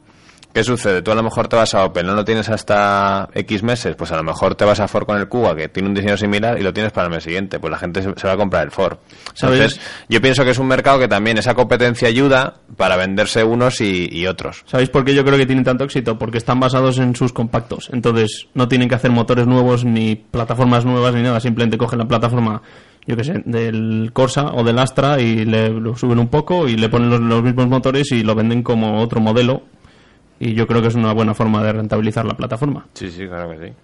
¿Qué 0.52 0.64
sucede? 0.64 1.00
Tú 1.02 1.12
a 1.12 1.14
lo 1.14 1.22
mejor 1.22 1.46
te 1.46 1.54
vas 1.54 1.74
a 1.74 1.84
Opel, 1.84 2.06
no 2.06 2.14
lo 2.14 2.24
tienes 2.24 2.48
hasta 2.48 3.28
X 3.34 3.62
meses, 3.62 3.94
pues 3.94 4.10
a 4.10 4.16
lo 4.16 4.24
mejor 4.24 4.56
te 4.56 4.64
vas 4.64 4.80
a 4.80 4.88
Ford 4.88 5.06
con 5.06 5.16
el 5.16 5.28
Kuga, 5.28 5.54
que 5.54 5.68
tiene 5.68 5.88
un 5.88 5.94
diseño 5.94 6.16
similar, 6.16 6.58
y 6.58 6.62
lo 6.62 6.72
tienes 6.72 6.92
para 6.92 7.06
el 7.06 7.12
mes 7.12 7.22
siguiente, 7.22 7.60
pues 7.60 7.70
la 7.70 7.78
gente 7.78 8.02
se, 8.02 8.12
se 8.16 8.26
va 8.26 8.32
a 8.32 8.36
comprar 8.36 8.64
el 8.64 8.72
Ford. 8.72 8.98
¿Sabes? 9.34 9.60
Entonces, 9.60 9.80
yo 10.08 10.20
pienso 10.20 10.44
que 10.44 10.50
es 10.50 10.58
un 10.58 10.66
mercado 10.66 10.98
que 10.98 11.06
también 11.06 11.38
esa 11.38 11.54
competencia 11.54 12.08
ayuda 12.08 12.54
para 12.76 12.96
venderse 12.96 13.44
unos 13.44 13.80
y, 13.80 14.08
y 14.10 14.26
otros. 14.26 14.64
¿Sabéis 14.66 14.90
por 14.90 15.04
qué 15.04 15.14
yo 15.14 15.24
creo 15.24 15.38
que 15.38 15.46
tienen 15.46 15.64
tanto 15.64 15.84
éxito? 15.84 16.18
Porque 16.18 16.38
están 16.38 16.58
basados 16.58 16.98
en 16.98 17.14
sus 17.14 17.32
compactos. 17.32 17.88
Entonces, 17.92 18.48
no 18.54 18.66
tienen 18.66 18.88
que 18.88 18.96
hacer 18.96 19.12
motores 19.12 19.46
nuevos 19.46 19.84
ni 19.84 20.16
plataformas 20.16 20.84
nuevas 20.84 21.14
ni 21.14 21.22
nada. 21.22 21.38
Simplemente 21.38 21.78
cogen 21.78 22.00
la 22.00 22.08
plataforma, 22.08 22.60
yo 23.06 23.16
qué 23.16 23.22
sé, 23.22 23.42
del 23.44 24.10
Corsa 24.12 24.46
o 24.52 24.64
del 24.64 24.80
Astra 24.80 25.20
y 25.20 25.44
le 25.44 25.70
lo 25.70 25.96
suben 25.96 26.18
un 26.18 26.28
poco 26.28 26.66
y 26.66 26.76
le 26.76 26.88
ponen 26.88 27.08
los, 27.08 27.20
los 27.20 27.42
mismos 27.42 27.68
motores 27.68 28.10
y 28.10 28.24
lo 28.24 28.34
venden 28.34 28.64
como 28.64 29.00
otro 29.00 29.20
modelo. 29.20 29.62
Y 30.40 30.54
yo 30.54 30.66
creo 30.66 30.80
que 30.80 30.88
es 30.88 30.94
una 30.94 31.12
buena 31.12 31.34
forma 31.34 31.62
de 31.62 31.74
rentabilizar 31.74 32.24
la 32.24 32.34
plataforma. 32.34 32.86
Sí, 32.94 33.10
sí, 33.10 33.28
claro 33.28 33.50
que 33.50 33.68
sí. 33.68 33.74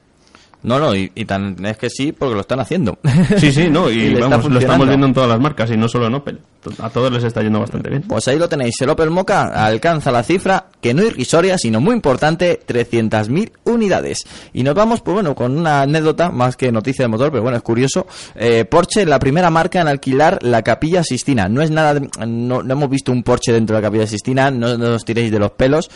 No, 0.63 0.81
no, 0.81 0.95
y, 0.97 1.13
y 1.15 1.25
tan 1.27 1.65
es 1.65 1.77
que 1.77 1.89
sí, 1.89 2.11
porque 2.13 2.35
lo 2.35 2.41
están 2.41 2.59
haciendo. 2.61 2.99
Sí, 3.39 3.53
sí, 3.53 3.69
no, 3.71 3.91
Y 3.91 4.01
y, 4.07 4.15
vamos, 4.15 4.51
lo 4.51 4.59
estamos 4.59 4.89
viendo 4.89 5.07
en 5.07 5.15
todas 5.15 5.29
las 5.29 5.39
marcas 5.41 5.71
y 5.71 5.77
no 5.77 5.89
solo 5.89 6.07
en 6.09 6.15
Opel. 6.15 6.41
A 6.81 6.91
todos 6.91 7.13
les 7.13 7.23
está 7.23 7.43
yendo 7.43 7.61
bastante 7.61 7.89
bien. 7.91 8.03
Pues 8.03 8.27
ahí 8.27 8.39
lo 8.39 8.49
tenéis, 8.49 8.75
el 8.81 8.91
Opel 8.91 9.11
Mocha 9.11 9.45
alcanza 9.65 10.11
la 10.11 10.25
cifra 10.25 10.67
que 10.81 10.93
no 10.95 11.05
irrisoria, 11.05 11.57
sino 11.59 11.81
muy 11.81 11.95
importante, 11.95 12.59
300.000 12.67 13.53
unidades. 13.65 14.25
Y 14.53 14.65
nos 14.65 14.75
vamos, 14.75 15.01
pues 15.03 15.15
bueno, 15.15 15.35
con 15.37 15.57
una 15.57 15.83
anécdota, 15.83 16.31
más 16.31 16.57
que 16.57 16.73
noticia 16.73 17.05
de 17.05 17.09
motor, 17.09 17.31
pero 17.31 17.43
bueno, 17.43 17.57
es 17.59 17.63
curioso. 17.63 18.07
Eh, 18.35 18.65
Porsche, 18.65 19.07
la 19.07 19.19
primera 19.21 19.51
marca 19.51 19.81
en 19.81 19.87
alquilar 19.89 20.39
la 20.43 20.63
Capilla 20.63 21.05
Sistina. 21.05 21.49
No 21.49 21.63
es 21.63 21.71
nada, 21.71 21.95
de- 21.95 22.09
no, 22.27 22.63
no 22.65 22.73
hemos 22.73 22.91
visto 22.91 23.13
un 23.13 23.23
Porsche 23.23 23.53
dentro 23.53 23.77
de 23.77 23.83
la 23.83 23.87
Capilla 23.89 24.07
Sistina, 24.07 24.51
no, 24.51 24.77
no 24.77 24.95
os 24.95 25.05
tiréis 25.05 25.31
de 25.31 25.39
los 25.39 25.53
pelos, 25.53 25.89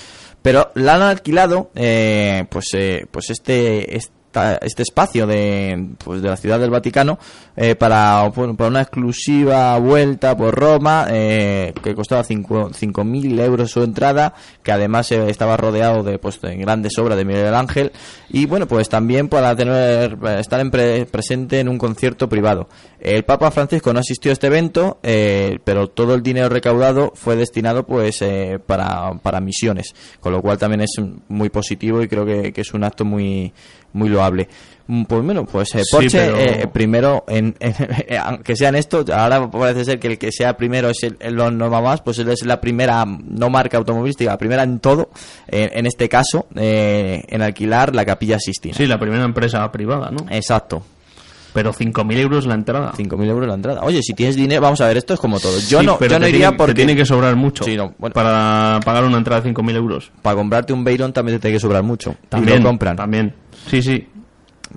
pero 0.42 0.70
la 0.76 0.94
han 0.94 1.02
alquilado, 1.02 1.70
eh, 1.74 2.44
pues, 2.48 2.66
eh, 2.74 3.06
pues 3.10 3.30
este, 3.30 3.96
esta- 3.96 4.12
este 4.60 4.82
espacio 4.82 5.26
de, 5.26 5.88
pues 6.04 6.22
de 6.22 6.28
la 6.28 6.36
ciudad 6.36 6.58
del 6.60 6.70
Vaticano 6.70 7.18
eh, 7.56 7.74
para, 7.74 8.28
bueno, 8.28 8.56
para 8.56 8.70
una 8.70 8.82
exclusiva 8.82 9.76
vuelta 9.78 10.36
por 10.36 10.54
Roma 10.54 11.06
eh, 11.10 11.72
que 11.82 11.94
costaba 11.94 12.22
5.000 12.22 13.40
euros 13.40 13.70
su 13.70 13.82
entrada 13.82 14.34
que 14.62 14.72
además 14.72 15.10
eh, 15.12 15.28
estaba 15.28 15.56
rodeado 15.56 16.02
de, 16.02 16.18
pues, 16.18 16.40
de 16.40 16.56
grandes 16.56 16.96
obras 16.98 17.16
de 17.18 17.24
Miguel 17.24 17.54
Ángel. 17.54 17.92
Y 18.28 18.46
bueno 18.46 18.66
pues 18.66 18.88
también 18.88 19.28
para 19.28 19.54
tener 19.56 20.16
estar 20.38 20.60
en 20.60 20.70
pre- 20.70 21.06
presente 21.06 21.60
en 21.60 21.68
un 21.68 21.78
concierto 21.78 22.28
privado. 22.28 22.68
El 23.00 23.24
Papa 23.24 23.50
Francisco 23.50 23.92
no 23.92 24.00
asistió 24.00 24.30
a 24.30 24.34
este 24.34 24.46
evento 24.46 24.98
eh, 25.02 25.58
pero 25.64 25.88
todo 25.88 26.14
el 26.14 26.22
dinero 26.22 26.48
recaudado 26.48 27.12
fue 27.14 27.34
destinado 27.36 27.84
pues 27.86 28.20
eh, 28.22 28.58
para, 28.64 29.12
para 29.22 29.40
misiones 29.40 29.94
con 30.20 30.32
lo 30.32 30.42
cual 30.42 30.58
también 30.58 30.82
es 30.82 30.90
muy 31.28 31.48
positivo 31.48 32.02
y 32.02 32.08
creo 32.08 32.24
que, 32.26 32.52
que 32.52 32.60
es 32.60 32.74
un 32.74 32.84
acto 32.84 33.04
muy 33.04 33.52
muy 33.92 34.08
loable. 34.08 34.48
Mm, 34.86 35.04
Pues 35.04 35.22
bueno, 35.24 35.44
pues 35.46 35.72
eh, 35.76 35.82
Sí, 35.84 35.90
Porsche 35.92 36.18
pero- 36.18 36.36
eh, 36.38 36.68
primero, 36.72 37.24
en, 37.28 37.54
en- 37.60 37.74
aunque 38.24 38.56
sean 38.56 38.74
esto, 38.74 39.04
ahora 39.14 39.48
parece 39.50 39.84
ser 39.84 40.00
que 40.00 40.08
el 40.08 40.18
que 40.18 40.32
sea 40.32 40.56
primero 40.56 40.88
es 40.90 41.02
el, 41.04 41.16
el 41.20 41.34
lo 41.34 41.50
normal 41.50 41.84
más, 41.84 42.00
pues 42.00 42.18
él 42.18 42.28
es 42.28 42.44
la 42.44 42.60
primera 42.60 43.04
no 43.06 43.50
marca 43.50 43.78
automovilística, 43.78 44.30
la 44.32 44.38
primera 44.38 44.62
en 44.64 44.80
todo, 44.80 45.10
eh, 45.48 45.70
en 45.74 45.86
este 45.86 46.08
caso, 46.08 46.46
eh, 46.56 47.22
en 47.28 47.40
alquilar 47.42 47.94
la 47.94 48.04
capilla 48.04 48.38
Sistina. 48.40 48.74
Sí, 48.76 48.86
la 48.86 48.98
primera 48.98 49.24
empresa 49.24 49.70
privada, 49.70 50.10
¿no? 50.10 50.26
Exacto, 50.30 50.82
Pero 51.52 51.72
5.000 51.72 52.16
euros 52.18 52.46
la 52.46 52.54
entrada. 52.54 52.92
5.000 52.96 53.28
euros 53.28 53.48
la 53.48 53.54
entrada. 53.54 53.80
Oye, 53.82 54.00
si 54.02 54.12
tienes 54.14 54.36
dinero, 54.36 54.60
vamos 54.60 54.80
a 54.80 54.86
ver, 54.88 54.96
esto 54.96 55.14
es 55.14 55.20
como 55.20 55.38
todo. 55.40 55.58
Yo 55.68 55.80
Sí, 55.80 55.86
no, 55.86 55.98
pero 55.98 56.12
yo 56.12 56.18
no 56.20 56.28
iría 56.28 56.48
tiene, 56.48 56.56
porque 56.56 56.72
te 56.74 56.76
tiene 56.84 56.94
que 56.96 57.04
sobrar 57.04 57.34
mucho 57.36 57.64
Sí, 57.64 57.76
no, 57.76 57.92
bueno. 57.98 58.12
para 58.14 58.78
pagar 58.84 59.04
una 59.04 59.18
entrada 59.18 59.40
de 59.40 59.50
5.000 59.52 59.76
euros. 59.76 60.10
para 60.22 60.36
comprarte 60.36 60.72
un 60.72 60.82
Veyron 60.84 61.12
también 61.12 61.38
te 61.38 61.42
tiene 61.42 61.56
que 61.56 61.60
sobrar 61.60 61.82
mucho. 61.84 62.14
También, 62.28 62.58
y 62.58 62.62
lo 62.62 62.68
compran. 62.68 62.96
También. 62.96 63.34
Sí, 63.68 63.82
sí. 63.82 64.06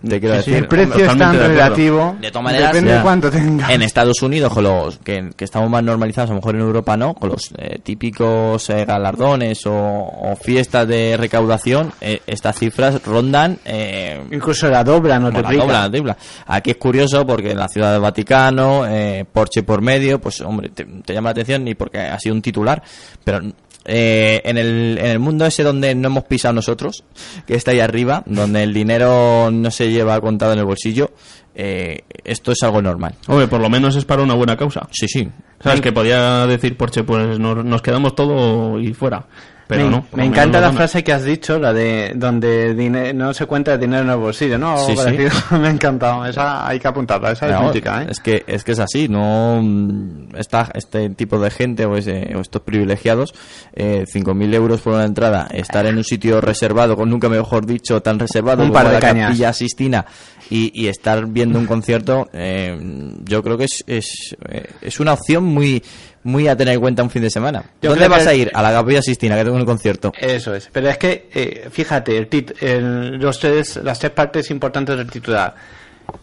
Te 0.08 0.20
quiero 0.20 0.42
Sí, 0.42 0.52
decir. 0.52 0.54
sí. 0.56 0.60
El 0.60 0.68
precio 0.68 1.06
es 1.06 1.18
tan 1.20 1.38
de 1.38 1.48
relativo. 1.50 2.16
De 2.20 2.30
todas 2.32 2.44
maneras, 2.46 2.72
depende 2.72 2.90
ya, 2.90 2.98
de 2.98 3.04
cuánto 3.04 3.30
tenga. 3.30 3.72
En 3.72 3.82
Estados 3.84 4.22
Unidos, 4.24 4.52
con 4.52 4.64
los 4.64 4.98
que, 4.98 5.30
que 5.38 5.46
estamos 5.46 5.70
más 5.70 5.84
normalizados, 5.84 6.32
a 6.32 6.34
lo 6.34 6.40
mejor 6.40 6.56
en 6.56 6.62
Europa 6.62 6.98
no, 6.98 7.14
con 7.14 7.30
los 7.30 7.52
eh, 7.60 7.78
típicos 7.84 8.70
eh, 8.72 8.86
galardones 8.86 9.64
o, 9.68 9.72
o 9.72 10.36
fiestas 10.36 10.88
de 10.88 11.16
recaudación, 11.16 11.94
eh, 12.02 12.22
estas 12.26 12.58
cifras 12.58 13.06
rondan. 13.06 13.60
Eh, 13.66 14.20
Incluso 14.32 14.68
la 14.68 14.84
dobra, 14.84 15.20
no 15.20 15.32
te 15.32 15.44
la 15.44 15.52
dobla, 15.52 15.82
la 15.84 15.92
tripla. 15.92 16.18
Aquí 16.48 16.72
es 16.72 16.78
curioso 16.78 17.26
porque 17.26 17.52
en 17.52 17.60
la 17.60 17.68
ciudad 17.68 17.92
del 17.92 18.02
Vaticano, 18.02 18.88
eh, 18.88 19.26
Porsche 19.32 19.62
por 19.62 19.82
medio, 19.84 20.20
pues 20.20 20.42
hombre, 20.42 20.70
te, 20.70 20.86
te 20.86 21.14
llama 21.14 21.30
la 21.30 21.32
atención 21.34 21.64
ni 21.64 21.76
porque 21.76 22.00
ha 22.00 22.18
sido 22.20 22.34
un 22.34 22.42
titular, 22.42 22.82
pero 23.24 23.42
eh, 23.86 24.42
en, 24.46 24.58
el, 24.58 24.98
en 25.00 25.06
el 25.06 25.20
mundo 25.20 25.46
ese 25.46 25.64
donde 25.64 25.94
no 25.96 26.08
hemos 26.08 26.24
pisado 26.26 26.54
nosotros, 26.54 27.04
que 27.46 27.56
está 27.56 27.72
ahí 27.72 27.80
arriba, 27.80 28.24
donde 28.26 28.64
el 28.64 28.74
dinero 28.74 29.50
no 29.52 29.72
se 29.72 29.92
lleva 29.92 30.20
contado 30.22 30.54
en 30.54 30.60
el 30.60 30.66
bolsillo, 30.66 31.12
eh, 31.56 32.02
esto 32.24 32.52
es 32.52 32.64
algo 32.64 32.82
normal. 32.82 33.16
Hombre, 33.28 33.48
por 33.48 33.62
lo 33.62 33.70
menos 33.70 33.96
es 33.96 34.06
para 34.06 34.24
una 34.24 34.34
buena 34.34 34.58
causa. 34.58 34.88
Sí, 34.92 35.08
sí. 35.08 35.30
¿Sabes? 35.62 35.82
Que 35.82 35.92
podía 35.92 36.46
decir 36.46 36.76
Porsche, 36.76 37.04
pues 37.04 37.40
nos, 37.40 37.64
nos 37.64 37.82
quedamos 37.82 38.16
todo 38.16 38.80
y 38.80 38.94
fuera. 38.94 39.26
Pero 39.68 39.86
me, 39.86 39.90
no. 39.92 40.24
encanta 40.24 40.60
la 40.60 40.72
frase 40.74 41.04
que 41.04 41.14
has 41.14 41.24
dicho, 41.24 41.58
la 41.58 41.72
de 41.74 42.12
donde 42.16 43.14
no 43.16 43.34
se 43.34 43.46
cuenta 43.46 43.74
el 43.74 43.80
dinero 43.80 44.04
en 44.04 44.10
el 44.10 44.18
bolsillo, 44.18 44.58
¿no? 44.58 44.78
Sí, 44.78 44.94
me 45.52 45.68
ha 45.68 45.72
encantado. 45.72 46.26
Esa 46.26 46.68
hay 46.68 46.80
que 46.80 46.88
apuntarla, 46.88 47.32
esa 47.32 47.48
es 47.50 47.62
mítica, 47.62 48.04
¿eh? 48.04 48.08
Es 48.10 48.20
que 48.20 48.44
es 48.46 48.64
que 48.64 48.74
es 48.74 48.80
así, 48.80 49.08
no 49.08 49.62
mm, 49.64 50.36
esta, 50.38 50.70
este 50.74 51.10
tipo 51.12 51.40
de 51.40 51.50
gente 51.50 51.86
o, 51.86 51.96
ese- 51.96 52.34
o 52.36 52.42
estos 52.42 52.62
privilegiados, 52.62 53.34
eh, 53.74 54.06
5.000 54.06 54.54
euros 54.54 54.82
por 54.82 54.94
una 54.96 55.06
entrada, 55.06 55.48
estar 55.54 55.86
en 55.86 55.98
un 55.98 56.04
sitio 56.04 56.42
reservado, 56.42 56.96
con 56.96 57.10
nunca 57.10 57.30
mejor 57.30 57.66
dicho, 57.66 58.02
tan 58.02 58.20
reservado 58.20 58.64
Un 58.64 58.70
como 58.70 58.74
par 58.80 58.88
de 58.88 58.94
la 58.94 59.00
cañas. 59.00 59.28
Capilla 59.30 59.54
Sistina 59.54 60.06
y, 60.50 60.72
y 60.74 60.88
estar 60.88 61.26
viendo 61.28 61.58
un 61.58 61.66
concierto, 61.66 62.28
eh, 62.34 62.78
yo 63.24 63.42
creo 63.42 63.58
que 63.58 63.66
es, 63.66 63.84
es, 63.88 64.36
eh, 64.50 64.68
es 64.82 65.00
una 65.00 65.14
opción 65.14 65.46
muy 65.46 65.82
muy 66.24 66.48
a 66.48 66.56
tener 66.56 66.76
en 66.76 66.80
cuenta 66.80 67.04
un 67.04 67.10
fin 67.10 67.22
de 67.22 67.30
semana. 67.30 67.64
Yo 67.82 67.90
¿Dónde 67.92 68.08
vas 68.08 68.26
a 68.28 68.34
ir? 68.34 68.50
A 68.54 68.62
la 68.62 68.72
Capilla 68.72 69.02
Sistina, 69.02 69.36
que 69.36 69.44
tengo 69.44 69.58
un 69.58 69.66
concierto. 69.66 70.12
Eso 70.18 70.54
es. 70.56 70.70
Pero 70.72 70.90
es 70.90 70.98
que, 70.98 71.30
eh, 71.34 71.68
fíjate, 71.72 72.18
el 72.18 72.30
tit- 72.30 72.54
el- 72.62 73.18
los 73.18 73.40
tres, 73.40 73.78
las 73.84 74.00
tres 74.00 74.12
partes 74.12 74.50
importantes 74.52 74.98
del 74.98 75.10
titular. 75.10 75.54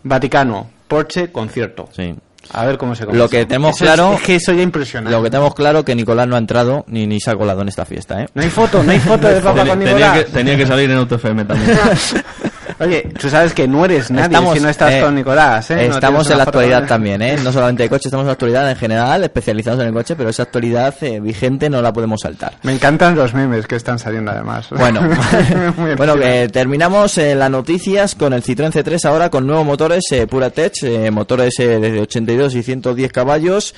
Vaticano, 0.02 0.70
Porsche, 0.88 1.30
concierto. 1.30 1.88
Sí. 1.94 2.14
A 2.52 2.64
ver 2.66 2.78
cómo 2.78 2.94
se 2.96 3.04
Lo 3.06 3.28
que 3.28 3.44
tenemos 3.46 3.76
Eso 3.76 3.84
es- 3.84 3.90
claro- 3.92 4.14
Es, 4.14 4.22
que 4.22 4.34
eso 4.36 4.52
ya 4.52 4.62
impresiona. 4.62 5.10
Lo 5.10 5.22
que 5.22 5.30
tenemos 5.30 5.54
claro 5.54 5.84
que 5.84 5.94
Nicolás 5.94 6.26
no 6.26 6.34
ha 6.34 6.38
entrado 6.38 6.84
ni, 6.88 7.06
ni 7.06 7.20
se 7.20 7.30
ha 7.30 7.36
colado 7.36 7.60
en 7.62 7.68
esta 7.68 7.84
fiesta, 7.84 8.22
¿eh? 8.22 8.28
No 8.34 8.42
hay 8.42 8.50
foto, 8.50 8.82
no 8.82 8.90
hay 8.90 8.98
foto 8.98 9.28
de 9.28 9.40
papá 9.40 9.58
Tenía, 9.60 9.68
con 9.74 9.78
tenía 9.78 9.94
Nicolás. 9.94 10.24
que, 10.24 10.32
tenía 10.32 10.56
que 10.56 10.66
salir 10.66 10.90
en 10.90 10.96
Auto 10.96 11.14
FM 11.16 11.44
también. 11.44 11.78
Oye, 12.80 13.08
tú 13.18 13.28
sabes 13.28 13.54
que 13.54 13.68
no 13.68 13.84
eres 13.84 14.10
nadie 14.10 14.24
Estamos, 14.24 14.54
si 14.54 14.60
no 14.60 14.68
estás 14.68 14.94
eh, 14.94 15.00
con 15.00 15.14
Nicolás, 15.14 15.70
¿eh? 15.70 15.86
Estamos 15.86 16.30
en 16.30 16.38
la 16.38 16.44
actualidad 16.44 16.86
también, 16.86 17.22
¿eh? 17.22 17.36
No 17.42 17.52
solamente 17.52 17.82
de 17.82 17.88
coche, 17.88 18.08
estamos 18.08 18.24
en 18.24 18.28
la 18.28 18.32
actualidad 18.32 18.70
en 18.70 18.76
general, 18.76 19.22
especializados 19.22 19.80
en 19.80 19.88
el 19.88 19.92
coche, 19.92 20.16
pero 20.16 20.30
esa 20.30 20.44
actualidad 20.44 20.94
eh, 21.02 21.20
vigente 21.20 21.68
no 21.70 21.82
la 21.82 21.92
podemos 21.92 22.20
saltar. 22.22 22.54
Me 22.62 22.72
encantan 22.72 23.14
los 23.14 23.34
memes 23.34 23.66
que 23.66 23.76
están 23.76 23.98
saliendo 23.98 24.30
además. 24.30 24.68
Bueno, 24.80 25.02
bueno 25.96 26.16
que 26.16 26.48
terminamos 26.48 27.18
eh, 27.18 27.34
las 27.34 27.50
noticias 27.50 28.14
con 28.14 28.32
el 28.32 28.42
Citroën 28.42 28.72
C3 28.72 29.04
ahora 29.04 29.28
con 29.28 29.46
nuevos 29.46 29.66
motores 29.66 30.04
eh, 30.10 30.26
Puratech, 30.26 31.10
motores 31.12 31.58
eh, 31.58 31.78
desde 31.78 32.00
82 32.00 32.54
y 32.54 32.62
110 32.62 33.12
caballos, 33.12 33.74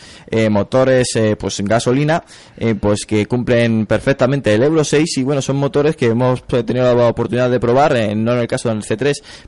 motores 0.49 1.17
eh, 1.17 1.37
pues 1.37 1.59
en 1.61 1.67
gasolina, 1.67 2.25
eh, 2.57 2.75
pues 2.75 3.05
que 3.07 3.27
cumplen 3.27 3.87
perfectamente 3.87 4.55
el 4.55 4.63
Euro 4.63 4.85
6 4.85 5.19
y 5.19 5.23
bueno, 5.23 5.43
son 5.43 5.57
motores 5.57 5.97
que 5.97 6.07
hemos 6.07 6.45
tenido 6.47 6.95
la 6.95 7.09
oportunidad 7.09 7.51
de 7.51 7.61
probar, 7.61 7.97
eh, 7.97 8.15
no 8.15 8.33
en 8.33 8.39
el 8.39 8.47
caso 8.47 8.69
del 8.69 8.83
C3, 8.83 8.92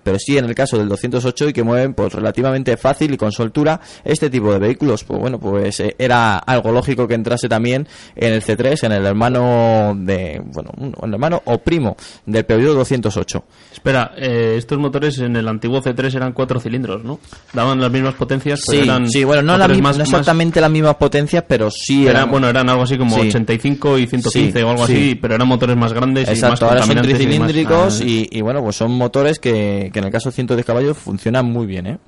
pero 0.02 0.18
sí 0.18 0.38
en 0.38 0.44
el 0.44 0.54
caso 0.54 0.78
del 0.78 0.88
208 0.88 1.48
y 1.48 1.52
que 1.52 1.62
mueven 1.62 1.94
pues 1.94 2.12
relativamente 2.12 2.76
fácil 2.76 3.14
y 3.14 3.16
con 3.16 3.32
soltura 3.32 3.80
este 4.04 4.30
tipo 4.30 4.52
de 4.52 4.58
vehículos. 4.58 5.04
Pues 5.04 5.20
bueno, 5.20 5.38
pues 5.38 5.80
eh, 5.80 5.94
era 5.98 6.38
algo 6.38 6.72
lógico 6.72 7.06
que 7.06 7.14
entrase 7.14 7.48
también 7.48 7.86
en 8.16 8.32
el 8.32 8.42
C3, 8.42 8.84
en 8.84 8.92
el 8.92 9.06
hermano 9.06 9.94
de, 9.96 10.42
bueno, 10.44 10.70
un, 10.76 10.94
un 11.00 11.12
hermano 11.14 11.42
o 11.44 11.58
primo 11.58 11.96
del 12.26 12.44
Peugeot 12.44 12.74
208. 12.74 13.44
Espera, 13.74 14.12
eh, 14.16 14.54
estos 14.56 14.78
motores 14.78 15.18
en 15.18 15.34
el 15.34 15.48
antiguo 15.48 15.82
C3 15.82 16.14
eran 16.14 16.32
cuatro 16.32 16.60
cilindros, 16.60 17.02
¿no? 17.02 17.18
Daban 17.52 17.80
las 17.80 17.90
mismas 17.90 18.14
potencias, 18.14 18.62
pero 18.64 18.82
Sí, 18.82 18.88
eran 18.88 19.08
sí, 19.10 19.24
bueno, 19.24 19.42
no, 19.42 19.58
la 19.58 19.66
más, 19.66 19.98
no 19.98 20.04
exactamente 20.04 20.60
las 20.60 20.70
mismas 20.70 20.94
potencias, 20.94 21.44
pero 21.48 21.70
sí 21.72 22.04
eran, 22.04 22.16
eran, 22.16 22.30
bueno, 22.30 22.48
eran 22.48 22.68
algo 22.70 22.84
así 22.84 22.96
como 22.96 23.16
Sí. 23.16 23.22
85 23.28 23.98
y 23.98 24.06
115 24.06 24.58
Sí, 24.58 24.64
o 24.64 24.70
algo 24.70 24.86
sí. 24.86 24.92
así, 24.94 25.14
pero 25.16 25.34
eran 25.34 25.48
motores 25.48 25.76
más 25.76 25.92
grandes 25.92 26.28
y 26.28 26.40
más 26.40 26.42
ahora 26.44 26.56
son 26.56 26.68
contaminantes 26.68 27.10
y 27.10 27.12
más- 27.12 27.18
tricilíndricos 27.48 28.00
Ah, 28.00 28.04
y, 28.04 28.28
y, 28.30 28.40
bueno, 28.42 28.62
pues 28.62 28.76
son 28.76 28.92
motores 28.92 29.40
que, 29.40 29.90
que 29.92 29.98
en 29.98 30.04
el 30.04 30.12
caso 30.12 30.28
de 30.30 30.36
110 30.36 30.64
caballos 30.64 30.96
funcionan 30.96 31.44
muy 31.46 31.66
bien, 31.66 31.86
¿eh? 31.88 31.98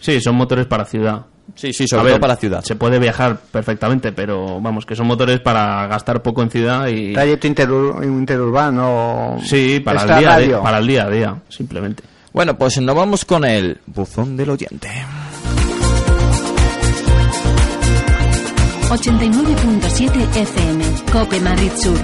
Sí, 0.00 0.20
son 0.20 0.36
motores 0.36 0.66
para 0.66 0.84
ciudad. 0.84 1.26
Sí, 1.54 1.72
sí, 1.72 1.84
A 1.84 1.86
sobre 1.88 2.02
ver, 2.04 2.12
todo 2.12 2.20
para 2.20 2.34
la 2.34 2.40
ciudad. 2.40 2.62
Se 2.62 2.76
puede 2.76 2.98
viajar 2.98 3.38
perfectamente, 3.50 4.12
pero 4.12 4.60
vamos, 4.60 4.86
que 4.86 4.94
son 4.94 5.06
motores 5.06 5.40
para 5.40 5.86
gastar 5.86 6.22
poco 6.22 6.42
en 6.42 6.50
ciudad 6.50 6.86
y... 6.86 7.12
Trayecto 7.14 7.48
interur- 7.48 8.04
interurbano. 8.04 9.38
Sí, 9.44 9.80
para 9.80 10.02
el, 10.02 10.18
día 10.20 10.58
a 10.58 10.62
para 10.62 10.78
el 10.78 10.86
día 10.86 11.04
a 11.06 11.10
día, 11.10 11.36
simplemente. 11.48 12.02
Bueno, 12.32 12.56
pues 12.56 12.80
nos 12.80 12.94
vamos 12.94 13.24
con 13.24 13.44
el 13.44 13.78
buzón 13.86 14.36
del 14.36 14.50
oyente. 14.50 14.88
89.7 18.90 20.36
FM, 20.36 20.84
Cope 21.12 21.40
Madrid 21.40 21.70
Sur. 21.76 21.98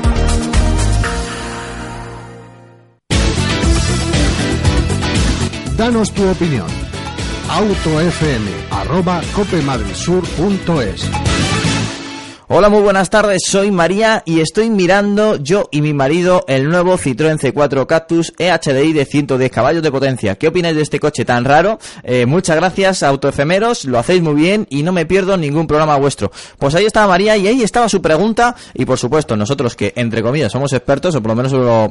Danos 5.77 6.11
tu 6.13 6.29
opinión. 6.29 6.67
autofm 7.49 8.47
arroba 8.85 9.23
copemadridsur.es 9.35 11.54
Hola, 12.57 12.69
muy 12.69 12.83
buenas 12.83 13.11
tardes, 13.11 13.43
soy 13.49 13.73
María 13.73 14.23
y 14.25 14.39
estoy 14.39 14.71
mirando 14.71 15.35
yo 15.43 15.67
y 15.73 15.81
mi 15.81 15.93
marido 15.93 16.45
el 16.47 16.69
nuevo 16.71 16.97
Citroën 16.97 17.37
C4 17.37 17.85
Cactus 17.87 18.33
EHDI 18.39 18.93
de 18.93 19.05
110 19.05 19.51
caballos 19.51 19.83
de 19.83 19.91
potencia. 19.91 20.37
¿Qué 20.37 20.47
opináis 20.47 20.77
de 20.77 20.83
este 20.83 21.01
coche 21.01 21.25
tan 21.25 21.45
raro? 21.45 21.81
Eh, 22.05 22.27
muchas 22.27 22.55
gracias, 22.55 23.03
autoefemeros, 23.03 23.87
lo 23.87 23.99
hacéis 23.99 24.23
muy 24.23 24.35
bien 24.35 24.69
y 24.71 24.85
no 24.85 24.93
me 24.93 25.05
pierdo 25.05 25.37
ningún 25.37 25.67
programa 25.67 25.97
vuestro. 25.97 26.31
Pues 26.57 26.77
ahí 26.77 26.85
estaba 26.85 27.09
María 27.09 27.37
y 27.37 27.49
ahí 27.49 27.61
estaba 27.65 27.89
su 27.89 28.01
pregunta 28.01 28.55
y 28.73 28.85
por 28.85 28.99
supuesto 28.99 29.37
nosotros 29.37 29.75
que 29.75 29.93
entre 29.97 30.23
comillas 30.23 30.53
somos 30.53 30.73
expertos 30.75 31.17
o 31.17 31.21
por 31.21 31.31
lo 31.31 31.35
menos 31.35 31.53
lo- 31.53 31.91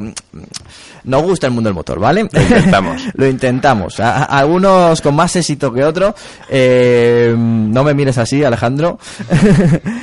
nos 1.03 1.24
gusta 1.24 1.47
el 1.47 1.51
mundo 1.53 1.68
del 1.68 1.76
motor, 1.76 1.99
¿vale? 1.99 2.30
Lo 2.32 2.41
intentamos. 2.41 3.01
lo 3.16 3.28
intentamos. 3.28 3.99
A- 3.99 4.24
algunos 4.24 5.01
con 5.01 5.14
más 5.14 5.36
éxito 5.36 5.74
que 5.74 5.84
otro. 5.84 6.16
Eh, 6.49 7.36
no 7.38 7.84
me 7.84 7.93
mires 7.93 8.18
así, 8.18 8.41
Alejandro. 8.45 8.97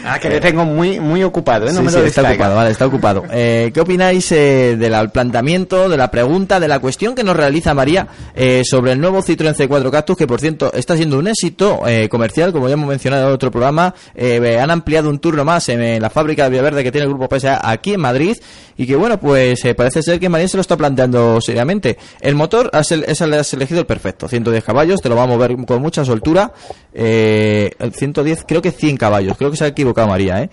Ah, 0.04 0.18
que 0.18 0.28
tengo 0.50 0.64
muy, 0.64 0.98
muy 0.98 1.22
ocupado, 1.22 1.68
¿eh? 1.68 1.72
No 1.72 1.78
Sí, 1.78 1.84
me 1.84 1.90
sí, 1.92 1.98
lo 1.98 2.04
está 2.06 2.28
ocupado, 2.28 2.56
vale, 2.56 2.70
está 2.70 2.86
ocupado. 2.86 3.24
Eh, 3.32 3.70
¿Qué 3.72 3.80
opináis 3.80 4.32
eh, 4.32 4.76
del 4.76 5.10
planteamiento, 5.10 5.88
de 5.88 5.96
la 5.96 6.10
pregunta, 6.10 6.58
de 6.58 6.66
la 6.66 6.80
cuestión 6.80 7.14
que 7.14 7.22
nos 7.22 7.36
realiza 7.36 7.74
María 7.74 8.08
eh, 8.34 8.62
sobre 8.64 8.92
el 8.92 9.00
nuevo 9.00 9.22
Citroën 9.22 9.54
C4 9.54 9.90
Cactus, 9.90 10.16
que 10.16 10.26
por 10.26 10.40
cierto 10.40 10.72
está 10.72 10.96
siendo 10.96 11.18
un 11.18 11.28
éxito 11.28 11.86
eh, 11.86 12.08
comercial, 12.08 12.52
como 12.52 12.66
ya 12.68 12.74
hemos 12.74 12.88
mencionado 12.88 13.28
en 13.28 13.34
otro 13.34 13.50
programa? 13.50 13.94
Eh, 14.14 14.58
han 14.60 14.70
ampliado 14.70 15.08
un 15.08 15.20
turno 15.20 15.44
más 15.44 15.68
en, 15.68 16.02
la 16.02 16.10
fábrica 16.10 16.44
de 16.44 16.50
Villaverde 16.50 16.82
que 16.82 16.92
tiene 16.92 17.06
el 17.06 17.14
grupo 17.14 17.28
PSA 17.34 17.60
aquí 17.70 17.94
en 17.94 18.00
Madrid 18.00 18.36
y 18.82 18.86
que 18.86 18.96
bueno, 18.96 19.20
pues 19.20 19.62
eh, 19.66 19.74
parece 19.74 20.02
ser 20.02 20.18
que 20.18 20.30
María 20.30 20.48
se 20.48 20.56
lo 20.56 20.62
está 20.62 20.74
planteando 20.74 21.38
seriamente. 21.42 21.98
El 22.20 22.34
motor 22.34 22.70
has 22.72 22.90
el- 22.92 23.04
es 23.04 23.20
has 23.20 23.52
elegido 23.52 23.80
el 23.80 23.86
perfecto, 23.86 24.26
110 24.26 24.64
caballos, 24.64 25.02
te 25.02 25.10
lo 25.10 25.16
va 25.16 25.24
a 25.24 25.26
mover 25.26 25.54
con 25.66 25.82
mucha 25.82 26.02
soltura. 26.02 26.52
Eh, 26.94 27.70
el 27.78 27.92
110, 27.92 28.44
creo 28.48 28.62
que 28.62 28.70
100 28.70 28.96
caballos, 28.96 29.36
creo 29.36 29.50
que 29.50 29.58
se 29.58 29.64
ha 29.64 29.68
equivocado 29.68 30.08
María, 30.08 30.42
¿eh? 30.42 30.50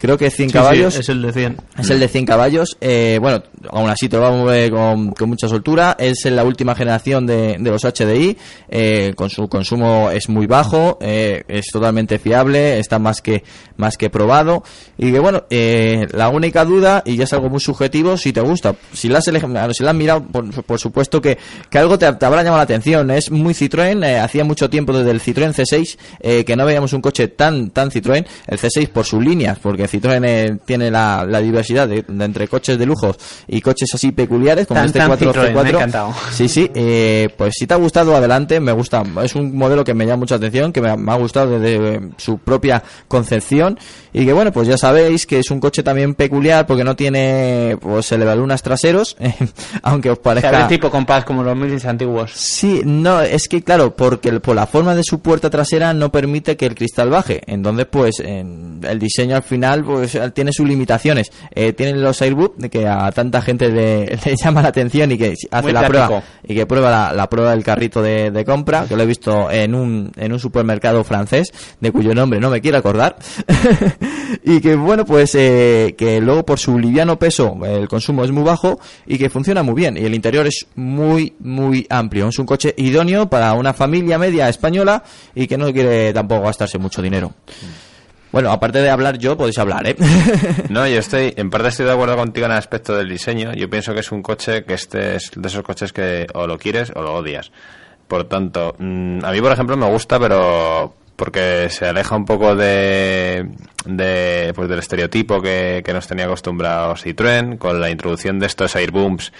Creo 0.00 0.16
que 0.16 0.30
100 0.30 0.48
Sí, 0.48 0.52
caballos. 0.54 0.94
sí, 0.94 1.00
es 1.00 1.08
el 1.10 1.20
de 1.20 1.32
100. 1.32 1.56
Es 1.78 1.90
el 1.90 2.00
de 2.00 2.08
100 2.08 2.24
caballos. 2.24 2.76
Eh, 2.80 3.18
bueno, 3.20 3.42
aún 3.70 3.90
así 3.90 4.08
te 4.08 4.16
lo 4.16 4.22
va 4.22 4.28
a 4.28 4.32
mover 4.32 4.70
con, 4.70 5.10
con 5.12 5.28
mucha 5.28 5.46
soltura. 5.46 5.94
Es 5.98 6.24
en 6.24 6.36
la 6.36 6.44
última 6.44 6.74
generación 6.74 7.26
de, 7.26 7.56
de 7.60 7.70
los 7.70 7.84
HDI. 7.84 8.36
Eh, 8.70 9.12
con 9.14 9.28
su 9.28 9.46
consumo 9.48 10.10
es 10.10 10.28
muy 10.30 10.46
bajo. 10.46 10.96
eh, 11.02 11.42
es 11.48 11.66
totalmente 11.66 12.18
fiable. 12.18 12.78
Está 12.78 12.98
más 12.98 13.20
que, 13.20 13.42
más 13.76 13.98
que 13.98 14.08
probado. 14.08 14.64
Y 14.96 15.12
que 15.12 15.18
bueno, 15.18 15.44
eh, 15.50 16.06
la 16.12 16.30
única 16.30 16.64
duda, 16.64 17.02
y 17.04 17.16
ya 17.16 17.24
es 17.24 17.32
algo 17.34 17.50
muy 17.50 17.60
subjetivo, 17.60 18.16
si 18.16 18.32
te 18.32 18.40
gusta. 18.40 18.74
Si 18.94 19.08
la 19.10 19.18
has, 19.18 19.24
si 19.24 19.82
la 19.84 19.90
has 19.90 19.96
mirado, 19.96 20.22
por, 20.22 20.50
por 20.64 20.78
supuesto 20.78 21.20
que, 21.20 21.36
que 21.68 21.78
algo 21.78 21.98
te, 21.98 22.10
te 22.14 22.24
habrá 22.24 22.42
llamado 22.42 22.56
la 22.58 22.62
atención. 22.64 23.10
Es 23.10 23.30
muy 23.30 23.52
Citroën. 23.52 24.02
eh, 24.06 24.18
hacía 24.18 24.44
mucho 24.44 24.70
tiempo 24.70 24.94
desde 24.96 25.10
el 25.10 25.20
Citroën 25.20 25.52
C6 25.52 25.98
eh, 26.20 26.44
que 26.46 26.56
no 26.56 26.64
veíamos 26.64 26.94
un 26.94 27.02
coche 27.02 27.28
tan, 27.28 27.68
tan 27.68 27.90
Citroën. 27.90 28.26
El 28.46 28.58
C6 28.58 28.88
por 28.88 29.04
sus 29.04 29.22
líneas, 29.22 29.58
porque 29.60 29.89
Citroën 29.90 30.22
eh, 30.24 30.58
tiene 30.64 30.90
la, 30.90 31.24
la 31.28 31.40
diversidad 31.40 31.88
de, 31.88 32.02
de 32.06 32.24
entre 32.24 32.48
coches 32.48 32.78
de 32.78 32.86
lujo 32.86 33.14
y 33.48 33.60
coches 33.60 33.88
así 33.94 34.12
peculiares 34.12 34.66
como 34.66 34.78
Tan, 34.80 34.86
este 34.86 34.98
tan 35.00 35.08
4 35.08 35.32
Citroën, 35.32 35.52
me 35.52 35.60
ha 35.60 35.62
C4. 35.64 35.68
encantado. 35.70 36.14
Sí, 36.32 36.48
sí. 36.48 36.70
eh, 36.74 37.28
pues 37.36 37.54
si 37.58 37.66
te 37.66 37.74
ha 37.74 37.76
gustado, 37.76 38.14
adelante. 38.14 38.60
Me 38.60 38.72
gusta. 38.72 39.02
Es 39.22 39.34
un 39.34 39.56
modelo 39.56 39.84
que 39.84 39.94
me 39.94 40.04
llama 40.06 40.18
mucha 40.20 40.36
atención, 40.36 40.72
que 40.72 40.80
me 40.80 40.90
ha, 40.90 40.96
me 40.96 41.12
ha 41.12 41.16
gustado 41.16 41.58
desde 41.58 41.94
eh, 41.96 42.00
su 42.16 42.38
propia 42.38 42.82
concepción. 43.08 43.78
Y 44.12 44.24
que 44.24 44.32
bueno, 44.32 44.52
pues 44.52 44.66
ya 44.68 44.76
sabéis 44.76 45.26
que 45.26 45.38
es 45.38 45.50
un 45.50 45.60
coche 45.60 45.82
también 45.82 46.14
peculiar 46.14 46.66
porque 46.66 46.84
no 46.84 46.96
tiene 46.96 47.76
pues 47.80 48.10
elevalunas 48.12 48.62
traseros, 48.62 49.16
aunque 49.82 50.10
os 50.10 50.18
O 50.18 50.22
sea, 50.22 50.34
parezca... 50.34 50.62
de 50.62 50.68
tipo 50.76 50.90
compás 50.90 51.24
como 51.24 51.42
los 51.42 51.56
milis 51.56 51.84
antiguos. 51.84 52.32
Sí, 52.34 52.82
no, 52.84 53.20
es 53.20 53.48
que 53.48 53.62
claro, 53.62 53.94
porque 53.94 54.28
el- 54.28 54.40
por 54.40 54.56
la 54.56 54.66
forma 54.66 54.94
de 54.94 55.02
su 55.04 55.20
puerta 55.20 55.50
trasera 55.50 55.92
no 55.94 56.10
permite 56.10 56.56
que 56.56 56.66
el 56.66 56.74
cristal 56.74 57.10
baje. 57.10 57.40
Entonces, 57.46 57.86
pues, 57.90 58.20
en- 58.20 58.80
el 58.82 58.98
diseño 58.98 59.36
al 59.36 59.42
final, 59.42 59.79
pues, 59.84 60.18
tiene 60.34 60.52
sus 60.52 60.66
limitaciones. 60.66 61.30
Eh, 61.54 61.72
tienen 61.72 62.02
los 62.02 62.20
Airbus, 62.22 62.52
de 62.56 62.70
que 62.70 62.86
a 62.86 63.10
tanta 63.12 63.42
gente 63.42 63.70
le, 63.70 64.06
le 64.24 64.36
llama 64.36 64.62
la 64.62 64.68
atención 64.68 65.12
y 65.12 65.18
que 65.18 65.34
hace 65.50 65.62
Muy 65.62 65.72
la 65.72 65.86
prueba 65.86 66.22
y 66.42 66.54
que 66.54 66.66
prueba 66.66 66.90
la, 66.90 67.12
la 67.12 67.28
prueba 67.28 67.52
del 67.52 67.64
carrito 67.64 68.02
de, 68.02 68.30
de 68.30 68.44
compra, 68.44 68.86
que 68.86 68.96
lo 68.96 69.02
he 69.02 69.06
visto 69.06 69.50
en 69.50 69.74
un, 69.74 70.12
en 70.16 70.32
un 70.32 70.38
supermercado 70.38 71.04
francés, 71.04 71.52
de 71.80 71.92
cuyo 71.92 72.14
nombre 72.14 72.40
no 72.40 72.50
me 72.50 72.60
quiero 72.60 72.78
acordar. 72.78 73.16
y 74.44 74.60
que 74.60 74.76
bueno, 74.76 75.04
pues 75.04 75.34
eh, 75.34 75.94
que 75.96 76.20
luego 76.20 76.44
por 76.44 76.58
su 76.58 76.78
liviano 76.78 77.18
peso 77.18 77.56
el 77.64 77.88
consumo 77.88 78.24
es 78.24 78.30
muy 78.30 78.42
bajo 78.42 78.80
y 79.06 79.18
que 79.18 79.30
funciona 79.30 79.62
muy 79.62 79.74
bien. 79.74 79.96
Y 79.96 80.04
el 80.04 80.14
interior 80.14 80.46
es 80.46 80.66
muy, 80.74 81.34
muy 81.40 81.86
amplio. 81.88 82.28
Es 82.28 82.38
un 82.38 82.46
coche 82.46 82.74
idóneo 82.76 83.28
para 83.28 83.52
una 83.54 83.72
familia 83.72 84.18
media 84.18 84.48
española 84.48 85.02
y 85.34 85.46
que 85.46 85.58
no 85.58 85.72
quiere 85.72 86.12
tampoco 86.12 86.42
gastarse 86.42 86.78
mucho 86.78 87.02
dinero. 87.02 87.32
Bueno, 88.32 88.52
aparte 88.52 88.80
de 88.80 88.90
hablar 88.90 89.18
yo, 89.18 89.36
podéis 89.36 89.58
hablar, 89.58 89.86
¿eh? 89.86 89.96
No, 90.68 90.86
yo 90.86 90.98
estoy, 90.98 91.34
en 91.36 91.50
parte 91.50 91.68
estoy 91.68 91.86
de 91.86 91.92
acuerdo 91.92 92.16
contigo 92.16 92.46
en 92.46 92.52
el 92.52 92.58
aspecto 92.58 92.96
del 92.96 93.08
diseño. 93.08 93.52
Yo 93.54 93.68
pienso 93.68 93.92
que 93.92 94.00
es 94.00 94.12
un 94.12 94.22
coche 94.22 94.64
que 94.64 94.74
este 94.74 95.16
es 95.16 95.32
de 95.34 95.48
esos 95.48 95.62
coches 95.62 95.92
que 95.92 96.26
o 96.34 96.46
lo 96.46 96.58
quieres 96.58 96.92
o 96.94 97.02
lo 97.02 97.14
odias. 97.14 97.50
Por 98.06 98.24
tanto, 98.24 98.76
mm, 98.78 99.24
a 99.24 99.32
mí, 99.32 99.40
por 99.40 99.52
ejemplo, 99.52 99.76
me 99.76 99.88
gusta, 99.90 100.18
pero 100.20 100.94
porque 101.16 101.68
se 101.68 101.86
aleja 101.86 102.16
un 102.16 102.24
poco 102.24 102.56
de, 102.56 103.46
de 103.84 104.52
pues 104.54 104.68
del 104.68 104.78
estereotipo 104.78 105.42
que, 105.42 105.82
que 105.84 105.92
nos 105.92 106.06
tenía 106.06 106.24
acostumbrados 106.24 107.04
Citroën 107.04 107.58
con 107.58 107.78
la 107.78 107.90
introducción 107.90 108.38
de 108.38 108.46
estos 108.46 108.74
airbooms 108.74 109.30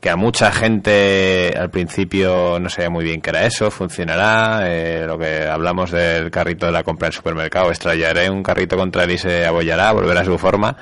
que 0.00 0.10
a 0.10 0.16
mucha 0.16 0.52
gente 0.52 1.54
al 1.58 1.70
principio 1.70 2.58
no 2.60 2.68
sabía 2.68 2.90
muy 2.90 3.04
bien 3.04 3.20
qué 3.20 3.30
era 3.30 3.46
eso, 3.46 3.70
funcionará, 3.70 4.60
eh, 4.64 5.04
lo 5.06 5.18
que 5.18 5.46
hablamos 5.46 5.90
del 5.90 6.30
carrito 6.30 6.66
de 6.66 6.72
la 6.72 6.84
compra 6.84 7.08
en 7.08 7.12
supermercado, 7.12 7.70
extraeré 7.70 8.30
un 8.30 8.42
carrito 8.42 8.76
contra 8.76 9.04
él 9.04 9.12
y 9.12 9.18
se 9.18 9.44
abollará, 9.44 9.90
volverá 9.92 10.20
a 10.20 10.24
su 10.24 10.38
forma. 10.38 10.76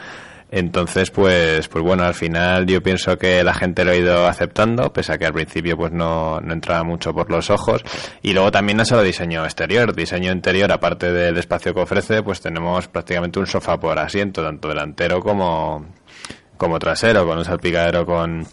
Entonces, 0.49 1.11
pues, 1.11 1.67
pues 1.67 1.83
bueno, 1.83 2.05
al 2.05 2.15
final 2.15 2.67
yo 2.67 2.81
pienso 2.81 3.19
que 3.19 3.43
la 3.43 3.53
gente 3.53 3.85
lo 3.85 3.91
ha 3.91 3.97
ido 3.97 4.27
aceptando, 4.27 4.93
pese 4.93 5.13
a 5.13 5.19
que 5.19 5.27
al 5.27 5.33
principio 5.33 5.77
pues 5.77 5.91
no, 5.93 6.41
no 6.41 6.53
entraba 6.53 6.85
mucho 6.85 7.13
por 7.13 7.31
los 7.31 7.51
ojos. 7.51 7.83
Y 8.23 8.33
luego 8.33 8.53
también 8.53 8.77
no 8.77 8.85
solo 8.85 9.03
diseño 9.03 9.45
exterior, 9.45 9.95
diseño 9.95 10.31
interior, 10.31 10.71
aparte 10.71 11.13
del 11.13 11.37
espacio 11.37 11.75
que 11.75 11.81
ofrece, 11.81 12.23
pues 12.23 12.41
tenemos 12.41 12.87
prácticamente 12.87 13.41
un 13.41 13.47
sofá 13.47 13.79
por 13.81 13.99
asiento, 13.99 14.45
tanto 14.45 14.69
delantero 14.69 15.21
como, 15.21 15.85
como 16.57 16.79
trasero, 16.79 17.27
con 17.27 17.39
un 17.39 17.45
salpicadero 17.45 18.07
con, 18.07 18.47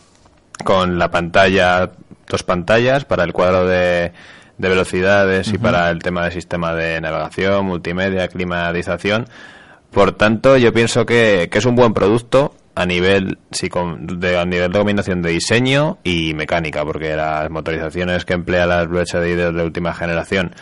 con 0.64 0.98
la 1.00 1.10
pantalla, 1.12 1.92
dos 2.28 2.44
pantallas 2.44 3.06
para 3.06 3.24
el 3.24 3.34
cuadro 3.34 3.66
de, 3.68 4.12
de 4.58 4.70
velocidades 4.70 5.48
y 5.54 5.58
para 5.58 5.90
el 5.90 6.00
tema 6.00 6.24
del 6.24 6.32
sistema 6.32 6.74
de 6.74 7.00
navegación, 7.02 7.66
multimedia, 7.66 8.28
climatización. 8.28 9.28
Por 9.92 10.14
tanto, 10.14 10.58
yo 10.58 10.74
pienso 10.74 11.06
que, 11.06 11.50
que 11.52 11.58
es 11.60 11.66
un 11.66 11.76
buen 11.76 11.94
producto 11.94 12.56
a 12.76 12.86
nivel 12.88 13.38
sí, 13.52 13.70
con- 13.70 14.20
de, 14.20 14.38
a 14.40 14.46
nivel 14.46 14.72
de 14.72 14.80
combinación 14.80 15.22
de 15.22 15.30
diseño 15.30 16.00
y 16.04 16.34
mecánica, 16.34 16.84
porque 16.84 17.16
las 17.16 17.50
motorizaciones 17.52 18.26
que 18.26 18.34
emplea 18.34 18.66
las 18.66 18.88
Blue 18.88 19.00
HDI 19.04 19.36
de, 19.36 19.52
de 19.52 19.64
última 19.64 19.94
generación 19.94 20.56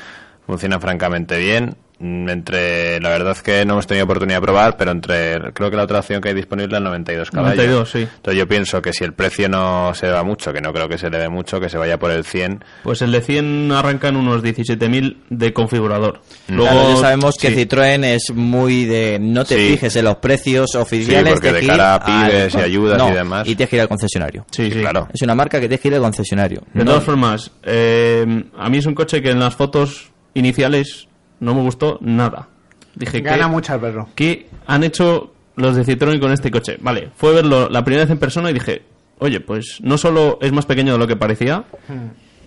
funcionan 0.46 0.82
francamente 0.82 1.38
bien. 1.38 1.76
Mm, 2.04 2.30
Entre, 2.30 3.00
la 3.00 3.10
verdad 3.10 3.34
es 3.34 3.44
que 3.44 3.64
no 3.64 3.74
hemos 3.74 3.86
tenido 3.86 4.06
oportunidad 4.06 4.38
de 4.38 4.42
probar, 4.42 4.76
pero 4.76 4.90
entre, 4.92 5.40
creo 5.54 5.70
que 5.70 5.78
la 5.78 5.84
otra 5.84 6.00
opción 6.00 6.20
que 6.20 6.30
hay 6.30 6.34
disponible 6.36 6.78
es 6.78 6.82
92 6.84 7.30
caballos. 7.30 7.58
92, 7.58 7.92
sí. 7.92 8.00
Entonces 8.00 8.40
yo 8.40 8.48
pienso 8.48 8.82
que 8.82 8.92
si 8.92 9.04
el 9.04 9.14
precio 9.14 9.48
no 9.50 9.94
se 9.94 10.08
va 10.10 10.24
mucho, 10.24 10.52
que 10.52 10.62
no 10.62 10.74
creo 10.74 10.90
que 10.90 10.98
se 10.98 11.08
eleve 11.08 11.30
mucho, 11.30 11.60
que 11.60 11.70
se 11.70 11.78
vaya 11.78 12.00
por 12.00 12.10
el 12.10 12.26
100, 12.26 12.64
Pues 12.84 13.02
el 13.04 13.12
de 13.12 13.22
100 13.22 13.72
arranca 13.72 14.08
en 14.08 14.16
unos 14.16 14.42
17.000 14.42 15.18
de 15.30 15.54
configurador. 15.54 16.22
Luego, 16.48 16.72
Claro, 16.72 16.90
ya 16.96 17.02
sabemos 17.02 17.36
que 17.38 17.50
sí. 17.50 17.56
Citroën 17.56 18.04
es 18.04 18.32
muy 18.34 18.86
de 18.86 19.20
no 19.22 19.46
te 19.46 19.56
Sí. 19.58 19.68
fijes 19.74 19.96
en 19.96 20.06
los 20.06 20.16
precios 20.18 20.74
oficiales 20.76 21.28
Sí, 21.28 21.40
porque 21.40 21.54
de 21.54 21.68
cara 21.68 21.96
a 21.96 21.96
al- 21.98 22.30
pibes 22.32 22.56
y 22.56 22.58
ayudas 22.58 22.98
No, 22.98 23.10
y 23.10 23.14
demás. 23.14 23.48
Y 23.48 23.56
tienes 23.56 23.70
que 23.70 23.76
ir 23.76 23.82
al 23.84 23.88
concesionario. 23.90 24.46
Sí, 24.50 24.72
sí. 24.72 24.80
claro. 24.80 25.08
Es 25.14 25.22
una 25.22 25.36
marca 25.36 25.60
que 25.60 25.68
tienes 25.68 25.82
que 25.82 25.90
ir 25.90 25.96
al 25.96 26.02
concesionario. 26.02 26.64
De 26.74 26.84
No- 26.84 26.92
todas 26.92 27.04
formas, 27.04 27.52
eh, 27.64 28.44
a 28.58 28.70
mí 28.70 28.78
es 28.80 28.86
un 28.88 28.96
coche 28.96 29.22
que 29.22 29.30
en 29.30 29.40
las 29.40 29.56
fotos 29.56 30.12
iniciales 30.34 31.08
no 31.42 31.54
me 31.54 31.62
gustó 31.62 31.98
nada. 32.02 32.48
Dije 32.96 33.20
Gana 33.20 33.44
que, 33.46 33.50
mucho 33.52 33.74
al 33.74 33.80
verlo. 33.80 34.10
¿qué 34.16 34.48
han 34.68 34.84
hecho 34.86 35.34
los 35.58 35.76
de 35.76 35.84
Citroën 35.86 36.20
con 36.20 36.32
este 36.32 36.50
coche? 36.50 36.78
Vale, 36.80 37.10
fue 37.18 37.34
verlo 37.34 37.68
la 37.70 37.84
primera 37.84 38.04
vez 38.06 38.12
en 38.12 38.18
persona 38.18 38.50
y 38.50 38.54
dije, 38.54 38.84
oye, 39.20 39.40
pues 39.42 39.80
no 39.82 39.98
solo 39.98 40.40
es 40.42 40.52
más 40.54 40.66
pequeño 40.66 40.94
de 40.94 41.00
lo 41.00 41.08
que 41.08 41.16
parecía 41.18 41.66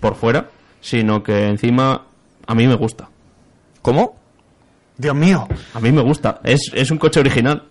por 0.01 0.15
fuera, 0.17 0.49
sino 0.81 1.23
que 1.23 1.47
encima 1.49 2.03
a 2.47 2.55
mí 2.55 2.67
me 2.67 2.75
gusta. 2.75 3.09
¿Cómo? 3.83 4.17
Dios 4.97 5.15
mío. 5.15 5.47
A 5.75 5.81
mí 5.81 5.93
me 5.93 6.03
gusta. 6.03 6.41
Es, 6.45 6.71
es 6.73 6.91
un 6.91 6.99
coche 6.99 7.21
original. 7.21 7.65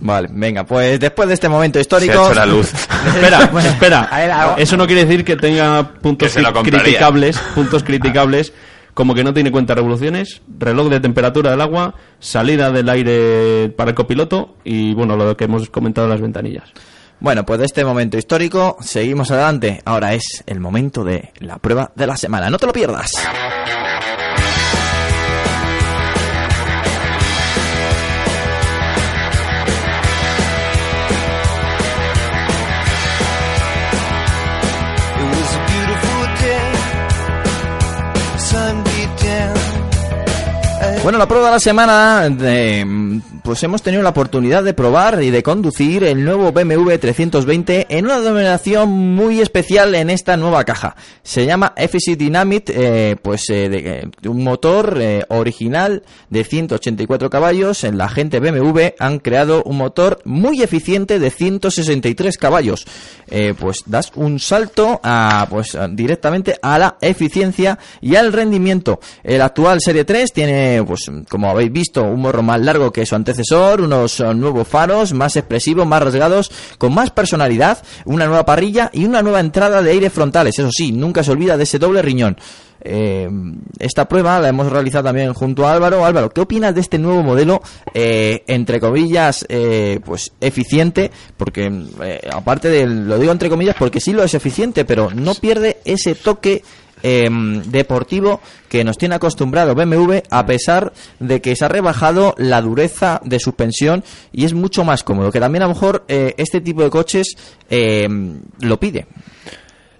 Vale, 0.00 0.28
venga, 0.32 0.64
pues 0.64 0.98
después 0.98 1.28
de 1.28 1.34
este 1.34 1.48
momento 1.48 1.76
Se 1.78 1.82
histórico... 1.82 2.20
ha 2.20 2.26
hecho 2.26 2.34
la 2.34 2.46
luz. 2.46 2.72
espera, 3.06 3.50
espera. 3.64 4.54
Eso 4.58 4.76
no 4.76 4.86
quiere 4.86 5.04
decir 5.04 5.24
que 5.24 5.36
tenga 5.36 5.88
puntos 6.00 6.34
Que 6.34 6.42
cri- 6.42 6.62
criticables, 6.82 7.38
puntos 7.54 7.84
criticables, 7.84 8.52
como 8.94 9.14
que 9.14 9.24
no 9.24 9.34
tiene 9.34 9.50
cuenta 9.52 9.74
revoluciones, 9.74 10.40
reloj 10.58 10.88
de 10.88 11.00
temperatura 11.00 11.50
del 11.50 11.60
agua, 11.60 11.94
salida 12.20 12.70
del 12.70 12.88
aire 12.88 13.68
para 13.76 13.90
el 13.90 13.96
copiloto 13.96 14.56
y 14.64 14.94
bueno, 14.94 15.16
lo 15.16 15.36
que 15.36 15.44
hemos 15.44 15.68
comentado 15.68 16.08
las 16.08 16.20
ventanillas. 16.20 16.72
Bueno, 17.20 17.44
pues 17.44 17.58
de 17.58 17.66
este 17.66 17.84
momento 17.84 18.18
histórico 18.18 18.76
seguimos 18.80 19.30
adelante. 19.30 19.80
Ahora 19.84 20.14
es 20.14 20.44
el 20.46 20.60
momento 20.60 21.04
de 21.04 21.32
la 21.38 21.58
prueba 21.58 21.92
de 21.94 22.06
la 22.06 22.16
semana. 22.16 22.50
No 22.50 22.58
te 22.58 22.66
lo 22.66 22.72
pierdas. 22.72 23.12
Bueno, 41.04 41.18
la 41.18 41.28
prueba 41.28 41.48
de 41.48 41.52
la 41.52 41.60
semana, 41.60 42.30
de, 42.30 43.20
pues 43.42 43.62
hemos 43.62 43.82
tenido 43.82 44.02
la 44.02 44.08
oportunidad 44.08 44.64
de 44.64 44.72
probar 44.72 45.22
y 45.22 45.28
de 45.28 45.42
conducir 45.42 46.02
el 46.02 46.24
nuevo 46.24 46.50
BMW 46.50 46.94
320 46.94 47.88
en 47.90 48.06
una 48.06 48.20
denominación 48.20 48.88
muy 48.88 49.42
especial 49.42 49.94
en 49.96 50.08
esta 50.08 50.38
nueva 50.38 50.64
caja. 50.64 50.96
Se 51.22 51.44
llama 51.44 51.74
FC 51.76 52.16
Dynamit, 52.16 52.70
eh, 52.70 53.16
pues 53.20 53.50
eh, 53.50 53.68
eh, 53.70 54.28
un 54.28 54.42
motor 54.42 54.96
eh, 54.98 55.26
original 55.28 56.04
de 56.30 56.42
184 56.42 57.28
caballos. 57.28 57.84
En 57.84 57.98
la 57.98 58.08
gente 58.08 58.40
BMW 58.40 58.94
han 58.98 59.18
creado 59.18 59.62
un 59.64 59.76
motor 59.76 60.22
muy 60.24 60.62
eficiente 60.62 61.18
de 61.18 61.30
163 61.30 62.38
caballos. 62.38 62.86
Eh, 63.26 63.52
pues 63.58 63.82
das 63.84 64.10
un 64.14 64.38
salto 64.38 65.00
a, 65.02 65.46
pues 65.50 65.76
directamente 65.90 66.56
a 66.62 66.78
la 66.78 66.96
eficiencia 67.02 67.78
y 68.00 68.16
al 68.16 68.32
rendimiento. 68.32 69.00
El 69.22 69.42
actual 69.42 69.82
Serie 69.82 70.04
3 70.04 70.32
tiene, 70.32 70.82
pues 70.86 70.93
como 71.28 71.50
habéis 71.50 71.72
visto, 71.72 72.02
un 72.02 72.20
morro 72.20 72.42
más 72.42 72.60
largo 72.60 72.92
que 72.92 73.06
su 73.06 73.14
antecesor, 73.14 73.80
unos 73.80 74.20
eh, 74.20 74.34
nuevos 74.34 74.66
faros 74.66 75.12
más 75.12 75.36
expresivos, 75.36 75.86
más 75.86 76.02
rasgados, 76.02 76.50
con 76.78 76.94
más 76.94 77.10
personalidad, 77.10 77.78
una 78.04 78.26
nueva 78.26 78.44
parrilla 78.44 78.90
y 78.92 79.04
una 79.04 79.22
nueva 79.22 79.40
entrada 79.40 79.82
de 79.82 79.90
aire 79.90 80.10
frontales. 80.10 80.58
Eso 80.58 80.70
sí, 80.70 80.92
nunca 80.92 81.22
se 81.22 81.32
olvida 81.32 81.56
de 81.56 81.64
ese 81.64 81.78
doble 81.78 82.02
riñón. 82.02 82.36
Eh, 82.86 83.30
esta 83.78 84.06
prueba 84.06 84.38
la 84.40 84.50
hemos 84.50 84.70
realizado 84.70 85.04
también 85.04 85.32
junto 85.32 85.66
a 85.66 85.72
Álvaro. 85.72 86.04
Álvaro, 86.04 86.30
¿qué 86.30 86.42
opinas 86.42 86.74
de 86.74 86.82
este 86.82 86.98
nuevo 86.98 87.22
modelo, 87.22 87.62
eh, 87.94 88.44
entre 88.46 88.78
comillas, 88.78 89.46
eh, 89.48 90.00
pues 90.04 90.32
eficiente? 90.40 91.10
Porque, 91.36 91.72
aparte 92.30 92.68
de, 92.68 92.86
lo 92.86 93.18
digo 93.18 93.32
entre 93.32 93.48
comillas 93.48 93.76
porque 93.78 94.00
sí 94.00 94.12
lo 94.12 94.22
es 94.22 94.34
eficiente, 94.34 94.84
pero 94.84 95.10
no 95.10 95.34
pierde 95.34 95.78
ese 95.84 96.14
toque 96.14 96.62
eh, 97.04 97.28
deportivo 97.66 98.40
que 98.68 98.82
nos 98.82 98.96
tiene 98.96 99.14
acostumbrado 99.14 99.74
BMW 99.74 100.20
a 100.30 100.46
pesar 100.46 100.92
de 101.20 101.42
que 101.42 101.54
se 101.54 101.64
ha 101.66 101.68
rebajado 101.68 102.34
la 102.38 102.62
dureza 102.62 103.20
de 103.22 103.38
suspensión 103.38 104.02
y 104.32 104.46
es 104.46 104.54
mucho 104.54 104.84
más 104.84 105.04
cómodo 105.04 105.30
que 105.30 105.38
también 105.38 105.62
a 105.62 105.66
lo 105.66 105.74
mejor 105.74 106.04
eh, 106.08 106.34
este 106.38 106.62
tipo 106.62 106.82
de 106.82 106.88
coches 106.88 107.36
eh, 107.68 108.08
lo 108.60 108.80
pide 108.80 109.06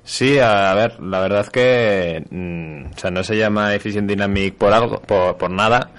Sí, 0.07 0.39
a, 0.39 0.71
a 0.71 0.75
ver, 0.75 1.01
la 1.01 1.21
verdad 1.21 1.47
que 1.47 2.25
mm, 2.31 2.95
o 2.95 2.99
sea, 2.99 3.11
no 3.11 3.25
se 3.25 3.37
llama 3.37 3.75
Efficient 3.75 4.07
Dynamic 4.07 4.55
por 4.55 4.73
algo, 4.73 5.01
por, 5.01 5.37
por 5.39 5.51
nada. 5.51 5.91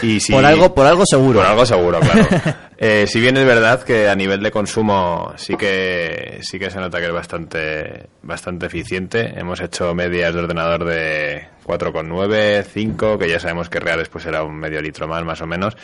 Y 0.00 0.20
si, 0.20 0.32
por 0.32 0.46
algo 0.46 0.72
por 0.74 0.86
algo 0.86 1.04
seguro 1.04 1.40
Por 1.40 1.48
algo 1.48 1.66
seguro, 1.66 2.00
claro. 2.00 2.26
Eh, 2.82 3.06
si 3.06 3.20
bien 3.20 3.36
es 3.36 3.44
verdad 3.44 3.82
que 3.82 4.08
a 4.08 4.14
nivel 4.14 4.42
de 4.42 4.50
consumo 4.50 5.34
sí 5.36 5.54
que 5.58 6.38
sí 6.40 6.58
que 6.58 6.70
se 6.70 6.80
nota 6.80 6.98
que 6.98 7.08
es 7.08 7.12
bastante 7.12 8.08
bastante 8.22 8.66
eficiente. 8.66 9.38
Hemos 9.38 9.60
hecho 9.60 9.94
medias 9.94 10.32
de 10.32 10.40
ordenador 10.40 10.86
de 10.86 11.46
4,9, 11.66 12.64
5, 12.64 13.18
que 13.18 13.28
ya 13.28 13.38
sabemos 13.38 13.68
que 13.68 13.80
reales 13.80 14.08
pues 14.08 14.24
era 14.24 14.42
un 14.42 14.56
medio 14.56 14.80
litro 14.80 15.06
más 15.06 15.22
más 15.26 15.42
o 15.42 15.46
menos. 15.46 15.76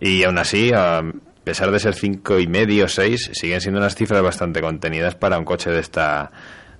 Y 0.00 0.22
aún 0.22 0.38
así, 0.38 0.70
a 0.72 1.02
pesar 1.42 1.72
de 1.72 1.80
ser 1.80 1.94
cinco 1.94 2.38
y 2.38 2.46
medio, 2.46 2.86
6, 2.86 3.32
siguen 3.32 3.60
siendo 3.60 3.80
unas 3.80 3.96
cifras 3.96 4.22
bastante 4.22 4.60
contenidas 4.60 5.16
para 5.16 5.38
un 5.38 5.44
coche 5.44 5.70
de 5.70 5.80
esta 5.80 6.30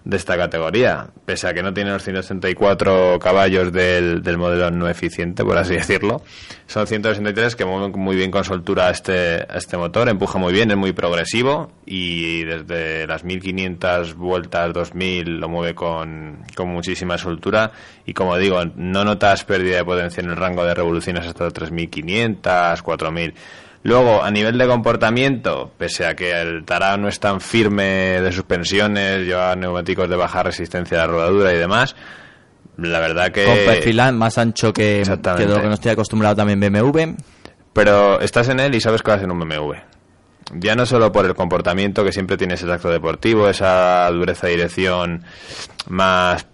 de 0.04 0.18
esta 0.18 0.36
categoría, 0.36 1.08
pese 1.24 1.48
a 1.48 1.54
que 1.54 1.62
no 1.62 1.72
tiene 1.72 1.90
los 1.90 2.02
164 2.02 3.18
caballos 3.18 3.72
del, 3.72 4.22
del 4.22 4.36
modelo 4.36 4.70
no 4.70 4.86
eficiente, 4.86 5.42
por 5.44 5.56
así 5.56 5.74
decirlo. 5.74 6.22
Son 6.66 6.86
163 6.86 7.56
que 7.56 7.64
mueven 7.64 7.92
muy 7.98 8.14
bien 8.14 8.30
con 8.30 8.44
soltura 8.44 8.90
este, 8.90 9.46
este 9.56 9.78
motor, 9.78 10.10
empuja 10.10 10.38
muy 10.38 10.52
bien, 10.52 10.70
es 10.70 10.76
muy 10.76 10.92
progresivo 10.92 11.72
y 11.86 12.44
desde 12.44 13.06
las 13.06 13.24
1500 13.24 14.14
vueltas, 14.14 14.74
2000 14.74 15.40
lo 15.40 15.48
mueve 15.48 15.74
con, 15.74 16.44
con 16.54 16.68
muchísima 16.68 17.16
soltura 17.16 17.72
y 18.04 18.12
como 18.12 18.36
digo, 18.36 18.62
no 18.76 19.04
notas 19.04 19.44
pérdida 19.44 19.76
de 19.76 19.84
potencia 19.84 20.22
en 20.22 20.30
el 20.30 20.36
rango 20.36 20.64
de 20.64 20.74
revoluciones 20.74 21.26
hasta 21.26 21.50
3500, 21.50 22.82
4000. 22.82 23.34
Luego, 23.84 24.22
a 24.24 24.30
nivel 24.30 24.56
de 24.56 24.66
comportamiento, 24.66 25.70
pese 25.76 26.06
a 26.06 26.16
que 26.16 26.32
el 26.32 26.64
Tarán 26.64 27.02
no 27.02 27.08
es 27.08 27.20
tan 27.20 27.42
firme 27.42 28.18
de 28.18 28.32
suspensiones, 28.32 29.26
lleva 29.26 29.54
neumáticos 29.56 30.08
de 30.08 30.16
baja 30.16 30.42
resistencia 30.42 30.96
a 30.96 31.06
la 31.06 31.12
rodadura 31.12 31.52
y 31.52 31.58
demás, 31.58 31.94
la 32.78 32.98
verdad 32.98 33.30
que... 33.30 33.44
con 33.44 33.56
perfil 33.56 34.00
más 34.14 34.38
ancho 34.38 34.72
que, 34.72 35.02
que 35.36 35.46
lo 35.46 35.60
que 35.60 35.66
nos 35.66 35.74
estoy 35.74 35.92
acostumbrado 35.92 36.34
también 36.34 36.60
BMW 36.60 37.14
Pero 37.74 38.20
estás 38.20 38.48
en 38.48 38.60
él 38.60 38.74
y 38.74 38.80
sabes 38.80 39.02
que 39.02 39.10
vas 39.10 39.22
en 39.22 39.30
un 39.30 39.38
BMW. 39.38 39.74
Ya 40.54 40.74
no 40.74 40.86
solo 40.86 41.12
por 41.12 41.26
el 41.26 41.34
comportamiento, 41.34 42.04
que 42.04 42.12
siempre 42.12 42.38
tienes 42.38 42.62
el 42.62 42.72
acto 42.72 42.88
deportivo, 42.88 43.50
esa 43.50 44.10
dureza 44.10 44.46
de 44.46 44.54
dirección 44.54 45.24
más 45.88 46.46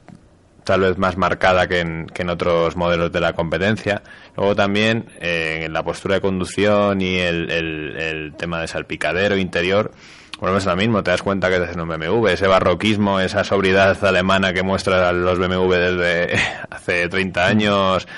tal 0.64 0.80
vez 0.80 0.98
más 0.98 1.16
marcada 1.16 1.66
que 1.66 1.80
en, 1.80 2.06
que 2.06 2.22
en 2.22 2.30
otros 2.30 2.76
modelos 2.76 3.12
de 3.12 3.20
la 3.20 3.32
competencia. 3.32 4.02
Luego 4.36 4.54
también 4.54 5.06
eh, 5.20 5.62
en 5.64 5.72
la 5.72 5.82
postura 5.82 6.16
de 6.16 6.20
conducción 6.20 7.00
y 7.00 7.18
el, 7.18 8.34
tema 8.36 8.60
de 8.60 8.68
salpicadero 8.68 9.36
interior, 9.36 9.92
volvemos 10.38 10.66
a 10.66 10.70
lo 10.70 10.76
mismo, 10.76 11.02
te 11.02 11.10
das 11.10 11.22
cuenta 11.22 11.48
que 11.48 11.56
en 11.56 11.80
un 11.80 11.88
BMW, 11.88 12.28
ese 12.28 12.46
barroquismo, 12.46 13.20
esa 13.20 13.44
sobriedad 13.44 14.02
alemana 14.04 14.52
que 14.52 14.62
muestran 14.62 15.24
los 15.24 15.38
BMW 15.38 15.72
desde 15.72 16.38
hace 16.70 17.08
30 17.08 17.46
años, 17.46 18.08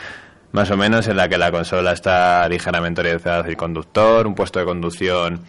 más 0.53 0.71
o 0.71 0.77
menos, 0.77 1.09
en 1.09 1.17
la 1.17 1.29
que 1.29 1.39
la 1.39 1.51
consola 1.51 1.93
está 1.93 2.49
ligeramente 2.49 3.01
orientada 3.01 3.41
hacia 3.41 3.51
el 3.51 3.57
conductor, 3.57 4.27
un 4.27 4.35
puesto 4.35 4.59
de 4.59 4.65
conducción 4.65 5.41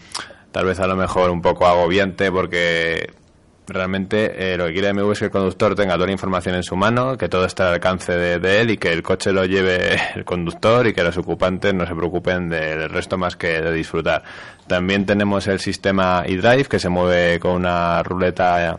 tal 0.53 0.65
vez 0.65 0.79
a 0.79 0.87
lo 0.87 0.95
mejor 0.95 1.31
un 1.31 1.41
poco 1.41 1.65
agobiante 1.65 2.31
porque 2.31 3.11
realmente 3.67 4.53
eh, 4.53 4.57
lo 4.57 4.65
que 4.67 4.73
quiere 4.73 4.91
BMW 4.93 5.11
es 5.11 5.19
que 5.19 5.25
el 5.25 5.31
conductor 5.31 5.75
tenga 5.75 5.93
toda 5.93 6.07
la 6.07 6.11
información 6.11 6.55
en 6.55 6.63
su 6.63 6.75
mano, 6.75 7.17
que 7.17 7.29
todo 7.29 7.45
esté 7.45 7.63
al 7.63 7.73
alcance 7.73 8.13
de, 8.13 8.39
de 8.39 8.61
él 8.61 8.71
y 8.71 8.77
que 8.77 8.91
el 8.91 9.03
coche 9.03 9.31
lo 9.31 9.45
lleve 9.45 9.97
el 10.15 10.25
conductor 10.25 10.87
y 10.87 10.93
que 10.93 11.03
los 11.03 11.17
ocupantes 11.17 11.73
no 11.73 11.85
se 11.85 11.95
preocupen 11.95 12.49
del 12.49 12.89
resto 12.89 13.17
más 13.17 13.35
que 13.35 13.61
de 13.61 13.71
disfrutar. 13.71 14.23
También 14.67 15.05
tenemos 15.05 15.47
el 15.47 15.59
sistema 15.59 16.23
eDrive 16.25 16.65
que 16.65 16.79
se 16.79 16.89
mueve 16.89 17.39
con 17.39 17.51
una 17.51 18.01
ruleta 18.03 18.77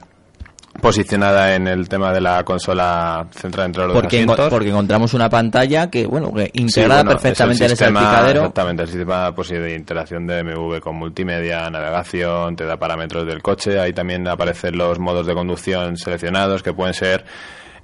posicionada 0.80 1.54
en 1.54 1.66
el 1.68 1.88
tema 1.88 2.12
de 2.12 2.20
la 2.20 2.42
consola 2.44 3.26
central 3.30 3.66
entre 3.66 3.84
los 3.86 3.92
porque, 3.94 4.16
asientos. 4.18 4.50
porque 4.50 4.68
encontramos 4.68 5.14
una 5.14 5.28
pantalla 5.30 5.88
que 5.90 6.06
bueno 6.06 6.32
que 6.32 6.44
Sí, 6.46 6.50
integrada 6.62 7.02
bueno, 7.02 7.10
perfectamente 7.12 7.54
es 7.54 7.60
en 7.60 7.64
el 7.66 7.70
el 7.72 7.76
sistema- 7.78 8.00
salpicadero 8.00 8.40
Exactamente, 8.40 8.82
el 8.82 8.88
sistema 8.88 9.34
pues, 9.34 9.48
de 9.50 9.74
interacción 9.74 10.26
de 10.26 10.42
BMW 10.42 10.78
con 10.80 10.96
multimedia, 10.96 11.70
navegación, 11.70 12.56
te 12.56 12.64
da 12.64 12.76
parámetros 12.76 13.26
del 13.26 13.40
coche, 13.42 13.78
ahí 13.80 13.92
también 13.92 14.26
aparecen 14.28 14.76
los 14.76 14.98
modos 14.98 15.26
de 15.26 15.34
conducción 15.34 15.96
seleccionados 15.96 16.62
que 16.62 16.72
pueden 16.72 16.94
ser 16.94 17.24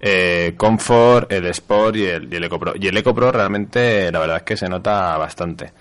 eh, 0.01 0.55
Comfort, 0.57 1.31
el 1.33 1.47
Sport 1.47 1.97
y 1.97 2.07
el, 2.07 2.33
y 2.33 2.37
el 2.37 2.45
EcoPro. 2.45 2.73
Y 2.75 2.89
el 2.89 2.97
EcoPro 2.97 3.31
realmente 3.33 4.11
la 4.11 4.19
verdad 4.19 4.37
es 4.39 4.43
que 4.45 4.57
se 4.57 4.69
nota 4.69 5.17
bastante. 5.19 5.73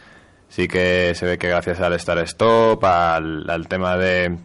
Sí 0.49 0.67
que 0.67 1.13
se 1.15 1.25
ve 1.25 1.37
que 1.37 1.47
gracias 1.47 1.79
al 1.79 1.97
Start 1.99 2.21
Stop, 2.23 2.83
al, 2.83 3.49
al 3.49 3.67
tema 3.67 3.95
de 3.97 4.35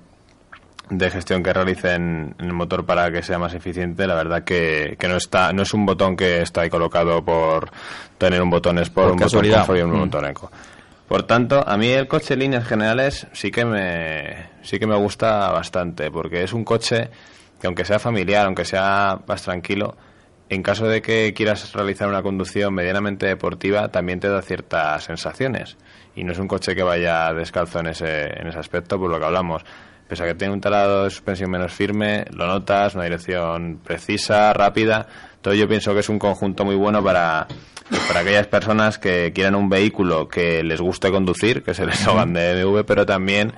de 0.90 1.10
gestión 1.10 1.42
que 1.42 1.52
realicen 1.52 2.34
en 2.38 2.44
el 2.46 2.52
motor 2.52 2.84
para 2.84 3.10
que 3.10 3.22
sea 3.22 3.38
más 3.38 3.54
eficiente, 3.54 4.06
la 4.06 4.14
verdad 4.14 4.44
que, 4.44 4.96
que 4.98 5.08
no 5.08 5.16
está 5.16 5.52
no 5.52 5.62
es 5.62 5.72
un 5.74 5.86
botón 5.86 6.16
que 6.16 6.42
está 6.42 6.60
ahí 6.62 6.70
colocado 6.70 7.24
por 7.24 7.70
tener 8.18 8.42
un 8.42 8.50
botón 8.50 8.78
Sport, 8.78 8.94
Por 8.94 9.12
un 9.12 9.16
botón 9.16 9.24
casualidad. 9.26 9.58
Comfort 9.66 9.78
y 9.78 9.82
un 9.82 9.90
Mm. 9.92 10.00
botón 10.00 10.26
Eco. 10.26 10.50
Por 11.08 11.22
tanto, 11.24 11.62
a 11.66 11.76
mí 11.76 11.88
el 11.88 12.06
coche 12.08 12.34
en 12.34 12.40
líneas 12.40 12.66
generales 12.66 13.26
sí 13.32 13.50
que 13.50 13.64
me 13.64 14.46
sí 14.62 14.78
que 14.78 14.86
me 14.86 14.96
gusta 14.96 15.50
bastante 15.50 16.10
porque 16.10 16.42
es 16.42 16.52
un 16.52 16.64
coche 16.64 17.10
que 17.60 17.66
aunque 17.66 17.84
sea 17.84 17.98
familiar, 17.98 18.46
aunque 18.46 18.64
sea 18.64 19.20
más 19.26 19.42
tranquilo, 19.42 19.96
en 20.50 20.62
caso 20.62 20.86
de 20.86 21.00
que 21.00 21.32
quieras 21.34 21.72
realizar 21.72 22.08
una 22.08 22.22
conducción 22.22 22.74
medianamente 22.74 23.26
deportiva, 23.26 23.88
también 23.88 24.20
te 24.20 24.28
da 24.28 24.42
ciertas 24.42 25.04
sensaciones. 25.04 25.76
Y 26.14 26.24
no 26.24 26.32
es 26.32 26.38
un 26.38 26.46
coche 26.46 26.74
que 26.74 26.82
vaya 26.82 27.32
descalzo 27.32 27.80
en 27.80 27.86
ese, 27.88 28.26
en 28.38 28.46
ese 28.48 28.58
aspecto, 28.58 28.98
por 28.98 29.10
lo 29.10 29.18
que 29.18 29.24
hablamos. 29.24 29.64
Pese 30.08 30.22
a 30.22 30.26
que 30.26 30.34
tiene 30.34 30.52
un 30.52 30.60
talado 30.60 31.04
de 31.04 31.10
suspensión 31.10 31.50
menos 31.50 31.72
firme, 31.72 32.24
lo 32.30 32.46
notas, 32.46 32.94
una 32.94 33.04
dirección 33.04 33.80
precisa, 33.82 34.52
rápida. 34.52 35.06
Entonces 35.36 35.60
yo 35.60 35.68
pienso 35.68 35.94
que 35.94 36.00
es 36.00 36.08
un 36.08 36.18
conjunto 36.18 36.64
muy 36.64 36.74
bueno 36.74 37.02
para, 37.02 37.46
para 38.08 38.20
aquellas 38.20 38.46
personas 38.46 38.98
que 38.98 39.32
quieran 39.34 39.54
un 39.54 39.68
vehículo 39.68 40.28
que 40.28 40.62
les 40.62 40.80
guste 40.80 41.10
conducir, 41.10 41.62
que 41.62 41.74
se 41.74 41.86
les 41.86 42.06
hagan 42.06 42.34
de 42.34 42.64
BMW, 42.64 42.80
pero 42.86 43.06
también 43.06 43.52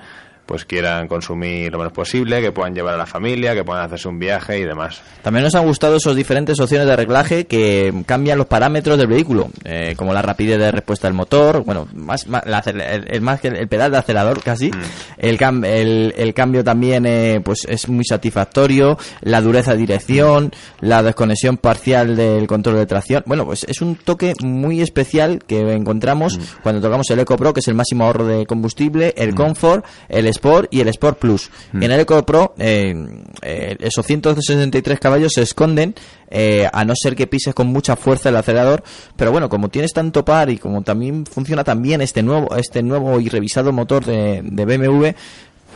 pues 0.47 0.65
quieran 0.65 1.07
consumir 1.07 1.71
lo 1.71 1.77
menos 1.77 1.93
posible, 1.93 2.41
que 2.41 2.51
puedan 2.51 2.73
llevar 2.73 2.95
a 2.95 2.97
la 2.97 3.05
familia, 3.05 3.53
que 3.53 3.63
puedan 3.63 3.83
hacerse 3.83 4.07
un 4.07 4.17
viaje 4.17 4.57
y 4.57 4.63
demás. 4.63 5.01
También 5.21 5.43
nos 5.43 5.53
han 5.53 5.65
gustado 5.65 5.97
esos 5.97 6.15
diferentes 6.15 6.59
opciones 6.59 6.87
de 6.87 6.95
reglaje 6.95 7.45
que 7.45 7.93
cambian 8.07 8.37
los 8.39 8.47
parámetros 8.47 8.97
del 8.97 9.07
vehículo, 9.07 9.49
eh, 9.65 9.93
como 9.97 10.13
la 10.13 10.21
rapidez 10.23 10.57
de 10.57 10.71
respuesta 10.71 11.07
del 11.07 11.13
motor, 11.15 11.63
bueno, 11.63 11.87
más, 11.93 12.25
más, 12.27 12.43
la 12.47 12.63
acel- 12.63 12.81
el, 12.81 13.05
el- 13.13 13.21
más 13.21 13.41
que 13.41 13.49
el 13.49 13.67
pedal 13.67 13.91
de 13.91 13.97
acelerador 13.97 14.41
casi, 14.41 14.71
el, 15.17 15.37
cam- 15.37 15.65
el, 15.65 16.13
el 16.17 16.33
cambio 16.33 16.63
también 16.63 17.05
eh, 17.05 17.41
pues 17.43 17.65
es 17.67 17.89
muy 17.89 18.05
satisfactorio, 18.05 18.97
la 19.21 19.41
dureza 19.41 19.73
de 19.73 19.77
dirección, 19.79 20.51
la 20.79 21.03
desconexión 21.03 21.57
parcial 21.57 22.15
del 22.15 22.47
control 22.47 22.77
de 22.77 22.85
tracción, 22.85 23.23
bueno, 23.25 23.45
pues 23.45 23.65
es 23.67 23.81
un 23.81 23.95
toque 23.97 24.33
muy 24.41 24.81
especial 24.81 25.39
que 25.45 25.73
encontramos 25.73 26.39
cuando 26.63 26.81
tocamos 26.81 27.09
el 27.09 27.19
Eco 27.19 27.35
Pro, 27.35 27.53
que 27.53 27.59
es 27.59 27.67
el 27.67 27.75
máximo 27.75 28.05
ahorro 28.05 28.25
de 28.25 28.45
combustible, 28.45 29.13
el 29.17 29.35
Comfort, 29.35 29.85
el 30.07 30.27
Sport 30.37 30.73
y 30.73 30.81
el 30.81 30.87
Sport 30.89 31.19
Plus. 31.19 31.49
Y 31.73 31.85
en 31.85 31.91
el 31.91 31.99
Eco 31.99 32.25
Pro, 32.25 32.53
eh, 32.57 32.93
eh, 33.41 33.75
esos 33.79 34.05
163 34.05 34.99
caballos 34.99 35.33
se 35.33 35.41
esconden, 35.41 35.93
eh, 36.29 36.67
a 36.71 36.85
no 36.85 36.93
ser 36.95 37.15
que 37.15 37.27
pises 37.27 37.53
con 37.53 37.67
mucha 37.67 37.95
fuerza 37.95 38.29
el 38.29 38.35
acelerador. 38.35 38.83
Pero 39.15 39.31
bueno, 39.31 39.49
como 39.49 39.69
tienes 39.69 39.93
tanto 39.93 40.23
par 40.23 40.49
y 40.49 40.57
como 40.57 40.81
también 40.81 41.25
funciona 41.25 41.63
tan 41.63 41.81
bien 41.81 42.01
este 42.01 42.23
nuevo, 42.23 42.55
este 42.55 42.81
nuevo 42.83 43.19
y 43.19 43.29
revisado 43.29 43.71
motor 43.71 44.05
de, 44.05 44.41
de 44.43 44.65
BMW, 44.65 45.07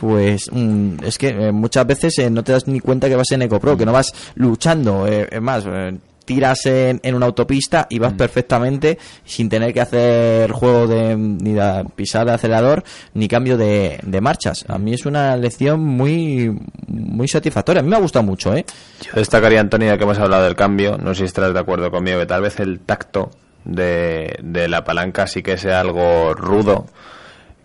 pues 0.00 0.50
mm, 0.50 1.04
es 1.04 1.16
que 1.16 1.28
eh, 1.28 1.52
muchas 1.52 1.86
veces 1.86 2.18
eh, 2.18 2.28
no 2.30 2.42
te 2.42 2.52
das 2.52 2.66
ni 2.66 2.80
cuenta 2.80 3.08
que 3.08 3.16
vas 3.16 3.30
en 3.30 3.42
EcoPro, 3.42 3.76
que 3.76 3.86
no 3.86 3.92
vas 3.92 4.12
luchando. 4.34 5.06
eh, 5.06 5.28
es 5.30 5.40
más, 5.40 5.64
eh, 5.66 5.96
tiras 6.24 6.66
en, 6.66 7.00
en 7.02 7.14
una 7.14 7.26
autopista 7.26 7.86
y 7.90 7.98
vas 7.98 8.12
perfectamente 8.12 8.98
sin 9.24 9.48
tener 9.48 9.72
que 9.72 9.80
hacer 9.80 10.50
juego 10.52 10.86
de 10.86 11.16
ni 11.16 11.52
de 11.52 11.84
pisar 11.94 12.22
el 12.22 12.34
acelerador 12.34 12.84
ni 13.14 13.28
cambio 13.28 13.56
de, 13.56 13.98
de 14.02 14.20
marchas. 14.20 14.64
A 14.68 14.78
mí 14.78 14.94
es 14.94 15.06
una 15.06 15.36
lección 15.36 15.80
muy 15.80 16.56
muy 16.86 17.28
satisfactoria. 17.28 17.80
A 17.80 17.82
mí 17.82 17.88
me 17.90 17.96
ha 17.96 18.00
gustado 18.00 18.24
mucho, 18.24 18.54
¿eh? 18.54 18.64
Yo 19.02 19.12
destacaría, 19.14 19.60
Antonio, 19.60 19.88
ya 19.88 19.98
que 19.98 20.04
hemos 20.04 20.18
hablado 20.18 20.44
del 20.44 20.56
cambio, 20.56 20.98
no 20.98 21.14
sé 21.14 21.20
si 21.20 21.24
estarás 21.26 21.52
de 21.52 21.60
acuerdo 21.60 21.90
conmigo, 21.90 22.18
que 22.18 22.26
tal 22.26 22.42
vez 22.42 22.60
el 22.60 22.80
tacto 22.80 23.30
de, 23.64 24.36
de 24.42 24.68
la 24.68 24.84
palanca 24.84 25.26
sí 25.26 25.42
que 25.42 25.56
sea 25.56 25.80
algo 25.80 26.34
rudo, 26.34 26.86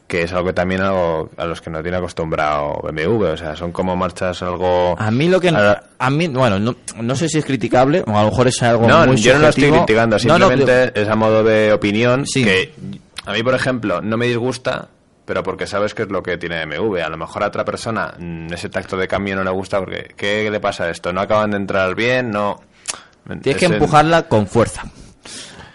que 0.07 0.21
es 0.23 0.31
algo 0.31 0.47
que 0.47 0.53
también 0.53 0.81
algo 0.81 1.29
a 1.35 1.45
los 1.45 1.59
que 1.61 1.69
no 1.69 1.81
tiene 1.81 1.97
acostumbrado 1.97 2.79
BMW, 2.81 3.25
o 3.25 3.37
sea, 3.37 3.55
son 3.57 3.71
como 3.73 3.95
marchas 3.97 4.41
algo... 4.41 4.95
A 4.97 5.11
mí 5.11 5.27
lo 5.27 5.39
que 5.41 5.49
a 5.49 6.09
mí 6.09 6.27
bueno 6.29 6.59
no, 6.59 6.75
no 7.01 7.15
sé 7.15 7.27
si 7.27 7.39
es 7.39 7.45
criticable 7.45 8.03
o 8.07 8.17
a 8.17 8.23
lo 8.23 8.29
mejor 8.29 8.47
es 8.47 8.63
algo 8.63 8.87
No, 8.87 9.05
muy 9.05 9.17
yo 9.17 9.33
no 9.33 9.39
lo 9.39 9.49
estoy 9.49 9.69
criticando, 9.69 10.17
No, 10.25 10.39
no, 10.39 10.47
simplemente 10.47 11.01
es 11.01 11.09
a 11.09 11.15
modo 11.15 11.43
de 11.43 11.73
opinión 11.73 12.25
Sí. 12.25 12.43
que 12.43 12.73
a 13.25 13.33
mí, 13.33 13.43
por 13.43 13.53
ejemplo, 13.55 14.01
no 14.01 14.15
me 14.15 14.27
disgusta, 14.27 14.87
pero 15.25 15.43
porque 15.43 15.67
sabes 15.67 15.93
que 15.93 16.03
es 16.03 16.09
lo 16.09 16.23
que 16.23 16.37
tiene 16.37 16.65
BMW. 16.65 16.99
A 17.03 17.09
lo 17.09 17.17
mejor 17.17 17.43
a 17.43 17.47
otra 17.47 17.65
persona 17.65 18.13
mm, 18.17 18.53
ese 18.53 18.69
tacto 18.69 18.95
de 18.95 19.09
cambio 19.09 19.35
no 19.35 19.43
le 19.43 19.49
gusta 19.51 19.79
porque 19.79 20.13
¿qué 20.15 20.49
le 20.49 20.61
pasa 20.61 20.85
a 20.85 20.89
esto? 20.89 21.11
¿No 21.11 21.19
acaban 21.19 21.51
de 21.51 21.57
entrar 21.57 21.93
bien? 21.95 22.31
No... 22.31 22.61
tienes 23.41 23.57
que 23.59 23.65
Es 23.65 23.71
en- 23.71 23.73
empujarla 23.73 24.23
con 24.29 24.47
fuerza. 24.47 24.83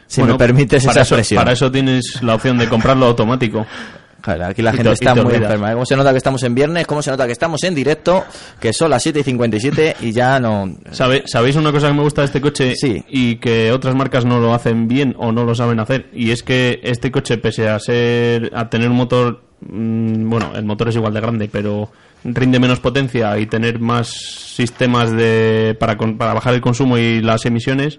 Si 0.06 0.20
Bueno, 0.22 0.34
me 0.34 0.38
permites 0.38 0.82
esa 0.82 0.92
eso, 0.92 1.00
expresión. 1.00 1.38
Para 1.40 1.52
eso 1.52 1.70
tienes 1.70 2.22
la 2.22 2.34
opción 2.34 2.56
de 2.58 2.68
comprarlo 2.68 3.04
automático. 3.06 3.66
Claro, 4.22 4.46
aquí 4.46 4.62
la 4.62 4.72
gente 4.72 4.88
y 4.88 4.92
está 4.92 5.14
muy 5.16 5.34
enferma. 5.34 5.70
¿eh? 5.70 5.74
¿Cómo 5.74 5.84
se 5.84 5.96
nota 5.96 6.12
que 6.12 6.16
estamos 6.18 6.42
en 6.44 6.54
viernes? 6.54 6.86
¿Cómo 6.86 7.02
se 7.02 7.10
nota 7.10 7.26
que 7.26 7.32
estamos 7.32 7.62
en 7.64 7.74
directo? 7.74 8.24
Que 8.60 8.72
son 8.72 8.88
las 8.90 9.02
7 9.02 9.18
y 9.20 9.22
57 9.24 9.96
y 10.00 10.12
ya 10.12 10.38
no... 10.38 10.74
¿Sabe- 10.92 11.24
¿Sabéis 11.26 11.56
una 11.56 11.72
cosa 11.72 11.88
que 11.88 11.94
me 11.94 12.02
gusta 12.02 12.22
de 12.22 12.26
este 12.26 12.40
coche 12.40 12.74
Sí. 12.76 13.04
y 13.08 13.36
que 13.36 13.72
otras 13.72 13.94
marcas 13.96 14.24
no 14.24 14.38
lo 14.38 14.54
hacen 14.54 14.86
bien 14.88 15.14
o 15.18 15.32
no 15.32 15.44
lo 15.44 15.54
saben 15.56 15.80
hacer? 15.80 16.08
Y 16.12 16.30
es 16.30 16.42
que 16.44 16.78
este 16.84 17.10
coche, 17.10 17.36
pese 17.38 17.68
a 17.68 17.78
ser 17.80 18.52
a 18.54 18.70
tener 18.70 18.88
un 18.88 18.96
motor, 18.96 19.42
mm, 19.60 20.30
bueno, 20.30 20.52
el 20.54 20.64
motor 20.64 20.88
es 20.88 20.94
igual 20.96 21.14
de 21.14 21.20
grande, 21.20 21.48
pero 21.50 21.90
rinde 22.24 22.60
menos 22.60 22.78
potencia 22.78 23.36
y 23.40 23.46
tener 23.46 23.80
más 23.80 24.06
sistemas 24.08 25.10
de 25.10 25.76
para, 25.80 25.96
con- 25.98 26.16
para 26.16 26.32
bajar 26.32 26.54
el 26.54 26.60
consumo 26.60 26.96
y 26.96 27.20
las 27.20 27.44
emisiones, 27.44 27.98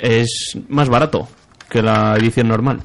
es 0.00 0.56
más 0.68 0.88
barato 0.88 1.28
que 1.68 1.82
la 1.82 2.14
edición 2.16 2.46
normal. 2.46 2.80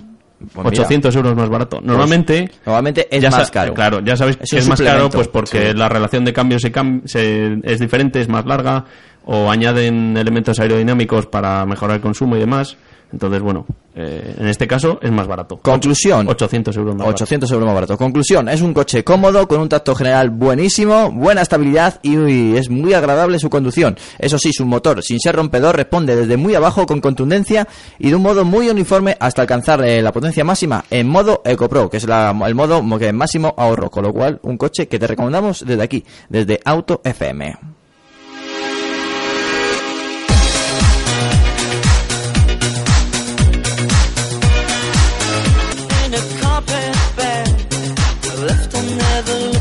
Pues 0.54 0.66
mira. 0.72 0.84
800 0.84 1.16
euros 1.16 1.36
más 1.36 1.50
barato. 1.50 1.80
Normalmente 1.84 2.50
Normalmente 2.66 3.08
es 3.10 3.22
ya 3.22 3.30
más 3.30 3.50
caro. 3.52 3.74
Claro, 3.74 4.00
ya 4.02 4.16
sabéis 4.18 4.38
Es 4.42 4.50
que 4.52 4.58
es 4.58 4.68
más 4.68 4.82
caro 4.82 5.10
pues 5.10 5.28
porque 5.28 5.72
sí. 5.72 5.78
la 5.78 5.90
relación 5.90 6.26
de 6.26 6.34
cambio 6.34 6.60
se, 6.60 6.72
cam- 6.72 7.02
se- 7.06 7.60
es 7.64 7.80
diferente, 7.80 8.22
es 8.22 8.28
más 8.30 8.46
larga 8.46 8.86
o 9.26 9.50
añaden 9.50 10.16
elementos 10.18 10.60
aerodinámicos 10.60 11.26
para 11.26 11.66
mejorar 11.66 11.96
el 11.98 12.02
consumo 12.02 12.36
y 12.36 12.40
demás. 12.40 12.78
Entonces, 13.16 13.42
bueno, 13.42 13.66
eh, 13.96 14.36
en 14.40 14.48
este 14.48 14.68
caso 14.68 15.00
es 15.02 15.10
más 15.10 15.26
barato. 15.26 15.56
Conclusión. 15.62 16.28
800 16.28 16.76
euros 16.76 16.96
más 16.98 17.08
800 17.14 17.50
euros 17.52 17.66
más 17.66 17.76
barato. 17.76 17.98
Conclusión, 17.98 18.50
es 18.50 18.62
un 18.62 18.74
coche 18.74 19.06
cómodo, 19.06 19.48
con 19.48 19.62
un 19.62 19.70
tacto 19.70 19.96
general 19.96 20.32
buenísimo, 20.32 21.12
buena 21.12 21.42
estabilidad 21.42 22.02
y, 22.04 22.18
y 22.18 22.58
es 22.58 22.70
muy 22.70 22.94
agradable 22.94 23.40
su 23.40 23.50
conducción. 23.50 23.96
Eso 24.20 24.38
sí, 24.38 24.52
su 24.52 24.66
motor, 24.66 25.02
sin 25.02 25.18
ser 25.22 25.38
rompedor, 25.38 25.78
responde 25.78 26.14
desde 26.18 26.36
muy 26.36 26.56
abajo 26.56 26.86
con 26.86 27.00
contundencia 27.00 27.70
y 27.98 28.10
de 28.10 28.16
un 28.18 28.22
modo 28.22 28.44
muy 28.44 28.68
uniforme 28.68 29.16
hasta 29.18 29.44
alcanzar 29.44 29.82
eh, 29.86 30.02
la 30.02 30.12
potencia 30.12 30.44
máxima 30.44 30.84
en 30.92 31.08
modo 31.08 31.42
EcoPro, 31.46 31.90
que 31.90 31.96
es 31.96 32.06
la- 32.06 32.36
el 32.46 32.54
modo 32.54 32.84
mo- 32.84 33.00
que 33.00 33.14
máximo 33.14 33.54
ahorro. 33.58 33.90
Con 33.90 34.04
lo 34.04 34.12
cual, 34.12 34.42
un 34.44 34.58
coche 34.58 34.90
que 34.90 35.00
te 35.00 35.08
recomendamos 35.08 35.64
desde 35.66 35.82
aquí, 35.84 36.04
desde 36.28 36.60
Auto 36.66 37.00
FM. 37.02 37.56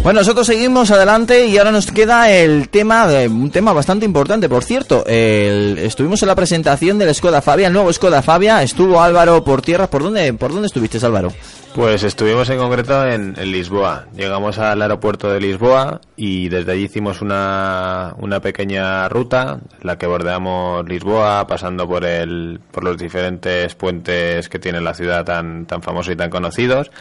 Bueno, 0.04 0.20
nosotros 0.20 0.46
seguimos 0.46 0.90
adelante 0.90 1.46
y 1.46 1.56
ahora 1.56 1.72
nos 1.72 1.90
queda 1.90 2.30
el 2.30 2.68
tema, 2.68 3.06
de, 3.08 3.26
un 3.26 3.50
tema 3.50 3.72
bastante 3.72 4.04
importante, 4.04 4.50
por 4.50 4.62
cierto. 4.62 5.02
El- 5.06 5.78
estuvimos 5.78 6.20
en 6.22 6.28
la 6.28 6.34
presentación 6.34 6.98
del 6.98 7.14
Skoda 7.14 7.40
Fabia, 7.40 7.68
el 7.68 7.72
nuevo 7.72 7.90
Skoda 7.90 8.20
Fabia. 8.20 8.62
Estuvo 8.62 9.00
Álvaro 9.00 9.42
por 9.42 9.62
tierra. 9.62 9.86
¿Por 9.88 10.02
dónde, 10.02 10.34
por 10.34 10.52
dónde 10.52 10.66
estuviste, 10.66 10.98
Álvaro? 11.04 11.32
Pues 11.74 12.04
estuvimos 12.04 12.48
en 12.50 12.58
concreto 12.58 13.04
en, 13.04 13.34
Lisboa. 13.50 14.04
Llegamos 14.14 14.60
al 14.60 14.80
aeropuerto 14.80 15.32
de 15.32 15.40
Lisboa 15.40 16.00
y 16.14 16.48
desde 16.48 16.70
allí 16.70 16.84
hicimos 16.84 17.20
una, 17.20 18.14
una 18.18 18.38
pequeña 18.38 19.08
ruta, 19.08 19.58
la 19.82 19.98
que 19.98 20.06
bordeamos 20.06 20.88
Lisboa, 20.88 21.48
pasando 21.48 21.88
por 21.88 22.04
el, 22.04 22.60
por 22.70 22.84
los 22.84 22.96
diferentes 22.96 23.74
puentes 23.74 24.48
que 24.48 24.60
tiene 24.60 24.80
la 24.80 24.94
ciudad 24.94 25.24
tan, 25.24 25.66
tan 25.66 25.82
famosos 25.82 26.12
y 26.12 26.16
tan 26.16 26.30
conocidos. 26.30 26.92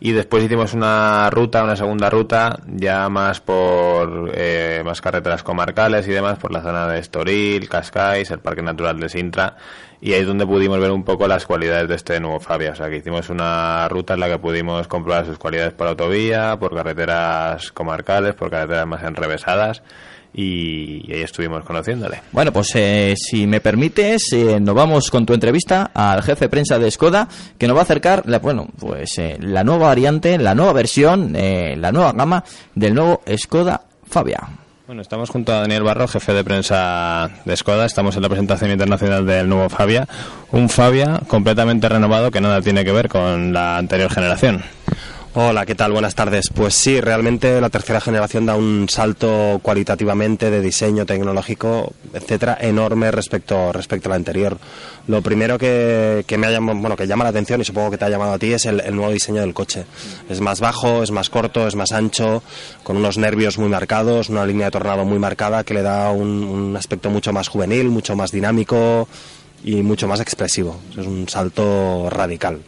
Y 0.00 0.12
después 0.12 0.42
hicimos 0.42 0.72
una 0.72 1.28
ruta, 1.28 1.62
una 1.62 1.76
segunda 1.76 2.08
ruta, 2.08 2.58
ya 2.66 3.10
más 3.10 3.40
por 3.40 4.32
eh, 4.34 4.82
más 4.82 5.02
carreteras 5.02 5.42
comarcales 5.42 6.08
y 6.08 6.10
demás, 6.10 6.38
por 6.38 6.52
la 6.52 6.62
zona 6.62 6.88
de 6.88 7.00
Estoril, 7.00 7.68
Cascais, 7.68 8.30
el 8.30 8.38
Parque 8.38 8.62
Natural 8.62 8.98
de 8.98 9.10
Sintra. 9.10 9.56
Y 10.04 10.14
ahí 10.14 10.22
es 10.22 10.26
donde 10.26 10.44
pudimos 10.44 10.80
ver 10.80 10.90
un 10.90 11.04
poco 11.04 11.28
las 11.28 11.46
cualidades 11.46 11.88
de 11.88 11.94
este 11.94 12.18
nuevo 12.18 12.40
Fabia. 12.40 12.72
O 12.72 12.74
sea, 12.74 12.90
que 12.90 12.96
hicimos 12.96 13.30
una 13.30 13.88
ruta 13.88 14.14
en 14.14 14.20
la 14.20 14.28
que 14.28 14.36
pudimos 14.36 14.88
comprobar 14.88 15.24
sus 15.24 15.38
cualidades 15.38 15.74
por 15.74 15.86
autovía, 15.86 16.58
por 16.58 16.74
carreteras 16.74 17.70
comarcales, 17.70 18.34
por 18.34 18.50
carreteras 18.50 18.84
más 18.84 19.04
enrevesadas. 19.04 19.80
Y, 20.34 21.12
ahí 21.12 21.22
estuvimos 21.22 21.64
conociéndole. 21.64 22.20
Bueno, 22.32 22.52
pues 22.52 22.72
eh, 22.74 23.14
si 23.16 23.46
me 23.46 23.60
permites, 23.60 24.32
eh, 24.32 24.58
nos 24.58 24.74
vamos 24.74 25.08
con 25.08 25.24
tu 25.24 25.34
entrevista 25.34 25.92
al 25.94 26.24
jefe 26.24 26.46
de 26.46 26.48
prensa 26.48 26.80
de 26.80 26.90
Skoda, 26.90 27.28
que 27.56 27.68
nos 27.68 27.76
va 27.76 27.82
a 27.82 27.84
acercar, 27.84 28.24
la, 28.26 28.40
bueno, 28.40 28.66
pues 28.80 29.16
eh, 29.18 29.36
la 29.40 29.62
nueva 29.62 29.86
variante, 29.86 30.36
la 30.36 30.56
nueva 30.56 30.72
versión, 30.72 31.36
eh, 31.36 31.76
la 31.76 31.92
nueva 31.92 32.12
gama 32.12 32.42
del 32.74 32.94
nuevo 32.94 33.22
Skoda 33.36 33.82
Fabia. 34.08 34.61
Bueno, 34.84 35.00
estamos 35.00 35.30
junto 35.30 35.52
a 35.52 35.60
Daniel 35.60 35.84
Barro, 35.84 36.08
jefe 36.08 36.32
de 36.32 36.42
prensa 36.42 37.30
de 37.44 37.56
Skoda. 37.56 37.86
Estamos 37.86 38.16
en 38.16 38.22
la 38.22 38.28
presentación 38.28 38.72
internacional 38.72 39.24
del 39.24 39.48
nuevo 39.48 39.68
Fabia. 39.68 40.08
Un 40.50 40.68
Fabia 40.68 41.20
completamente 41.28 41.88
renovado 41.88 42.32
que 42.32 42.40
nada 42.40 42.60
tiene 42.62 42.84
que 42.84 42.90
ver 42.90 43.08
con 43.08 43.52
la 43.52 43.78
anterior 43.78 44.10
generación. 44.10 44.64
Hola, 45.34 45.64
¿qué 45.64 45.74
tal? 45.74 45.92
Buenas 45.92 46.14
tardes. 46.14 46.50
Pues 46.54 46.74
sí, 46.74 47.00
realmente 47.00 47.58
la 47.62 47.70
tercera 47.70 48.02
generación 48.02 48.44
da 48.44 48.54
un 48.54 48.86
salto 48.90 49.60
cualitativamente 49.62 50.50
de 50.50 50.60
diseño 50.60 51.06
tecnológico, 51.06 51.94
etcétera, 52.12 52.58
enorme 52.60 53.10
respecto, 53.10 53.72
respecto 53.72 54.08
a 54.08 54.10
la 54.10 54.16
anterior. 54.16 54.58
Lo 55.06 55.22
primero 55.22 55.56
que, 55.56 56.22
que 56.26 56.36
me 56.36 56.48
ha 56.48 56.50
llamado, 56.50 56.78
bueno, 56.78 56.96
que 56.96 57.06
llama 57.06 57.24
la 57.24 57.30
atención 57.30 57.62
y 57.62 57.64
supongo 57.64 57.90
que 57.92 57.96
te 57.96 58.04
ha 58.04 58.10
llamado 58.10 58.34
a 58.34 58.38
ti 58.38 58.52
es 58.52 58.66
el, 58.66 58.80
el 58.80 58.94
nuevo 58.94 59.10
diseño 59.10 59.40
del 59.40 59.54
coche. 59.54 59.86
Es 60.28 60.42
más 60.42 60.60
bajo, 60.60 61.02
es 61.02 61.10
más 61.12 61.30
corto, 61.30 61.66
es 61.66 61.76
más 61.76 61.92
ancho, 61.92 62.42
con 62.82 62.98
unos 62.98 63.16
nervios 63.16 63.56
muy 63.56 63.70
marcados, 63.70 64.28
una 64.28 64.44
línea 64.44 64.66
de 64.66 64.72
tornado 64.72 65.06
muy 65.06 65.18
marcada 65.18 65.64
que 65.64 65.72
le 65.72 65.80
da 65.80 66.10
un, 66.10 66.28
un 66.44 66.76
aspecto 66.76 67.08
mucho 67.08 67.32
más 67.32 67.48
juvenil, 67.48 67.88
mucho 67.88 68.14
más 68.14 68.32
dinámico 68.32 69.08
y 69.64 69.76
mucho 69.76 70.06
más 70.06 70.20
expresivo. 70.20 70.78
Es 70.90 71.06
un 71.06 71.26
salto 71.26 72.10
radical. 72.10 72.60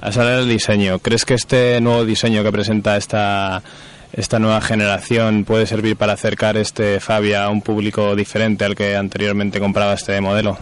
A 0.00 0.12
saber 0.12 0.38
el 0.38 0.48
diseño, 0.48 0.98
¿crees 0.98 1.26
que 1.26 1.34
este 1.34 1.78
nuevo 1.80 2.06
diseño 2.06 2.42
que 2.42 2.50
presenta 2.50 2.96
esta, 2.96 3.62
esta 4.14 4.38
nueva 4.38 4.62
generación 4.62 5.44
puede 5.44 5.66
servir 5.66 5.96
para 5.96 6.14
acercar 6.14 6.56
este 6.56 7.00
Fabia 7.00 7.44
a 7.44 7.50
un 7.50 7.60
público 7.60 8.16
diferente 8.16 8.64
al 8.64 8.74
que 8.74 8.96
anteriormente 8.96 9.60
compraba 9.60 9.92
este 9.92 10.18
modelo? 10.22 10.56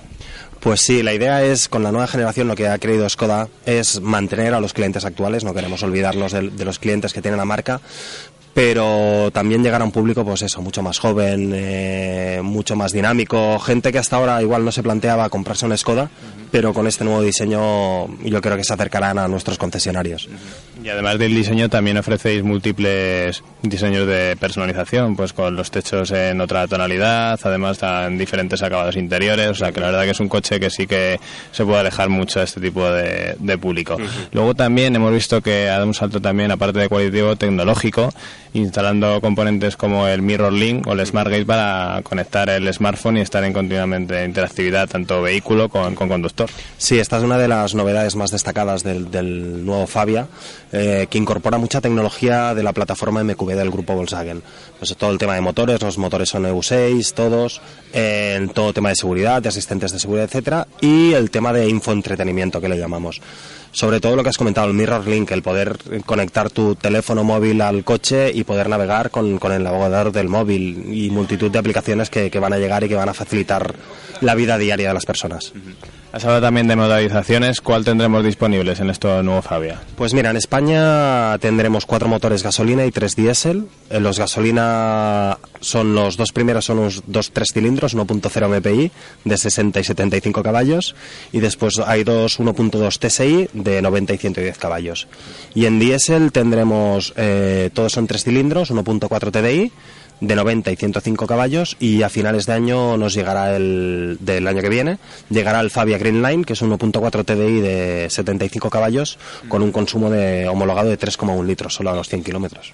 Pues 0.58 0.80
sí, 0.80 1.04
la 1.04 1.14
idea 1.14 1.44
es, 1.44 1.68
con 1.68 1.84
la 1.84 1.92
nueva 1.92 2.08
generación, 2.08 2.48
lo 2.48 2.56
que 2.56 2.66
ha 2.66 2.78
creído 2.78 3.08
Skoda 3.08 3.46
es 3.64 4.00
mantener 4.00 4.54
a 4.54 4.60
los 4.60 4.72
clientes 4.72 5.04
actuales, 5.04 5.44
no 5.44 5.54
queremos 5.54 5.84
olvidarnos 5.84 6.32
de, 6.32 6.50
de 6.50 6.64
los 6.64 6.80
clientes 6.80 7.12
que 7.12 7.22
tiene 7.22 7.36
la 7.36 7.44
marca, 7.44 7.80
pero 8.58 9.30
también 9.32 9.62
llegar 9.62 9.82
a 9.82 9.84
un 9.84 9.92
público, 9.92 10.24
pues 10.24 10.42
eso, 10.42 10.60
mucho 10.60 10.82
más 10.82 10.98
joven, 10.98 11.52
eh, 11.54 12.40
mucho 12.42 12.74
más 12.74 12.90
dinámico, 12.90 13.56
gente 13.60 13.92
que 13.92 13.98
hasta 13.98 14.16
ahora 14.16 14.42
igual 14.42 14.64
no 14.64 14.72
se 14.72 14.82
planteaba 14.82 15.28
comprarse 15.28 15.64
una 15.64 15.76
Skoda, 15.76 16.10
pero 16.50 16.74
con 16.74 16.88
este 16.88 17.04
nuevo 17.04 17.22
diseño 17.22 18.08
yo 18.24 18.40
creo 18.40 18.56
que 18.56 18.64
se 18.64 18.74
acercarán 18.74 19.16
a 19.16 19.28
nuestros 19.28 19.58
concesionarios. 19.58 20.28
Y 20.82 20.88
además 20.88 21.20
del 21.20 21.36
diseño 21.36 21.68
también 21.68 21.98
ofrecéis 21.98 22.42
múltiples 22.42 23.44
diseños 23.62 24.08
de 24.08 24.36
personalización, 24.40 25.14
pues 25.14 25.32
con 25.32 25.54
los 25.54 25.70
techos 25.70 26.10
en 26.10 26.40
otra 26.40 26.66
tonalidad, 26.66 27.38
además 27.40 27.78
en 27.82 28.18
diferentes 28.18 28.60
acabados 28.64 28.96
interiores, 28.96 29.50
o 29.50 29.54
sea 29.54 29.70
que 29.70 29.78
la 29.78 29.86
verdad 29.86 30.02
que 30.02 30.10
es 30.10 30.20
un 30.20 30.28
coche 30.28 30.58
que 30.58 30.70
sí 30.70 30.88
que 30.88 31.20
se 31.52 31.64
puede 31.64 31.78
alejar 31.78 32.08
mucho 32.08 32.40
a 32.40 32.42
este 32.42 32.60
tipo 32.60 32.90
de, 32.90 33.36
de 33.38 33.58
público. 33.58 33.96
Luego 34.32 34.54
también 34.54 34.96
hemos 34.96 35.12
visto 35.12 35.40
que 35.42 35.68
ha 35.68 35.74
dado 35.74 35.86
un 35.86 35.94
salto 35.94 36.20
también, 36.20 36.50
aparte 36.50 36.80
de 36.80 36.88
cualitativo, 36.88 37.36
tecnológico, 37.36 38.12
instalando 38.58 39.20
componentes 39.20 39.76
como 39.76 40.06
el 40.06 40.22
Mirror 40.22 40.52
Link 40.52 40.86
o 40.86 40.92
el 40.92 41.06
Smart 41.06 41.30
Gate 41.30 41.46
para 41.46 42.00
conectar 42.02 42.48
el 42.50 42.72
smartphone 42.72 43.18
y 43.18 43.20
estar 43.20 43.42
en 43.44 43.52
continuamente 43.52 44.24
interactividad 44.24 44.88
tanto 44.88 45.22
vehículo 45.22 45.68
con, 45.68 45.94
con 45.94 46.08
conductor. 46.08 46.48
Sí, 46.76 46.98
esta 46.98 47.18
es 47.18 47.22
una 47.22 47.38
de 47.38 47.48
las 47.48 47.74
novedades 47.74 48.16
más 48.16 48.30
destacadas 48.30 48.82
del, 48.82 49.10
del 49.10 49.64
nuevo 49.64 49.86
Fabia, 49.86 50.26
eh, 50.72 51.06
que 51.08 51.18
incorpora 51.18 51.58
mucha 51.58 51.80
tecnología 51.80 52.54
de 52.54 52.62
la 52.62 52.72
plataforma 52.72 53.24
MQB 53.24 53.54
del 53.54 53.70
grupo 53.70 53.94
Volkswagen. 53.94 54.42
Pues 54.78 54.96
todo 54.96 55.10
el 55.10 55.18
tema 55.18 55.34
de 55.34 55.40
motores, 55.40 55.80
los 55.82 55.98
motores 55.98 56.28
son 56.28 56.44
EU6, 56.44 57.12
todos, 57.14 57.60
eh, 57.92 58.46
todo 58.54 58.72
tema 58.72 58.90
de 58.90 58.96
seguridad, 58.96 59.42
de 59.42 59.48
asistentes 59.48 59.92
de 59.92 59.98
seguridad, 59.98 60.26
etcétera, 60.26 60.66
y 60.80 61.12
el 61.12 61.30
tema 61.30 61.52
de 61.52 61.68
infoentretenimiento 61.68 62.60
que 62.60 62.68
le 62.68 62.78
llamamos. 62.78 63.20
Sobre 63.72 64.00
todo 64.00 64.16
lo 64.16 64.22
que 64.22 64.30
has 64.30 64.38
comentado, 64.38 64.66
el 64.66 64.74
Mirror 64.74 65.06
Link, 65.06 65.30
el 65.30 65.42
poder 65.42 65.78
conectar 66.06 66.50
tu 66.50 66.74
teléfono 66.74 67.22
móvil 67.22 67.60
al 67.60 67.84
coche 67.84 68.30
y 68.34 68.44
poder 68.44 68.68
navegar 68.68 69.10
con, 69.10 69.38
con 69.38 69.52
el 69.52 69.62
navegador 69.62 70.10
del 70.10 70.28
móvil 70.28 70.86
y 70.92 71.10
multitud 71.10 71.50
de 71.50 71.58
aplicaciones 71.58 72.10
que, 72.10 72.30
que 72.30 72.38
van 72.38 72.52
a 72.52 72.58
llegar 72.58 72.84
y 72.84 72.88
que 72.88 72.94
van 72.94 73.08
a 73.08 73.14
facilitar 73.14 73.74
la 74.20 74.34
vida 74.34 74.58
diaria 74.58 74.88
de 74.88 74.94
las 74.94 75.06
personas. 75.06 75.52
Has 76.10 76.24
hablado 76.24 76.40
también 76.46 76.66
de 76.68 76.74
modalizaciones, 76.74 77.60
¿cuál 77.60 77.84
tendremos 77.84 78.24
disponibles 78.24 78.80
en 78.80 78.88
este 78.88 79.22
nuevo 79.22 79.42
Fabia? 79.42 79.82
Pues 79.94 80.14
mira, 80.14 80.30
en 80.30 80.38
España 80.38 81.36
tendremos 81.38 81.84
cuatro 81.84 82.08
motores 82.08 82.42
gasolina 82.42 82.86
y 82.86 82.90
tres 82.90 83.14
diésel. 83.14 83.66
Eh, 83.90 84.00
Los 84.00 84.18
gasolina 84.18 85.36
son 85.60 85.94
los 85.94 86.16
dos 86.16 86.32
primeros 86.32 86.64
son 86.64 86.78
unos 86.78 87.02
dos 87.06 87.30
tres 87.30 87.48
cilindros, 87.52 87.94
1.0 87.94 88.48
MPI 88.48 88.90
de 89.24 89.36
60 89.36 89.80
y 89.80 89.84
75 89.84 90.42
caballos 90.42 90.94
y 91.30 91.40
después 91.40 91.78
hay 91.84 92.04
dos 92.04 92.40
1.2 92.40 92.98
TSI 92.98 93.50
de 93.52 93.82
90 93.82 94.14
y 94.14 94.18
110 94.18 94.56
caballos. 94.56 95.08
Y 95.54 95.66
en 95.66 95.78
diésel 95.78 96.32
tendremos 96.32 97.12
eh, 97.16 97.68
todos 97.74 97.92
son 97.92 98.06
tres 98.06 98.24
cilindros, 98.24 98.72
1.4 98.72 99.30
TDI 99.30 99.72
de 100.20 100.34
90 100.34 100.72
y 100.72 100.76
105 100.76 101.26
caballos 101.26 101.76
y 101.80 102.02
a 102.02 102.08
finales 102.08 102.46
de 102.46 102.52
año 102.52 102.96
nos 102.96 103.14
llegará 103.14 103.56
el 103.56 104.18
del 104.20 104.46
año 104.46 104.62
que 104.62 104.68
viene 104.68 104.98
llegará 105.30 105.60
el 105.60 105.70
Fabia 105.70 105.98
Green 105.98 106.22
Line 106.22 106.44
que 106.44 106.54
es 106.54 106.62
1.4 106.62 107.24
TDI 107.24 107.60
de 107.60 108.10
75 108.10 108.70
caballos 108.70 109.18
con 109.48 109.62
un 109.62 109.72
consumo 109.72 110.10
de 110.10 110.48
homologado 110.48 110.90
de 110.90 110.98
3,1 110.98 111.44
litros 111.44 111.74
solo 111.74 111.90
a 111.90 111.94
los 111.94 112.08
100 112.08 112.24
kilómetros 112.24 112.72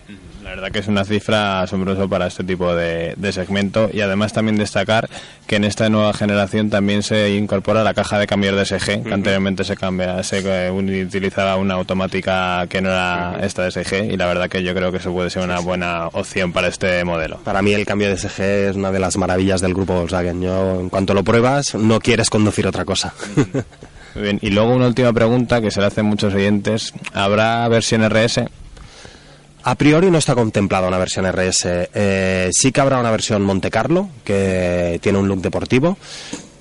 verdad 0.55 0.71
que 0.71 0.79
es 0.79 0.89
una 0.89 1.05
cifra 1.05 1.63
asombrosa 1.63 2.07
para 2.07 2.29
este 2.29 2.45
tipo 2.45 2.75
de, 2.75 3.15
de 3.17 3.33
segmento 3.33 3.91
y 3.93 4.03
además 4.03 4.33
también 4.33 4.57
destacar 4.57 5.09
que 5.49 5.57
en 5.57 5.65
esta 5.65 5.89
nueva 5.89 6.13
generación 6.13 6.71
también 6.71 7.03
se 7.03 7.35
incorpora 7.35 7.83
la 7.83 7.93
caja 7.93 8.19
de 8.19 8.27
cambios 8.27 8.55
DSG, 8.57 9.03
que 9.03 9.13
anteriormente 9.13 9.65
se, 9.65 9.77
cambia, 9.77 10.23
se 10.23 10.43
eh, 10.45 10.71
utilizaba 10.71 11.57
una 11.57 11.75
automática 11.75 12.67
que 12.69 12.81
no 12.81 12.91
era 12.91 13.39
esta 13.43 13.69
DSG 13.69 14.13
y 14.13 14.17
la 14.17 14.27
verdad 14.27 14.49
que 14.49 14.63
yo 14.63 14.75
creo 14.75 14.93
que 14.93 14.99
eso 14.99 15.13
puede 15.13 15.29
ser 15.29 15.43
una 15.43 15.59
buena 15.59 16.07
opción 16.09 16.53
para 16.53 16.69
este 16.69 17.03
modelo. 17.05 17.39
Para 17.39 17.61
mí 17.61 17.73
el 17.73 17.85
cambio 17.85 18.09
de 18.09 18.17
SG 18.17 18.41
es 18.43 18.77
una 18.77 18.93
de 18.93 19.01
las 19.01 19.17
maravillas 19.17 19.61
del 19.61 19.75
grupo 19.75 19.95
Volkswagen. 19.95 20.41
Yo, 20.41 20.81
en 20.81 20.89
cuanto 20.89 21.15
lo 21.15 21.25
pruebas, 21.25 21.75
no 21.75 21.99
quieres 21.99 22.31
conducir 22.31 22.67
otra 22.67 22.85
cosa. 22.85 23.13
Muy 24.15 24.23
bien, 24.23 24.39
y 24.41 24.51
luego 24.51 24.73
una 24.73 24.87
última 24.87 25.13
pregunta 25.13 25.61
que 25.61 25.73
se 25.73 25.81
le 25.81 25.87
hacen 25.87 26.07
muchos 26.07 26.33
oyentes. 26.33 26.95
¿Habrá 27.13 27.67
versión 27.67 28.09
RS? 28.09 28.45
A 29.67 29.77
priori 29.77 30.11
no 30.11 30.19
está 30.19 30.35
contemplada 30.35 30.89
una 30.89 30.99
versión 30.99 31.27
RS. 31.27 31.89
Eh, 31.95 32.51
sí 32.53 32.71
que 32.71 32.81
habrá 32.83 32.99
una 32.99 33.11
versión 33.11 33.43
Monte 33.43 33.71
Carlo, 33.71 34.11
que 34.23 34.99
tiene 35.03 35.19
un 35.19 35.27
look 35.27 35.41
deportivo. 35.41 35.97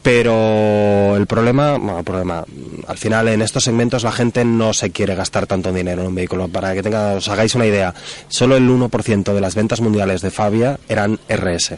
Pero 0.02 1.16
el 1.16 1.28
problema, 1.28 1.78
bueno, 1.78 2.00
el 2.00 2.04
problema, 2.06 2.46
al 2.88 2.98
final 2.98 3.30
en 3.30 3.42
estos 3.42 3.64
segmentos 3.64 4.04
la 4.04 4.12
gente 4.12 4.44
no 4.44 4.74
se 4.74 4.92
quiere 4.92 5.16
gastar 5.16 5.48
tanto 5.48 5.72
dinero 5.72 6.02
en 6.02 6.08
un 6.10 6.16
vehículo. 6.16 6.48
Para 6.48 6.74
que 6.74 6.84
tenga, 6.84 7.14
os 7.14 7.28
hagáis 7.30 7.56
una 7.56 7.66
idea, 7.66 7.94
solo 8.28 8.56
el 8.58 8.70
1% 8.70 9.34
de 9.34 9.42
las 9.42 9.56
ventas 9.56 9.80
mundiales 9.80 10.22
de 10.22 10.32
Fabia 10.32 10.78
eran 10.90 11.20
RS 11.30 11.78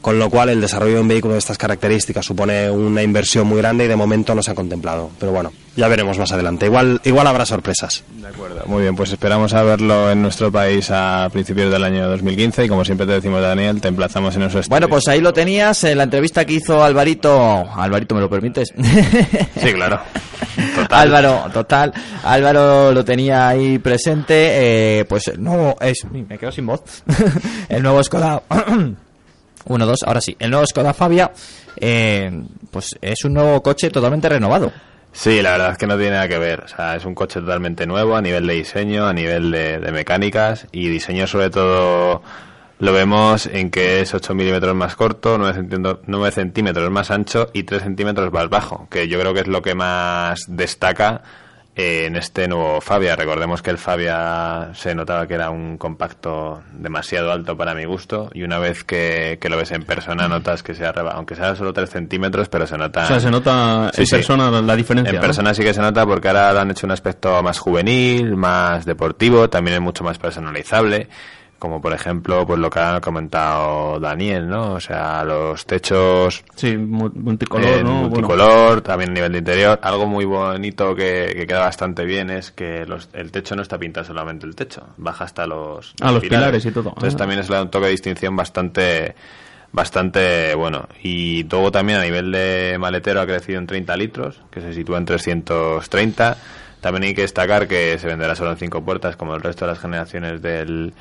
con 0.00 0.18
lo 0.18 0.30
cual 0.30 0.48
el 0.48 0.60
desarrollo 0.60 0.94
de 0.96 1.00
un 1.00 1.08
vehículo 1.08 1.34
de 1.34 1.38
estas 1.38 1.58
características 1.58 2.24
supone 2.24 2.70
una 2.70 3.02
inversión 3.02 3.46
muy 3.46 3.58
grande 3.58 3.84
y 3.84 3.88
de 3.88 3.96
momento 3.96 4.34
no 4.34 4.42
se 4.42 4.50
ha 4.50 4.54
contemplado. 4.54 5.10
Pero 5.18 5.32
bueno, 5.32 5.52
ya 5.76 5.88
veremos 5.88 6.18
más 6.18 6.32
adelante. 6.32 6.66
Igual, 6.66 7.00
igual 7.04 7.26
habrá 7.26 7.46
sorpresas. 7.46 8.04
De 8.20 8.28
acuerdo, 8.28 8.62
muy 8.66 8.82
bien, 8.82 8.96
pues 8.96 9.12
esperamos 9.12 9.52
a 9.54 9.62
verlo 9.62 10.10
en 10.10 10.22
nuestro 10.22 10.50
país 10.50 10.90
a 10.90 11.28
principios 11.32 11.70
del 11.70 11.84
año 11.84 12.08
2015 12.08 12.64
y 12.64 12.68
como 12.68 12.84
siempre 12.84 13.06
te 13.06 13.12
decimos 13.12 13.42
Daniel, 13.42 13.80
te 13.80 13.88
emplazamos 13.88 14.34
en 14.36 14.42
esos 14.42 14.68
Bueno, 14.68 14.88
pues 14.88 15.06
ahí 15.08 15.20
lo 15.20 15.32
tenías 15.32 15.84
en 15.84 15.98
la 15.98 16.04
entrevista 16.04 16.44
que 16.44 16.54
hizo 16.54 16.82
Alvarito. 16.82 17.68
Alvarito, 17.74 18.14
¿me 18.14 18.20
lo 18.20 18.30
permites? 18.30 18.72
Sí, 19.60 19.72
claro. 19.74 20.00
Álvaro, 20.90 21.44
total. 21.52 21.92
Álvaro 22.24 22.92
lo 22.92 23.04
tenía 23.04 23.48
ahí 23.48 23.78
presente. 23.78 25.00
Eh, 25.00 25.04
pues 25.04 25.28
el 25.28 25.42
nuevo 25.42 25.76
es. 25.80 26.04
Me 26.10 26.38
quedo 26.38 26.52
sin 26.52 26.66
voz. 26.66 26.82
el 27.68 27.82
nuevo 27.82 28.00
escolado. 28.00 28.42
1-2, 29.66 30.04
ahora 30.06 30.20
sí. 30.20 30.36
El 30.38 30.50
nuevo 30.50 30.66
Skoda 30.66 30.94
Fabia, 30.94 31.32
eh, 31.76 32.30
pues 32.70 32.96
es 33.00 33.24
un 33.24 33.34
nuevo 33.34 33.62
coche 33.62 33.90
totalmente 33.90 34.28
renovado. 34.28 34.72
Sí, 35.12 35.42
la 35.42 35.52
verdad 35.52 35.72
es 35.72 35.78
que 35.78 35.86
no 35.86 35.96
tiene 35.96 36.12
nada 36.12 36.28
que 36.28 36.38
ver. 36.38 36.60
O 36.60 36.68
sea, 36.68 36.96
es 36.96 37.04
un 37.04 37.14
coche 37.14 37.40
totalmente 37.40 37.86
nuevo 37.86 38.16
a 38.16 38.22
nivel 38.22 38.46
de 38.46 38.54
diseño, 38.54 39.06
a 39.06 39.12
nivel 39.12 39.50
de, 39.50 39.78
de 39.78 39.92
mecánicas 39.92 40.66
y 40.72 40.88
diseño 40.88 41.26
sobre 41.26 41.50
todo 41.50 42.22
lo 42.80 42.94
vemos 42.94 43.46
en 43.46 43.70
que 43.70 44.00
es 44.00 44.14
8 44.14 44.34
milímetros 44.34 44.74
más 44.74 44.96
corto, 44.96 45.36
9 45.38 46.30
centímetros 46.32 46.90
más 46.90 47.10
ancho 47.10 47.50
y 47.52 47.64
3 47.64 47.82
centímetros 47.82 48.32
más 48.32 48.48
bajo, 48.48 48.88
que 48.90 49.06
yo 49.06 49.20
creo 49.20 49.34
que 49.34 49.40
es 49.40 49.48
lo 49.48 49.60
que 49.60 49.74
más 49.74 50.44
destaca 50.48 51.22
en 51.80 52.16
este 52.16 52.46
nuevo 52.48 52.80
Fabia. 52.80 53.16
Recordemos 53.16 53.62
que 53.62 53.70
el 53.70 53.78
Fabia 53.78 54.70
se 54.74 54.94
notaba 54.94 55.26
que 55.26 55.34
era 55.34 55.50
un 55.50 55.78
compacto 55.78 56.62
demasiado 56.72 57.32
alto 57.32 57.56
para 57.56 57.74
mi 57.74 57.84
gusto 57.84 58.30
y 58.34 58.42
una 58.42 58.58
vez 58.58 58.84
que, 58.84 59.38
que 59.40 59.48
lo 59.48 59.56
ves 59.56 59.70
en 59.72 59.82
persona 59.84 60.28
notas 60.28 60.62
que 60.62 60.74
se 60.74 60.86
ha 60.86 60.90
aunque 60.90 61.34
sea 61.34 61.56
solo 61.56 61.72
3 61.72 61.88
centímetros, 61.88 62.48
pero 62.48 62.66
se 62.66 62.76
nota... 62.76 63.04
O 63.04 63.06
sea, 63.06 63.20
se 63.20 63.30
nota 63.30 63.90
Sí, 63.94 64.02
en 64.02 64.06
sí. 64.06 64.16
persona 64.16 64.50
la, 64.50 64.60
la 64.60 64.76
diferencia. 64.76 65.10
En 65.10 65.16
¿no? 65.16 65.22
persona 65.22 65.54
sí 65.54 65.62
que 65.62 65.72
se 65.74 65.80
nota 65.80 66.04
porque 66.06 66.28
ahora 66.28 66.52
le 66.52 66.60
han 66.60 66.70
hecho 66.70 66.86
un 66.86 66.92
aspecto 66.92 67.42
más 67.42 67.58
juvenil, 67.58 68.36
más 68.36 68.84
deportivo, 68.84 69.48
también 69.48 69.76
es 69.76 69.80
mucho 69.80 70.04
más 70.04 70.18
personalizable, 70.18 71.08
como 71.60 71.80
por 71.80 71.92
ejemplo 71.92 72.44
pues 72.44 72.58
lo 72.58 72.68
que 72.70 72.80
ha 72.80 73.00
comentado 73.00 74.00
Daniel, 74.00 74.48
¿no? 74.48 74.72
O 74.72 74.80
sea, 74.80 75.22
los 75.22 75.64
techos 75.64 76.42
Sí, 76.56 76.76
mu- 76.76 77.12
multicolor, 77.14 77.68
en 77.68 77.84
¿no? 77.84 77.90
Bueno, 77.92 78.08
multicolor, 78.08 78.80
también 78.80 79.10
a 79.10 79.12
nivel 79.14 79.30
de 79.32 79.38
interior. 79.38 79.78
Algo 79.82 80.06
muy 80.06 80.24
bonito 80.24 80.96
que, 80.96 81.32
que 81.36 81.46
queda 81.46 81.60
bastante 81.60 82.04
bien 82.04 82.30
es 82.30 82.50
que 82.50 82.84
los- 82.86 83.08
el 83.12 83.30
techo 83.30 83.54
no 83.54 83.62
está 83.62 83.78
pintado 83.78 84.04
solamente 84.06 84.44
el 84.46 84.56
techo, 84.56 84.88
baja 84.96 85.22
hasta 85.24 85.46
los, 85.46 85.94
Ah, 86.00 86.10
los 86.10 86.22
pilares 86.24 86.64
y 86.66 86.72
todo. 86.72 86.88
Entonces 86.88 87.14
Ah. 87.14 87.18
también 87.18 87.38
es 87.40 87.48
un 87.48 87.70
toque 87.70 87.84
de 87.84 87.90
distinción 87.92 88.34
bastante 88.34 89.14
bastante 89.72 90.52
bueno 90.56 90.88
y 91.02 91.44
luego 91.44 91.70
también 91.70 92.00
a 92.00 92.02
nivel 92.02 92.32
de 92.32 92.76
maletero 92.80 93.20
ha 93.20 93.26
crecido 93.26 93.60
en 93.60 93.68
30 93.68 93.96
litros 93.96 94.40
que 94.50 94.60
se 94.60 94.72
sitúa 94.72 94.98
en 94.98 95.04
330 95.04 96.36
también 96.80 97.04
hay 97.04 97.14
que 97.14 97.22
destacar 97.22 97.68
que 97.68 97.96
se 97.98 98.06
venderá 98.08 98.34
solo 98.34 98.50
en 98.50 98.56
cinco 98.56 98.82
puertas 98.84 99.14
como 99.16 99.34
el 99.36 99.42
resto 99.42 99.66
de 99.66 99.70
las 99.72 99.78
generaciones 99.80 100.42
del, 100.42 100.92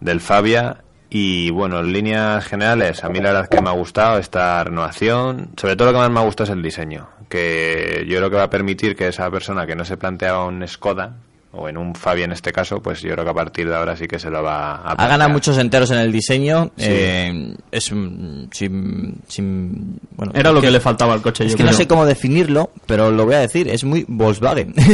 del 0.00 0.20
Fabia 0.20 0.84
y 1.10 1.50
bueno, 1.50 1.80
en 1.80 1.92
líneas 1.92 2.44
generales, 2.44 3.02
a 3.02 3.08
mí 3.08 3.18
la 3.20 3.32
verdad 3.32 3.48
que 3.48 3.62
me 3.62 3.70
ha 3.70 3.72
gustado 3.72 4.18
esta 4.18 4.62
renovación. 4.62 5.50
Sobre 5.56 5.76
todo 5.76 5.88
lo 5.88 5.94
que 5.94 6.00
más 6.00 6.10
me 6.10 6.20
ha 6.20 6.24
gustado 6.24 6.50
es 6.50 6.56
el 6.56 6.62
diseño, 6.62 7.08
que 7.28 8.04
yo 8.06 8.18
creo 8.18 8.30
que 8.30 8.36
va 8.36 8.44
a 8.44 8.50
permitir 8.50 8.94
que 8.94 9.08
esa 9.08 9.30
persona 9.30 9.66
que 9.66 9.74
no 9.74 9.84
se 9.84 9.96
planteaba 9.96 10.44
un 10.44 10.66
Skoda, 10.68 11.16
o 11.52 11.68
en 11.68 11.78
un 11.78 11.94
Fabia 11.94 12.26
en 12.26 12.32
este 12.32 12.52
caso, 12.52 12.80
pues 12.82 13.00
yo 13.00 13.12
creo 13.12 13.24
que 13.24 13.30
a 13.30 13.34
partir 13.34 13.68
de 13.68 13.74
ahora 13.74 13.96
sí 13.96 14.06
que 14.06 14.18
se 14.18 14.28
lo 14.30 14.42
va 14.42 14.72
a 14.72 14.74
Ha 14.76 14.82
plantear. 14.82 15.08
ganado 15.10 15.30
muchos 15.30 15.56
enteros 15.58 15.90
en 15.90 15.98
el 15.98 16.12
diseño. 16.12 16.66
Sí. 16.76 16.84
eh, 16.86 17.54
es 17.70 17.90
mm, 17.92 18.48
sin, 18.52 19.14
sin- 19.26 19.98
bueno, 20.16 20.32
Era 20.34 20.52
lo 20.52 20.60
que 20.60 20.70
le 20.70 20.78
faltaba 20.80 21.14
al 21.14 21.22
coche, 21.22 21.44
Es 21.46 21.52
yo 21.52 21.56
que 21.56 21.64
no 21.64 21.72
sé 21.72 21.86
cómo 21.88 22.04
definirlo, 22.04 22.70
pero 22.86 23.10
lo 23.10 23.24
voy 23.24 23.34
a 23.36 23.40
decir. 23.40 23.66
Es 23.68 23.84
muy 23.84 24.04
Volkswagen. 24.08 24.74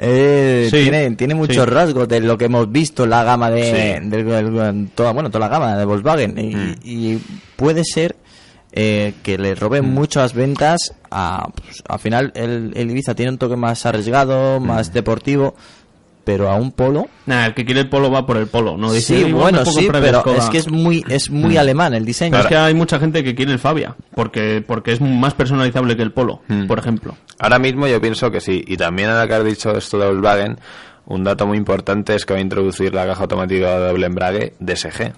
Eh, 0.00 0.68
Sí, 0.70 0.82
tiene, 0.82 1.10
tiene 1.16 1.34
muchos 1.34 1.64
sí. 1.64 1.70
rasgos 1.70 2.06
de 2.06 2.20
lo 2.20 2.38
que 2.38 2.44
hemos 2.44 2.70
visto 2.70 3.02
en 3.02 3.10
la 3.10 3.24
gama 3.24 3.50
de, 3.50 3.98
del- 4.00 4.88
toda, 4.94 5.10
bueno, 5.12 5.28
toda 5.28 5.40
la 5.40 5.48
gama 5.48 5.76
de 5.76 5.84
Volkswagen. 5.84 6.38
Y, 6.38 6.54
Mm. 6.54 6.74
y 6.84 7.18
puede 7.56 7.82
ser 7.84 8.14
eh, 8.70 9.14
que 9.24 9.38
le 9.38 9.54
roben 9.56 9.86
muchas 9.86 10.34
ventas. 10.34 10.94
A, 11.10 11.48
pues, 11.54 11.82
al 11.88 11.98
final, 11.98 12.32
el, 12.36 12.72
el 12.76 12.90
Ibiza 12.90 13.14
tiene 13.14 13.32
un 13.32 13.38
toque 13.38 13.56
más 13.56 13.86
arriesgado, 13.86 14.60
Mm. 14.60 14.66
más 14.66 14.92
deportivo. 14.92 15.56
Pero 16.28 16.50
a 16.50 16.56
un 16.56 16.72
polo, 16.72 17.06
Nah, 17.24 17.46
el 17.46 17.54
que 17.54 17.64
quiere 17.64 17.80
el 17.80 17.88
polo 17.88 18.10
va 18.10 18.26
por 18.26 18.36
el 18.36 18.48
polo. 18.48 18.76
No 18.76 18.92
dice, 18.92 19.16
sí, 19.16 19.26
"Igual 19.28 19.54
bueno, 19.54 19.64
sí, 19.64 19.88
pero 19.90 20.20
Skoda". 20.20 20.36
es 20.36 20.50
que 20.50 20.58
es 20.58 20.70
muy, 20.70 21.02
es 21.08 21.30
muy 21.30 21.56
alemán 21.56 21.94
el 21.94 22.04
diseño. 22.04 22.38
Es 22.38 22.44
que 22.46 22.54
hay 22.54 22.74
mucha 22.74 22.98
gente 22.98 23.24
que 23.24 23.34
quiere 23.34 23.52
el 23.52 23.58
Fabia, 23.58 23.96
porque, 24.14 24.62
porque 24.66 24.92
es 24.92 25.00
más 25.00 25.32
personalizable 25.32 25.96
que 25.96 26.02
el 26.02 26.12
polo, 26.12 26.42
Mm. 26.48 26.66
por 26.66 26.78
ejemplo. 26.78 27.16
Ahora 27.38 27.58
mismo 27.58 27.86
yo 27.86 27.98
pienso 27.98 28.30
que 28.30 28.40
sí. 28.42 28.62
Y 28.66 28.76
también 28.76 29.08
ahora 29.08 29.26
que 29.26 29.34
has 29.34 29.44
dicho 29.44 29.70
esto 29.74 29.98
de 29.98 30.06
Volkswagen, 30.06 30.58
un 31.06 31.24
dato 31.24 31.46
muy 31.46 31.56
importante 31.56 32.14
es 32.14 32.26
que 32.26 32.34
va 32.34 32.40
a 32.40 32.42
introducir 32.42 32.92
la 32.92 33.06
caja 33.06 33.22
automática 33.22 33.78
de 33.80 33.88
doble 33.88 34.06
embrague 34.06 34.52
DSG. 34.60 35.12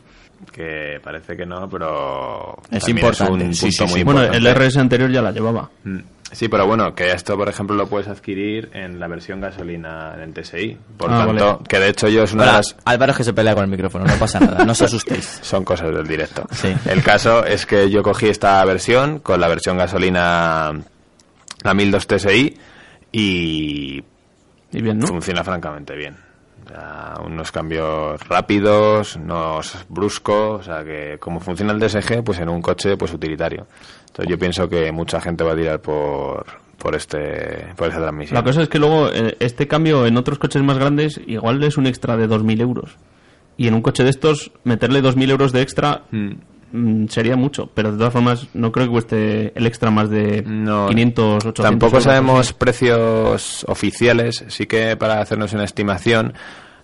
Que 0.53 1.01
parece 1.03 1.37
que 1.37 1.45
no, 1.45 1.69
pero 1.69 2.57
Es 2.71 2.89
importante. 2.89 3.33
un 3.45 3.53
Sí, 3.55 3.67
punto 3.67 3.77
sí, 3.77 3.83
muy 3.91 3.99
sí. 3.99 4.05
Bueno, 4.05 4.21
importante. 4.23 4.49
el 4.49 4.55
RS 4.57 4.77
anterior 4.81 5.11
ya 5.11 5.23
la 5.23 5.33
llevaba. 5.33 5.69
Mm. 5.85 5.99
Sí, 6.33 6.49
pero 6.49 6.67
bueno, 6.67 6.95
que 6.95 7.11
esto, 7.11 7.37
por 7.37 7.49
ejemplo, 7.49 7.75
lo 7.77 7.87
puedes 7.89 8.07
adquirir 8.09 8.71
en 8.73 9.01
la 9.01 9.09
versión 9.09 9.41
gasolina 9.41 10.15
en 10.15 10.21
el 10.21 10.33
TSI. 10.33 10.79
Por 10.97 11.11
Ah, 11.13 11.27
tanto, 11.27 11.45
vale. 11.55 11.59
que 11.69 11.79
de 11.81 11.89
hecho 11.89 12.09
yo 12.09 12.23
es 12.23 12.33
una 12.33 12.45
Hola, 12.45 12.53
de 12.53 12.57
las... 12.59 12.77
Álvaro 12.85 13.13
es 13.13 13.19
que 13.19 13.25
se 13.25 13.33
pelea 13.33 13.55
con 13.55 13.65
el 13.65 13.71
micrófono, 13.71 14.05
no 14.05 14.15
pasa 14.15 14.39
nada, 14.39 14.65
no 14.65 14.73
os 14.73 14.81
asustéis. 14.83 15.25
Son 15.43 15.65
cosas 15.65 15.93
del 15.93 16.07
directo. 16.07 16.45
Sí. 16.53 16.73
El 16.87 17.03
caso 17.03 17.45
es 17.45 17.67
que 17.67 17.91
yo 17.91 18.03
cogí 18.05 18.29
esta 18.29 18.65
versión 18.65 19.19
con 19.19 19.41
la 19.41 19.49
versión 19.49 19.77
gasolina, 19.77 20.73
la 21.65 21.75
1002 21.75 22.07
TSI, 22.07 22.57
y 23.13 24.05
Y 24.73 24.83
bien, 24.83 24.99
¿no? 24.99 25.07
funciona 25.09 25.43
francamente 25.43 25.97
bien. 25.97 26.17
O 26.65 26.69
sea, 26.73 27.15
unos 27.25 27.51
cambios 27.51 28.21
rápidos, 28.29 29.17
no 29.17 29.59
es 29.61 29.75
brusco, 29.89 30.51
o 30.53 30.63
sea 30.63 30.85
que 30.85 31.17
como 31.19 31.41
funciona 31.41 31.73
el 31.73 31.81
DSG, 31.81 32.23
pues 32.23 32.39
en 32.39 32.49
un 32.49 32.63
coche 32.63 32.97
pues 32.97 33.13
utilitario. 33.13 33.67
Entonces 34.11 34.31
yo 34.31 34.39
pienso 34.39 34.69
que 34.69 34.93
mucha 34.93 35.21
gente 35.21 35.45
va 35.45 35.53
a 35.53 35.57
tirar 35.57 35.81
por 35.81 36.45
por 36.79 36.95
este 36.95 37.67
por 37.77 37.89
esa 37.89 37.99
transmisión. 37.99 38.35
La 38.37 38.43
cosa 38.45 38.63
es 38.63 38.69
que 38.69 38.79
luego 38.79 39.09
eh, 39.13 39.37
este 39.41 39.69
cambio 39.69 40.07
en 40.07 40.17
otros 40.17 40.39
coches 40.39 40.63
más 40.63 40.79
grandes 40.79 41.21
igual 41.27 41.63
es 41.63 41.77
un 41.77 41.87
extra 41.87 42.17
de 42.17 42.29
2.000 42.29 42.61
euros. 42.61 42.97
Y 43.57 43.69
en 43.69 43.75
un 43.75 43.83
coche 43.83 44.03
de 44.05 44.11
estos, 44.11 44.51
meterle 44.65 45.03
2.000 45.03 45.31
euros 45.31 45.53
de 45.53 45.61
extra 45.63 46.03
Mm. 46.11 46.31
mm, 46.73 47.09
sería 47.09 47.37
mucho. 47.37 47.71
Pero 47.75 47.93
de 47.93 47.99
todas 47.99 48.13
formas, 48.13 48.47
no 48.55 48.73
creo 48.73 48.87
que 48.87 48.93
cueste 48.93 49.53
el 49.55 49.67
extra 49.67 49.91
más 49.91 50.09
de 50.09 50.43
No, 50.47 50.89
500, 50.89 51.35
800 51.47 51.63
Tampoco 51.65 51.91
euros, 51.93 52.05
sabemos 52.05 52.41
así. 52.41 52.55
precios 52.57 53.65
oficiales, 53.69 54.45
sí 54.49 54.67
que 54.67 54.97
para 54.97 55.21
hacernos 55.21 55.53
una 55.53 55.65
estimación, 55.65 56.33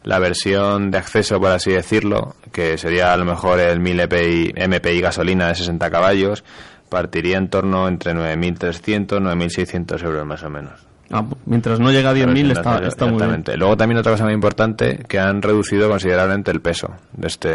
la 0.03 0.18
versión 0.18 0.91
de 0.91 0.99
acceso, 0.99 1.41
por 1.41 1.51
así 1.51 1.70
decirlo, 1.72 2.37
que 2.53 2.77
sería 2.79 3.12
a 3.12 3.16
lo 3.16 3.24
mejor 3.24 3.59
el 3.61 3.81
1000 3.81 4.01
EPI, 4.01 4.55
MPI 4.68 5.01
gasolina 5.01 5.49
de 5.49 5.55
60 5.55 5.91
caballos, 5.91 6.45
partiría 6.89 7.39
en 7.39 7.49
torno 7.49 7.89
entre 7.89 8.14
9.300 8.14 9.20
9.600 9.20 10.03
euros 10.05 10.26
más 10.26 10.43
o 10.43 10.51
menos. 10.51 10.87
Ah, 11.11 11.24
mientras 11.45 11.78
no 11.78 11.93
llega 11.93 12.11
a 12.11 12.14
10.000 12.14 12.53
está, 12.53 12.78
está 12.87 13.07
muy 13.07 13.22
bien. 13.22 13.45
Luego 13.57 13.76
también 13.76 13.99
otra 13.99 14.12
cosa 14.12 14.24
muy 14.24 14.34
importante, 14.34 15.05
que 15.09 15.18
han 15.18 15.41
reducido 15.41 15.89
considerablemente 15.89 16.51
el 16.51 16.61
peso 16.61 16.95
de 17.12 17.26
este, 17.28 17.49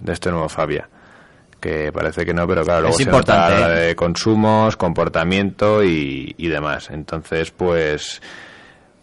de 0.00 0.12
este 0.12 0.30
nuevo 0.30 0.48
Fabia. 0.48 0.88
Que 1.60 1.90
parece 1.92 2.24
que 2.24 2.34
no, 2.34 2.46
pero 2.46 2.64
claro, 2.64 2.82
luego 2.82 2.92
Es 2.92 2.96
se 2.96 3.04
importante, 3.04 3.54
nota 3.54 3.80
¿eh? 3.80 3.86
de 3.86 3.96
consumos, 3.96 4.76
comportamiento 4.76 5.82
y, 5.84 6.34
y 6.36 6.48
demás. 6.48 6.90
Entonces, 6.90 7.50
pues, 7.50 8.20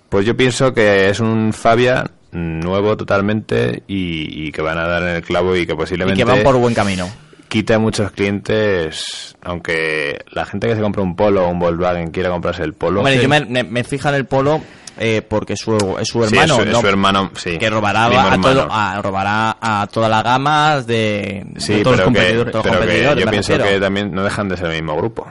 pues 0.10 0.26
yo 0.26 0.36
pienso 0.36 0.74
que 0.74 1.10
es 1.10 1.20
un 1.20 1.54
Fabia 1.54 2.06
nuevo 2.32 2.98
totalmente 2.98 3.84
y, 3.88 4.48
y 4.48 4.52
que 4.52 4.62
van 4.62 4.78
a 4.78 4.88
dar 4.88 5.04
en 5.04 5.10
el 5.10 5.22
clavo 5.22 5.56
y 5.56 5.66
que 5.66 5.74
Y 5.74 5.76
posiblemente 5.76 6.24
que 6.24 6.30
van 6.30 6.44
por 6.44 6.58
buen 6.58 6.74
camino. 6.74 7.08
Quite 7.54 7.76
a 7.76 7.78
muchos 7.80 8.10
clientes, 8.12 9.36
aunque 9.44 10.26
la 10.32 10.44
gente 10.44 10.68
que 10.68 10.76
se 10.76 10.82
compra 10.82 11.04
un 11.04 11.16
Polo 11.16 11.46
o 11.46 11.50
un 11.50 11.60
Volkswagen 11.60 12.10
quiera 12.10 12.32
comprarse 12.32 12.64
el 12.64 12.74
Polo. 12.74 13.02
Hombre, 13.02 13.16
Sí. 13.18 13.22
yo 13.22 13.30
me, 13.30 13.46
me, 13.46 13.64
me 13.64 13.84
fija 13.84 14.10
en 14.10 14.16
el 14.16 14.26
polo 14.26 14.60
eh, 14.98 15.22
porque 15.28 15.56
su, 15.56 15.76
es 16.00 16.08
su 16.08 16.24
Sí, 16.28 16.36
hermano, 16.36 16.54
es 16.56 16.62
su- 16.62 16.68
es 16.68 16.74
¿no? 16.74 16.82
su 16.82 16.88
hermano, 16.88 17.32
sí. 17.36 17.58
que 17.60 17.70
robará 17.70 18.06
a, 18.34 18.42
todo, 18.42 18.68
a, 18.72 19.02
robará 19.04 19.58
a 19.62 19.88
toda 19.92 20.10
la 20.10 20.24
gama 20.24 20.82
de, 20.82 21.46
Sí, 21.58 21.76
de 21.76 21.84
todos 21.84 21.98
pero, 21.98 22.10
los 22.10 22.14
que, 22.14 22.20
competidores. 22.20 22.54
los 22.56 22.64
pero 22.64 22.74
que 22.74 22.80
competidores, 22.80 23.20
yo 23.20 23.26
me 23.26 23.32
pienso 23.32 23.52
refiero. 23.54 23.72
que 23.76 23.80
también 23.80 24.12
no 24.14 24.24
dejan 24.24 24.50
de 24.50 24.58
ser 24.58 24.66
el 24.68 24.74
mismo 24.74 24.96
grupo. 24.98 25.28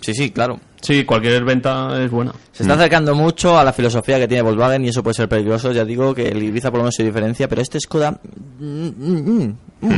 Sí, 0.00 0.12
sí, 0.14 0.30
claro. 0.30 0.60
Sí, 0.80 1.04
cualquier 1.04 1.44
venta 1.44 2.00
es 2.02 2.10
buena. 2.10 2.32
Se 2.52 2.62
está 2.62 2.74
acercando 2.74 3.14
mucho 3.14 3.58
a 3.58 3.64
la 3.64 3.72
filosofía 3.72 4.18
que 4.18 4.28
tiene 4.28 4.42
Volkswagen 4.42 4.84
y 4.84 4.88
eso 4.88 5.02
puede 5.02 5.14
ser 5.14 5.28
peligroso. 5.28 5.72
Ya 5.72 5.84
digo 5.84 6.14
que 6.14 6.28
el 6.28 6.42
Ibiza 6.42 6.70
por 6.70 6.78
lo 6.78 6.84
menos 6.84 6.94
se 6.94 7.02
diferencia, 7.02 7.48
pero 7.48 7.62
este 7.62 7.80
Skoda... 7.80 8.12
mm, 8.60 8.86
mm, 8.88 9.54
mm, 9.80 9.88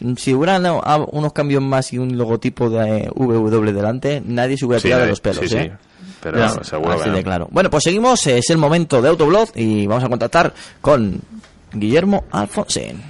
mm. 0.00 0.16
Si 0.16 0.34
hubiera 0.34 0.58
no, 0.58 0.80
ah, 0.84 1.04
unos 1.12 1.32
cambios 1.32 1.62
más 1.62 1.92
y 1.92 1.98
un 1.98 2.18
logotipo 2.18 2.68
de 2.68 3.08
VW 3.14 3.72
delante, 3.72 4.22
nadie 4.26 4.56
se 4.58 4.66
hubiera 4.66 4.80
Sí, 4.80 4.88
tirado 4.88 5.02
de 5.02 5.06
nadie- 5.06 5.10
los 5.10 5.20
pelos. 5.20 5.38
sí, 5.48 5.56
¿eh? 5.56 5.72
sí. 5.80 5.86
Pero 6.22 6.38
Ya, 6.38 6.48
seguro 6.64 6.92
así 6.92 7.04
que 7.04 7.10
no. 7.10 7.16
de 7.16 7.22
claro. 7.24 7.48
Bueno, 7.52 7.70
pues 7.70 7.84
seguimos. 7.84 8.26
Es 8.26 8.50
el 8.50 8.58
momento 8.58 9.00
de 9.00 9.08
Autoblog 9.10 9.50
y 9.54 9.86
vamos 9.86 10.02
a 10.04 10.08
contactar 10.08 10.52
con 10.80 11.20
Guillermo 11.72 12.24
Alfonsín. 12.30 13.00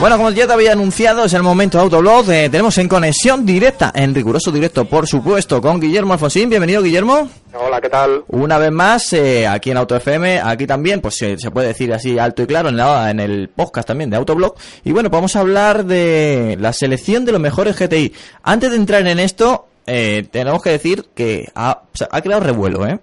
Bueno, 0.00 0.16
como 0.16 0.30
ya 0.30 0.46
te 0.46 0.52
había 0.52 0.72
anunciado, 0.72 1.24
es 1.24 1.32
el 1.34 1.42
momento 1.42 1.78
de 1.78 1.84
Autoblog. 1.84 2.26
Tenemos 2.26 2.78
en 2.78 2.86
conexión 2.88 3.44
directa, 3.44 3.90
en 3.94 4.14
riguroso 4.14 4.52
directo, 4.52 4.84
por 4.84 5.06
supuesto, 5.08 5.60
con 5.60 5.80
Guillermo 5.80 6.12
Alfonsín. 6.12 6.48
Bienvenido, 6.50 6.82
Guillermo. 6.82 7.28
Hola, 7.54 7.80
¿qué 7.80 7.88
tal? 7.88 8.22
Una 8.28 8.58
vez 8.58 8.70
más, 8.70 9.12
eh, 9.12 9.46
aquí 9.48 9.70
en 9.72 9.78
Auto 9.78 9.96
FM, 9.96 10.40
aquí 10.40 10.66
también, 10.66 11.00
pues 11.00 11.16
se, 11.16 11.36
se 11.38 11.50
puede 11.50 11.68
decir 11.68 11.92
así 11.92 12.18
alto 12.18 12.42
y 12.42 12.46
claro, 12.46 12.68
en, 12.68 12.76
la- 12.76 13.10
en 13.10 13.18
el 13.20 13.48
podcast 13.48 13.88
también 13.88 14.10
de 14.10 14.16
Autoblog. 14.18 14.54
Y 14.84 14.92
bueno, 14.92 15.08
vamos 15.10 15.34
a 15.34 15.40
hablar 15.40 15.84
de 15.84 16.56
la 16.60 16.72
selección 16.72 17.24
de 17.24 17.32
los 17.32 17.40
mejores 17.40 17.76
GTI. 17.76 18.12
Antes 18.42 18.70
de 18.70 18.76
entrar 18.76 19.06
en 19.06 19.18
esto, 19.18 19.67
eh, 19.88 20.24
tenemos 20.30 20.62
que 20.62 20.70
decir 20.70 21.06
que 21.14 21.46
ha, 21.54 21.82
o 21.92 21.96
sea, 21.96 22.08
ha 22.10 22.20
creado 22.20 22.42
revuelo, 22.44 22.86
¿eh? 22.86 22.98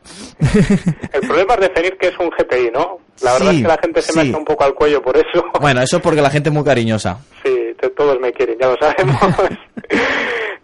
El 1.14 1.22
problema 1.28 1.56
es 1.56 1.60
definir 1.62 1.98
qué 2.00 2.08
es 2.08 2.20
un 2.20 2.30
GTI, 2.30 2.72
¿no? 2.74 3.00
La 3.22 3.34
verdad 3.34 3.52
Sí, 3.52 3.56
es 3.58 3.62
que 3.64 3.68
la 3.68 3.78
gente 3.82 4.02
se 4.02 4.14
me 4.14 4.22
sí. 4.24 4.30
echa 4.30 4.38
un 4.38 4.46
poco 4.46 4.64
al 4.64 4.74
cuello 4.74 5.02
por 5.02 5.16
eso. 5.18 5.44
bueno, 5.60 5.82
eso 5.82 5.98
es 5.98 6.04
porque 6.04 6.22
la 6.22 6.30
gente 6.30 6.50
es 6.50 6.54
muy 6.56 6.64
cariñosa. 6.64 7.18
Sí, 7.44 7.52
todos 7.96 8.20
me 8.20 8.32
quieren, 8.34 8.58
ya 8.60 8.68
lo 8.70 8.78
sabemos. 8.78 9.18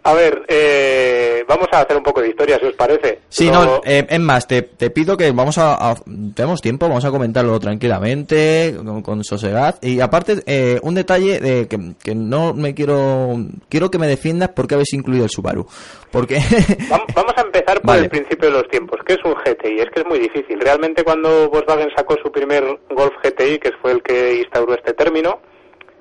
a 0.04 0.14
ver, 0.14 0.42
eh, 0.48 1.44
vamos 1.46 1.68
a 1.72 1.80
hacer 1.80 1.96
un 1.96 2.02
poco 2.02 2.20
de 2.20 2.28
historia, 2.30 2.58
si 2.58 2.66
os 2.66 2.74
parece. 2.74 3.20
Sí, 3.28 3.46
Lo- 3.46 3.64
no, 3.64 3.80
eh, 3.84 4.04
es 4.08 4.20
más, 4.20 4.46
te, 4.48 4.62
te 4.62 4.90
pido 4.90 5.16
que 5.16 5.30
vamos 5.32 5.58
a, 5.58 5.90
a- 5.90 5.94
Tenemos 6.34 6.60
tiempo, 6.60 6.88
vamos 6.88 7.04
a 7.04 7.10
comentarlo 7.10 7.58
tranquilamente, 7.60 8.74
con, 8.84 9.02
con 9.02 9.24
sosegad. 9.24 9.76
Y 9.80 10.00
aparte, 10.00 10.42
eh, 10.46 10.80
un 10.82 10.94
detalle 10.94 11.38
de 11.40 11.68
que, 11.68 11.78
que 12.02 12.14
no 12.14 12.52
me 12.54 12.74
quiero... 12.74 13.36
Quiero 13.68 13.90
que 13.90 13.98
me 13.98 14.06
defiendas 14.06 14.50
por 14.50 14.66
qué 14.66 14.74
habéis 14.74 14.92
incluido 14.92 15.24
el 15.24 15.30
Subaru. 15.30 15.66
Porque... 16.10 16.36
Vam- 16.90 17.06
Vamos 17.14 17.32
a 17.36 17.42
empezar 17.42 17.76
por 17.80 17.86
Vale. 17.86 18.02
el 18.04 18.10
principio 18.10 18.48
de 18.50 18.54
los 18.58 18.68
tiempos. 18.68 19.00
¿Qué 19.06 19.14
es 19.14 19.24
un 19.24 19.34
GTI? 19.34 19.80
Es 19.80 19.90
que 19.94 20.00
es 20.00 20.06
muy 20.06 20.18
difícil. 20.18 20.58
Realmente 20.60 21.04
cuando 21.04 21.48
Volkswagen 21.50 21.90
sacó 21.96 22.16
su 22.22 22.30
primer 22.32 22.64
Golf 22.90 23.12
GTI, 23.22 23.58
que 23.58 23.70
fue 23.80 23.92
el 23.92 24.02
que 24.02 24.38
instauró 24.40 24.74
este 24.74 24.94
término, 24.94 25.40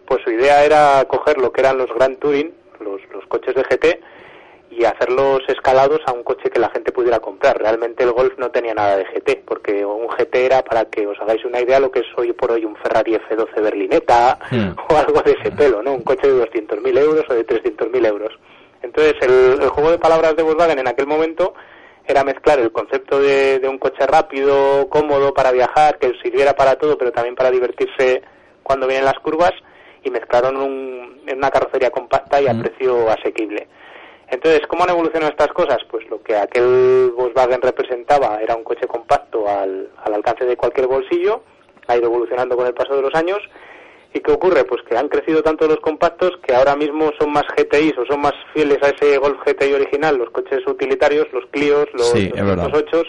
pues 0.08 0.22
su 0.24 0.32
idea 0.32 0.64
era 0.66 1.06
coger 1.08 1.38
lo 1.38 1.52
que 1.52 1.62
eran 1.62 1.78
los 1.78 1.88
Grand 1.96 2.18
Touring, 2.20 2.52
los, 2.82 3.02
los 3.12 3.26
coches 3.28 3.56
de 3.56 3.64
GT, 3.64 4.02
y 4.72 4.86
hacerlos 4.86 5.42
escalados 5.50 6.00
a 6.06 6.14
un 6.14 6.24
coche 6.24 6.50
que 6.50 6.60
la 6.60 6.70
gente 6.70 6.94
pudiera 6.94 7.20
comprar. 7.20 7.60
Realmente 7.60 8.04
el 8.04 8.14
Golf 8.14 8.34
no 8.38 8.52
tenía 8.52 8.74
nada 8.74 8.96
de 8.96 9.06
GT, 9.06 9.44
porque 9.46 9.86
un 9.86 10.08
GT 10.08 10.46
era, 10.46 10.64
para 10.64 10.86
que 10.86 11.06
os 11.06 11.20
hagáis 11.20 11.44
una 11.44 11.60
idea, 11.60 11.80
lo 11.80 11.92
que 11.92 12.00
es 12.00 12.06
hoy 12.16 12.32
por 12.32 12.52
hoy 12.52 12.64
un 12.64 12.78
Ferrari 12.78 13.16
F12 13.16 13.62
berlineta 13.62 14.40
Hmm. 14.50 14.72
o 14.90 14.98
algo 14.98 15.22
de 15.22 15.32
ese 15.32 15.52
pelo, 15.52 15.82
¿no? 15.82 15.94
Un 15.94 16.02
coche 16.02 16.28
de 16.28 16.46
200.000 16.46 16.98
euros 16.98 17.26
o 17.30 17.34
de 17.34 17.46
300.000 17.46 18.06
euros. 18.08 18.34
Entonces, 18.82 19.14
el, 19.22 19.62
el 19.62 19.70
juego 19.70 19.92
de 19.92 19.98
palabras 19.98 20.36
de 20.36 20.44
Volkswagen 20.44 20.80
en 20.80 20.88
aquel 20.88 21.06
momento 21.06 21.54
era 22.06 22.24
mezclar 22.24 22.60
el 22.60 22.72
concepto 22.72 23.20
de, 23.20 23.60
de 23.60 23.68
un 23.68 23.78
coche 23.78 24.06
rápido, 24.08 24.88
cómodo 24.90 25.34
para 25.34 25.52
viajar, 25.52 26.00
que 26.00 26.14
sirviera 26.24 26.54
para 26.54 26.76
todo, 26.76 26.98
pero 26.98 27.12
también 27.12 27.36
para 27.36 27.52
divertirse 27.52 28.22
cuando 28.64 28.88
vienen 28.88 29.06
las 29.06 29.20
curvas, 29.20 29.52
y 30.04 30.10
mezclaron 30.10 30.58
un- 30.58 31.22
en 31.28 31.38
una 31.38 31.50
carrocería 31.52 31.92
compacta 31.92 32.42
y 32.42 32.48
a 32.48 32.54
precio 32.60 33.10
asequible. 33.10 33.68
Entonces, 34.30 34.62
¿cómo 34.68 34.84
han 34.84 34.92
evolucionado 34.92 35.32
estas 35.32 35.50
cosas? 35.54 35.80
Pues 35.90 36.10
lo 36.10 36.22
que 36.24 36.36
aquel 36.36 37.12
Volkswagen 37.16 37.62
representaba 37.62 38.42
era 38.42 38.56
un 38.56 38.64
coche 38.64 38.88
compacto 38.88 39.48
al, 39.48 39.90
al 40.04 40.14
alcance 40.14 40.46
de 40.46 40.56
cualquier 40.56 40.88
bolsillo, 40.88 41.44
ha 41.88 41.98
ido 41.98 42.06
evolucionando 42.06 42.56
con 42.56 42.66
el 42.66 42.74
paso 42.74 42.96
de 42.96 43.02
los 43.02 43.14
años. 43.14 43.40
¿Y 44.14 44.20
qué 44.20 44.32
ocurre? 44.32 44.64
Pues 44.66 44.82
que 44.84 44.98
han 44.98 45.08
crecido 45.08 45.42
tanto 45.42 45.68
los 45.68 45.80
compactos 45.80 46.32
que 46.46 46.54
ahora 46.54 46.76
mismo 46.76 47.12
son 47.20 47.32
más 47.32 47.44
GTIs 47.56 47.98
o 47.98 48.06
son 48.06 48.20
más 48.22 48.34
fieles 48.54 48.78
a 48.84 48.90
ese 48.90 49.18
Golf 49.18 49.38
GTI 49.46 49.74
original, 49.74 50.18
los 50.18 50.30
coches 50.32 50.66
utilitarios, 50.68 51.28
los 51.32 51.46
Clios, 51.48 51.88
los, 51.94 52.10
Sí, 52.12 52.30
es 52.34 52.46
verdad. 52.46 52.70
los 52.70 52.78
8, 52.84 53.04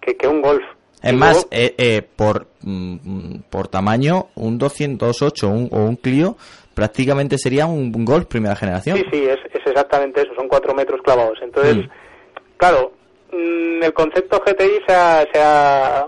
que, 0.00 0.16
que 0.16 0.28
un 0.28 0.42
Golf. 0.42 0.62
Es 1.04 1.14
más, 1.14 1.46
eh, 1.50 1.74
eh, 1.78 2.02
por, 2.16 2.46
mm, 2.62 3.36
por 3.50 3.68
tamaño, 3.68 4.26
un 4.36 4.58
208 4.58 5.48
un- 5.48 5.68
o 5.72 5.78
un 5.84 5.96
Clio 5.96 6.36
prácticamente 6.74 7.38
sería 7.38 7.66
un 7.66 7.92
Golf 8.04 8.26
primera 8.26 8.56
generación. 8.56 8.96
Sí, 8.98 9.04
sí, 9.12 9.24
es, 9.24 9.38
es 9.52 9.66
exactamente 9.66 10.22
eso, 10.22 10.34
son 10.34 10.48
cuatro 10.48 10.74
metros 10.74 11.00
clavados. 11.02 11.38
Entonces, 11.42 11.76
Mm. 11.76 11.88
claro, 12.56 12.92
mm, 13.32 13.82
el 13.82 13.92
concepto 13.92 14.40
GTI 14.44 14.80
se 14.86 14.94
ha, 14.94 15.26
se 15.32 15.40
ha, 15.40 16.06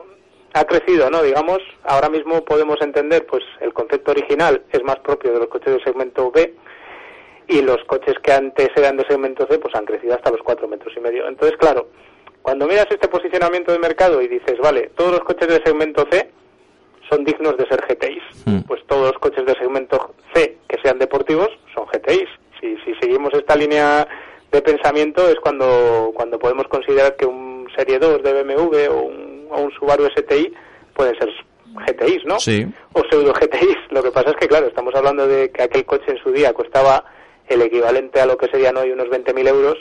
ha 0.55 0.65
crecido, 0.65 1.11
¿no? 1.11 1.23
Digamos, 1.23 1.59
ahora 1.85 2.09
mismo 2.09 2.45
podemos 2.45 2.81
entender, 2.81 3.27
pues 3.27 3.43
el 3.61 3.73
concepto 3.75 4.11
original 4.13 4.63
es 4.73 4.83
más 4.83 4.97
propio 5.01 5.33
de 5.33 5.39
los 5.41 5.49
coches 5.49 5.75
del 5.75 5.85
segmento 5.85 6.31
B 6.31 6.55
y 7.49 7.61
los 7.63 7.79
coches 7.87 8.15
que 8.23 8.33
antes 8.33 8.71
eran 8.75 8.97
de 8.97 9.05
segmento 9.07 9.47
C, 9.49 9.59
pues 9.59 9.75
han 9.75 9.85
crecido 9.85 10.15
hasta 10.15 10.31
los 10.31 10.41
cuatro 10.43 10.67
metros 10.67 10.93
y 10.97 11.01
medio. 11.01 11.29
Entonces, 11.29 11.57
claro, 11.59 11.89
cuando 12.47 12.69
miras 12.69 12.87
este 12.91 13.09
posicionamiento 13.09 13.73
de 13.73 13.81
mercado 13.81 14.23
y 14.23 14.29
dices, 14.29 14.57
vale, 14.63 14.93
todos 14.97 15.11
los 15.11 15.21
coches 15.23 15.49
de 15.49 15.61
segmento 15.65 16.07
C 16.09 16.31
son 17.11 17.25
dignos 17.25 17.57
de 17.57 17.67
ser 17.67 17.85
GTIs. 17.85 18.23
Mm. 18.45 18.61
Pues 18.69 18.87
todos 18.87 19.11
los 19.11 19.19
coches 19.19 19.45
de 19.45 19.55
segmento 19.55 20.15
C 20.33 20.57
que 20.69 20.81
sean 20.81 21.01
deportivos 21.01 21.49
son 21.75 21.87
GTIs. 21.87 22.29
Si, 22.61 22.77
si 22.85 22.95
seguimos 23.01 23.35
esta 23.35 23.57
línea 23.57 24.07
de 24.53 24.63
pensamiento 24.63 25.29
es 25.29 25.35
cuando, 25.41 26.13
cuando 26.15 26.39
podemos 26.39 26.69
considerar 26.69 27.17
que 27.17 27.27
un 27.27 27.67
Serie 27.77 27.99
2 27.99 28.23
de 28.23 28.45
BMW 28.45 28.93
o 28.93 29.03
un, 29.03 29.49
o 29.51 29.63
un 29.63 29.73
Subaru 29.73 30.07
STI 30.17 30.55
pueden 30.95 31.19
ser 31.19 31.29
GTIs, 31.85 32.25
¿no? 32.27 32.39
Sí. 32.39 32.65
O 32.93 33.03
pseudo 33.11 33.33
GTIs. 33.33 33.91
Lo 33.91 34.05
que 34.05 34.13
pasa 34.13 34.31
es 34.31 34.37
que, 34.37 34.47
claro, 34.47 34.69
estamos 34.69 34.95
hablando 34.95 35.27
de 35.27 35.51
que 35.51 35.65
aquel 35.65 35.85
coche 35.85 36.13
en 36.13 36.19
su 36.19 36.31
día 36.31 36.53
costaba 36.53 37.07
el 37.49 37.61
equivalente 37.63 38.21
a 38.21 38.27
lo 38.27 38.37
que 38.37 38.47
serían 38.47 38.77
hoy 38.77 38.93
unos 38.93 39.09
20.000 39.09 39.49
euros 39.49 39.79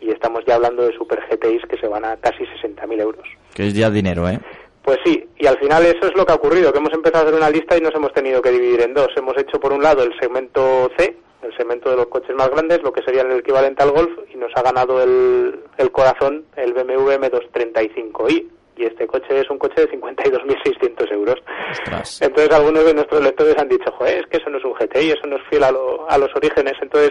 y 0.00 0.10
estamos 0.10 0.44
ya 0.46 0.54
hablando 0.56 0.86
de 0.86 0.92
super 0.96 1.20
GTIs 1.28 1.62
que 1.68 1.78
se 1.78 1.88
van 1.88 2.04
a 2.04 2.16
casi 2.16 2.44
60.000 2.44 3.00
euros. 3.00 3.26
Que 3.54 3.66
es 3.68 3.74
ya 3.74 3.90
dinero, 3.90 4.28
¿eh? 4.28 4.38
Pues 4.82 4.98
sí, 5.04 5.22
y 5.36 5.46
al 5.46 5.58
final 5.58 5.84
eso 5.84 6.06
es 6.06 6.16
lo 6.16 6.24
que 6.24 6.32
ha 6.32 6.36
ocurrido, 6.36 6.72
que 6.72 6.78
hemos 6.78 6.92
empezado 6.94 7.24
a 7.24 7.28
hacer 7.28 7.38
una 7.38 7.50
lista 7.50 7.76
y 7.76 7.80
nos 7.80 7.94
hemos 7.94 8.12
tenido 8.12 8.40
que 8.40 8.50
dividir 8.50 8.80
en 8.80 8.94
dos. 8.94 9.08
Hemos 9.16 9.36
hecho 9.36 9.60
por 9.60 9.72
un 9.72 9.82
lado 9.82 10.02
el 10.02 10.18
segmento 10.18 10.90
C, 10.96 11.14
el 11.42 11.54
segmento 11.56 11.90
de 11.90 11.96
los 11.96 12.06
coches 12.06 12.34
más 12.34 12.48
grandes, 12.50 12.82
lo 12.82 12.92
que 12.92 13.02
sería 13.02 13.22
el 13.22 13.38
equivalente 13.40 13.82
al 13.82 13.90
Golf, 13.90 14.10
y 14.32 14.36
nos 14.36 14.50
ha 14.56 14.62
ganado 14.62 15.02
el, 15.02 15.60
el 15.76 15.90
corazón 15.90 16.44
el 16.56 16.72
BMW 16.72 17.10
M235i. 17.18 18.46
Y 18.78 18.84
este 18.84 19.08
coche 19.08 19.40
es 19.40 19.50
un 19.50 19.58
coche 19.58 19.80
de 19.86 19.90
52.600 19.90 21.12
euros. 21.12 21.34
Ostras. 21.72 22.22
Entonces 22.22 22.52
algunos 22.54 22.84
de 22.84 22.94
nuestros 22.94 23.20
lectores 23.22 23.56
han 23.58 23.68
dicho, 23.68 23.90
joder, 23.98 24.20
es 24.20 24.26
que 24.28 24.36
eso 24.36 24.48
no 24.50 24.58
es 24.58 24.64
un 24.64 24.72
GTI, 24.74 25.10
eso 25.10 25.26
no 25.26 25.36
es 25.36 25.42
fiel 25.50 25.64
a, 25.64 25.72
lo- 25.72 26.08
a 26.08 26.16
los 26.16 26.30
orígenes. 26.36 26.74
Entonces, 26.80 27.10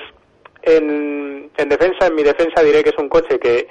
en, 0.67 1.49
en 1.55 1.69
defensa, 1.69 2.07
en 2.07 2.15
mi 2.15 2.23
defensa 2.23 2.61
diré 2.61 2.83
que 2.83 2.89
es 2.89 2.97
un 2.97 3.09
coche 3.09 3.39
que 3.39 3.67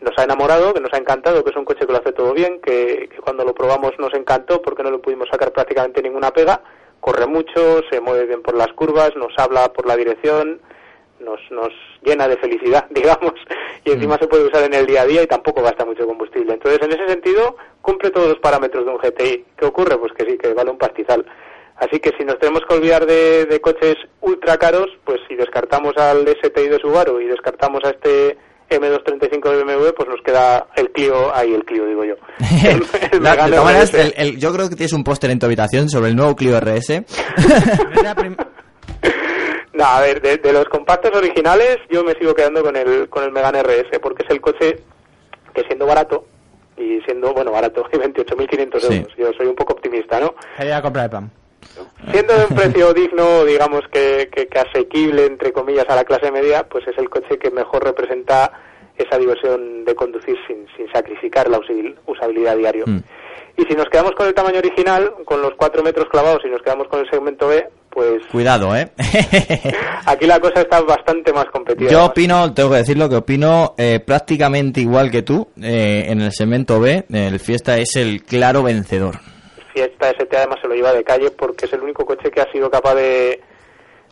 nos 0.00 0.16
ha 0.18 0.24
enamorado, 0.24 0.74
que 0.74 0.80
nos 0.80 0.92
ha 0.92 0.98
encantado, 0.98 1.42
que 1.42 1.50
es 1.50 1.56
un 1.56 1.64
coche 1.64 1.86
que 1.86 1.92
lo 1.92 1.98
hace 1.98 2.12
todo 2.12 2.32
bien, 2.32 2.60
que, 2.60 3.08
que 3.10 3.18
cuando 3.18 3.44
lo 3.44 3.54
probamos 3.54 3.92
nos 3.98 4.14
encantó 4.14 4.62
porque 4.62 4.82
no 4.82 4.90
le 4.90 4.98
pudimos 4.98 5.28
sacar 5.28 5.52
prácticamente 5.52 6.02
ninguna 6.02 6.30
pega, 6.30 6.60
corre 7.00 7.26
mucho, 7.26 7.82
se 7.90 8.00
mueve 8.00 8.26
bien 8.26 8.42
por 8.42 8.56
las 8.56 8.72
curvas, 8.72 9.14
nos 9.16 9.32
habla 9.38 9.72
por 9.72 9.86
la 9.86 9.96
dirección, 9.96 10.60
nos, 11.20 11.40
nos 11.50 11.72
llena 12.02 12.28
de 12.28 12.36
felicidad, 12.36 12.86
digamos, 12.90 13.34
y 13.84 13.92
encima 13.92 14.18
se 14.18 14.26
puede 14.26 14.46
usar 14.46 14.64
en 14.64 14.74
el 14.74 14.86
día 14.86 15.02
a 15.02 15.06
día 15.06 15.22
y 15.22 15.26
tampoco 15.26 15.62
gasta 15.62 15.84
mucho 15.84 16.06
combustible. 16.06 16.54
Entonces, 16.54 16.80
en 16.82 16.92
ese 16.92 17.08
sentido, 17.08 17.56
cumple 17.82 18.10
todos 18.10 18.28
los 18.28 18.38
parámetros 18.38 18.84
de 18.84 18.90
un 18.90 18.98
GTI. 18.98 19.44
¿Qué 19.56 19.64
ocurre? 19.64 19.96
Pues 19.98 20.12
que 20.12 20.24
sí, 20.24 20.38
que 20.38 20.52
vale 20.52 20.70
un 20.70 20.78
pastizal. 20.78 21.24
Así 21.78 22.00
que 22.00 22.12
si 22.18 22.24
nos 22.24 22.38
tenemos 22.38 22.62
que 22.68 22.74
olvidar 22.74 23.04
de, 23.06 23.44
de 23.44 23.60
coches 23.60 23.96
ultra 24.22 24.56
caros, 24.56 24.86
pues 25.04 25.20
si 25.28 25.34
descartamos 25.34 25.94
al 25.98 26.26
STI 26.26 26.68
de 26.68 26.78
Subaru 26.80 27.20
y 27.20 27.26
descartamos 27.26 27.82
a 27.84 27.90
este 27.90 28.38
M235 28.70 29.50
de 29.50 29.62
BMW, 29.62 29.88
pues 29.94 30.08
nos 30.08 30.20
queda 30.22 30.66
el 30.76 30.90
Clio, 30.90 31.34
ahí 31.34 31.52
el 31.54 31.64
Clio 31.64 31.84
digo 31.86 32.04
yo. 32.04 32.14
El, 32.64 32.82
el 33.12 33.22
de 33.22 33.56
todas 33.56 33.90
RS. 33.92 33.94
el- 34.00 34.14
el- 34.16 34.38
yo 34.38 34.52
creo 34.52 34.68
que 34.68 34.74
tienes 34.76 34.92
un 34.94 35.04
póster 35.04 35.30
en 35.30 35.38
tu 35.38 35.46
habitación 35.46 35.88
sobre 35.90 36.08
el 36.08 36.16
nuevo 36.16 36.34
Clio 36.34 36.58
RS. 36.58 37.04
No, 39.74 39.84
a 39.84 40.00
ver, 40.00 40.22
de, 40.22 40.38
de 40.38 40.52
los 40.54 40.64
compactos 40.66 41.14
originales 41.14 41.76
yo 41.90 42.02
me 42.02 42.14
sigo 42.14 42.34
quedando 42.34 42.62
con 42.62 42.76
el, 42.76 43.08
con 43.10 43.24
el 43.24 43.30
Megane 43.32 43.62
RS, 43.62 43.98
porque 44.00 44.22
es 44.24 44.30
el 44.30 44.40
coche 44.40 44.80
que 45.54 45.62
siendo 45.64 45.84
barato, 45.86 46.24
y 46.78 47.00
siendo, 47.02 47.34
bueno, 47.34 47.50
barato, 47.52 47.84
28.500 47.92 48.80
Sí. 48.80 48.94
euros, 48.96 49.12
yo 49.18 49.32
soy 49.36 49.46
un 49.48 49.54
poco 49.54 49.74
optimista, 49.74 50.18
¿no? 50.18 50.34
Quería 50.56 50.80
comprar 50.80 51.04
el 51.04 51.10
pan. 51.10 51.30
Siendo 52.10 52.34
de 52.34 52.44
un 52.46 52.56
precio 52.56 52.92
digno, 52.94 53.44
digamos 53.44 53.82
que, 53.92 54.28
que, 54.32 54.46
que 54.46 54.58
asequible, 54.58 55.26
entre 55.26 55.52
comillas, 55.52 55.86
a 55.88 55.96
la 55.96 56.04
clase 56.04 56.30
media, 56.30 56.66
pues 56.68 56.86
es 56.86 56.96
el 56.98 57.08
coche 57.08 57.38
que 57.38 57.50
mejor 57.50 57.84
representa 57.84 58.52
esa 58.96 59.18
diversión 59.18 59.84
de 59.84 59.94
conducir 59.94 60.36
sin, 60.46 60.66
sin 60.76 60.90
sacrificar 60.92 61.48
la 61.48 61.60
usabilidad 62.06 62.56
diario. 62.56 62.84
Mm. 62.86 63.00
Y 63.58 63.64
si 63.64 63.74
nos 63.74 63.86
quedamos 63.88 64.12
con 64.12 64.26
el 64.26 64.34
tamaño 64.34 64.58
original, 64.58 65.10
con 65.24 65.40
los 65.40 65.52
4 65.56 65.82
metros 65.82 66.06
clavados 66.10 66.42
y 66.44 66.48
nos 66.48 66.60
quedamos 66.62 66.88
con 66.88 67.00
el 67.00 67.10
segmento 67.10 67.48
B, 67.48 67.66
pues 67.90 68.26
Cuidado, 68.30 68.76
¿eh? 68.76 68.90
aquí 70.06 70.26
la 70.26 70.38
cosa 70.38 70.60
está 70.60 70.82
bastante 70.82 71.32
más 71.32 71.46
competida. 71.46 71.88
Yo 71.88 71.98
además. 71.98 72.10
opino, 72.10 72.52
tengo 72.52 72.70
que 72.70 72.76
decirlo, 72.76 73.08
que 73.08 73.16
opino 73.16 73.74
eh, 73.78 74.00
prácticamente 74.04 74.82
igual 74.82 75.10
que 75.10 75.22
tú. 75.22 75.48
eh, 75.62 76.04
en 76.08 76.20
el 76.20 76.32
segmento 76.32 76.78
B, 76.78 77.06
el 77.10 77.40
Fiesta 77.40 77.78
es 77.78 77.96
el 77.96 78.22
claro 78.22 78.62
vencedor. 78.62 79.16
Fiesta 79.76 80.08
ST 80.08 80.34
además 80.38 80.58
se 80.62 80.68
lo 80.68 80.74
lleva 80.74 80.94
de 80.94 81.04
calle 81.04 81.30
porque 81.30 81.66
es 81.66 81.72
el 81.74 81.82
único 81.82 82.06
coche 82.06 82.30
que 82.30 82.40
ha 82.40 82.50
sido 82.50 82.70
capaz 82.70 82.94
de, 82.94 83.42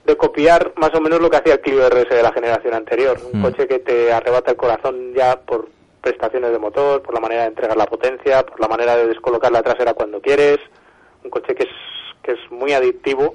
de 0.04 0.16
copiar 0.18 0.74
más 0.76 0.92
o 0.94 1.00
menos 1.00 1.20
lo 1.20 1.30
que 1.30 1.38
hacía 1.38 1.54
el 1.54 1.60
Clio 1.62 1.88
RS 1.88 2.10
de 2.10 2.22
la 2.22 2.32
generación 2.32 2.74
anterior. 2.74 3.16
Un 3.32 3.40
Mm. 3.40 3.42
coche 3.42 3.66
que 3.66 3.78
te 3.78 4.12
arrebata 4.12 4.50
el 4.50 4.58
corazón 4.58 5.14
ya 5.14 5.40
por 5.40 5.68
prestaciones 6.02 6.52
de 6.52 6.58
motor, 6.58 7.00
por 7.00 7.14
la 7.14 7.20
manera 7.20 7.42
de 7.44 7.48
entregar 7.48 7.78
la 7.78 7.86
potencia, 7.86 8.44
por 8.44 8.60
la 8.60 8.68
manera 8.68 8.94
de 8.94 9.06
descolocar 9.06 9.50
la 9.52 9.62
trasera 9.62 9.94
cuando 9.94 10.20
quieres. 10.20 10.58
Un 11.24 11.30
coche 11.30 11.54
que 11.54 11.62
es, 11.62 11.70
que 12.22 12.32
es 12.32 12.50
muy 12.50 12.74
adictivo 12.74 13.34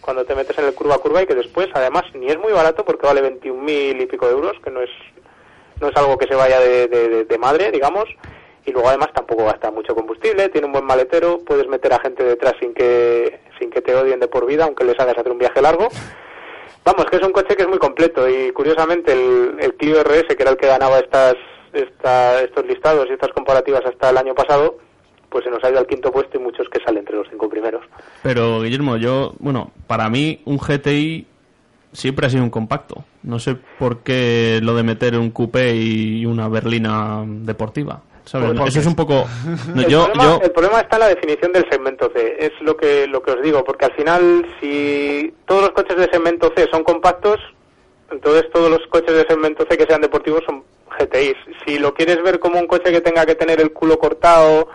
cuando 0.00 0.24
te 0.24 0.34
metes 0.34 0.58
en 0.58 0.64
el 0.64 0.74
curva 0.74 0.96
a 0.96 0.98
curva 0.98 1.22
y 1.22 1.26
que 1.28 1.36
después 1.36 1.68
además 1.74 2.02
ni 2.14 2.26
es 2.26 2.38
muy 2.40 2.50
barato 2.52 2.84
porque 2.84 3.06
vale 3.06 3.22
21.000 3.22 4.02
y 4.02 4.06
pico 4.06 4.26
de 4.26 4.32
euros, 4.32 4.54
que 4.64 4.70
no 4.72 4.82
es, 4.82 4.90
no 5.80 5.86
es 5.90 5.96
algo 5.96 6.18
que 6.18 6.26
se 6.26 6.34
vaya 6.34 6.58
de, 6.58 6.88
de- 6.88 7.08
de- 7.08 7.24
de 7.24 7.38
madre, 7.38 7.70
digamos 7.70 8.06
y 8.66 8.72
luego 8.72 8.88
además 8.88 9.08
tampoco 9.14 9.44
gasta 9.44 9.70
mucho 9.70 9.94
combustible, 9.94 10.48
tiene 10.50 10.66
un 10.66 10.72
buen 10.72 10.84
maletero, 10.84 11.38
puedes 11.44 11.66
meter 11.68 11.92
a 11.92 12.00
gente 12.00 12.22
detrás 12.24 12.54
sin 12.60 12.74
que 12.74 13.40
sin 13.58 13.70
que 13.70 13.80
te 13.80 13.94
odien 13.94 14.20
de 14.20 14.28
por 14.28 14.46
vida, 14.46 14.64
aunque 14.64 14.84
les 14.84 14.98
hagas 15.00 15.16
hacer 15.18 15.32
un 15.32 15.38
viaje 15.38 15.60
largo. 15.62 15.88
Vamos, 16.84 17.06
que 17.06 17.16
es 17.16 17.22
un 17.22 17.32
coche 17.32 17.54
que 17.56 17.62
es 17.62 17.68
muy 17.68 17.78
completo 17.78 18.28
y 18.28 18.50
curiosamente 18.52 19.12
el, 19.12 19.56
el 19.60 19.74
Clio 19.74 20.00
RS, 20.02 20.28
que 20.36 20.42
era 20.42 20.52
el 20.52 20.56
que 20.56 20.66
ganaba 20.68 20.98
estas 20.98 21.34
esta- 21.72 22.40
estos 22.42 22.64
listados 22.66 23.06
y 23.10 23.12
estas 23.12 23.30
comparativas 23.32 23.82
hasta 23.84 24.08
el 24.10 24.16
año 24.16 24.34
pasado, 24.34 24.78
pues 25.28 25.44
se 25.44 25.50
nos 25.50 25.62
ha 25.62 25.68
ido 25.70 25.78
al 25.78 25.86
quinto 25.86 26.10
puesto 26.10 26.38
y 26.38 26.40
muchos 26.40 26.66
que 26.70 26.78
salen 26.80 27.00
entre 27.00 27.16
los 27.16 27.26
cinco 27.30 27.48
primeros. 27.48 27.84
Pero, 28.22 28.62
Guillermo, 28.62 28.96
yo, 28.96 29.34
bueno, 29.38 29.70
para 29.86 30.08
mí 30.08 30.40
un 30.46 30.56
GTI 30.56 31.26
siempre 31.92 32.26
ha 32.26 32.30
sido 32.30 32.42
un 32.44 32.48
compacto. 32.50 33.04
No 33.22 33.38
sé 33.38 33.56
por 33.78 33.98
qué 33.98 34.60
lo 34.62 34.74
de 34.74 34.82
meter 34.82 35.18
un 35.18 35.30
coupé 35.30 35.74
y 35.76 36.24
una 36.24 36.48
berlina 36.48 37.22
deportiva. 37.26 38.00
¿Sabes? 38.28 38.52
Pues 38.56 38.70
Eso 38.70 38.80
es 38.80 38.86
un 38.86 38.94
poco... 38.94 39.26
no, 39.74 39.82
el, 39.82 39.88
yo, 39.88 40.04
problema, 40.06 40.24
yo, 40.24 40.40
el 40.44 40.50
problema 40.52 40.80
está 40.80 40.96
en 40.96 41.00
la 41.00 41.08
definición 41.08 41.52
del 41.52 41.66
segmento 41.70 42.10
C. 42.14 42.36
Es 42.38 42.52
lo 42.60 42.76
que, 42.76 43.06
lo 43.06 43.22
que 43.22 43.32
os 43.32 43.42
digo, 43.42 43.64
porque 43.64 43.86
al 43.86 43.92
final, 43.94 44.46
si 44.60 45.32
todos 45.46 45.62
los 45.62 45.70
coches 45.70 45.96
de 45.96 46.08
segmento 46.12 46.52
C 46.56 46.66
son 46.70 46.84
compactos, 46.84 47.38
entonces 48.10 48.44
todos 48.52 48.70
los 48.70 48.80
coches 48.90 49.14
de 49.14 49.26
segmento 49.28 49.66
C 49.68 49.76
que 49.76 49.86
sean 49.86 50.00
deportivos 50.00 50.42
son 50.46 50.62
GTIs. 50.98 51.36
Si 51.66 51.78
lo 51.78 51.92
quieres 51.94 52.22
ver 52.22 52.38
como 52.38 52.58
un 52.58 52.66
coche 52.66 52.90
que 52.92 53.00
tenga 53.00 53.26
que 53.26 53.34
tener 53.34 53.60
el 53.60 53.72
culo 53.72 53.98
cortado, 53.98 54.68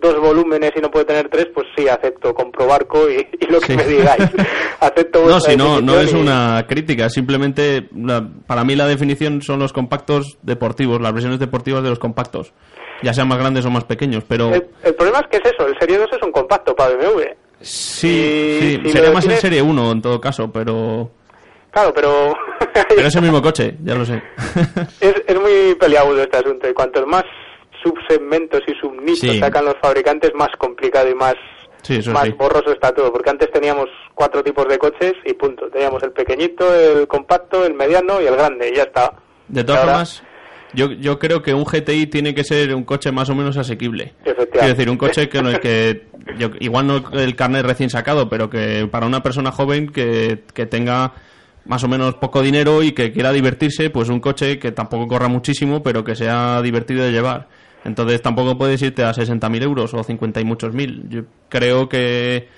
dos 0.00 0.20
volúmenes 0.20 0.72
y 0.76 0.80
no 0.80 0.90
puede 0.90 1.06
tener 1.06 1.28
tres, 1.30 1.46
pues 1.54 1.66
sí, 1.76 1.88
acepto, 1.88 2.34
compro 2.34 2.66
barco 2.66 3.08
y, 3.08 3.26
y 3.40 3.46
lo 3.46 3.58
que 3.60 3.66
Sí. 3.68 3.76
me 3.76 3.84
digáis. 3.84 4.28
acepto 4.80 5.24
No, 5.24 5.40
si 5.40 5.56
no, 5.56 5.80
no 5.80 5.98
es 5.98 6.12
y- 6.12 6.16
una 6.16 6.66
crítica, 6.68 7.08
simplemente 7.08 7.88
la- 7.96 8.28
para 8.46 8.64
mí 8.64 8.74
la 8.76 8.86
definición 8.86 9.40
son 9.40 9.60
los 9.60 9.72
compactos 9.72 10.36
deportivos, 10.42 11.00
las 11.00 11.12
versiones 11.14 11.38
deportivas 11.38 11.82
de 11.82 11.88
los 11.90 11.98
compactos, 11.98 12.52
ya 13.04 13.12
sean 13.14 13.28
más 13.28 13.38
grandes 13.38 13.64
o 13.66 13.70
más 13.70 13.84
pequeños, 13.84 14.24
pero 14.26 14.52
El, 14.54 14.66
el 14.82 14.94
problema 14.94 15.20
es 15.20 15.26
que 15.28 15.36
es 15.36 15.52
eso, 15.54 15.66
el 15.66 15.78
Serie 15.78 15.98
2 15.98 16.08
es 16.12 16.22
un 16.22 16.32
compacto 16.32 16.74
para 16.74 16.94
BMW. 16.96 17.20
sí, 17.60 18.08
y 18.08 18.60
sí, 18.60 18.80
si 18.84 18.90
sería 18.90 19.10
más 19.12 19.24
el 19.26 19.32
Serie 19.36 19.62
1 19.62 19.92
en 19.92 20.02
todo 20.02 20.20
caso, 20.20 20.50
pero, 20.50 21.10
Claro, 21.70 21.92
pero 21.94 22.34
pero 22.88 23.06
es 23.08 23.14
el 23.16 23.22
mismo 23.22 23.42
coche, 23.42 23.76
ya 23.82 23.94
lo 23.94 24.04
sé. 24.04 24.22
es, 25.00 25.14
es 25.26 25.40
muy 25.40 25.74
peliagudo 25.78 26.22
este 26.22 26.36
asunto. 26.38 26.68
Y 26.68 26.72
cuantos 26.74 27.04
más 27.06 27.24
subsegmentos 27.82 28.60
y 28.66 28.74
subnichos 28.80 29.18
Sí. 29.32 29.38
sacan 29.40 29.64
los 29.64 29.74
fabricantes, 29.82 30.32
más 30.34 30.48
complicado 30.58 31.08
y 31.10 31.14
más, 31.14 31.34
Sí, 31.82 31.96
eso 31.96 32.12
más 32.12 32.24
sí. 32.24 32.30
borroso 32.32 32.72
está 32.72 32.92
todo. 32.92 33.12
Porque 33.12 33.30
antes 33.30 33.50
teníamos 33.52 33.88
cuatro 34.14 34.42
tipos 34.42 34.66
de 34.68 34.78
coches 34.78 35.14
y 35.24 35.34
punto. 35.34 35.68
Teníamos 35.68 36.02
el 36.04 36.12
pequeñito, 36.12 36.72
el 36.74 37.06
compacto, 37.08 37.64
el 37.66 37.74
mediano 37.74 38.20
y 38.22 38.26
el 38.26 38.36
grande. 38.36 38.70
Y 38.72 38.76
ya 38.76 38.84
está. 38.84 39.12
De 39.48 39.64
todas 39.64 39.80
formas, 39.84 40.22
yo, 40.74 40.92
yo 40.92 41.18
creo 41.18 41.42
que 41.42 41.54
un 41.54 41.64
GTI 41.64 42.06
tiene 42.06 42.34
que 42.34 42.44
ser 42.44 42.74
un 42.74 42.84
coche 42.84 43.12
más 43.12 43.28
o 43.30 43.34
menos 43.34 43.56
asequible. 43.56 44.14
Quiero 44.52 44.68
decir, 44.68 44.88
un 44.90 44.96
coche 44.96 45.28
que, 45.28 45.38
el 45.38 45.60
que 45.60 46.06
yo- 46.38 46.50
igual 46.60 46.86
no 46.86 47.10
el 47.12 47.36
carnet 47.36 47.64
recién 47.64 47.90
sacado, 47.90 48.28
pero 48.28 48.48
que 48.50 48.86
para 48.90 49.06
una 49.06 49.22
persona 49.22 49.50
joven 49.52 49.88
que, 49.88 50.42
que 50.54 50.66
tenga 50.66 51.12
más 51.66 51.82
o 51.84 51.88
menos 51.88 52.14
poco 52.16 52.42
dinero 52.42 52.82
y 52.82 52.92
que 52.92 53.12
quiera 53.12 53.32
divertirse, 53.32 53.90
pues 53.90 54.08
un 54.08 54.20
coche 54.20 54.58
que 54.58 54.72
tampoco 54.72 55.06
corra 55.08 55.28
muchísimo, 55.28 55.82
pero 55.82 56.04
que 56.04 56.14
sea 56.14 56.60
divertido 56.62 57.04
de 57.04 57.12
llevar. 57.12 57.48
Entonces 57.84 58.22
tampoco 58.22 58.56
puedes 58.56 58.80
irte 58.80 59.02
a 59.04 59.12
60.000 59.12 59.62
euros 59.62 59.92
o 59.92 60.02
50 60.02 60.40
y 60.40 60.44
muchos 60.44 60.72
mil. 60.72 61.04
Yo 61.10 61.22
creo 61.50 61.88
que 61.88 62.48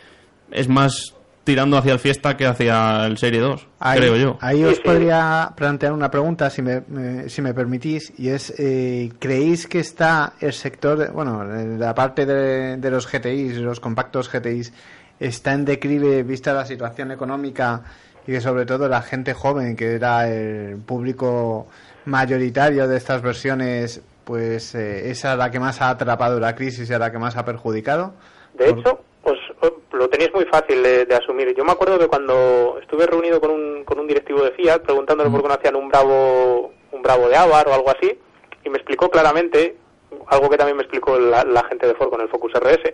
es 0.52 0.68
más 0.68 1.15
tirando 1.46 1.78
hacia 1.78 1.94
el 1.94 1.98
Fiesta 1.98 2.36
que 2.36 2.44
hacia 2.44 3.06
el 3.06 3.16
Serie 3.16 3.40
2, 3.40 3.66
Ahí, 3.78 3.98
creo 4.00 4.16
yo. 4.16 4.36
ahí 4.40 4.62
os 4.64 4.80
podría 4.80 5.52
plantear 5.56 5.92
una 5.92 6.10
pregunta, 6.10 6.50
si 6.50 6.60
me, 6.60 6.82
me- 6.88 7.28
si 7.30 7.40
me 7.40 7.54
permitís, 7.54 8.12
y 8.18 8.28
es, 8.28 8.52
eh, 8.58 9.10
¿creéis 9.18 9.66
que 9.66 9.78
está 9.78 10.34
el 10.40 10.52
sector, 10.52 10.98
de- 10.98 11.06
bueno, 11.08 11.44
la 11.44 11.94
parte 11.94 12.26
de, 12.26 12.76
de 12.76 12.90
los 12.90 13.06
GTIs, 13.10 13.58
los 13.58 13.80
compactos 13.80 14.28
GTIs, 14.30 14.72
está 15.20 15.52
en 15.54 15.64
declive 15.64 16.22
vista 16.24 16.52
la 16.52 16.66
situación 16.66 17.12
económica 17.12 17.82
y 18.26 18.32
que 18.32 18.40
sobre 18.40 18.66
todo 18.66 18.88
la 18.88 19.00
gente 19.02 19.32
joven, 19.32 19.76
que 19.76 19.92
era 19.94 20.28
el 20.28 20.76
público 20.78 21.68
mayoritario 22.06 22.88
de 22.88 22.96
estas 22.96 23.22
versiones, 23.22 24.00
pues 24.24 24.74
eh, 24.74 25.10
esa 25.10 25.32
es 25.32 25.38
la 25.38 25.50
que 25.50 25.60
más 25.60 25.80
ha 25.80 25.90
atrapado 25.90 26.40
la 26.40 26.54
crisis 26.56 26.90
y 26.90 26.92
a 26.92 26.98
la 26.98 27.12
que 27.12 27.18
más 27.18 27.36
ha 27.36 27.44
perjudicado? 27.44 28.14
De 28.58 28.70
hecho, 28.70 29.00
lo 29.96 30.08
tenéis 30.08 30.32
muy 30.32 30.44
fácil 30.44 30.82
de, 30.82 31.06
de 31.06 31.14
asumir. 31.14 31.54
Yo 31.54 31.64
me 31.64 31.72
acuerdo 31.72 31.98
que 31.98 32.08
cuando 32.08 32.78
estuve 32.80 33.06
reunido 33.06 33.40
con 33.40 33.50
un, 33.50 33.84
con 33.84 33.98
un 33.98 34.06
directivo 34.06 34.42
de 34.42 34.52
Fiat 34.52 34.82
preguntándole 34.82 35.30
por 35.30 35.42
qué 35.42 35.48
no 35.48 35.54
hacían 35.54 35.76
un 35.76 35.88
Bravo, 35.88 36.72
un 36.92 37.02
Bravo 37.02 37.28
de 37.28 37.36
Avar 37.36 37.68
o 37.68 37.74
algo 37.74 37.90
así, 37.90 38.18
y 38.64 38.70
me 38.70 38.78
explicó 38.78 39.10
claramente 39.10 39.76
algo 40.28 40.48
que 40.48 40.56
también 40.56 40.76
me 40.76 40.82
explicó 40.82 41.18
la, 41.18 41.44
la 41.44 41.64
gente 41.64 41.86
de 41.86 41.94
Ford 41.94 42.10
con 42.10 42.20
el 42.20 42.28
Focus 42.28 42.52
RS, 42.54 42.92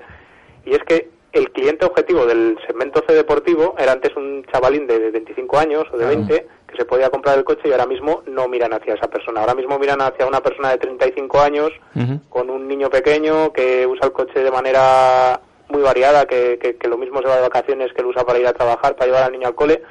y 0.64 0.72
es 0.72 0.82
que 0.84 1.10
el 1.32 1.50
cliente 1.50 1.86
objetivo 1.86 2.26
del 2.26 2.58
segmento 2.66 3.02
C 3.06 3.14
deportivo 3.14 3.74
era 3.78 3.92
antes 3.92 4.14
un 4.16 4.44
chavalín 4.52 4.86
de 4.86 5.10
25 5.10 5.58
años 5.58 5.84
o 5.92 5.96
de 5.96 6.04
20 6.04 6.46
que 6.68 6.76
se 6.76 6.84
podía 6.84 7.08
comprar 7.08 7.38
el 7.38 7.44
coche 7.44 7.62
y 7.68 7.72
ahora 7.72 7.86
mismo 7.86 8.22
no 8.26 8.48
miran 8.48 8.72
hacia 8.74 8.94
esa 8.94 9.08
persona. 9.08 9.40
Ahora 9.40 9.54
mismo 9.54 9.78
miran 9.78 10.02
hacia 10.02 10.26
una 10.26 10.42
persona 10.42 10.70
de 10.70 10.78
35 10.78 11.40
años 11.40 11.70
con 12.28 12.50
un 12.50 12.68
niño 12.68 12.90
pequeño 12.90 13.52
que 13.52 13.86
usa 13.86 14.06
el 14.06 14.12
coche 14.12 14.40
de 14.40 14.50
manera 14.50 15.40
muy 15.68 15.82
variada, 15.82 16.26
que, 16.26 16.58
que, 16.60 16.76
que 16.76 16.88
lo 16.88 16.98
mismo 16.98 17.20
se 17.20 17.28
va 17.28 17.36
de 17.36 17.42
vacaciones 17.42 17.92
que 17.92 18.02
lo 18.02 18.08
usa 18.08 18.24
para 18.24 18.38
ir 18.38 18.46
a 18.46 18.52
trabajar, 18.52 18.94
para 18.94 19.06
llevar 19.06 19.22
al 19.24 19.32
niño 19.32 19.48
al 19.48 19.54
cole. 19.54 19.82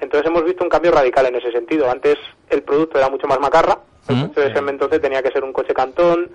Entonces 0.00 0.28
hemos 0.28 0.44
visto 0.44 0.64
un 0.64 0.70
cambio 0.70 0.92
radical 0.92 1.26
en 1.26 1.36
ese 1.36 1.50
sentido. 1.50 1.90
Antes 1.90 2.16
el 2.50 2.62
producto 2.62 2.98
era 2.98 3.08
mucho 3.08 3.26
más 3.26 3.40
macarra, 3.40 3.78
el 4.08 4.28
coche 4.28 4.40
de 4.40 4.54
segmento 4.54 4.88
C 4.88 4.98
tenía 5.00 5.22
que 5.22 5.30
ser 5.30 5.44
un 5.44 5.52
coche 5.52 5.74
cantón, 5.74 6.30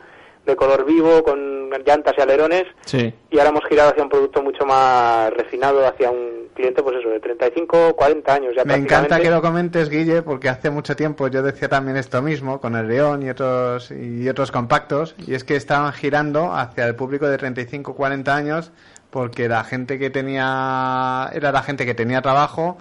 de 0.46 0.56
color 0.56 0.86
vivo, 0.86 1.24
con 1.24 1.70
llantas 1.86 2.14
y 2.18 2.22
alerones, 2.22 2.64
Sí. 2.86 3.14
y 3.32 3.38
ahora 3.38 3.50
hemos 3.50 3.66
girado 3.66 3.89
hacia 3.89 4.04
un 4.04 4.10
producto 4.10 4.41
mucho 4.44 4.66
más 4.66 5.32
refinado, 5.34 5.86
hacia 5.88 6.12
un 6.12 6.50
cliente, 6.54 6.84
pues 6.84 6.98
eso, 6.98 7.10
de 7.10 7.20
35, 7.20 7.96
40 7.96 8.34
años 8.34 8.54
ya 8.56 8.64
Me 8.64 8.76
encanta 8.76 9.20
que 9.20 9.30
lo 9.30 9.41
comentes, 9.41 9.89
Guille, 9.89 10.22
porque 10.22 10.50
hace 10.50 10.70
mucho 10.70 10.96
tiempo 10.96 11.28
yo 11.28 11.41
decía 11.41 11.68
también 11.70 11.98
esto 11.98 12.22
mismo 12.22 12.62
con 12.62 12.76
el 12.76 12.88
León 12.88 13.24
y 13.24 13.30
otros 13.30 13.89
y 13.91 14.28
otros 14.30 14.52
compactos, 14.52 15.16
y 15.26 15.34
es 15.34 15.44
que 15.44 15.56
estaban 15.56 15.91
girando 15.94 16.54
hacia 16.54 16.86
el 16.86 16.96
público 16.96 17.28
de 17.28 17.38
35-40 17.38 18.28
años 18.36 18.72
porque 19.10 19.48
la 19.48 19.64
gente 19.64 20.00
que 20.00 20.10
tenía 20.10 21.30
era 21.34 21.52
la 21.52 21.62
gente 21.62 21.86
que 21.86 21.94
tenía 21.94 22.22
trabajo, 22.22 22.78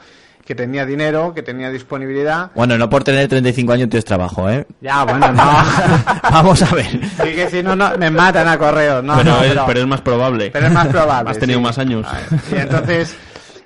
que 0.52 0.56
tenía 0.56 0.84
dinero, 0.84 1.32
que 1.34 1.42
tenía 1.42 1.70
disponibilidad. 1.70 2.50
Bueno, 2.54 2.76
no 2.76 2.90
por 2.90 3.02
tener 3.04 3.26
35 3.26 3.72
años 3.72 3.88
tienes 3.88 4.04
trabajo, 4.04 4.50
¿eh? 4.50 4.66
Ya, 4.82 5.02
bueno, 5.04 5.32
no. 5.32 5.42
Vamos 6.30 6.62
a 6.62 6.74
ver. 6.74 6.86
Y 7.26 7.34
que 7.34 7.48
si 7.50 7.62
no, 7.62 7.74
no 7.74 7.96
me 7.96 8.10
matan 8.10 8.46
a 8.48 8.58
correos. 8.58 9.02
No, 9.02 9.16
pero, 9.16 9.30
no, 9.30 9.42
es, 9.42 9.48
pero- 9.52 9.64
pero 9.66 9.80
es 9.80 9.86
más 9.86 10.00
probable. 10.02 10.50
pero 10.52 10.66
es 10.66 10.72
más 10.72 10.88
probable, 10.88 11.30
Has 11.30 11.38
tenido 11.38 11.58
sí. 11.58 11.64
más 11.64 11.78
años. 11.78 12.06
Y 12.52 12.56
entonces 12.56 13.16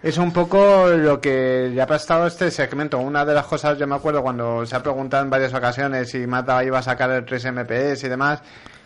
es 0.00 0.16
un 0.18 0.30
poco 0.32 0.86
lo 0.90 1.20
que 1.20 1.72
ya 1.74 1.82
ha 1.82 1.86
pasado 1.88 2.28
este 2.28 2.52
segmento. 2.52 2.98
Una 2.98 3.24
de 3.24 3.34
las 3.34 3.46
cosas, 3.46 3.76
yo 3.78 3.86
me 3.88 3.96
acuerdo 3.96 4.22
cuando 4.22 4.64
se 4.64 4.76
ha 4.76 4.80
preguntado 4.82 5.24
en 5.24 5.30
varias 5.30 5.52
ocasiones 5.54 6.08
si 6.10 6.24
Mazda 6.24 6.62
iba 6.62 6.78
a 6.78 6.82
sacar 6.82 7.10
el 7.10 7.24
3 7.24 7.46
MPS 7.52 8.04
y 8.04 8.08
demás, 8.08 8.42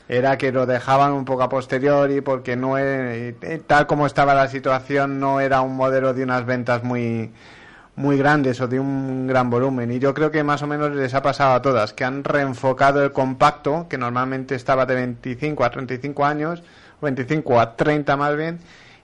era 0.09 0.39
que 0.39 0.51
lo 0.53 0.65
dejaban 0.65 1.13
un 1.13 1.25
poco 1.27 1.43
a 1.43 1.49
posteriori 1.51 2.23
porque 2.23 2.57
no 2.57 2.79
e- 2.79 3.37
eh, 3.43 3.61
tal 3.67 3.87
como 3.87 4.07
estaba 4.07 4.33
la 4.35 4.49
situación 4.49 5.21
no 5.21 5.39
era 5.41 5.61
un 5.61 5.77
modelo 5.77 6.15
de 6.15 6.23
unas 6.25 6.47
ventas 6.47 6.83
muy 6.83 7.31
muy 8.01 8.17
grandes 8.17 8.61
o 8.61 8.67
de 8.67 8.81
un 8.81 9.27
gran 9.27 9.51
volumen. 9.51 9.93
Y 9.93 9.99
yo 9.99 10.15
creo 10.15 10.31
que 10.31 10.43
más 10.43 10.63
o 10.63 10.67
menos 10.67 10.95
les 10.97 11.15
ha 11.15 11.23
pasado 11.23 11.55
a 11.55 11.63
todas 11.63 11.93
que 11.93 12.05
han 12.05 12.25
reenfocado 12.25 13.05
el 13.05 13.13
compacto 13.13 13.87
que 13.89 13.99
normalmente 13.99 14.55
estaba 14.55 14.87
de 14.87 14.95
25 14.95 15.65
a 15.65 15.71
35 15.71 16.25
años 16.25 16.63
25 17.01 17.61
a 17.61 17.77
30 17.77 18.17
más 18.17 18.37
bien 18.37 18.59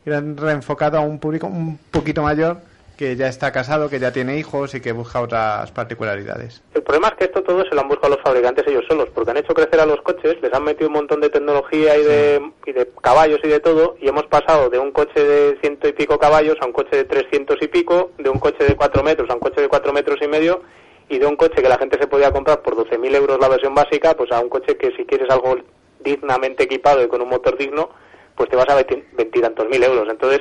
y 0.04 0.12
han 0.12 0.36
reenfocado 0.36 0.98
a 0.98 1.00
un 1.00 1.18
público 1.18 1.46
un 1.46 1.78
poquito 1.90 2.22
mayor 2.22 2.60
que 2.96 3.14
ya 3.16 3.28
está 3.28 3.52
casado, 3.52 3.88
que 3.90 3.98
ya 3.98 4.12
tiene 4.12 4.38
hijos 4.38 4.74
y 4.74 4.80
que 4.80 4.92
busca 4.92 5.20
otras 5.20 5.70
particularidades. 5.72 6.62
El 6.74 6.82
problema 6.82 7.08
es 7.08 7.14
que 7.14 7.24
esto 7.24 7.42
todo 7.42 7.62
se 7.64 7.74
lo 7.74 7.80
han 7.82 7.88
buscado 7.88 8.14
los 8.14 8.22
fabricantes 8.22 8.66
ellos 8.66 8.84
solos, 8.88 9.08
porque 9.14 9.30
han 9.30 9.36
hecho 9.36 9.54
crecer 9.54 9.80
a 9.80 9.86
los 9.86 10.00
coches, 10.02 10.36
les 10.40 10.52
han 10.52 10.64
metido 10.64 10.88
un 10.88 10.94
montón 10.94 11.20
de 11.20 11.28
tecnología 11.30 11.96
y 11.96 12.02
de, 12.04 12.50
y 12.66 12.72
de 12.72 12.88
caballos 13.02 13.40
y 13.44 13.48
de 13.48 13.60
todo, 13.60 13.96
y 14.00 14.08
hemos 14.08 14.24
pasado 14.26 14.70
de 14.70 14.78
un 14.78 14.92
coche 14.92 15.22
de 15.22 15.58
ciento 15.60 15.88
y 15.88 15.92
pico 15.92 16.18
caballos 16.18 16.56
a 16.60 16.66
un 16.66 16.72
coche 16.72 16.96
de 16.96 17.04
trescientos 17.04 17.58
y 17.60 17.68
pico, 17.68 18.12
de 18.18 18.30
un 18.30 18.38
coche 18.38 18.64
de 18.64 18.74
cuatro 18.76 19.02
metros 19.02 19.28
a 19.30 19.34
un 19.34 19.40
coche 19.40 19.60
de 19.60 19.68
cuatro 19.68 19.92
metros 19.92 20.18
y 20.22 20.28
medio, 20.28 20.62
y 21.08 21.18
de 21.18 21.26
un 21.26 21.36
coche 21.36 21.62
que 21.62 21.68
la 21.68 21.78
gente 21.78 21.98
se 22.00 22.06
podía 22.08 22.32
comprar 22.32 22.62
por 22.62 22.74
12.000 22.76 23.14
euros 23.14 23.38
la 23.40 23.48
versión 23.48 23.74
básica, 23.74 24.14
pues 24.16 24.32
a 24.32 24.40
un 24.40 24.48
coche 24.48 24.76
que 24.76 24.90
si 24.96 25.04
quieres 25.04 25.30
algo 25.30 25.56
dignamente 26.00 26.64
equipado 26.64 27.02
y 27.02 27.08
con 27.08 27.20
un 27.22 27.28
motor 27.28 27.56
digno, 27.56 27.90
pues 28.36 28.48
te 28.50 28.56
vas 28.56 28.68
a 28.68 28.76
veinti- 28.80 29.04
veintitantos 29.12 29.68
mil 29.68 29.82
euros. 29.82 30.08
Entonces, 30.10 30.40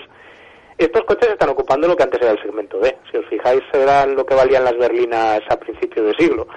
estos 0.77 1.03
coches 1.05 1.29
están 1.29 1.49
ocupando 1.49 1.87
lo 1.87 1.95
que 1.95 2.03
antes 2.03 2.21
era 2.21 2.31
el 2.31 2.41
segmento 2.41 2.79
D. 2.79 2.97
Si 3.11 3.17
os 3.17 3.25
fijáis, 3.27 3.61
eran 3.73 4.15
lo 4.15 4.25
que 4.25 4.35
valían 4.35 4.63
las 4.63 4.77
berlinas 4.77 5.41
a 5.49 5.57
principios 5.57 6.07
de 6.07 6.13
siglo. 6.17 6.47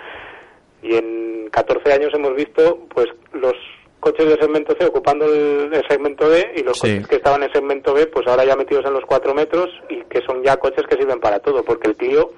Y 0.83 0.95
en 0.97 1.49
14 1.51 1.93
años 1.93 2.11
hemos 2.15 2.35
visto 2.35 2.87
pues 2.95 3.07
los 3.33 3.55
coches 4.01 4.29
del 4.29 4.39
segmento 4.41 4.75
C 4.79 4.87
ocupando 4.87 5.25
el, 5.27 5.73
el 5.75 5.83
segmento 5.89 6.29
D 6.29 6.53
y 6.57 6.63
los 6.63 6.79
Sí. 6.79 6.83
coches 6.93 7.09
que 7.09 7.17
estaban 7.17 7.43
en 7.43 7.53
segmento 7.53 7.93
B 7.95 8.07
pues 8.07 8.27
ahora 8.29 8.45
ya 8.45 8.55
metidos 8.57 8.85
en 8.87 8.93
los 8.93 9.05
4 9.07 9.35
metros 9.35 9.69
y 9.89 10.03
que 10.05 10.21
son 10.27 10.43
ya 10.45 10.57
coches 10.57 10.85
que 10.89 10.97
sirven 10.97 11.19
para 11.21 11.41
todo. 11.41 11.63
Porque 11.65 11.89
el 11.89 11.97
Clio, 11.97 12.31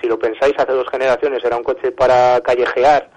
si 0.00 0.06
lo 0.08 0.18
pensáis, 0.18 0.54
hace 0.58 0.72
dos 0.72 0.86
generaciones 0.90 1.42
era 1.44 1.56
un 1.56 1.62
coche 1.64 1.92
para 1.92 2.40
callejear, 2.42 3.10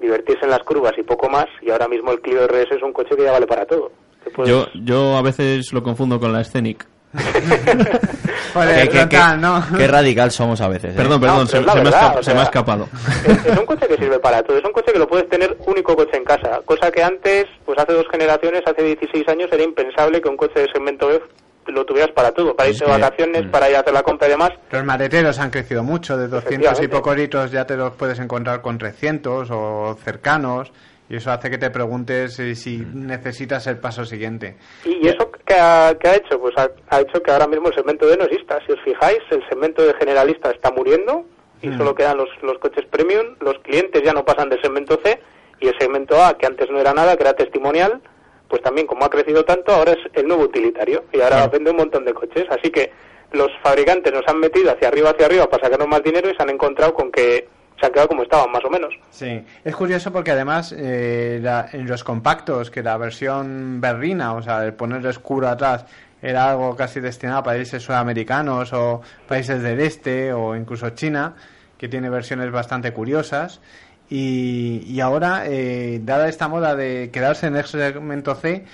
divertirse 0.00 0.44
en 0.44 0.50
las 0.50 0.60
curvas 0.60 0.92
y 0.96 1.02
poco 1.02 1.28
más. 1.28 1.46
Y 1.62 1.70
ahora 1.70 1.88
mismo 1.88 2.10
el 2.12 2.20
Clio 2.20 2.46
RS 2.46 2.74
es 2.76 2.82
un 2.82 2.92
coche 2.92 3.14
que 3.16 3.24
ya 3.24 3.32
vale 3.32 3.46
para 3.46 3.66
todo. 3.66 3.92
Puedes- 4.34 4.50
Yo, 4.50 4.66
yo 4.82 5.16
a 5.16 5.22
veces 5.22 5.72
lo 5.72 5.82
confundo 5.82 6.18
con 6.18 6.32
la 6.32 6.42
Scenic. 6.42 6.86
Joder, 8.52 8.82
Qué- 8.82 8.88
qué- 8.88 8.96
frontal, 8.98 9.34
qué- 9.36 9.40
¿no? 9.40 9.78
qué 9.78 9.86
radical 9.86 10.30
somos 10.30 10.60
a 10.60 10.68
veces. 10.68 10.92
¿eh? 10.92 10.96
Perdón, 10.96 11.20
perdón, 11.20 11.38
No, 11.40 11.46
se, 11.46 11.60
me 11.60 11.70
ha 11.70 11.74
verdad, 11.74 12.00
esca- 12.14 12.18
o 12.18 12.22
se 12.22 12.30
me 12.30 12.40
ha 12.40 12.42
sea, 12.42 12.44
escapado. 12.44 12.88
Es, 13.26 13.46
es 13.46 13.58
un 13.58 13.66
coche 13.66 13.86
que 13.88 13.96
sirve 13.96 14.18
para 14.18 14.42
todo, 14.42 14.58
es 14.58 14.64
un 14.64 14.72
coche 14.72 14.92
que 14.92 14.98
lo 14.98 15.08
puedes 15.08 15.28
tener 15.28 15.56
único 15.66 15.94
coche 15.96 16.16
en 16.16 16.24
casa, 16.24 16.60
cosa 16.64 16.90
que 16.90 17.02
antes, 17.02 17.46
pues 17.64 17.78
hace 17.78 17.92
dos 17.92 18.06
generaciones, 18.10 18.62
hace 18.66 18.82
16 18.82 19.28
años, 19.28 19.48
era 19.52 19.62
impensable 19.62 20.20
que 20.20 20.28
un 20.28 20.36
coche 20.36 20.60
de 20.60 20.66
segmento 20.72 21.10
F 21.10 21.24
lo 21.66 21.84
tuvieras 21.84 22.12
para 22.14 22.30
todo, 22.30 22.54
para 22.54 22.68
irte 22.68 22.84
de 22.84 22.90
que- 22.92 23.00
vacaciones, 23.00 23.42
para 23.50 23.68
ir 23.68 23.76
a 23.76 23.80
hacer 23.80 23.92
la 23.92 24.02
compra 24.02 24.28
y 24.28 24.30
demás. 24.30 24.50
Los 24.70 24.84
maleteros 24.84 25.38
han 25.38 25.50
crecido 25.50 25.82
mucho, 25.82 26.16
de 26.16 26.28
200 26.28 26.80
y 26.80 26.88
pocos 26.88 27.16
litros 27.16 27.50
ya 27.50 27.66
te 27.66 27.76
los 27.76 27.92
puedes 27.94 28.18
encontrar 28.20 28.60
con 28.62 28.78
300 28.78 29.48
o 29.50 29.98
cercanos, 30.02 30.70
y 31.08 31.16
eso 31.16 31.30
hace 31.30 31.50
que 31.50 31.58
te 31.58 31.70
preguntes 31.70 32.38
eh, 32.40 32.54
si 32.54 32.78
necesitas 32.78 33.66
el 33.66 33.78
paso 33.78 34.04
siguiente. 34.04 34.56
Y 34.84 35.06
eso 35.06 35.30
que 35.46 35.54
ha, 35.54 35.94
que 36.00 36.08
ha 36.08 36.16
hecho, 36.16 36.40
pues 36.40 36.54
ha, 36.56 36.68
ha 36.88 37.00
hecho 37.00 37.22
que 37.22 37.30
ahora 37.30 37.46
mismo 37.46 37.68
el 37.68 37.74
segmento 37.74 38.06
D 38.06 38.16
no 38.16 38.24
exista. 38.24 38.58
Si 38.66 38.72
os 38.72 38.80
fijáis, 38.82 39.18
el 39.30 39.42
segmento 39.48 39.82
de 39.86 39.94
generalista 39.94 40.50
está 40.50 40.70
muriendo 40.70 41.24
y 41.62 41.68
Mm. 41.68 41.78
solo 41.78 41.94
quedan 41.94 42.18
los, 42.18 42.28
los 42.42 42.58
coches 42.58 42.84
premium, 42.90 43.34
los 43.40 43.58
clientes 43.60 44.02
ya 44.04 44.12
no 44.12 44.24
pasan 44.24 44.50
del 44.50 44.60
segmento 44.60 45.00
C 45.04 45.18
y 45.60 45.68
el 45.68 45.78
segmento 45.78 46.22
A, 46.22 46.36
que 46.36 46.44
antes 46.46 46.68
no 46.70 46.78
era 46.78 46.92
nada, 46.92 47.16
que 47.16 47.22
era 47.22 47.32
testimonial, 47.32 48.00
pues 48.48 48.60
también 48.62 48.86
como 48.86 49.04
ha 49.04 49.10
crecido 49.10 49.42
tanto, 49.44 49.72
ahora 49.72 49.92
es 49.92 49.98
el 50.12 50.28
nuevo 50.28 50.42
utilitario 50.44 51.04
y 51.12 51.20
ahora 51.20 51.46
vende 51.48 51.70
un 51.70 51.78
montón 51.78 52.04
de 52.04 52.12
coches. 52.12 52.44
Así 52.50 52.70
que 52.70 52.92
los 53.32 53.48
fabricantes 53.62 54.12
nos 54.12 54.22
han 54.28 54.38
metido 54.38 54.70
hacia 54.70 54.88
arriba, 54.88 55.10
hacia 55.10 55.26
arriba 55.26 55.46
para 55.48 55.64
sacarnos 55.64 55.88
más 55.88 56.02
dinero 56.02 56.28
y 56.30 56.34
se 56.36 56.42
han 56.42 56.50
encontrado 56.50 56.92
con 56.94 57.10
que 57.10 57.48
se 57.78 57.86
han 57.86 57.92
quedado 57.92 58.08
como 58.08 58.22
estaban, 58.22 58.50
más 58.52 58.64
o 58.64 58.70
menos. 58.70 58.94
Sí, 59.10 59.44
es 59.64 59.76
curioso 59.76 60.12
porque 60.12 60.30
además 60.30 60.74
eh, 60.76 61.38
la- 61.42 61.68
en 61.72 61.86
los 61.86 62.02
compactos, 62.04 62.70
que 62.70 62.82
la 62.82 62.96
versión 62.96 63.80
berrina, 63.80 64.32
o 64.34 64.42
sea, 64.42 64.64
el 64.64 64.72
poner 64.74 65.04
escuro 65.06 65.48
atrás, 65.48 65.84
era 66.22 66.50
algo 66.50 66.74
casi 66.74 67.00
destinado 67.00 67.40
a 67.40 67.42
países 67.42 67.82
sudamericanos 67.82 68.72
o 68.72 69.02
países 69.28 69.62
del 69.62 69.80
este 69.80 70.32
o 70.32 70.56
incluso 70.56 70.90
China, 70.90 71.34
que 71.78 71.88
tiene 71.88 72.08
versiones 72.08 72.50
bastante 72.50 72.92
curiosas. 72.92 73.60
Y, 74.08 74.82
y 74.86 75.00
ahora, 75.00 75.44
eh, 75.46 76.00
dada 76.02 76.28
esta 76.28 76.48
moda 76.48 76.76
de 76.76 77.10
quedarse 77.12 77.48
en 77.48 77.56
el 77.56 77.64
segmento 77.64 78.34
C, 78.36 78.64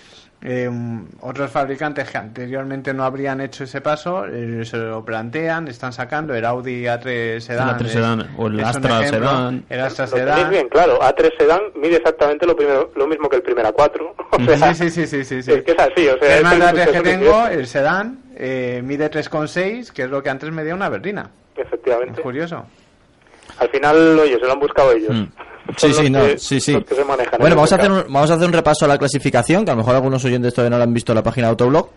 eh, 0.45 0.69
otros 1.21 1.51
fabricantes 1.51 2.11
que 2.11 2.19
anteriormente 2.19 2.93
no 2.93 3.05
habrían 3.05 3.41
hecho 3.41 3.65
ese 3.65 3.81
paso 3.81 4.27
eh, 4.27 4.65
se 4.65 4.77
lo 4.77 5.05
plantean, 5.05 5.69
están 5.69 5.93
sacando 5.93 6.35
el 6.35 6.45
Audi 6.45 6.83
A3 6.85 7.39
Sedan. 7.41 7.69
A3 7.79 7.85
es- 7.87 7.93
Sedan, 7.93 8.31
o 8.37 8.47
el 8.49 8.61
Astra. 8.65 9.07
Sedan. 9.07 9.65
El 9.69 9.81
Astra 9.81 10.07
Sedan. 10.07 10.51
bien 10.51 10.69
claro, 10.69 10.99
A3 11.01 11.39
Sedan 11.39 11.61
mide 11.77 11.97
exactamente 11.97 12.45
lo, 12.47 12.57
primero, 12.57 12.91
lo 12.97 13.07
mismo 13.07 13.29
que 13.29 13.37
el 13.37 13.43
primer 13.43 13.67
A4. 13.67 14.13
O 14.33 14.57
sea, 14.57 14.75
Sí, 14.75 14.89
sí, 14.91 15.07
sí, 15.07 15.25
sí, 15.25 15.43
sí. 15.43 15.53
Es 15.53 15.63
que 15.63 15.73
es 15.73 15.79
así, 15.79 16.09
o 16.09 16.19
sea... 16.19 16.39
el 16.39 16.43
más 16.45 16.73
el 16.75 16.91
que 16.93 17.01
tengo, 17.03 17.47
el 17.47 17.67
sedán, 17.67 18.19
eh, 18.35 18.81
mide 18.83 19.11
3,6, 19.11 19.91
que 19.93 20.03
es 20.05 20.11
lo 20.11 20.23
que 20.23 20.31
antes 20.31 20.51
medía 20.51 20.75
una 20.75 20.89
berlina. 20.89 21.31
Efectivamente. 21.55 22.15
Es 22.21 22.21
curioso. 22.21 22.65
Al 23.59 23.69
final, 23.69 24.19
oye, 24.19 24.39
se 24.41 24.47
lo 24.47 24.53
han 24.53 24.59
buscado 24.61 24.93
ellos. 24.93 25.15
Mm. 25.15 25.25
Sí, 25.77 25.93
sí, 25.93 26.11
no, 26.11 26.27
que- 26.27 26.39
sí, 26.39 26.61
sí. 26.61 26.73
los 26.73 26.85
que 26.85 26.95
se 26.95 27.05
manejan 27.05 27.39
Bueno, 27.39 27.57
vamos 27.57 27.73
a, 27.73 27.77
hacer 27.77 27.91
un, 27.91 28.05
vamos 28.13 28.31
a 28.31 28.35
hacer 28.35 28.47
un 28.47 28.53
repaso 28.53 28.85
a 28.85 28.89
la 28.89 28.99
clasificación, 28.99 29.65
que 29.65 29.71
a 29.71 29.75
lo 29.75 29.79
mejor 29.79 29.95
algunos 29.95 30.25
oyentes 30.25 30.53
todavía 30.55 30.71
no 30.71 30.79
lo 30.79 30.85
han 30.85 30.95
visto 30.95 31.13
en 31.13 31.17
la 31.17 31.23
página 31.23 31.47
de 31.47 31.51
Autoblog. 31.51 31.89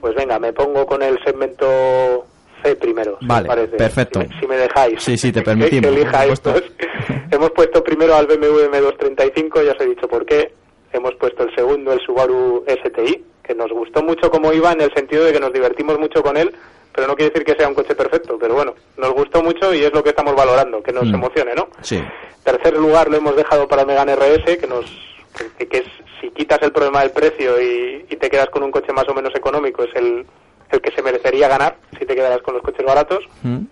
Pues 0.00 0.14
venga, 0.14 0.38
me 0.38 0.52
pongo 0.52 0.84
con 0.84 1.02
el 1.02 1.18
segmento 1.24 2.26
C 2.62 2.76
primero, 2.76 3.16
si 3.20 3.26
Vale, 3.26 3.46
parece. 3.48 3.76
perfecto. 3.76 4.20
Si 4.22 4.28
me, 4.28 4.40
si 4.40 4.46
me 4.46 4.56
dejáis. 4.56 5.02
Sí, 5.02 5.16
sí, 5.16 5.32
te 5.32 5.42
permitimos, 5.42 5.90
Que, 5.90 6.00
elija 6.02 6.26
estos. 6.26 6.62
Hemos 7.30 7.50
puesto 7.52 7.82
primero 7.82 8.14
al 8.14 8.26
BMW 8.26 8.68
M235, 8.70 9.64
ya 9.64 9.72
os 9.72 9.80
he 9.80 9.86
dicho 9.86 10.08
por 10.08 10.24
qué. 10.26 10.52
Hemos 10.92 11.14
puesto 11.16 11.42
el 11.44 11.54
segundo, 11.54 11.92
el 11.92 12.00
Subaru 12.00 12.64
STI, 12.68 13.24
que 13.42 13.54
nos 13.54 13.70
gustó 13.72 14.02
mucho 14.02 14.30
como 14.30 14.52
iba 14.52 14.72
en 14.72 14.80
el 14.80 14.92
sentido 14.94 15.24
de 15.24 15.32
que 15.32 15.40
nos 15.40 15.52
divertimos 15.52 15.98
mucho 15.98 16.22
con 16.22 16.36
él, 16.36 16.54
pero 16.94 17.06
no 17.08 17.14
quiere 17.16 17.30
decir 17.30 17.44
que 17.44 17.54
sea 17.58 17.68
un 17.68 17.74
coche 17.74 17.94
perfecto. 17.94 18.38
Pero 18.40 18.54
bueno, 18.54 18.74
nos 18.96 19.12
gustó 19.12 19.42
mucho 19.42 19.74
y 19.74 19.82
es 19.84 19.92
lo 19.92 20.02
que 20.02 20.10
estamos 20.10 20.34
valorando, 20.36 20.82
que 20.82 20.92
nos 20.92 21.04
Mm. 21.06 21.14
emocione, 21.14 21.54
¿no? 21.54 21.68
Sí. 21.82 22.02
Tercer 22.44 22.74
lugar 22.76 23.10
lo 23.10 23.16
hemos 23.16 23.36
dejado 23.36 23.66
para 23.68 23.82
el 23.82 23.88
Megane 23.88 24.14
RS, 24.16 24.56
que 24.58 24.66
nos 24.66 24.84
que, 25.58 25.66
que 25.66 25.78
es 25.78 25.86
si 26.20 26.30
quitas 26.30 26.60
el 26.62 26.70
problema 26.72 27.00
del 27.00 27.10
precio 27.10 27.60
y, 27.60 28.06
y 28.08 28.16
te 28.16 28.30
quedas 28.30 28.48
con 28.50 28.62
un 28.62 28.70
coche 28.70 28.92
más 28.92 29.08
o 29.08 29.14
menos 29.14 29.34
económico, 29.34 29.82
es 29.82 29.90
el, 29.96 30.24
el 30.70 30.80
que 30.80 30.92
se 30.92 31.02
merecería 31.02 31.48
ganar 31.48 31.76
si 31.98 32.06
te 32.06 32.14
quedaras 32.14 32.40
con 32.42 32.54
los 32.54 32.62
coches 32.62 32.86
baratos. 32.86 33.24
Mm. 33.42 33.62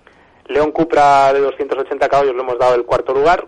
León 0.48 0.72
Cupra 0.72 1.32
de 1.32 1.38
280 1.40 2.08
caballos 2.08 2.34
le 2.34 2.40
hemos 2.42 2.58
dado 2.58 2.74
el 2.74 2.84
cuarto 2.84 3.14
lugar 3.14 3.46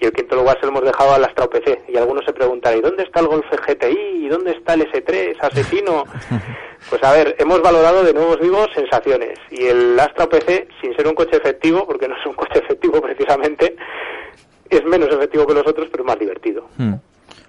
y 0.00 0.06
el 0.06 0.12
quinto 0.12 0.36
lugar 0.36 0.58
se 0.60 0.66
lo 0.66 0.72
hemos 0.72 0.84
dejado 0.84 1.14
al 1.14 1.24
Astra 1.24 1.44
OPC. 1.46 1.88
Y 1.88 1.96
algunos 1.96 2.24
se 2.24 2.32
preguntarán, 2.32 2.78
¿y 2.78 2.82
dónde 2.82 3.02
está 3.02 3.20
el 3.20 3.26
Golf 3.26 3.46
GTI? 3.50 4.24
¿Y 4.24 4.28
dónde 4.28 4.52
está 4.52 4.74
el 4.74 4.90
S3 4.90 5.36
asesino? 5.40 6.04
Pues 6.88 7.02
a 7.02 7.12
ver, 7.12 7.34
hemos 7.40 7.60
valorado 7.60 8.04
de 8.04 8.14
nuevo 8.14 8.30
os 8.30 8.40
digo 8.40 8.64
sensaciones 8.72 9.36
y 9.50 9.66
el 9.66 9.98
Astra 9.98 10.24
OPC 10.24 10.68
sin 10.80 10.94
ser 10.94 11.08
un 11.08 11.14
coche 11.14 11.36
efectivo, 11.36 11.84
porque 11.84 12.06
no 12.06 12.16
es 12.16 12.24
un 12.24 12.34
coche 12.34 12.60
efectivo 12.60 13.00
precisamente, 13.02 13.76
es 14.70 14.84
menos 14.84 15.08
efectivo 15.10 15.46
que 15.46 15.54
los 15.54 15.66
otros, 15.66 15.88
pero 15.90 16.04
más 16.04 16.18
divertido. 16.18 16.68
Mm. 16.76 16.94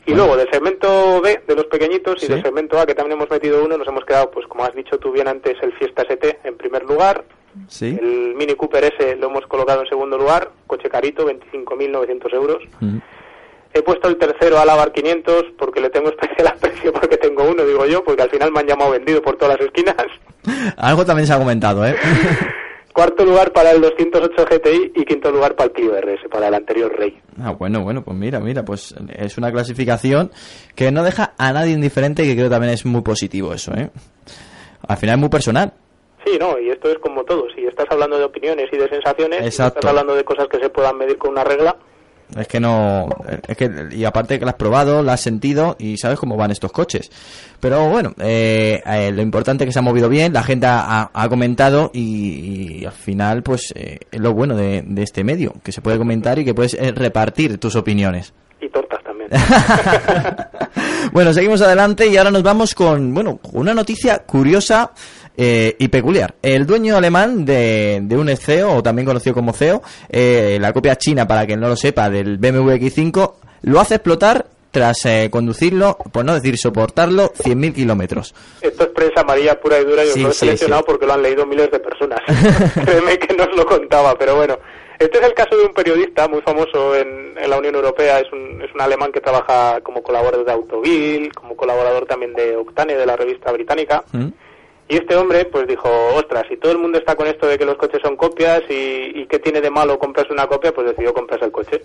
Y 0.05 0.13
luego 0.15 0.35
del 0.35 0.49
segmento 0.49 1.21
B, 1.21 1.43
de 1.47 1.55
los 1.55 1.67
pequeñitos, 1.67 2.23
y 2.23 2.27
del 2.27 2.41
segmento 2.41 2.79
A, 2.79 2.85
que 2.85 2.95
también 2.95 3.19
hemos 3.19 3.29
metido 3.29 3.63
uno, 3.63 3.77
nos 3.77 3.87
hemos 3.87 4.03
quedado, 4.05 4.31
pues 4.31 4.47
como 4.47 4.63
has 4.63 4.73
dicho 4.73 4.97
tú 4.97 5.11
bien 5.11 5.27
antes, 5.27 5.55
el 5.61 5.71
Fiesta 5.73 6.01
ST 6.01 6.39
en 6.43 6.57
primer 6.57 6.83
lugar. 6.83 7.23
Sí. 7.67 7.97
El 7.99 8.35
Mini 8.35 8.55
Cooper 8.55 8.85
S 8.85 9.15
lo 9.15 9.29
hemos 9.29 9.45
colocado 9.47 9.81
en 9.81 9.87
segundo 9.87 10.17
lugar, 10.17 10.51
coche 10.67 10.89
carito, 10.89 11.27
25.900 11.27 12.33
euros. 12.33 12.63
Mm. 12.79 12.97
He 13.73 13.81
puesto 13.83 14.07
el 14.07 14.17
tercero 14.17 14.59
al 14.59 14.69
Avar 14.69 14.91
500 14.91 15.45
porque 15.57 15.79
le 15.79 15.89
tengo 15.89 16.09
especial 16.19 16.47
aprecio 16.47 16.91
porque 16.91 17.17
tengo 17.17 17.43
uno, 17.43 17.65
digo 17.65 17.85
yo, 17.85 18.03
porque 18.03 18.23
al 18.23 18.29
final 18.29 18.51
me 18.51 18.61
han 18.61 18.67
llamado 18.67 18.91
vendido 18.91 19.21
por 19.21 19.37
todas 19.37 19.57
las 19.57 19.67
esquinas. 19.67 19.95
Algo 20.77 21.05
también 21.05 21.27
se 21.27 21.33
ha 21.33 21.39
comentado, 21.39 21.85
¿eh? 21.85 21.95
Cuarto 22.93 23.23
lugar 23.23 23.53
para 23.53 23.71
el 23.71 23.81
208 23.81 24.45
GTI 24.45 24.91
y 24.95 25.05
quinto 25.05 25.31
lugar 25.31 25.55
para 25.55 25.67
el 25.67 25.73
Clio 25.73 25.93
RS, 25.95 26.27
para 26.29 26.47
el 26.47 26.53
anterior 26.53 26.91
Rey. 26.97 27.17
Ah, 27.39 27.51
bueno, 27.51 27.81
bueno, 27.81 28.03
pues 28.03 28.17
mira, 28.17 28.39
mira, 28.39 28.65
pues 28.65 28.93
es 29.15 29.37
una 29.37 29.51
clasificación 29.51 30.31
que 30.75 30.91
no 30.91 31.03
deja 31.03 31.33
a 31.37 31.53
nadie 31.53 31.73
indiferente 31.73 32.23
y 32.23 32.27
que 32.27 32.35
creo 32.35 32.49
también 32.49 32.73
es 32.73 32.85
muy 32.85 33.01
positivo 33.01 33.53
eso, 33.53 33.73
¿eh? 33.73 33.91
Al 34.85 34.97
final 34.97 35.15
es 35.15 35.19
muy 35.19 35.29
personal. 35.29 35.71
Sí, 36.25 36.37
no, 36.39 36.59
y 36.59 36.69
esto 36.69 36.89
es 36.89 36.99
como 36.99 37.23
todo. 37.23 37.45
Si 37.55 37.65
estás 37.65 37.85
hablando 37.89 38.17
de 38.17 38.25
opiniones 38.25 38.67
y 38.71 38.77
de 38.77 38.89
sensaciones, 38.89 39.39
si 39.41 39.47
estás 39.47 39.85
hablando 39.85 40.15
de 40.15 40.23
cosas 40.23 40.47
que 40.47 40.59
se 40.59 40.69
puedan 40.69 40.97
medir 40.97 41.17
con 41.17 41.31
una 41.31 41.43
regla, 41.43 41.75
Es 42.37 42.47
que 42.47 42.59
no. 42.59 43.07
Es 43.47 43.57
que, 43.57 43.69
y 43.91 44.05
aparte 44.05 44.37
que 44.37 44.45
lo 44.45 44.49
has 44.49 44.55
probado, 44.57 45.01
lo 45.01 45.11
has 45.11 45.21
sentido 45.21 45.75
y 45.79 45.97
sabes 45.97 46.19
cómo 46.19 46.37
van 46.37 46.51
estos 46.51 46.71
coches. 46.71 47.09
Pero 47.59 47.89
bueno, 47.89 48.13
eh, 48.19 48.81
eh, 48.85 49.11
lo 49.11 49.21
importante 49.21 49.63
es 49.63 49.69
que 49.69 49.73
se 49.73 49.79
ha 49.79 49.81
movido 49.81 50.09
bien, 50.09 50.31
la 50.33 50.43
gente 50.43 50.67
ha, 50.67 51.09
ha 51.11 51.29
comentado 51.29 51.89
y, 51.93 52.81
y 52.81 52.85
al 52.85 52.91
final, 52.91 53.41
pues 53.41 53.73
eh, 53.75 53.99
es 54.11 54.19
lo 54.19 54.33
bueno 54.33 54.55
de, 54.55 54.83
de 54.85 55.03
este 55.03 55.23
medio, 55.23 55.53
que 55.63 55.71
se 55.71 55.81
puede 55.81 55.97
comentar 55.97 56.37
y 56.37 56.45
que 56.45 56.53
puedes 56.53 56.75
eh, 56.75 56.91
repartir 56.91 57.57
tus 57.57 57.75
opiniones. 57.75 58.33
y 58.61 58.69
tortas 58.69 59.01
también. 59.03 59.29
Bueno, 61.11 61.33
seguimos 61.33 61.61
adelante 61.61 62.05
y 62.07 62.17
ahora 62.17 62.29
nos 62.29 62.43
vamos 62.43 62.75
con, 62.75 63.13
bueno, 63.15 63.37
con 63.37 63.61
una 63.61 63.73
noticia 63.73 64.19
curiosa 64.19 64.91
eh, 65.41 65.73
y 65.79 65.87
peculiar. 65.87 66.35
El 66.41 66.67
dueño 66.67 66.97
alemán 66.97 67.45
de, 67.45 67.99
de 68.03 68.17
un 68.17 68.27
CEO, 68.35 68.75
o 68.75 68.83
también 68.83 69.05
conocido 69.05 69.33
como 69.33 69.53
CEO, 69.53 69.81
eh, 70.09 70.57
la 70.59 70.73
copia 70.73 70.97
china, 70.97 71.25
para 71.25 71.45
quien 71.45 71.61
no 71.61 71.69
lo 71.69 71.77
sepa, 71.77 72.09
del 72.09 72.37
BMW 72.37 72.71
X5, 72.71 73.33
lo 73.61 73.79
hace 73.79 73.95
explotar 73.95 74.47
tras 74.71 75.05
eh, 75.05 75.29
conducirlo, 75.31 75.97
por 76.11 76.25
no 76.25 76.33
decir 76.33 76.57
soportarlo, 76.57 77.31
100.000 77.31 77.73
kilómetros. 77.73 78.35
Esto 78.59 78.83
es 78.83 78.89
prensa 78.89 79.21
amarilla 79.21 79.57
pura 79.61 79.79
y 79.79 79.85
dura 79.85 80.03
y 80.03 80.07
os 80.09 80.13
Sí, 80.13 80.21
lo 80.23 80.29
he 80.29 80.33
sí, 80.33 80.39
seleccionado 80.39 80.81
sí. 80.81 80.85
porque 80.87 81.05
lo 81.05 81.13
han 81.13 81.21
leído 81.21 81.45
miles 81.45 81.71
de 81.71 81.79
personas. 81.79 82.19
Créeme 82.85 83.17
que 83.17 83.33
no 83.33 83.45
os 83.45 83.55
lo 83.55 83.65
contaba, 83.65 84.17
pero 84.19 84.35
bueno. 84.35 84.57
Este 84.99 85.19
es 85.19 85.23
el 85.23 85.33
caso 85.33 85.55
de 85.57 85.63
un 85.63 85.73
periodista 85.73 86.27
muy 86.27 86.41
famoso 86.41 86.93
en, 86.93 87.33
en 87.37 87.49
la 87.49 87.57
Unión 87.57 87.75
Europea, 87.75 88.19
es 88.19 88.29
un, 88.33 88.61
es 88.61 88.75
un 88.75 88.81
alemán 88.81 89.13
que 89.13 89.21
trabaja 89.21 89.79
como 89.79 90.03
colaborador 90.03 90.45
de 90.45 90.51
Autovil, 90.51 91.31
como 91.33 91.55
colaborador 91.55 92.05
también 92.05 92.33
de 92.33 92.57
Octane, 92.57 92.95
de 92.97 93.05
la 93.05 93.15
revista 93.15 93.53
británica. 93.53 94.03
¿Mm? 94.11 94.27
Y 94.89 94.95
este 94.95 95.15
hombre 95.15 95.45
pues 95.45 95.67
dijo, 95.67 95.87
ostras, 96.15 96.45
si 96.49 96.57
todo 96.57 96.71
el 96.71 96.79
mundo 96.79 96.97
está 96.97 97.15
con 97.15 97.27
esto 97.27 97.45
de 97.45 97.59
que 97.59 97.65
los 97.65 97.77
coches 97.77 98.01
son 98.03 98.17
copias 98.17 98.63
y, 98.69 99.21
y 99.21 99.27
qué 99.27 99.37
tiene 99.37 99.61
de 99.61 99.69
malo 99.69 99.99
comprarse 99.99 100.33
una 100.33 100.47
copia, 100.47 100.73
pues 100.73 100.87
decidió 100.87 101.13
comprarse 101.13 101.45
el 101.45 101.51
coche. 101.51 101.81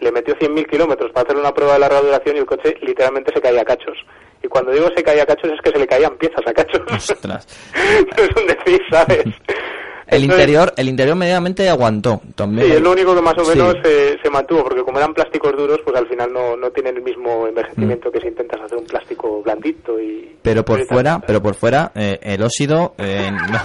Le 0.00 0.12
metió 0.12 0.34
100.000 0.36 0.68
kilómetros 0.68 1.10
para 1.12 1.24
hacer 1.24 1.38
una 1.38 1.54
prueba 1.54 1.72
de 1.72 1.78
larga 1.78 2.02
duración 2.02 2.36
y 2.36 2.40
el 2.40 2.44
coche 2.44 2.76
literalmente 2.82 3.32
se 3.32 3.40
caía 3.40 3.62
a 3.62 3.64
cachos. 3.64 3.96
Y 4.42 4.48
cuando 4.48 4.70
digo 4.70 4.88
se 4.94 5.02
caía 5.02 5.22
a 5.22 5.26
cachos 5.26 5.50
es 5.50 5.60
que 5.62 5.70
se 5.70 5.78
le 5.78 5.86
caían 5.86 6.14
piezas 6.18 6.46
a 6.46 6.52
cachos. 6.52 6.82
Ostras. 6.92 7.46
Es 8.18 8.36
un 8.36 8.46
decir, 8.46 8.82
¿sabes? 8.90 9.24
El 10.08 10.24
interior, 10.24 10.72
el 10.76 10.88
interior 10.88 11.16
medianamente 11.16 11.68
aguantó. 11.68 12.20
También. 12.34 12.66
Sí, 12.68 12.72
es 12.74 12.80
lo 12.80 12.92
único 12.92 13.14
que 13.14 13.22
más 13.22 13.34
o 13.38 13.44
Sí. 13.44 13.50
menos 13.58 13.74
se, 13.82 14.18
se 14.22 14.30
mantuvo, 14.30 14.62
porque 14.64 14.82
como 14.82 14.98
eran 14.98 15.12
plásticos 15.14 15.52
duros, 15.56 15.80
pues 15.84 15.96
al 15.96 16.06
final 16.08 16.32
no, 16.32 16.56
no 16.56 16.70
tienen 16.70 16.96
el 16.96 17.02
mismo 17.02 17.46
envejecimiento 17.48 18.10
que 18.12 18.20
si 18.20 18.28
intentas 18.28 18.60
hacer 18.60 18.78
un 18.78 18.84
plástico 18.86 19.42
blandito 19.42 20.00
y... 20.00 20.36
Pero 20.42 20.64
por 20.64 20.78
y 20.78 20.86
tal. 20.86 20.94
fuera, 20.94 21.20
pero 21.26 21.42
por 21.42 21.54
fuera, 21.56 21.90
eh, 21.94 22.18
el 22.22 22.42
óxido, 22.42 22.94
eh, 22.98 23.30
no. 23.32 23.58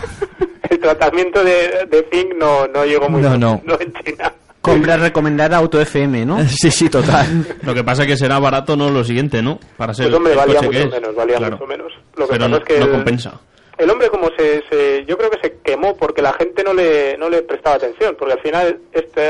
El 0.69 0.80
tratamiento 0.80 1.43
de, 1.43 1.85
de 1.89 2.07
zinc 2.11 2.34
no, 2.38 2.65
no 2.68 2.85
llegó 2.85 3.09
muy 3.09 3.22
No, 3.22 3.35
lejos, 3.35 3.63
no. 3.65 3.77
en 3.80 3.93
China. 4.05 4.34
Compra 4.61 4.95
recomendada 4.95 5.57
Auto 5.57 5.81
FM, 5.81 6.26
¿no? 6.26 6.39
Sí, 6.47 6.72
sí, 6.72 6.88
total. 6.89 7.45
Lo 7.63 7.73
que 7.73 7.84
pasa 7.84 8.03
es 8.03 8.07
que 8.07 8.18
será 8.18 8.39
barato 8.39 8.77
no 8.77 8.89
lo 8.89 9.03
siguiente, 9.03 9.41
¿no? 9.41 9.59
Para 9.76 9.93
ser 9.93 10.05
Pues 10.05 10.15
hombre, 10.15 10.31
el 10.34 10.38
valía 10.39 10.61
mucho 10.61 10.89
menos, 10.89 11.15
valía 11.15 11.38
Claro. 11.38 11.57
mucho 11.57 11.68
menos. 11.68 11.91
Lo 12.15 12.26
que 12.27 12.31
Pero 12.31 12.45
pasa 12.45 12.47
no, 12.49 12.57
es 12.57 12.63
que 12.63 12.80
no 12.80 12.85
el- 12.85 12.91
compensa. 12.91 13.41
El 13.82 13.90
hombre 13.90 14.10
como 14.10 14.30
se, 14.38 14.64
se- 14.70 15.06
yo 15.06 15.18
creo 15.18 15.30
que 15.32 15.40
se 15.41 15.58
quemó 15.64 15.95
porque 15.98 16.22
la 16.22 16.34
gente 16.34 16.64
no 16.64 16.74
le, 16.74 17.18
no 17.18 17.30
le 17.30 17.41
prestaba 17.41 17.78
atención, 17.78 18.16
porque 18.18 18.34
al 18.34 18.41
final 18.41 18.80
este, 18.94 19.30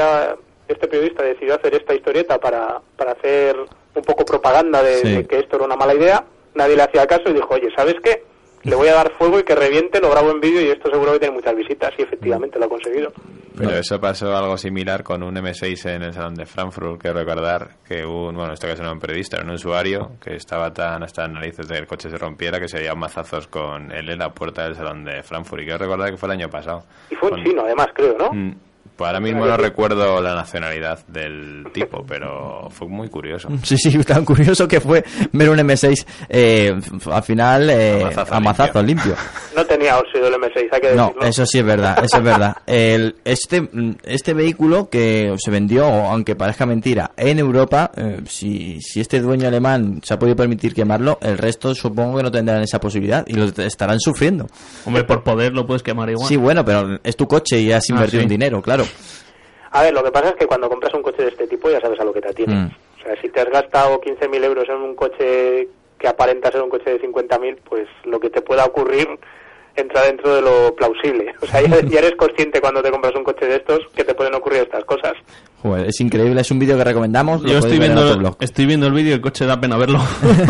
este 0.68 0.88
periodista 0.88 1.24
decidió 1.24 1.56
hacer 1.56 1.74
esta 1.76 1.94
historieta 1.94 2.38
para, 2.40 2.82
para 2.98 3.14
hacer 3.14 3.56
un 3.96 4.02
poco 4.04 4.26
propaganda 4.26 4.84
de, 4.84 4.98
Sí. 4.98 5.16
de 5.16 5.26
que 5.26 5.40
esto 5.40 5.56
era 5.56 5.66
una 5.66 5.76
mala 5.78 5.94
idea, 5.96 6.26
nadie 6.54 6.76
le 6.76 6.84
hacía 6.84 7.08
caso 7.08 7.24
y 7.30 7.34
dijo, 7.34 7.54
oye, 7.54 7.70
¿sabes 7.76 7.96
qué? 8.04 8.24
Le 8.64 8.76
voy 8.76 8.88
a 8.90 8.94
dar 8.94 9.12
fuego 9.18 9.40
y 9.40 9.44
que 9.44 9.56
reviente, 9.56 10.00
lo 10.00 10.10
grabo 10.12 10.32
en 10.32 10.40
vídeo 10.40 10.62
y 10.62 10.70
esto 10.70 10.90
seguro 10.92 11.14
que 11.14 11.20
tiene 11.20 11.36
muchas 11.36 11.56
visitas 11.56 11.92
y 11.98 12.04
efectivamente 12.04 12.60
lo 12.60 12.66
ha 12.66 12.70
conseguido. 12.70 13.12
Pero 13.58 13.72
eso 13.72 14.00
pasó 14.00 14.36
algo 14.36 14.58
similar 14.58 15.04
con 15.04 15.24
un 15.24 15.36
M6 15.36 15.90
en 15.96 16.04
el 16.04 16.14
Salón 16.14 16.36
de 16.36 16.46
Frankfurt. 16.46 17.02
Quiero 17.02 17.20
recordar 17.20 17.70
que 17.88 18.06
un, 18.06 18.36
bueno, 18.36 18.54
esto 18.54 18.68
que 18.68 18.74
es 18.74 18.80
un 18.80 19.00
periodista, 19.00 19.38
era 19.38 19.46
un 19.46 19.52
usuario 19.52 20.12
que 20.24 20.36
estaba 20.36 20.72
tan 20.72 21.04
hasta 21.04 21.24
las 21.24 21.32
narices 21.32 21.68
de 21.68 21.76
que 21.76 21.80
el 21.82 21.88
coche 21.88 22.10
se 22.10 22.18
rompiera 22.18 22.60
que 22.60 22.68
se 22.68 22.80
dio 22.80 22.96
mazazos 22.96 23.48
con 23.48 23.92
él 23.92 24.10
en 24.10 24.20
la 24.20 24.30
puerta 24.34 24.64
del 24.64 24.76
Salón 24.76 25.04
de 25.04 25.22
Frankfurt. 25.24 25.62
Y 25.62 25.66
quiero 25.66 25.80
recordar 25.80 26.12
que 26.12 26.18
fue 26.18 26.28
el 26.28 26.34
año 26.34 26.50
pasado. 26.50 26.84
Y 27.10 27.16
fue 27.16 27.30
un 27.30 27.36
Con- 27.36 27.44
chino 27.44 27.62
además, 27.64 27.88
creo, 27.94 28.18
¿no? 28.18 28.32
Mm, 28.32 28.56
Pues 29.02 29.08
ahora 29.08 29.20
mismo 29.20 29.46
no 29.48 29.58
recuerdo 29.58 30.22
la 30.22 30.36
nacionalidad 30.36 31.00
del 31.08 31.66
tipo, 31.74 32.06
pero 32.08 32.68
fue 32.70 32.88
muy 32.88 33.10
curioso. 33.10 33.50
Sí, 33.64 33.78
sí, 33.78 33.98
tan 34.04 34.24
curioso 34.26 34.68
que 34.68 34.80
fue 34.80 35.04
ver 35.32 35.50
un 35.50 35.58
M6 35.58 36.06
eh, 36.30 36.74
al 37.12 37.24
final 37.24 37.70
eh, 37.70 38.06
A 38.30 38.40
mazazo 38.40 38.82
limpio. 38.84 39.16
No 39.56 39.66
tenía 39.66 39.98
óxido 40.00 40.28
el 40.28 40.36
M6, 40.36 40.70
hay 40.72 40.80
que 40.82 40.96
No, 40.96 41.14
eso 41.22 41.46
sí 41.46 41.60
es 41.60 41.66
verdad, 41.66 42.02
eso 42.06 42.18
es 42.18 42.24
verdad. 42.24 42.56
El, 42.66 43.16
este, 43.26 43.68
este 44.04 44.34
vehículo 44.34 44.90
que 44.90 45.36
se 45.38 45.52
vendió, 45.52 45.84
aunque 45.86 46.36
parezca 46.38 46.66
mentira, 46.66 47.12
en 47.18 47.38
Europa, 47.38 47.92
eh, 47.98 48.22
si, 48.30 48.80
si 48.82 49.02
este 49.02 49.20
dueño 49.20 49.50
alemán 49.50 50.00
se 50.04 50.14
ha 50.14 50.20
podido 50.20 50.38
permitir 50.38 50.74
quemarlo, 50.74 51.20
el 51.22 51.38
resto 51.38 51.76
supongo 51.76 52.18
que 52.18 52.24
no 52.24 52.32
tendrán 52.32 52.62
esa 52.64 52.80
posibilidad 52.80 53.26
y 53.28 53.34
lo 53.34 53.46
estarán 53.46 54.00
sufriendo. 54.00 54.48
Hombre, 54.86 55.04
por 55.04 55.22
poder 55.24 55.52
lo 55.54 55.66
puedes 55.68 55.84
quemar 55.84 56.10
igual. 56.10 56.30
Sí, 56.30 56.38
bueno, 56.38 56.64
pero 56.64 56.98
es 57.04 57.18
tu 57.18 57.28
coche 57.28 57.60
y 57.60 57.72
has 57.74 57.84
Ah, 57.90 57.94
invertido 57.94 58.22
sí. 58.22 58.26
un 58.26 58.30
dinero, 58.30 58.62
claro. 58.62 58.86
A 59.72 59.84
ver, 59.84 59.94
lo 59.94 60.04
que 60.04 60.12
pasa 60.12 60.30
es 60.30 60.36
que 60.36 60.48
cuando 60.48 60.70
compras 60.70 60.94
un 60.94 61.02
coche 61.02 61.24
de 61.24 61.30
este 61.30 61.48
tipo 61.48 61.70
ya 61.70 61.80
sabes 61.80 62.00
a 62.00 62.04
lo 62.04 62.14
que 62.14 62.22
te 62.22 62.30
atienes. 62.30 62.56
Mm. 62.56 63.00
O 63.00 63.04
sea, 63.04 63.22
si 63.22 63.30
te 63.30 63.42
has 63.42 63.50
gastado 63.50 64.00
15.000 64.02 64.44
euros 64.44 64.68
en 64.70 64.76
un 64.76 64.96
coche 64.96 65.68
que 65.98 66.08
aparenta 66.08 66.52
ser 66.52 66.62
un 66.62 66.70
coche 66.70 66.92
de 66.92 67.02
50.000, 67.02 67.58
pues 67.68 67.88
lo 68.06 68.20
que 68.20 68.30
te 68.30 68.42
pueda 68.42 68.66
ocurrir 68.66 69.08
entra 69.76 70.04
dentro 70.04 70.36
de 70.36 70.42
lo 70.42 70.76
plausible. 70.76 71.34
O 71.42 71.46
sea, 71.46 71.62
ya, 71.62 71.80
ya 71.82 72.00
eres 72.00 72.16
consciente 72.18 72.60
cuando 72.60 72.82
te 72.82 72.92
compras 72.92 73.14
un 73.16 73.24
coche 73.24 73.46
de 73.46 73.56
estos 73.56 73.80
que 73.96 74.04
te 74.04 74.14
pueden 74.14 74.34
ocurrir 74.36 74.64
estas 74.64 74.84
cosas. 74.84 75.14
Joder, 75.62 75.88
es 75.88 76.00
increíble, 76.02 76.42
es 76.42 76.52
un 76.52 76.60
vídeo 76.60 76.78
que 76.78 76.84
recomendamos. 76.84 77.44
Yo 77.44 77.60
estoy 77.60 77.80
viendo, 77.80 78.02
Autoblog. 78.02 78.36
estoy 78.40 78.66
viendo 78.66 78.88
el 78.88 78.94
vídeo 78.94 79.12
y 79.12 79.14
el 79.14 79.22
coche 79.22 79.46
da 79.46 79.60
pena 79.60 79.78
verlo. 79.78 80.00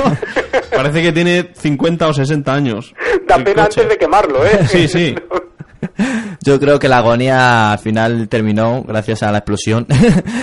Parece 0.75 1.01
que 1.01 1.11
tiene 1.11 1.49
50 1.53 2.07
o 2.07 2.13
60 2.13 2.53
años. 2.53 2.93
Da 3.27 3.35
el 3.35 3.43
pena 3.43 3.65
coche. 3.65 3.81
antes 3.81 3.89
de 3.89 3.97
quemarlo, 3.97 4.45
¿eh? 4.45 4.65
Sí, 4.67 4.87
sí. 4.87 5.15
Yo 6.43 6.59
creo 6.59 6.79
que 6.79 6.87
la 6.89 6.97
agonía 6.97 7.71
al 7.73 7.77
final 7.79 8.27
terminó 8.27 8.83
gracias 8.83 9.21
a 9.21 9.31
la 9.31 9.37
explosión 9.39 9.85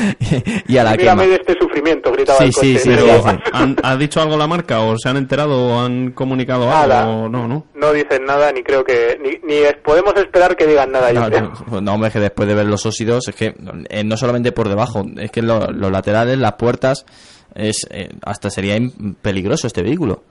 y 0.69 0.77
a 0.79 0.85
la. 0.85 0.95
Mírame 0.95 1.27
de 1.27 1.35
este 1.35 1.55
sufrimiento, 1.59 2.13
gritaba 2.13 2.39
Sí, 2.39 2.45
el 2.45 2.53
coche. 2.53 2.67
sí, 2.67 2.79
sí, 2.79 2.89
Pero 2.91 3.03
sí, 3.23 3.31
sí. 3.31 3.37
¿Han, 3.53 3.77
¿Ha 3.83 3.97
dicho 3.97 4.21
algo 4.21 4.37
la 4.37 4.47
marca? 4.47 4.81
¿O 4.83 4.97
se 4.97 5.09
han 5.09 5.17
enterado 5.17 5.59
o 5.67 5.81
han 5.81 6.13
comunicado 6.13 6.67
Nada. 6.67 7.03
algo? 7.03 7.29
No, 7.29 7.49
no. 7.49 7.67
No 7.75 7.93
dicen 7.93 8.25
nada, 8.27 8.53
ni 8.53 8.63
creo 8.63 8.85
que... 8.85 9.19
Ni, 9.21 9.31
ni 9.47 9.63
podemos 9.85 10.15
esperar 10.17 10.57
que 10.57 10.67
digan 10.67 10.93
nada, 10.93 11.13
No, 11.13 11.27
creo. 11.27 11.53
no, 11.71 11.81
no, 11.81 11.95
hombre, 11.95 12.09
es 12.09 12.13
que 12.15 12.21
después 12.21 12.49
de 12.49 12.55
ver 12.55 12.67
los 12.67 12.87
óxidos, 12.87 13.27
es 13.29 13.35
que 13.35 13.55
eh, 13.89 14.05
no 14.05 14.17
solamente 14.17 14.53
por 14.53 14.69
debajo, 14.69 15.05
es 15.17 15.31
que 15.33 15.43
lo- 15.43 15.73
los 15.73 15.91
laterales, 15.91 16.39
las 16.39 16.53
puertas, 16.53 17.07
es 17.57 17.87
eh, 17.91 18.11
hasta 18.25 18.51
sería 18.51 18.79
peligroso 19.21 19.67
este 19.67 19.83
vehículo. 19.83 20.23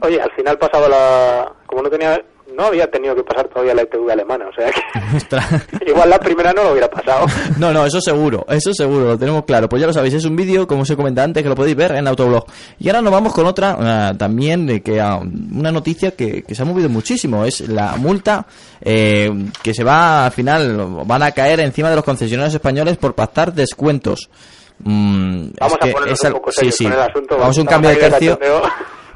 Oye, 0.00 0.20
al 0.20 0.30
final 0.32 0.56
pasaba 0.58 0.88
la... 0.88 1.52
Como 1.66 1.82
no 1.82 1.90
tenía... 1.90 2.18
No 2.56 2.64
había 2.64 2.90
tenido 2.90 3.14
que 3.14 3.22
pasar 3.22 3.48
todavía 3.48 3.74
la 3.74 3.82
ITV 3.82 4.10
alemana, 4.10 4.46
o 4.48 4.52
sea 4.52 4.70
que... 4.70 5.84
Igual 5.90 6.08
la 6.08 6.18
primera 6.18 6.52
no 6.52 6.64
lo 6.64 6.72
hubiera 6.72 6.88
pasado. 6.88 7.26
No, 7.58 7.72
no, 7.72 7.86
eso 7.86 8.00
seguro, 8.00 8.44
eso 8.48 8.72
seguro, 8.72 9.06
lo 9.06 9.18
tenemos 9.18 9.44
claro. 9.44 9.68
Pues 9.68 9.80
ya 9.80 9.86
lo 9.86 9.92
sabéis, 9.92 10.14
es 10.14 10.24
un 10.24 10.36
vídeo, 10.36 10.66
como 10.66 10.82
os 10.82 10.90
he 10.90 10.96
comentado 10.96 11.24
antes, 11.24 11.42
que 11.42 11.48
lo 11.48 11.54
podéis 11.54 11.76
ver 11.76 11.92
en 11.92 12.06
Autoblog. 12.06 12.44
Y 12.78 12.88
ahora 12.88 13.02
nos 13.02 13.12
vamos 13.12 13.32
con 13.32 13.46
otra, 13.46 13.76
ah, 13.78 14.14
también, 14.16 14.66
de 14.66 14.82
que 14.82 15.00
ah, 15.00 15.18
una 15.18 15.70
noticia 15.70 16.12
que, 16.12 16.42
que 16.42 16.54
se 16.54 16.62
ha 16.62 16.64
movido 16.64 16.88
muchísimo, 16.88 17.44
es 17.44 17.60
la 17.60 17.96
multa 17.96 18.46
eh, 18.80 19.30
que 19.62 19.74
se 19.74 19.84
va, 19.84 20.26
al 20.26 20.32
final, 20.32 21.04
van 21.04 21.22
a 21.22 21.32
caer 21.32 21.60
encima 21.60 21.90
de 21.90 21.96
los 21.96 22.04
concesionarios 22.04 22.54
españoles 22.54 22.96
por 22.96 23.14
pactar 23.14 23.52
descuentos. 23.52 24.30
Mm, 24.78 25.48
Vamos 25.58 25.78
es 25.80 25.88
a 25.88 25.92
ponernos 25.92 26.24
un 26.24 26.32
poco 26.32 26.52
sí, 26.52 26.56
serios 26.56 26.76
sí. 26.76 26.84
con 26.84 26.92
el 26.92 27.00
asunto. 27.00 27.38
Vamos 27.38 27.58
a 27.58 27.60
un 27.60 27.66
cambio 27.66 27.90
de 27.90 27.96
tercio. 27.96 28.38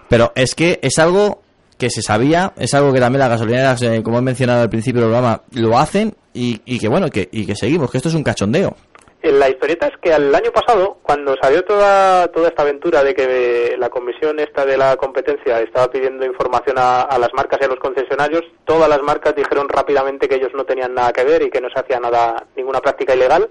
Pero 0.08 0.32
es 0.34 0.54
que 0.54 0.80
es 0.82 0.98
algo 0.98 1.42
que 1.80 1.90
se 1.90 2.02
sabía, 2.02 2.52
es 2.56 2.74
algo 2.74 2.92
que 2.92 3.00
también 3.00 3.20
las 3.20 3.30
gasolineras, 3.30 3.80
eh, 3.82 4.02
como 4.04 4.18
he 4.18 4.22
mencionado 4.22 4.62
al 4.62 4.68
principio 4.68 5.00
del 5.00 5.10
programa, 5.10 5.42
lo 5.52 5.78
hacen 5.78 6.14
y, 6.34 6.78
que 6.78 6.88
bueno, 6.88 7.08
que, 7.08 7.28
y 7.32 7.46
que 7.46 7.56
seguimos, 7.56 7.90
que 7.90 7.96
esto 7.96 8.10
es 8.10 8.14
un 8.14 8.22
cachondeo. 8.22 8.76
La 9.22 9.48
historieta 9.48 9.86
es 9.86 9.96
que 10.00 10.12
al 10.12 10.34
año 10.34 10.50
pasado, 10.50 10.98
cuando 11.02 11.34
salió 11.42 11.62
toda, 11.64 12.28
toda 12.28 12.48
esta 12.48 12.62
aventura 12.62 13.02
de 13.02 13.14
que 13.14 13.76
la 13.78 13.88
comisión 13.88 14.38
esta 14.40 14.64
de 14.64 14.76
la 14.76 14.96
competencia 14.96 15.60
estaba 15.60 15.90
pidiendo 15.90 16.24
información 16.24 16.76
a, 16.78 17.18
las 17.18 17.30
marcas 17.34 17.58
y 17.60 17.64
a 17.64 17.68
los 17.68 17.80
concesionarios, 17.80 18.44
todas 18.64 18.88
las 18.88 19.02
marcas 19.02 19.34
dijeron 19.34 19.68
rápidamente 19.68 20.28
que 20.28 20.36
ellos 20.36 20.52
no 20.54 20.64
tenían 20.64 20.94
nada 20.94 21.12
que 21.12 21.24
ver 21.24 21.42
y 21.42 21.50
que 21.50 21.60
no 21.60 21.68
se 21.70 21.80
hacía 21.80 21.98
nada, 21.98 22.46
ninguna 22.56 22.80
práctica 22.80 23.14
ilegal 23.14 23.48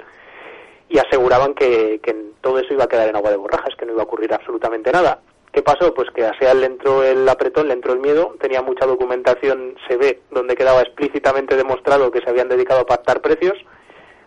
y 0.88 0.98
aseguraban 0.98 1.54
que 1.54 2.00
todo 2.42 2.60
eso 2.60 2.74
iba 2.74 2.86
a 2.86 2.88
quedar 2.88 3.10
en 3.10 3.16
agua 3.16 3.32
de 3.32 3.38
borrajas, 3.38 3.76
que 3.78 3.86
no 3.86 3.94
iba 3.94 4.02
a 4.02 4.06
ocurrir 4.06 4.34
absolutamente 4.34 4.92
nada. 4.92 5.20
¿Qué 5.52 5.62
pasó? 5.64 5.94
Pues 5.94 6.10
que 6.12 6.26
a 6.26 6.38
SEAT 6.38 6.56
le 6.56 6.66
entró 6.68 7.04
el 7.04 7.28
apretón, 7.28 7.68
le 7.68 7.74
entró 7.74 7.94
el 7.94 8.00
miedo, 8.00 8.36
tenía 8.40 8.62
mucha 8.62 8.86
documentación, 8.86 9.76
se 9.88 9.98
ve, 9.98 10.22
donde 10.32 10.56
quedaba 10.56 10.82
explícitamente 10.82 11.56
demostrado 11.56 12.12
que 12.12 12.22
se 12.22 12.30
habían 12.30 12.50
dedicado 12.50 12.82
a 12.82 12.86
pactar 12.86 13.22
precios. 13.22 13.54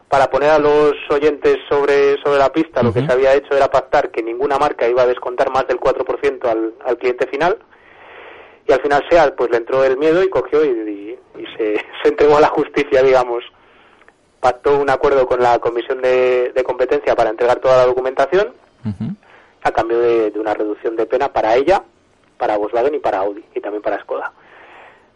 Para 0.09 0.29
poner 0.29 0.51
a 0.51 0.59
los 0.59 0.93
oyentes 1.11 1.57
sobre, 1.71 2.21
sobre 2.23 2.39
la 2.39 2.53
pista, 2.53 2.83
lo 2.83 2.93
que 2.93 3.01
se 3.07 3.13
había 3.13 3.35
hecho 3.35 3.55
era 3.57 3.71
pactar 3.71 4.11
que 4.11 4.23
ninguna 4.23 4.59
marca 4.59 4.87
iba 4.89 5.03
a 5.03 5.07
descontar 5.07 5.51
más 5.51 5.67
del 5.69 5.79
4% 5.81 6.45
al, 6.45 6.75
al 6.85 6.99
cliente 6.99 7.27
final. 7.29 7.57
Y 8.69 8.73
al 8.73 8.81
final 8.83 9.03
SEAT 9.09 9.35
pues 9.37 9.51
le 9.51 9.57
entró 9.59 9.85
el 9.85 9.97
miedo 9.97 10.23
y 10.23 10.29
cogió 10.29 10.65
y, 10.65 10.69
y- 10.69 11.19
y 11.41 11.47
se, 11.57 11.77
se 12.03 12.09
entregó 12.09 12.37
a 12.37 12.41
la 12.41 12.49
justicia, 12.49 13.03
digamos. 13.03 13.43
Pactó 14.41 14.77
un 14.79 14.91
acuerdo 14.91 15.27
con 15.27 15.41
la 15.41 15.59
Comisión 15.61 16.03
de, 16.03 16.53
de 16.55 16.65
Competencia 16.65 17.15
para 17.15 17.31
entregar 17.31 17.61
toda 17.61 17.77
la 17.79 17.87
documentación 17.87 18.53
a 19.63 19.71
cambio 19.73 20.01
de, 20.01 20.31
de 20.31 20.41
una 20.41 20.55
reducción 20.55 20.97
de 20.97 21.07
pena 21.07 21.33
para 21.33 21.55
ella, 21.57 21.83
para 22.37 22.57
Volkswagen 22.57 22.95
y 22.95 22.99
para 22.99 23.19
Audi 23.19 23.45
y 23.55 23.61
también 23.61 23.83
para 23.83 24.01
Skoda. 24.01 24.33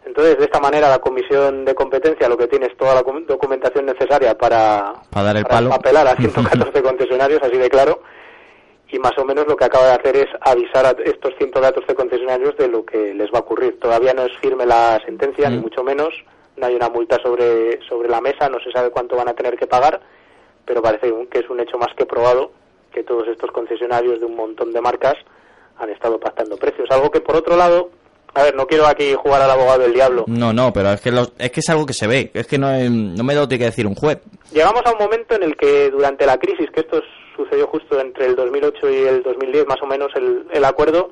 Entonces, 0.05 0.37
de 0.37 0.45
esta 0.45 0.61
manera, 0.61 0.89
la 0.89 0.99
Comisión 0.99 1.65
de 1.65 1.75
Competencia 1.75 2.29
lo 2.29 2.37
que 2.37 2.47
tiene 2.47 2.67
es 2.67 2.77
toda 2.77 2.95
la 2.95 3.01
documentación 3.01 3.85
necesaria 3.85 4.37
para, 4.37 4.93
Para 5.11 5.25
dar 5.25 5.37
el 5.37 5.43
para 5.43 5.55
palo. 5.55 5.73
apelar 5.73 6.07
a 6.07 6.15
114 6.15 6.81
concesionarios, 6.83 7.43
así 7.43 7.57
de 7.57 7.69
claro, 7.69 8.01
y 8.89 8.99
más 8.99 9.17
o 9.17 9.25
menos 9.25 9.45
lo 9.47 9.57
que 9.57 9.65
acaba 9.65 9.87
de 9.87 9.91
hacer 9.91 10.15
es 10.15 10.27
avisar 10.39 10.85
a 10.85 10.95
estos 11.03 11.33
114 11.37 11.93
concesionarios 11.93 12.55
de 12.55 12.69
lo 12.69 12.85
que 12.85 13.13
les 13.13 13.29
va 13.33 13.39
a 13.39 13.41
ocurrir. 13.41 13.77
Todavía 13.81 14.13
no 14.13 14.23
es 14.23 14.37
firme 14.37 14.65
la 14.65 14.97
sentencia, 15.05 15.49
ni 15.49 15.57
mucho 15.57 15.83
menos, 15.83 16.13
no 16.55 16.65
hay 16.65 16.75
una 16.75 16.87
multa 16.87 17.17
sobre, 17.21 17.81
sobre 17.89 18.07
la 18.07 18.21
mesa, 18.21 18.47
no 18.47 18.61
se 18.61 18.71
sabe 18.71 18.91
cuánto 18.91 19.17
van 19.17 19.27
a 19.27 19.33
tener 19.33 19.57
que 19.57 19.67
pagar, 19.67 19.99
pero 20.63 20.81
parece 20.81 21.13
que 21.29 21.39
es 21.39 21.49
un 21.49 21.59
hecho 21.59 21.77
más 21.77 21.93
que 21.97 22.05
probado 22.05 22.51
que 22.97 23.03
todos 23.03 23.27
estos 23.27 23.51
concesionarios 23.51 24.19
de 24.19 24.25
un 24.25 24.35
montón 24.35 24.73
de 24.73 24.81
marcas 24.81 25.13
han 25.77 25.89
estado 25.91 26.19
pactando 26.19 26.57
precios. 26.57 26.89
Algo 26.89 27.11
que, 27.11 27.19
por 27.21 27.35
otro 27.35 27.55
lado, 27.55 27.91
a 28.33 28.41
ver, 28.41 28.55
no 28.55 28.65
quiero 28.65 28.87
aquí 28.87 29.13
jugar 29.13 29.39
al 29.43 29.51
abogado 29.51 29.83
del 29.83 29.93
diablo, 29.93 30.25
No, 30.27 30.51
no, 30.51 30.73
pero 30.73 30.89
es 30.93 31.01
que, 31.01 31.11
los- 31.11 31.31
es 31.37 31.51
que 31.51 31.59
es 31.59 31.69
algo 31.69 31.85
que 31.85 31.93
se 31.93 32.07
ve, 32.07 32.31
es 32.33 32.47
que 32.47 32.57
no, 32.57 32.67
no 32.89 33.23
me 33.23 33.35
lo 33.35 33.47
tiene 33.47 33.59
que 33.59 33.69
decir 33.69 33.85
un 33.85 33.93
juez. 33.93 34.19
Llegamos 34.51 34.81
a 34.85 34.91
un 34.93 34.97
momento 34.97 35.35
en 35.35 35.43
el 35.43 35.55
que 35.55 35.91
durante 35.91 36.25
la 36.25 36.37
crisis, 36.37 36.71
que 36.71 36.79
esto 36.81 36.99
sucedió 37.35 37.67
justo 37.67 37.99
entre 38.01 38.25
el 38.25 38.35
2008 38.35 38.89
y 38.89 38.95
el 38.95 39.21
2010, 39.21 39.67
más 39.67 39.81
o 39.83 39.85
menos 39.85 40.09
el, 40.15 40.47
el 40.51 40.65
acuerdo, 40.65 41.11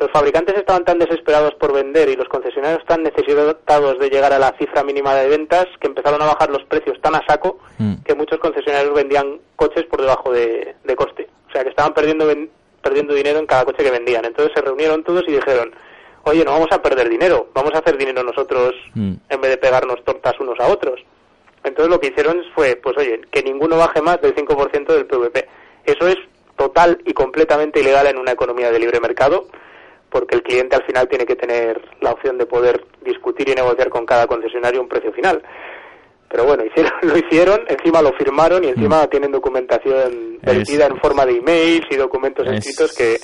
los 0.00 0.10
fabricantes 0.10 0.56
estaban 0.56 0.84
tan 0.84 0.98
desesperados 0.98 1.54
por 1.54 1.72
vender 1.72 2.08
y 2.08 2.16
los 2.16 2.26
concesionarios 2.28 2.84
tan 2.86 3.02
necesitados 3.02 3.98
de 3.98 4.08
llegar 4.10 4.32
a 4.32 4.38
la 4.38 4.52
cifra 4.58 4.82
mínima 4.82 5.14
de 5.14 5.28
ventas 5.28 5.66
que 5.78 5.88
empezaron 5.88 6.20
a 6.22 6.26
bajar 6.26 6.50
los 6.50 6.64
precios 6.64 6.98
tan 7.02 7.14
a 7.14 7.22
saco 7.28 7.58
que 8.04 8.14
muchos 8.14 8.38
concesionarios 8.40 8.94
vendían 8.94 9.40
coches 9.56 9.84
por 9.84 10.00
debajo 10.00 10.32
de, 10.32 10.74
de 10.84 10.96
coste. 10.96 11.28
O 11.48 11.52
sea, 11.52 11.62
que 11.62 11.70
estaban 11.70 11.92
perdiendo, 11.94 12.26
ven- 12.26 12.50
perdiendo 12.82 13.12
dinero 13.14 13.38
en 13.38 13.46
cada 13.46 13.64
coche 13.66 13.84
que 13.84 13.90
vendían. 13.90 14.24
Entonces 14.24 14.52
se 14.54 14.62
reunieron 14.62 15.04
todos 15.04 15.22
y 15.28 15.32
dijeron, 15.32 15.72
oye, 16.24 16.44
no 16.44 16.52
vamos 16.52 16.68
a 16.72 16.80
perder 16.80 17.08
dinero, 17.10 17.48
vamos 17.54 17.72
a 17.74 17.78
hacer 17.78 17.96
dinero 17.98 18.22
nosotros 18.22 18.74
en 19.28 19.40
vez 19.40 19.50
de 19.50 19.58
pegarnos 19.58 20.02
tortas 20.04 20.34
unos 20.40 20.58
a 20.60 20.66
otros. 20.68 21.00
Entonces 21.62 21.90
lo 21.90 22.00
que 22.00 22.06
hicieron 22.08 22.42
fue, 22.54 22.76
pues 22.76 22.96
oye, 22.96 23.20
que 23.30 23.42
ninguno 23.42 23.76
baje 23.76 24.00
más 24.00 24.18
del 24.22 24.34
5% 24.34 24.86
del 24.86 25.04
PVP. 25.06 25.46
Eso 25.84 26.08
es 26.08 26.16
total 26.56 26.98
y 27.04 27.12
completamente 27.12 27.80
ilegal 27.80 28.06
en 28.06 28.18
una 28.18 28.32
economía 28.32 28.70
de 28.70 28.78
libre 28.78 28.98
mercado, 29.00 29.46
porque 30.10 30.34
el 30.36 30.42
cliente 30.42 30.76
al 30.76 30.84
final 30.84 31.08
tiene 31.08 31.24
que 31.24 31.36
tener 31.36 31.80
la 32.00 32.12
opción 32.12 32.36
de 32.38 32.46
poder 32.46 32.84
discutir 33.04 33.48
y 33.48 33.54
negociar 33.54 33.88
con 33.88 34.04
cada 34.06 34.26
concesionario 34.26 34.80
un 34.80 34.88
precio 34.88 35.12
final. 35.12 35.42
Pero 36.28 36.44
bueno, 36.44 36.64
hicieron, 36.64 36.92
lo 37.02 37.16
hicieron, 37.18 37.60
encima 37.68 38.02
lo 38.02 38.12
firmaron 38.12 38.62
y 38.64 38.68
encima 38.68 39.06
tienen 39.08 39.32
documentación 39.32 40.38
vertida 40.42 40.86
en 40.86 40.96
forma 40.98 41.24
de 41.26 41.36
emails 41.36 41.86
y 41.90 41.96
documentos 41.96 42.46
Es- 42.46 42.54
escritos 42.66 42.94
que 42.96 43.16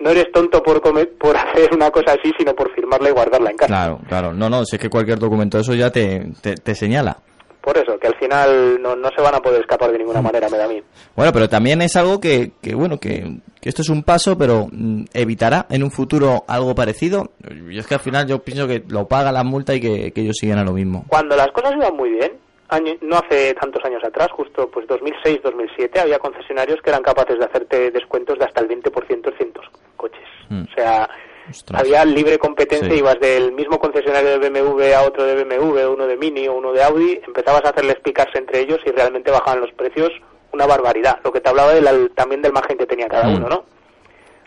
no 0.00 0.10
eres 0.10 0.30
tonto 0.32 0.62
por, 0.62 0.80
come- 0.80 1.06
por 1.06 1.36
hacer 1.36 1.70
una 1.74 1.90
cosa 1.90 2.12
así, 2.12 2.32
sino 2.38 2.54
por 2.54 2.72
firmarla 2.74 3.08
y 3.08 3.12
guardarla 3.12 3.50
en 3.50 3.56
casa. 3.56 3.68
Claro, 3.68 4.00
claro. 4.08 4.32
No, 4.32 4.48
no, 4.48 4.64
si 4.64 4.76
es 4.76 4.82
que 4.82 4.88
cualquier 4.90 5.18
documento 5.18 5.56
de 5.56 5.62
eso 5.62 5.74
ya 5.74 5.90
te, 5.90 6.26
te, 6.40 6.54
te 6.54 6.74
señala. 6.74 7.18
Por 7.60 7.76
eso, 7.76 7.98
que 7.98 8.06
al 8.06 8.14
final 8.16 8.80
no, 8.80 8.96
no 8.96 9.10
se 9.14 9.20
van 9.20 9.34
a 9.34 9.40
poder 9.40 9.60
escapar 9.60 9.90
de 9.92 9.98
ninguna 9.98 10.22
manera, 10.22 10.48
me 10.48 10.56
da 10.56 10.64
a 10.64 10.68
mí. 10.68 10.82
Bueno, 11.14 11.32
pero 11.32 11.48
también 11.48 11.82
es 11.82 11.96
algo 11.96 12.20
que, 12.20 12.52
que 12.62 12.74
bueno, 12.74 12.98
que, 12.98 13.40
que 13.60 13.68
esto 13.68 13.82
es 13.82 13.88
un 13.90 14.02
paso, 14.04 14.38
pero 14.38 14.68
mm, 14.70 15.04
evitará 15.12 15.66
en 15.68 15.82
un 15.82 15.90
futuro 15.90 16.44
algo 16.48 16.74
parecido. 16.74 17.32
Y 17.70 17.78
es 17.78 17.86
que 17.86 17.94
al 17.94 18.00
final 18.00 18.26
yo 18.26 18.38
pienso 18.38 18.66
que 18.66 18.82
lo 18.88 19.06
paga 19.06 19.32
la 19.32 19.44
multa 19.44 19.74
y 19.74 19.80
que, 19.80 20.12
que 20.12 20.20
ellos 20.22 20.36
siguen 20.38 20.58
a 20.58 20.64
lo 20.64 20.72
mismo. 20.72 21.04
Cuando 21.08 21.36
las 21.36 21.48
cosas 21.48 21.72
iban 21.74 21.94
muy 21.96 22.10
bien, 22.10 22.32
año- 22.68 22.96
no 23.02 23.16
hace 23.16 23.52
tantos 23.54 23.84
años 23.84 24.02
atrás, 24.04 24.28
justo 24.32 24.70
pues 24.70 24.86
2006-2007, 24.86 25.98
había 25.98 26.18
concesionarios 26.18 26.80
que 26.82 26.90
eran 26.90 27.02
capaces 27.02 27.38
de 27.38 27.44
hacerte 27.44 27.90
descuentos 27.90 28.38
de 28.38 28.44
hasta 28.44 28.60
el 28.60 28.68
20% 28.68 29.28
en 29.30 29.36
cientos 29.36 29.64
coches. 29.96 30.22
Mm. 30.48 30.62
O 30.62 30.74
sea, 30.74 31.08
Ostras. 31.50 31.80
había 31.80 32.04
libre 32.04 32.38
competencia, 32.38 32.88
Sí. 32.90 32.98
ibas 32.98 33.18
del 33.20 33.52
mismo 33.52 33.78
concesionario 33.78 34.38
de 34.38 34.50
BMW 34.50 34.94
a 34.94 35.02
otro 35.02 35.24
de 35.24 35.34
BMW, 35.44 35.86
uno 35.92 36.06
de 36.06 36.16
Mini 36.16 36.48
o 36.48 36.54
uno 36.54 36.72
de 36.72 36.82
Audi, 36.82 37.20
empezabas 37.26 37.64
a 37.64 37.70
hacerles 37.70 37.96
picarse 38.02 38.38
entre 38.38 38.60
ellos 38.60 38.78
y 38.86 38.90
realmente 38.90 39.30
bajaban 39.30 39.60
los 39.60 39.72
precios 39.72 40.10
una 40.52 40.66
barbaridad. 40.66 41.18
Lo 41.24 41.32
que 41.32 41.40
te 41.40 41.48
hablaba 41.48 41.72
del- 41.74 41.86
al- 41.86 42.10
también 42.14 42.42
del 42.42 42.52
margen 42.52 42.78
que 42.78 42.86
tenía 42.86 43.08
cada 43.08 43.24
Mm. 43.28 43.36
uno, 43.36 43.48
¿no? 43.48 43.64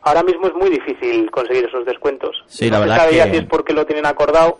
Ahora 0.03 0.23
mismo 0.23 0.47
es 0.47 0.53
muy 0.55 0.69
difícil 0.71 1.29
conseguir 1.29 1.65
esos 1.65 1.85
descuentos. 1.85 2.43
Sí, 2.47 2.71
no 2.71 2.77
la 2.79 2.83
se 2.83 2.89
verdad 2.89 3.09
ya 3.11 3.31
si 3.31 3.37
es 3.37 3.45
porque 3.45 3.71
lo 3.73 3.85
tienen 3.85 4.07
acordado 4.07 4.57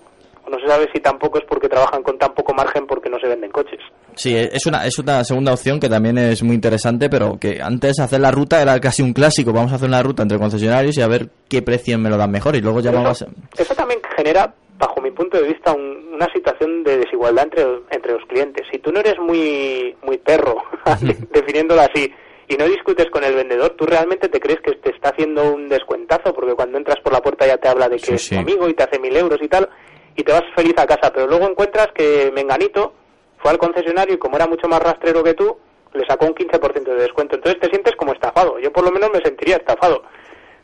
no 0.52 0.60
se 0.60 0.68
sabe 0.68 0.90
si 0.94 0.99
tampoco 1.02 1.40
es 1.40 1.45
porque 1.45 1.68
trabajan 1.69 2.03
con 2.03 2.18
tan 2.18 2.34
poco 2.36 2.53
margen 2.53 2.86
porque 2.86 3.10
no 3.10 3.18
se 3.19 3.28
venden 3.28 3.49
coches. 3.52 3.80
Sí, 4.15 4.36
es 4.36 4.65
una, 4.65 4.86
es 4.86 4.99
una 4.99 5.23
segunda 5.23 5.53
opción 5.53 5.80
que 5.80 5.88
también 5.90 6.18
es 6.18 6.44
muy 6.44 6.53
interesante, 6.56 7.10
pero 7.10 7.38
que 7.40 7.60
antes 7.61 7.99
hacer 7.99 8.19
la 8.19 8.30
ruta 8.32 8.61
era 8.61 8.80
casi 8.80 9.02
un 9.02 9.14
clásico. 9.14 9.53
Vamos 9.53 9.72
a 9.72 9.76
hacer 9.76 9.88
una 9.88 10.03
ruta 10.03 10.22
entre 10.23 10.38
concesionarios 10.38 10.98
y 10.98 11.02
a 11.02 11.07
ver 11.07 11.30
qué 11.49 11.61
precio 11.61 11.98
me 11.98 12.10
lo 12.10 12.18
dan 12.18 12.30
mejor. 12.32 12.56
Y 12.56 12.61
luego 12.61 12.82
ya 12.82 12.91
Pero 12.91 13.03
vamos 13.03 13.22
eso, 13.22 13.32
a... 13.32 13.61
eso 13.61 13.73
también 13.73 13.99
genera, 14.18 14.53
bajo 14.78 15.02
mi 15.02 15.11
punto 15.11 15.38
de 15.41 15.48
vista, 15.48 15.72
un- 15.73 16.11
una 16.14 16.28
situación 16.34 16.84
de 16.84 16.98
desigualdad 16.98 17.45
entre, 17.45 17.65
entre 17.90 18.11
los 18.14 18.26
clientes. 18.28 18.68
Si 18.72 18.78
tú 18.80 18.91
no 18.91 18.99
eres 18.99 19.18
muy, 19.18 19.95
muy 20.03 20.18
perro, 20.18 20.57
definiéndolo 21.34 21.82
así, 21.82 22.14
y 22.48 22.56
no 22.57 22.65
discutes 22.65 23.10
con 23.10 23.23
el 23.23 23.34
vendedor, 23.34 23.76
tú 23.78 23.86
realmente 23.86 24.28
te 24.28 24.40
crees 24.40 24.60
que 24.60 24.73
te 24.73 24.90
está 24.91 25.10
haciendo 25.10 25.53
un 25.53 25.69
descuentazo, 25.69 26.34
porque 26.34 26.53
cuando 26.53 26.78
entras 26.78 26.99
por 27.02 27.14
la 27.14 27.22
puerta 27.22 27.48
ya 27.48 27.57
te 27.57 27.69
habla 27.69 27.88
de 27.88 27.95
que 27.98 28.06
Sí, 28.07 28.14
es 28.14 28.22
tu 28.30 28.36
sí. 28.36 28.41
amigo 28.41 28.68
y 28.68 28.73
te 28.73 28.84
hace 28.84 28.99
mil 28.99 29.15
euros 29.15 29.40
y 29.41 29.48
tal, 29.48 29.69
y 30.16 30.24
te 30.24 30.32
vas 30.32 30.44
feliz 30.56 30.74
a 30.78 30.86
casa, 30.86 31.12
pero 31.14 31.28
luego 31.28 31.48
encuentras 31.48 31.88
que 31.94 32.32
Menganito 32.34 32.94
fue 33.38 33.52
al 33.52 33.58
concesionario 33.58 34.16
y 34.16 34.18
como 34.18 34.36
era 34.36 34.48
mucho 34.48 34.68
más 34.68 34.82
rastrero 34.82 35.24
que 35.24 35.34
tú, 35.34 35.58
le 35.94 36.06
sacó 36.06 36.26
un 36.26 36.36
15% 36.36 36.84
de 36.84 36.96
descuento. 36.96 37.36
Entonces 37.36 37.60
te 37.60 37.70
sientes 37.70 37.96
como 37.96 38.14
estafado. 38.14 38.60
Yo 38.60 38.72
por 38.72 38.84
lo 38.84 38.92
menos 38.92 39.10
me 39.12 39.22
sentiría 39.22 39.58
estafado. 39.58 40.04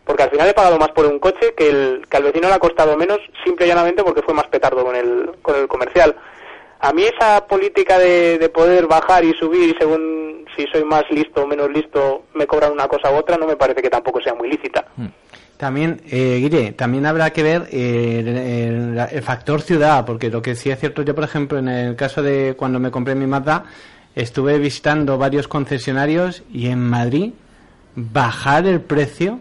Porque 0.06 0.24
al 0.24 0.30
final 0.30 0.48
he 0.48 0.53
pagado 0.53 0.78
más 0.78 0.90
por 0.91 1.06
un 1.06 1.19
coche 1.19 1.53
que, 1.56 1.69
el, 1.69 2.07
que 2.10 2.18
al 2.18 2.24
vecino 2.24 2.48
le 2.48 2.53
ha 2.53 2.60
costado 2.60 2.95
menos, 2.95 3.19
simple 3.44 3.65
y 3.65 3.69
llanamente 3.69 4.03
porque 4.03 4.22
fue 4.22 4.34
más 4.34 4.48
petardo 4.48 4.86
con 4.86 4.95
el, 4.95 5.32
con 5.41 5.56
el 5.56 5.68
comercial. 5.68 6.15
A 6.80 6.94
mí 6.94 7.03
esa 7.03 7.45
política 7.45 7.99
de, 7.99 8.38
de 8.38 8.49
poder 8.49 8.88
bajar 8.88 9.26
y 9.26 9.34
subir 9.34 9.76
según 9.78 10.45
si 10.56 10.65
soy 10.68 10.84
más 10.84 11.03
listo 11.10 11.44
o 11.44 11.48
menos 11.48 11.69
listo 11.69 12.24
me 12.34 12.48
cobran 12.48 12.72
una 12.72 12.88
cosa 12.88 13.11
u 13.11 13.15
otra 13.15 13.38
no 13.38 13.45
me 13.45 13.56
parece 13.56 13.82
que 13.82 13.90
tampoco 13.90 14.22
sea 14.22 14.34
muy 14.34 14.49
lícita. 14.49 14.86
También, 15.57 16.01
eh, 16.11 16.38
Guille, 16.39 16.71
también 16.73 17.07
habrá 17.07 17.31
que 17.31 17.41
ver 17.41 17.67
eh, 17.71 19.09
el, 19.11 19.21
factor 19.23 19.61
ciudad, 19.61 20.05
porque 20.05 20.29
lo 20.29 20.39
que 20.39 20.55
sí 20.55 20.69
es 20.69 20.79
cierto, 20.79 21.01
yo 21.01 21.15
por 21.15 21.23
ejemplo, 21.23 21.57
en 21.57 21.67
el 21.67 21.95
caso 21.95 22.21
de 22.21 22.53
cuando 22.55 22.79
me 22.79 22.91
compré 22.91 23.15
mi 23.15 23.25
Mazda, 23.25 23.65
estuve 24.15 24.59
visitando 24.59 25.17
varios 25.17 25.47
concesionarios 25.47 26.43
y 26.53 26.67
en 26.67 26.79
Madrid 26.79 27.31
bajar 27.95 28.67
el 28.67 28.81
precio 28.81 29.39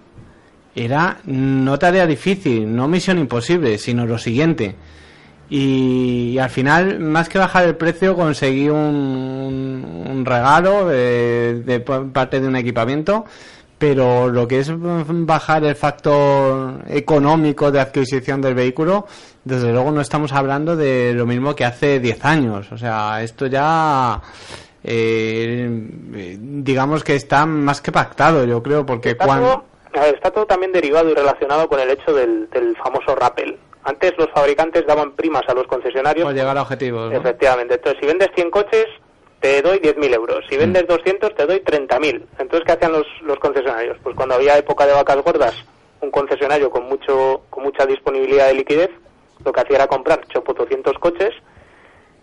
era 0.75 1.19
no 1.25 1.79
tarea 1.79 2.07
difícil, 2.07 2.75
no 2.75 2.89
misión 2.89 3.19
imposible, 3.19 3.77
sino 3.77 4.07
lo 4.07 4.17
siguiente. 4.17 4.75
Y, 5.49 6.39
al 6.39 6.51
final, 6.51 6.99
más 6.99 7.29
que 7.29 7.39
bajar 7.39 7.65
el 7.65 7.77
precio, 7.77 8.17
conseguí 8.17 8.69
un, 8.69 10.23
regalo 10.25 10.89
de, 10.89 11.63
de 11.65 11.81
parte 11.81 12.41
de 12.41 12.49
un 12.49 12.57
equipamiento. 12.57 13.27
Pero 13.79 14.29
lo 14.29 14.49
que 14.49 14.61
es 14.61 14.71
bajar 14.75 15.65
el 15.65 15.75
factor 15.75 16.83
económico 16.89 17.71
de 17.71 17.81
adquisición 17.81 18.41
del 18.41 18.55
vehículo, 18.55 19.07
desde 19.45 19.71
luego 19.71 19.91
no 19.91 20.01
estamos 20.01 20.33
hablando 20.33 20.77
de 20.77 21.13
lo 21.13 21.27
mismo 21.27 21.55
que 21.55 21.65
hace 21.67 22.01
10 22.01 22.25
años. 22.25 22.73
O 22.73 22.79
sea, 22.79 23.23
esto 23.23 23.47
ya, 23.47 24.21
eh, 24.83 25.69
digamos 26.41 27.05
que 27.05 27.17
está 27.17 27.45
más 27.45 27.83
que 27.83 27.93
pactado, 27.93 28.45
yo 28.45 28.63
creo, 28.63 28.87
porque 28.87 29.11
Está 29.11 29.27
cuando... 29.27 29.65
todo, 29.93 30.05
está 30.07 30.31
todo 30.31 30.47
también 30.47 30.73
derivado 30.73 31.11
y 31.11 31.15
relacionado 31.15 31.69
con 31.69 31.79
el 31.79 31.91
hecho 31.91 32.15
del, 32.15 32.49
del 32.49 32.75
famoso 32.77 33.15
rappel. 33.15 33.59
Antes 33.85 34.15
los 34.19 34.31
fabricantes 34.33 34.85
daban 34.87 35.13
primas 35.13 35.43
a 35.49 35.55
los 35.55 35.67
concesionarios. 35.67 36.25
Por 36.25 36.35
llegar 36.35 36.57
a 36.59 36.63
objetivos. 36.63 37.13
¿no? 37.13 37.19
Efectivamente. 37.19 37.75
Entonces, 37.75 38.01
si 38.01 38.07
vendes 38.07 38.31
100 38.35 38.51
coches, 38.51 38.87
te 39.47 39.63
doy 39.63 39.79
10.000 39.79 40.13
euros. 40.13 40.45
Si 40.49 40.57
vendes 40.57 40.89
200, 40.89 41.35
te 41.37 41.47
doy 41.47 41.61
30.000. 41.61 42.21
Entonces, 42.41 42.67
¿qué 42.67 42.73
hacían 42.73 42.93
los, 42.93 43.07
los 43.23 43.39
concesionarios? 43.39 43.97
Pues 44.03 44.17
cuando 44.17 44.35
había 44.35 44.59
época 44.59 44.87
de 44.87 44.93
vacas 44.93 45.23
gordas, 45.23 45.55
un 46.01 46.11
concesionario 46.11 46.69
con 46.69 46.89
mucho 46.89 47.43
con 47.49 47.63
mucha 47.63 47.87
disponibilidad 47.87 48.49
de 48.49 48.55
liquidez, 48.55 48.91
lo 49.45 49.53
que 49.53 49.61
hacía 49.61 49.77
era 49.77 49.87
comprar 49.87 50.27
chopo 50.27 50.53
200 50.53 50.99
coches 50.99 51.33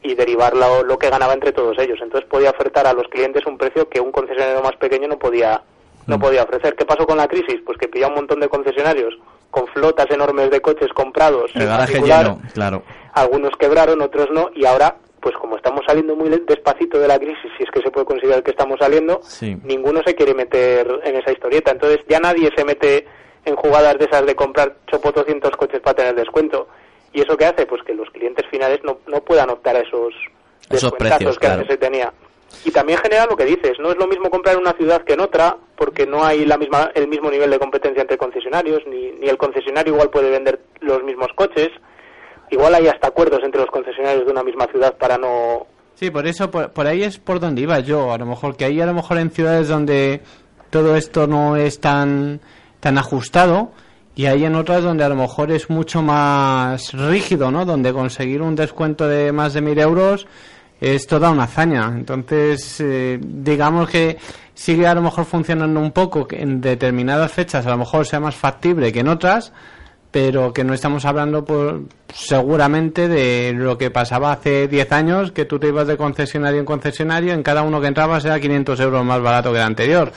y 0.02 0.16
derivar 0.16 0.54
lo, 0.54 0.84
lo 0.84 0.98
que 1.00 1.10
ganaba 1.10 1.34
entre 1.34 1.54
todos 1.54 1.80
ellos. 1.80 2.00
Entonces 2.02 2.30
podía 2.30 2.50
ofertar 2.50 2.88
a 2.88 2.94
los 2.94 3.08
clientes 3.08 3.46
un 3.46 3.58
precio 3.58 3.88
que 3.88 4.02
un 4.02 4.12
concesionario 4.12 4.62
más 4.62 4.76
pequeño 4.76 5.08
no 5.08 5.18
podía 5.18 5.62
no 6.06 6.20
podía 6.20 6.44
ofrecer. 6.44 6.76
¿Qué 6.76 6.84
pasó 6.84 7.08
con 7.08 7.16
la 7.16 7.30
crisis? 7.30 7.62
Pues 7.66 7.78
que 7.78 7.88
pilló 7.88 8.10
un 8.10 8.16
montón 8.16 8.42
de 8.42 8.50
concesionarios 8.50 9.18
con 9.50 9.66
flotas 9.68 10.12
enormes 10.12 10.52
de 10.52 10.60
coches 10.60 10.92
comprados. 10.94 11.52
El 11.56 11.68
garaje 11.68 12.02
lleno, 12.02 12.42
claro. 12.54 12.84
Algunos 13.14 13.56
quebraron, 13.58 14.02
otros 14.02 14.28
no, 14.32 14.50
y 14.54 14.66
ahora, 14.66 14.98
pues 15.24 15.36
como 15.38 15.56
estamos 15.56 15.82
saliendo 15.88 16.16
muy 16.18 16.30
despacito 16.30 17.00
de 17.00 17.08
la 17.08 17.18
crisis, 17.18 17.50
si 17.58 17.64
es 17.64 17.72
que 17.72 17.82
se 17.82 17.90
puede 17.90 18.06
considerar 18.06 18.44
que 18.44 18.52
estamos 18.52 18.78
saliendo, 18.78 19.22
Sí. 19.24 19.56
ninguno 19.64 20.02
se 20.06 20.14
quiere 20.16 20.34
meter 20.34 20.86
en 21.06 21.16
esa 21.16 21.32
historieta. 21.32 21.72
Entonces 21.72 22.02
ya 22.10 22.20
nadie 22.20 22.52
se 22.56 22.66
mete 22.66 23.08
en 23.46 23.56
jugadas 23.56 23.98
de 23.98 24.06
esas 24.06 24.26
de 24.26 24.36
comprar 24.36 24.76
chopo 24.92 25.12
200 25.14 25.50
coches 25.56 25.80
para 25.80 25.96
tener 25.96 26.16
descuento. 26.16 26.68
¿Y 27.14 27.22
eso 27.22 27.38
qué 27.38 27.46
hace? 27.46 27.66
Pues 27.66 27.82
que 27.84 27.94
los 27.94 28.10
clientes 28.10 28.46
finales 28.52 28.82
no, 28.84 28.98
no 29.08 29.22
puedan 29.22 29.50
optar 29.50 29.78
a 29.78 29.80
esos 29.80 30.14
Esos 30.70 30.92
precios, 30.94 31.36
que 31.40 31.46
claro. 31.48 31.62
antes 31.62 31.72
se 31.72 31.78
tenía. 31.78 32.12
Y 32.66 32.72
también 32.72 33.00
genera 33.00 33.26
lo 33.26 33.36
que 33.38 33.46
dices, 33.46 33.80
no 33.80 33.92
es 33.92 33.98
lo 33.98 34.08
mismo 34.08 34.30
comprar 34.30 34.56
en 34.56 34.62
una 34.62 34.74
ciudad 34.74 35.04
que 35.04 35.14
en 35.14 35.22
otra, 35.22 35.56
porque 35.78 36.06
no 36.06 36.24
hay 36.26 36.46
la 36.46 36.58
misma, 36.58 36.92
el 36.96 37.08
mismo 37.08 37.32
nivel 37.32 37.50
de 37.50 37.60
competencia 37.60 38.02
entre 38.02 38.18
concesionarios, 38.18 38.86
ni, 38.88 39.12
ni 39.14 39.28
el 39.30 39.38
concesionario 39.38 39.94
igual 39.94 40.10
puede 40.10 40.30
vender 40.32 40.60
los 40.82 41.02
mismos 41.04 41.30
coches. 41.36 41.70
Igual 42.50 42.76
hay 42.76 42.88
hasta 42.88 43.08
acuerdos 43.08 43.40
entre 43.44 43.62
los 43.62 43.70
concesionarios 43.70 44.26
de 44.26 44.32
una 44.32 44.44
misma 44.44 44.68
ciudad 44.68 44.96
para 44.98 45.18
no... 45.18 45.66
Sí, 45.96 46.10
por 46.10 46.28
eso, 46.28 46.50
por, 46.50 46.88
ahí 46.88 47.04
es 47.04 47.18
por 47.18 47.40
donde 47.40 47.62
iba 47.62 47.80
yo. 47.80 48.12
A 48.12 48.18
lo 48.18 48.26
mejor 48.26 48.56
que 48.56 48.66
ahí, 48.66 48.82
a 48.82 48.86
lo 48.86 48.94
mejor 48.94 49.18
en 49.18 49.32
ciudades 49.32 49.68
donde 49.68 50.22
todo 50.70 50.96
esto 50.96 51.28
no 51.28 51.56
es 51.56 51.80
tan, 51.80 52.42
tan 52.80 52.98
ajustado, 52.98 53.72
y 54.16 54.26
hay 54.26 54.46
en 54.46 54.56
otras 54.56 54.84
donde 54.84 55.04
a 55.04 55.10
lo 55.10 55.16
mejor 55.16 55.52
es 55.52 55.70
mucho 55.70 56.02
más 56.02 56.94
rígido, 56.94 57.52
¿no? 57.52 57.66
Donde 57.66 57.94
conseguir 57.94 58.42
un 58.42 58.56
descuento 58.56 59.08
de 59.08 59.32
más 59.32 59.54
de 59.54 59.62
mil 59.62 59.80
euros 59.80 60.28
es 60.80 61.08
toda 61.08 61.32
una 61.32 61.44
hazaña. 61.44 61.92
Entonces, 61.96 62.80
eh, 62.82 63.20
digamos 63.22 63.90
que 63.90 64.18
sigue 64.54 64.86
a 64.86 64.94
lo 64.94 65.02
mejor 65.02 65.26
funcionando 65.26 65.80
un 65.80 65.92
poco, 65.92 66.28
que 66.28 66.42
en 66.42 66.62
determinadas 66.62 67.32
fechas 67.32 67.66
a 67.66 67.72
lo 67.72 67.78
mejor 67.78 68.06
sea 68.06 68.20
más 68.20 68.36
factible 68.36 68.92
que 68.92 69.00
en 69.00 69.08
otras, 69.08 69.54
pero 70.14 70.54
que 70.54 70.64
no 70.64 70.76
estamos 70.76 71.06
hablando 71.06 71.44
por, 71.44 71.86
seguramente 72.14 73.08
de 73.08 73.52
lo 73.52 73.80
que 73.80 73.90
pasaba 73.90 74.32
hace 74.32 74.68
10 74.68 74.92
años, 74.92 75.32
que 75.32 75.46
tú 75.46 75.58
te 75.58 75.70
ibas 75.70 75.88
de 75.88 75.98
concesionario 75.98 76.60
en 76.60 76.68
concesionario, 76.68 77.34
en 77.34 77.42
cada 77.42 77.64
uno 77.64 77.82
que 77.82 77.88
entrabas 77.88 78.24
era 78.24 78.40
500 78.40 78.80
euros 78.80 79.04
más 79.04 79.20
barato 79.24 79.52
que 79.52 79.58
el 79.58 79.64
anterior. 79.64 80.12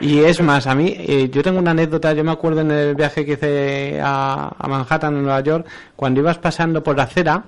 Y 0.00 0.18
es 0.18 0.42
más, 0.42 0.66
a 0.66 0.74
mí, 0.74 0.96
eh, 0.98 1.30
yo 1.30 1.40
tengo 1.40 1.60
una 1.60 1.70
anécdota, 1.70 2.12
yo 2.14 2.24
me 2.24 2.32
acuerdo 2.32 2.62
en 2.62 2.72
el 2.72 2.96
viaje 2.96 3.24
que 3.24 3.34
hice 3.34 4.00
a, 4.02 4.56
a 4.58 4.66
Manhattan, 4.66 5.14
en 5.14 5.22
Nueva 5.22 5.40
York, 5.40 5.68
cuando 5.94 6.18
ibas 6.18 6.38
pasando 6.38 6.82
por 6.82 6.96
la 6.96 7.04
acera, 7.04 7.44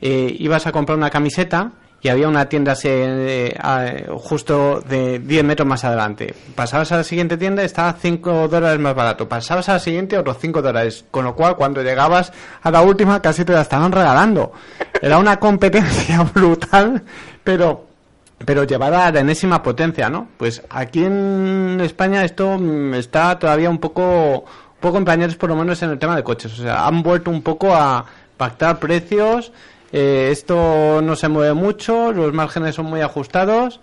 eh, 0.00 0.32
ibas 0.38 0.68
a 0.68 0.70
comprar 0.70 0.96
una 0.96 1.10
camiseta 1.10 1.72
y 2.02 2.08
había 2.08 2.28
una 2.28 2.46
tienda 2.48 2.74
se- 2.74 3.54
eh, 3.56 4.06
justo 4.16 4.80
de 4.80 5.18
10 5.18 5.44
metros 5.44 5.66
más 5.68 5.84
adelante. 5.84 6.34
Pasabas 6.54 6.90
a 6.92 6.96
la 6.98 7.04
siguiente 7.04 7.36
tienda 7.36 7.62
estaba 7.62 7.92
5 8.00 8.48
dólares 8.48 8.78
más 8.80 8.94
barato. 8.94 9.28
Pasabas 9.28 9.68
a 9.68 9.74
la 9.74 9.78
siguiente 9.80 10.16
otros 10.18 10.38
5 10.40 10.62
dólares. 10.62 11.04
Con 11.10 11.24
lo 11.24 11.34
cual, 11.34 11.56
cuando 11.56 11.82
llegabas 11.82 12.32
a 12.62 12.70
la 12.70 12.80
última, 12.82 13.20
casi 13.20 13.44
te 13.44 13.52
la 13.52 13.60
estaban 13.62 13.92
regalando. 13.92 14.52
Era 15.02 15.18
una 15.18 15.38
competencia 15.38 16.22
brutal, 16.34 17.02
pero 17.44 17.86
pero 18.42 18.64
llevada 18.64 19.04
a 19.06 19.12
la 19.12 19.20
enésima 19.20 19.62
potencia, 19.62 20.08
¿no? 20.08 20.28
Pues 20.38 20.62
aquí 20.70 21.04
en 21.04 21.78
España 21.82 22.24
esto 22.24 22.56
mm, 22.58 22.94
está 22.94 23.38
todavía 23.38 23.68
un 23.68 23.76
poco, 23.76 24.02
un 24.46 24.80
poco 24.80 24.96
en 24.96 25.04
pañales, 25.04 25.36
por 25.36 25.50
lo 25.50 25.56
menos 25.56 25.82
en 25.82 25.90
el 25.90 25.98
tema 25.98 26.16
de 26.16 26.22
coches. 26.24 26.58
O 26.58 26.62
sea, 26.62 26.86
han 26.86 27.02
vuelto 27.02 27.30
un 27.30 27.42
poco 27.42 27.74
a 27.76 28.02
pactar 28.38 28.78
precios. 28.78 29.52
Eh, 29.92 30.28
esto 30.30 31.00
no 31.02 31.16
se 31.16 31.28
mueve 31.28 31.54
mucho, 31.54 32.12
los 32.12 32.32
márgenes 32.32 32.74
son 32.74 32.86
muy 32.86 33.00
ajustados 33.00 33.80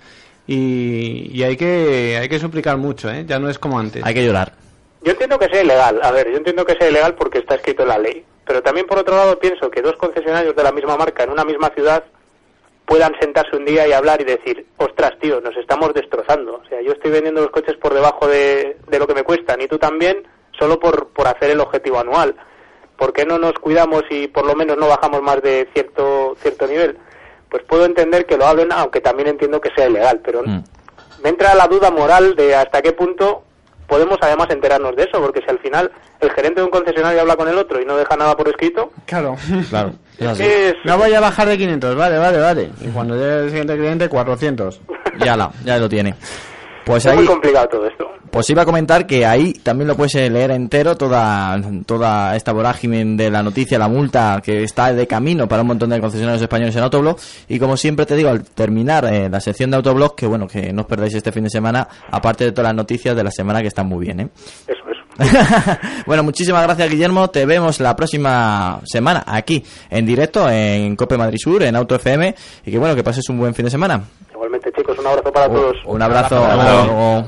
y, 0.47 1.29
y 1.34 1.43
hay 1.43 1.57
que 1.57 2.17
hay 2.19 2.29
que 2.29 2.39
suplicar 2.39 2.77
mucho, 2.77 3.09
¿eh? 3.09 3.25
Ya 3.27 3.39
no 3.39 3.49
es 3.49 3.59
como 3.59 3.79
antes. 3.79 4.03
Hay 4.05 4.13
que 4.13 4.25
llorar. 4.25 4.53
Yo 5.03 5.11
entiendo 5.11 5.38
que 5.39 5.47
sea 5.47 5.63
ilegal, 5.63 5.99
a 6.01 6.11
ver, 6.11 6.29
yo 6.29 6.38
entiendo 6.38 6.65
que 6.65 6.73
sea 6.73 6.89
ilegal 6.89 7.15
porque 7.15 7.39
está 7.39 7.55
escrito 7.55 7.84
en 7.84 7.89
la 7.89 7.97
ley, 7.97 8.25
pero 8.45 8.61
también 8.61 8.88
por 8.88 8.97
otro 8.97 9.15
lado 9.15 9.39
pienso 9.39 9.69
que 9.69 9.81
dos 9.81 9.95
concesionarios 9.95 10.55
de 10.55 10.63
la 10.63 10.71
misma 10.71 10.97
marca 10.97 11.23
en 11.23 11.29
una 11.29 11.45
misma 11.45 11.69
ciudad 11.69 12.03
puedan 12.85 13.13
sentarse 13.19 13.55
un 13.55 13.65
día 13.65 13.85
y 13.85 13.91
hablar 13.91 14.21
y 14.21 14.23
decir, 14.23 14.65
ostras, 14.77 15.11
tío, 15.21 15.41
nos 15.41 15.55
estamos 15.57 15.93
destrozando. 15.93 16.61
O 16.63 16.69
sea, 16.69 16.81
yo 16.81 16.93
estoy 16.93 17.11
vendiendo 17.11 17.41
los 17.41 17.51
coches 17.51 17.75
por 17.75 17.93
debajo 17.93 18.27
de, 18.27 18.77
de 18.88 18.99
lo 18.99 19.05
que 19.05 19.13
me 19.13 19.23
cuestan 19.23 19.61
y 19.61 19.67
tú 19.67 19.77
también, 19.77 20.25
solo 20.57 20.79
por, 20.79 21.09
por 21.09 21.27
hacer 21.27 21.51
el 21.51 21.59
objetivo 21.59 21.99
anual. 21.99 22.34
¿Por 22.98 23.14
qué 23.14 23.26
no 23.26 23.38
nos 23.38 23.53
cuidamos 23.53 24.03
y 24.10 24.28
por 24.28 24.45
lo 24.45 24.56
menos 24.56 24.78
no 24.78 24.88
bajamos 24.88 25.22
más 25.22 25.41
de 25.41 25.68
cierto, 25.74 26.36
cierto 26.41 26.68
nivel? 26.68 26.98
Pues 27.49 27.64
puedo 27.64 27.86
entender 27.86 28.26
que 28.26 28.38
lo 28.38 28.45
hablen, 28.48 28.72
aunque 28.72 28.99
también 29.02 29.30
entiendo 29.30 29.61
que 29.61 29.69
sea 29.76 29.88
ilegal, 29.88 30.19
pero 30.24 30.41
Mm. 30.44 30.64
me 31.24 31.30
entra 31.30 31.53
la 31.56 31.68
duda 31.68 31.91
moral 31.91 32.36
de 32.36 32.56
hasta 32.56 32.82
qué 32.82 32.91
punto 32.91 33.44
podemos 33.88 34.18
además 34.22 34.49
enterarnos 34.49 34.95
de 34.98 35.03
eso, 35.03 35.22
porque 35.22 35.40
si 35.41 35.49
al 35.49 35.60
final 35.60 35.90
el 36.19 36.30
gerente 36.32 36.60
de 36.60 36.65
un 36.65 36.72
concesionario 36.72 37.22
habla 37.22 37.38
con 37.38 37.48
el 37.48 37.57
otro 37.57 37.82
y 37.82 37.86
no 37.86 37.95
deja 37.95 38.18
nada 38.18 38.36
por 38.36 38.49
escrito, 38.49 38.91
Claro. 39.06 39.38
Claro. 39.69 39.94
es 40.18 40.28
así. 40.28 40.44
es... 40.44 40.76
No 40.84 40.98
voy 40.98 41.14
a 41.14 41.22
bajar 41.22 41.48
de 41.48 41.57
500, 41.57 41.95
vale, 41.95 42.18
vale, 42.18 42.38
vale. 42.40 42.69
Y 42.82 42.88
cuando 42.90 43.15
llegue 43.15 43.40
el 43.44 43.49
siguiente 43.49 43.78
cliente, 43.78 44.10
400. 44.10 44.82
Ya 45.19 45.38
la, 45.38 45.52
ya 45.64 45.78
lo 45.78 45.88
tiene. 45.88 46.15
Pues 46.88 47.05
es 47.05 47.11
ahí, 47.11 47.18
muy 47.18 47.27
complicado 47.27 47.68
todo 47.68 47.85
esto. 47.85 48.07
pues 48.31 48.49
iba 48.49 48.61
a 48.61 48.65
comentar 48.65 49.05
que 49.05 49.26
ahí 49.26 49.53
también 49.53 49.88
lo 49.88 49.95
puedes 49.95 50.15
leer 50.15 50.51
entero 50.51 50.95
toda 50.95 51.59
toda 51.85 52.35
esta 52.35 52.53
vorágine 52.53 53.03
de 53.18 53.30
la 53.30 53.43
noticia, 53.43 53.77
la 53.77 53.89
multa 53.89 54.41
que 54.43 54.64
está 54.64 54.93
de 54.93 55.05
camino 55.05 55.47
para 55.47 55.61
un 55.64 55.68
montón 55.68 55.89
de 55.89 55.99
concesionarios 55.99 56.41
españoles 56.41 56.76
en 56.76 56.84
Autoblog 56.84 57.18
y 57.49 57.59
como 57.59 57.76
siempre 57.77 58.05
te 58.05 58.15
digo 58.15 58.30
al 58.30 58.43
terminar 58.43 59.05
eh, 59.05 59.30
la 59.30 59.39
sección 59.41 59.69
de 59.69 59.77
Autoblog 59.77 60.15
que 60.15 60.26
bueno 60.26 60.47
que 60.47 60.72
no 60.72 60.84
os 60.84 60.88
perdáis 60.88 61.14
este 61.14 61.31
fin 61.31 61.43
de 61.43 61.49
semana 61.49 61.88
aparte 62.09 62.45
de 62.45 62.51
todas 62.51 62.69
las 62.69 62.76
noticias 62.76 63.15
de 63.15 63.23
la 63.23 63.31
semana 63.31 63.61
que 63.61 63.68
están 63.68 63.88
muy 63.88 64.05
bien, 64.05 64.22
¿eh? 64.22 64.30
Eso, 64.68 64.84
eso. 64.89 65.07
bueno, 66.05 66.23
muchísimas 66.23 66.64
gracias 66.64 66.89
Guillermo. 66.89 67.30
Te 67.30 67.45
vemos 67.45 67.80
la 67.80 67.95
próxima 67.95 68.80
semana 68.85 69.23
aquí 69.26 69.64
en 69.89 70.05
directo 70.05 70.49
en 70.49 70.95
Cope 70.95 71.18
Madrid 71.18 71.38
Sur, 71.39 71.64
en 71.64 71.76
Auto 71.76 71.95
FM. 71.95 72.35
Y 72.65 72.72
que 72.72 72.77
bueno, 72.77 72.95
que 72.95 73.03
pases 73.03 73.27
un 73.30 73.39
buen 73.39 73.53
fin 73.53 73.65
de 73.65 73.72
semana. 73.72 74.03
Igualmente, 74.31 74.72
chicos, 74.98 75.06
un 75.06 75.07
abrazo 75.07 75.34
para 75.34 75.48
todos. 75.48 75.76
Un 75.86 76.02
abrazo. 76.02 76.45
Hasta 76.45 76.84
luego. 76.86 77.28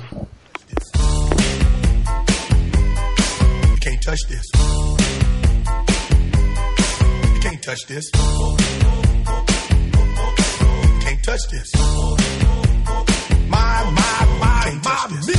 touch 4.02 4.28
this. 4.28 4.46
You 7.34 7.40
can't 7.42 7.62
touch 7.62 7.86
this. 7.88 8.10
Can't 11.02 11.24
touch 11.24 11.42
this. 11.52 11.70
My, 13.50 13.84
my, 13.94 14.26
my, 14.40 14.80
my 14.84 15.39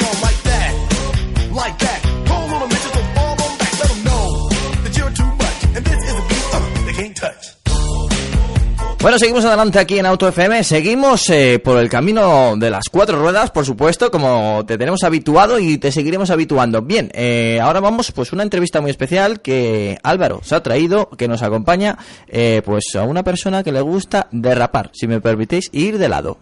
Bueno, 9.01 9.17
seguimos 9.17 9.43
adelante 9.45 9.79
aquí 9.79 9.97
en 9.97 10.05
Auto 10.05 10.27
FM. 10.27 10.63
Seguimos 10.63 11.27
eh, 11.31 11.57
por 11.57 11.79
el 11.79 11.89
camino 11.89 12.55
de 12.55 12.69
las 12.69 12.83
cuatro 12.87 13.19
ruedas, 13.19 13.49
por 13.49 13.65
supuesto, 13.65 14.11
como 14.11 14.63
te 14.67 14.77
tenemos 14.77 15.03
habituado 15.03 15.57
y 15.57 15.79
te 15.79 15.91
seguiremos 15.91 16.29
habituando. 16.29 16.83
Bien, 16.83 17.09
eh, 17.15 17.59
ahora 17.59 17.79
vamos 17.79 18.11
pues 18.11 18.31
una 18.31 18.43
entrevista 18.43 18.79
muy 18.79 18.91
especial 18.91 19.41
que 19.41 19.97
Álvaro 20.03 20.41
se 20.43 20.53
ha 20.53 20.61
traído, 20.61 21.09
que 21.09 21.27
nos 21.27 21.41
acompaña 21.41 21.97
eh, 22.27 22.61
pues 22.63 22.95
a 22.95 23.01
una 23.01 23.23
persona 23.23 23.63
que 23.63 23.71
le 23.71 23.81
gusta 23.81 24.27
derrapar, 24.31 24.91
si 24.93 25.07
me 25.07 25.19
permitéis, 25.19 25.71
ir 25.73 25.97
de 25.97 26.07
lado. 26.07 26.37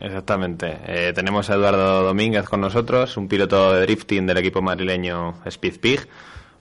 Exactamente. 0.00 0.78
Eh, 0.86 1.12
tenemos 1.16 1.50
a 1.50 1.54
Eduardo 1.54 2.04
Domínguez 2.04 2.44
con 2.44 2.60
nosotros, 2.60 3.16
un 3.16 3.26
piloto 3.26 3.72
de 3.72 3.82
drifting 3.82 4.24
del 4.24 4.38
equipo 4.38 4.62
madrileño 4.62 5.40
Speed 5.46 5.80
Pig. 5.80 6.08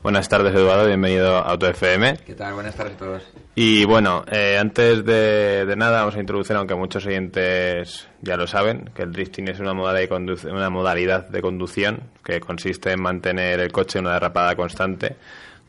Buenas 0.04 0.28
tardes, 0.28 0.54
Eduardo. 0.54 0.86
Bienvenido 0.86 1.38
a 1.38 1.44
Auto 1.44 1.66
FM. 1.66 2.18
¿Qué 2.26 2.34
tal? 2.34 2.56
Buenas 2.56 2.76
tardes 2.76 2.96
a 2.96 2.98
todos. 2.98 3.24
Y 3.56 3.86
bueno, 3.86 4.26
eh, 4.30 4.58
antes 4.60 5.06
de, 5.06 5.66
de 5.66 5.76
nada 5.78 6.02
vamos 6.02 6.18
a 6.18 6.20
introducir, 6.20 6.58
aunque 6.58 6.76
muchos 6.76 7.06
oyentes 7.06 8.10
ya 8.22 8.36
lo 8.36 8.46
saben, 8.46 8.90
que 8.94 9.04
el 9.04 9.14
drifting 9.14 9.48
es 9.48 9.62
una 9.62 9.74
modalidad, 9.74 10.20
de 10.20 10.52
una 10.52 10.70
modalidad 10.70 11.30
de 11.30 11.42
conducción 11.42 12.02
que 12.22 12.42
consiste 12.42 12.92
en 12.92 13.02
mantener 13.02 13.62
el 13.62 13.72
coche 13.72 14.00
en 14.00 14.06
una 14.06 14.16
derrapada 14.16 14.58
constante 14.58 15.16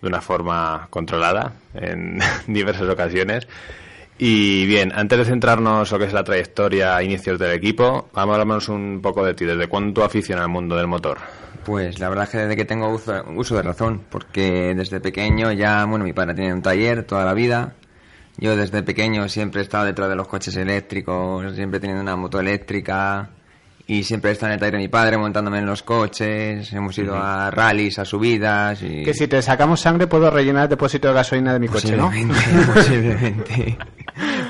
de 0.03 0.09
una 0.09 0.21
forma 0.21 0.89
controlada 0.91 1.53
en 1.73 2.19
diversas 2.49 2.89
ocasiones. 2.89 3.47
Y 4.19 4.67
bien, 4.67 4.91
antes 4.97 5.17
de 5.17 5.25
centrarnos 5.27 5.93
en 5.93 5.95
lo 5.95 5.99
que 6.01 6.09
es 6.09 6.13
la 6.13 6.25
trayectoria, 6.25 7.01
inicios 7.05 7.39
del 7.39 7.53
equipo, 7.53 8.09
vamos 8.13 8.33
a 8.33 8.41
hablarnos 8.41 8.69
un 8.69 9.01
poco 9.01 9.25
de 9.25 9.35
ti. 9.35 9.45
¿Desde 9.45 9.69
cuándo 9.69 10.03
aficionas 10.03 10.43
al 10.43 10.51
mundo 10.51 10.75
del 10.75 10.89
motor? 10.89 11.19
Pues 11.65 11.99
la 11.99 12.09
verdad 12.09 12.25
es 12.25 12.31
que 12.31 12.39
desde 12.39 12.57
que 12.57 12.65
tengo 12.65 12.89
uso, 12.89 13.25
uso 13.35 13.57
de 13.57 13.63
razón, 13.63 14.03
porque 14.11 14.75
desde 14.75 15.01
pequeño 15.01 15.53
ya, 15.53 15.85
bueno, 15.85 16.05
mi 16.05 16.13
padre 16.13 16.35
tiene 16.35 16.53
un 16.53 16.63
taller 16.63 17.05
toda 17.05 17.25
la 17.25 17.35
vida. 17.35 17.75
Yo 18.37 18.57
desde 18.57 18.83
pequeño 18.83 19.29
siempre 19.29 19.61
he 19.61 19.65
estado 19.65 19.85
detrás 19.85 20.09
de 20.09 20.17
los 20.17 20.27
coches 20.27 20.57
eléctricos, 20.57 21.55
siempre 21.55 21.81
teniendo 21.81 22.03
una 22.03 22.17
moto 22.17 22.41
eléctrica 22.41 23.31
y 23.87 24.03
siempre 24.03 24.31
he 24.31 24.33
estado 24.33 24.51
en 24.51 24.55
el 24.55 24.61
taller 24.61 24.73
de 24.75 24.79
mi 24.79 24.89
padre 24.89 25.19
montándome 25.19 25.59
en 25.59 25.67
los 25.67 25.83
coches. 25.83 26.73
Hemos 26.73 26.97
ido 26.99 27.17
a 27.17 27.51
rallies, 27.51 27.99
a 27.99 28.05
subidas 28.05 28.83
y... 28.83 29.05
Que 29.05 29.15
si 29.15 29.29
te 29.29 29.41
sacamos 29.43 29.81
sangre 29.81 30.07
puedo 30.07 30.31
rellenar 30.31 30.65
el 30.65 30.69
depósito 30.71 31.09
de 31.09 31.15
gasolina 31.15 31.53
de 31.53 31.61
mi 31.61 31.69
coche, 31.69 31.97
¿no? 31.97 32.11
Posiblemente, 32.75 32.75
posiblemente. 32.75 33.77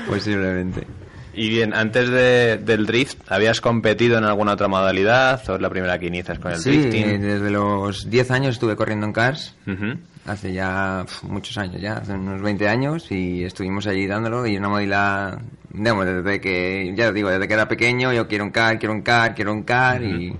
posiblemente. 0.07 0.87
Y 1.35 1.49
bien, 1.49 1.73
antes 1.73 2.09
de- 2.09 2.57
del 2.57 2.85
drift, 2.85 3.17
¿habías 3.29 3.59
competido 3.59 4.17
en 4.17 4.23
alguna 4.23 4.53
otra 4.53 4.67
modalidad 4.67 5.41
o 5.49 5.55
es 5.55 5.61
la 5.61 5.69
primera 5.69 5.99
que 5.99 6.05
inicias 6.07 6.39
con 6.39 6.51
el 6.53 6.59
Sí, 6.59 6.71
drifting? 6.71 7.21
desde 7.21 7.51
los 7.51 8.09
10 8.09 8.31
años 8.31 8.53
estuve 8.55 8.75
corriendo 8.75 9.05
en 9.05 9.11
cars. 9.13 9.55
Ujú. 9.67 9.97
Hace 10.25 10.53
ya 10.53 11.03
pf, 11.05 11.23
muchos 11.27 11.57
años, 11.57 11.79
ya, 11.81 11.97
hace 11.97 12.13
unos 12.13 12.41
20 12.41 12.67
años, 12.69 13.11
y 13.11 13.43
estuvimos 13.43 13.85
allí 13.85 14.07
dándolo. 14.07 14.47
Y 14.47 14.57
una 14.57 14.69
modalidad, 14.69 15.39
digamos, 15.71 16.05
desde 16.05 16.39
que, 16.41 16.93
ya 16.95 17.11
digo, 17.11 17.29
desde 17.29 17.47
que 17.47 17.53
era 17.53 17.67
pequeño, 17.67 18.11
yo 18.13 18.27
quiero 18.27 18.45
un 18.45 18.51
car, 18.51 18.79
quiero 18.79 18.93
un 18.93 19.01
car, 19.01 19.35
quiero 19.35 19.51
un 19.51 19.63
car, 19.63 20.01
y, 20.03 20.35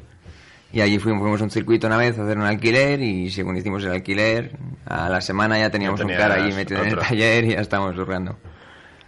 y 0.73 0.81
allí 0.81 0.97
fuimos, 0.97 1.21
fuimos 1.21 1.41
a 1.41 1.43
un 1.43 1.51
circuito 1.51 1.85
una 1.87 1.97
vez 1.97 2.17
a 2.17 2.23
hacer 2.23 2.37
un 2.37 2.45
alquiler, 2.45 3.01
y 3.01 3.29
según 3.29 3.57
hicimos 3.57 3.83
el 3.83 3.91
alquiler, 3.91 4.51
a 4.85 5.07
la 5.09 5.19
semana 5.21 5.59
ya 5.59 5.69
teníamos 5.69 5.99
un 6.01 6.07
car 6.09 6.31
allí 6.31 6.53
metido 6.55 6.81
en 6.81 6.87
el 6.89 6.97
taller 6.97 7.43
y 7.45 7.49
ya 7.49 7.59
estábamos 7.61 7.95
surrando. 7.95 8.37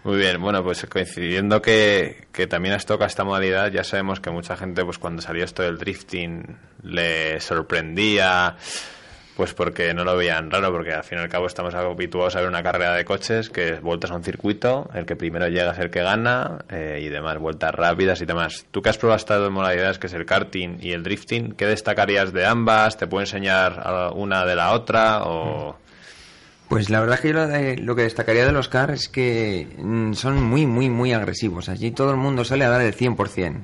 Muy 0.08 0.20
bien, 0.20 0.42
bueno, 0.42 0.64
pues 0.64 0.86
coincidiendo 0.86 1.62
que, 1.62 2.28
que 2.32 2.48
también 2.48 2.74
has 2.74 2.86
tocado 2.86 3.08
esta 3.08 3.26
modalidad, 3.26 3.70
ya 3.70 3.84
sabemos 3.84 4.22
que 4.22 4.30
mucha 4.30 4.56
gente, 4.56 4.86
pues 4.86 4.98
cuando 5.00 5.22
salió 5.22 5.44
esto 5.44 5.64
del 5.64 5.78
drifting, 5.78 6.46
le 6.84 7.42
sorprendía, 7.42 8.56
pues 9.36 9.54
porque 9.54 9.94
no 9.94 10.06
lo 10.06 10.16
veían 10.16 10.50
raro, 10.50 10.72
porque 10.72 10.94
al 10.94 11.04
fin 11.04 11.18
y 11.18 11.22
al 11.24 11.28
cabo 11.28 11.46
estamos 11.46 11.76
habituados 11.76 12.38
a 12.38 12.40
ver 12.40 12.48
una 12.48 12.64
carrera 12.64 12.94
de 12.94 13.04
coches, 13.04 13.50
que 13.50 13.82
vueltas 13.82 14.12
a 14.12 14.16
un 14.16 14.24
circuito, 14.24 14.90
el 14.94 15.06
que 15.06 15.18
primero 15.18 15.50
llega 15.50 15.74
es 15.74 15.80
el 15.80 15.90
que 15.90 16.02
gana, 16.02 16.60
eh, 16.70 17.02
y 17.04 17.10
demás, 17.10 17.38
vueltas 17.38 17.76
rápidas 17.76 18.22
y 18.22 18.26
demás. 18.26 18.66
Tú 18.72 18.82
que 18.82 18.88
has 18.88 18.98
probado 18.98 19.18
estas 19.18 19.40
dos 19.40 19.52
modalidades, 19.52 20.00
que 20.00 20.08
es 20.08 20.14
el 20.14 20.26
karting 20.26 20.78
y 20.80 20.94
el 20.94 21.04
drifting, 21.04 21.52
¿qué 21.52 21.66
destacarías 21.66 22.32
de 22.32 22.46
ambas? 22.46 22.96
¿Te 22.96 23.08
puedo 23.08 23.24
enseñar 23.24 24.14
una 24.16 24.46
de 24.46 24.56
la 24.56 24.72
otra? 24.72 25.24
o...? 25.26 25.76
Pues 26.70 26.90
la 26.90 27.00
verdad 27.00 27.16
es 27.16 27.22
que 27.22 27.28
yo 27.30 27.34
lo, 27.34 27.48
de- 27.48 27.78
lo 27.78 27.96
que 27.96 28.02
destacaría 28.02 28.46
de 28.46 28.52
los 28.52 28.68
cars 28.68 29.04
es 29.04 29.10
que 29.10 29.68
mm, 29.78 30.14
son 30.14 30.44
muy, 30.44 30.66
muy, 30.66 30.90
muy 30.90 31.14
agresivos. 31.14 31.70
Allí 31.70 31.92
todo 31.92 32.12
el 32.12 32.18
mundo 32.18 32.44
sale 32.44 32.66
a 32.66 32.70
dar 32.70 32.82
el 32.82 32.94
100%. 32.94 33.16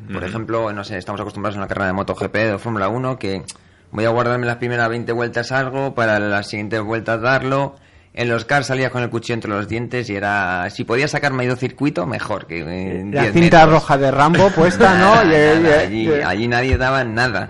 Por 0.08 0.18
Ujú. 0.18 0.26
ejemplo, 0.26 0.72
no 0.72 0.84
sé, 0.86 0.98
estamos 0.98 1.20
acostumbrados 1.20 1.58
a 1.58 1.60
una 1.60 1.68
carrera 1.68 1.88
de 1.88 1.94
MotoGP 1.94 2.36
o 2.56 2.60
Fórmula 2.60 2.88
1 2.88 3.20
que 3.20 3.44
voy 3.92 4.06
a 4.06 4.10
guardarme 4.10 4.46
las 4.46 4.56
primeras 4.58 4.88
20 4.90 5.12
vueltas 5.12 5.52
algo 5.52 5.94
para 5.96 6.18
las 6.20 6.48
siguientes 6.50 6.82
vueltas 6.82 7.22
darlo. 7.22 7.76
En 8.16 8.30
los 8.30 8.46
cars 8.46 8.68
salías 8.68 8.92
con 8.92 9.02
el 9.02 9.10
cuchillo 9.10 9.34
entre 9.34 9.50
los 9.50 9.68
dientes 9.68 10.08
y 10.10 10.16
era... 10.16 10.70
Si 10.70 10.84
podías 10.84 11.10
sacar 11.12 11.34
medio 11.34 11.56
circuito, 11.56 12.06
mejor. 12.06 12.46
que 12.46 12.60
en 12.60 13.14
La 13.14 13.24
10 13.24 13.34
cinta 13.34 13.58
metros. 13.66 13.74
roja 13.74 13.98
de 13.98 14.12
Rambo 14.12 14.50
puesta, 14.52 14.98
¿no? 15.00 15.16
Nada, 15.16 15.60
nada, 15.60 15.80
allí, 15.80 16.08
y- 16.10 16.22
allí 16.22 16.48
nadie 16.48 16.78
daba 16.78 17.04
nada. 17.04 17.50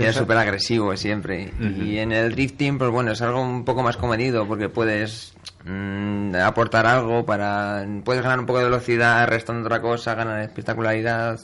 Era 0.00 0.12
súper 0.14 0.38
agresivo 0.38 0.96
siempre. 0.96 1.52
Y 1.60 1.98
en 1.98 2.12
el 2.12 2.32
drifting, 2.32 2.78
pues 2.78 2.90
bueno, 2.90 3.12
es 3.12 3.20
algo 3.20 3.42
un 3.42 3.64
poco 3.66 3.82
más 3.82 3.98
comedido 3.98 4.46
porque 4.48 4.70
puedes 4.70 5.34
mm, 5.66 6.34
aportar 6.36 6.86
algo 6.86 7.26
para... 7.26 7.84
Puedes 8.02 8.22
ganar 8.22 8.38
un 8.40 8.46
poco 8.46 8.60
de 8.60 8.64
velocidad 8.64 9.26
restando 9.28 9.66
otra 9.66 9.82
cosa, 9.82 10.14
ganar 10.14 10.40
espectacularidad. 10.40 11.38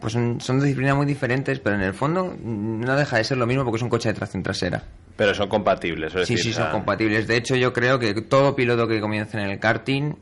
Pues 0.00 0.14
son, 0.14 0.40
son 0.40 0.60
disciplinas 0.60 0.96
muy 0.96 1.04
diferentes, 1.04 1.58
pero 1.58 1.76
en 1.76 1.82
el 1.82 1.92
fondo 1.92 2.24
mm, 2.42 2.80
no 2.80 2.96
deja 2.96 3.18
de 3.18 3.24
ser 3.24 3.36
lo 3.36 3.46
mismo 3.46 3.64
porque 3.64 3.76
es 3.76 3.82
un 3.82 3.90
coche 3.90 4.08
de 4.08 4.14
tracción 4.14 4.42
trasera. 4.42 4.82
Pero 5.16 5.34
son 5.34 5.48
compatibles, 5.48 6.14
es 6.14 6.26
Sí, 6.26 6.34
decir, 6.34 6.52
sí, 6.52 6.58
son 6.58 6.70
compatibles. 6.70 7.26
De 7.26 7.36
hecho, 7.36 7.54
yo 7.54 7.72
creo 7.72 7.98
que 7.98 8.14
todo 8.22 8.56
piloto 8.56 8.88
que 8.88 9.00
comience 9.00 9.38
en 9.38 9.48
el 9.50 9.58
karting 9.58 10.14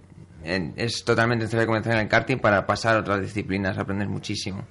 en- 0.45 0.73
es 0.77 1.05
totalmente 1.05 1.45
necesario 1.45 1.67
comenzar 1.67 1.95
en 1.95 2.01
el 2.01 2.09
karting 2.09 2.39
para 2.39 2.67
pasar 2.67 2.97
a 2.97 3.01
otras 3.01 3.21
disciplinas, 3.21 3.79
aprender 3.79 4.09
muchísimo. 4.09 4.65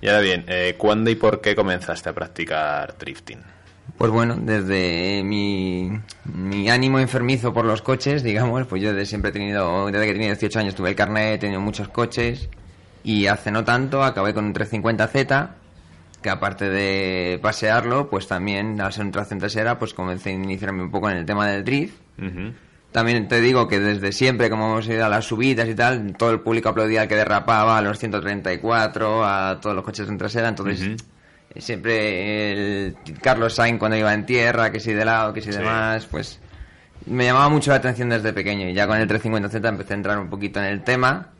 Y 0.00 0.08
ahora 0.08 0.20
bien, 0.20 0.44
eh, 0.48 0.74
¿cuándo 0.78 1.10
y 1.10 1.14
por 1.14 1.40
qué 1.40 1.54
comenzaste 1.54 2.08
a 2.08 2.12
practicar 2.12 2.96
drifting? 2.98 3.38
Pues 3.98 4.10
bueno, 4.10 4.36
desde 4.40 5.22
mi, 5.24 5.90
mi 6.24 6.70
ánimo 6.70 6.98
enfermizo 6.98 7.52
por 7.52 7.64
los 7.64 7.82
coches, 7.82 8.22
digamos, 8.24 8.66
pues 8.66 8.82
yo 8.82 8.92
desde 8.92 9.06
siempre 9.06 9.30
he 9.30 9.32
tenido, 9.32 9.86
desde 9.90 10.06
que 10.06 10.12
tenía 10.12 10.28
18 10.28 10.58
años 10.58 10.74
tuve 10.74 10.90
el 10.90 10.96
carnet, 10.96 11.34
he 11.34 11.38
tenido 11.38 11.60
muchos 11.60 11.88
coches 11.88 12.48
y 13.04 13.26
hace 13.26 13.50
no 13.50 13.64
tanto 13.64 14.02
acabé 14.04 14.32
con 14.34 14.44
un 14.44 14.54
350Z 14.54 15.48
que 16.22 16.30
aparte 16.30 16.70
de 16.70 17.38
pasearlo, 17.42 18.08
pues 18.08 18.26
también 18.28 18.80
al 18.80 18.92
ser 18.92 19.04
un 19.04 19.10
tracción 19.12 19.38
trasera, 19.40 19.78
pues 19.78 19.92
comencé 19.94 20.30
a 20.30 20.32
iniciarme 20.32 20.82
un 20.82 20.90
poco 20.90 21.10
en 21.10 21.16
el 21.18 21.26
tema 21.26 21.48
del 21.48 21.64
drift. 21.64 21.94
También 22.92 23.26
te 23.26 23.40
digo 23.40 23.68
que 23.68 23.80
desde 23.80 24.12
siempre, 24.12 24.50
como 24.50 24.66
hemos 24.66 24.86
ido 24.86 25.04
a 25.04 25.08
las 25.08 25.24
subidas 25.24 25.66
y 25.68 25.74
tal, 25.74 26.14
todo 26.16 26.30
el 26.30 26.40
público 26.40 26.68
aplaudía 26.68 27.02
al 27.02 27.08
que 27.08 27.16
derrapaba, 27.16 27.78
a 27.78 27.82
los 27.82 27.98
134, 27.98 29.24
a 29.24 29.58
todos 29.60 29.74
los 29.74 29.84
coches 29.84 30.08
en 30.08 30.18
trasera, 30.18 30.48
entonces 30.48 30.82
eh, 31.54 31.60
siempre 31.60 32.52
el 32.52 32.96
Carlos 33.22 33.54
Sainz 33.54 33.78
cuando 33.78 33.96
iba 33.96 34.12
en 34.12 34.26
tierra, 34.26 34.70
que 34.70 34.78
si 34.80 34.92
de 34.92 35.04
lado, 35.06 35.32
que 35.32 35.40
si 35.40 35.50
Sí. 35.52 35.58
demás, 35.58 36.06
pues 36.06 36.38
me 37.06 37.24
llamaba 37.24 37.48
mucho 37.48 37.70
la 37.70 37.78
atención 37.78 38.10
desde 38.10 38.32
pequeño 38.32 38.68
y 38.68 38.74
ya 38.74 38.86
con 38.86 38.98
el 38.98 39.08
350Z 39.08 39.68
empecé 39.68 39.94
a 39.94 39.96
entrar 39.96 40.18
un 40.18 40.28
poquito 40.28 40.60
en 40.60 40.66
el 40.66 40.84
tema 40.84 41.30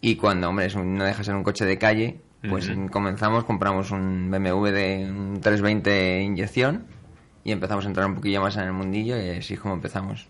y 0.00 0.16
cuando, 0.16 0.48
hombre, 0.48 0.66
es 0.66 0.74
un- 0.74 0.96
no 0.96 1.04
deja 1.04 1.18
de 1.18 1.24
ser 1.24 1.34
un 1.36 1.44
coche 1.44 1.64
de 1.64 1.78
calle, 1.78 2.20
pues 2.48 2.70
comenzamos, 2.90 3.44
compramos 3.44 3.90
un 3.90 4.30
BMW 4.30 4.66
de 4.68 5.06
un 5.10 5.40
320 5.40 6.20
inyección 6.22 6.84
y 7.44 7.52
empezamos 7.52 7.84
a 7.84 7.88
entrar 7.88 8.06
un 8.06 8.14
poquillo 8.14 8.40
más 8.40 8.56
en 8.56 8.62
el 8.64 8.72
mundillo 8.72 9.20
y 9.20 9.30
así 9.30 9.54
es 9.54 9.60
como 9.60 9.74
empezamos. 9.74 10.26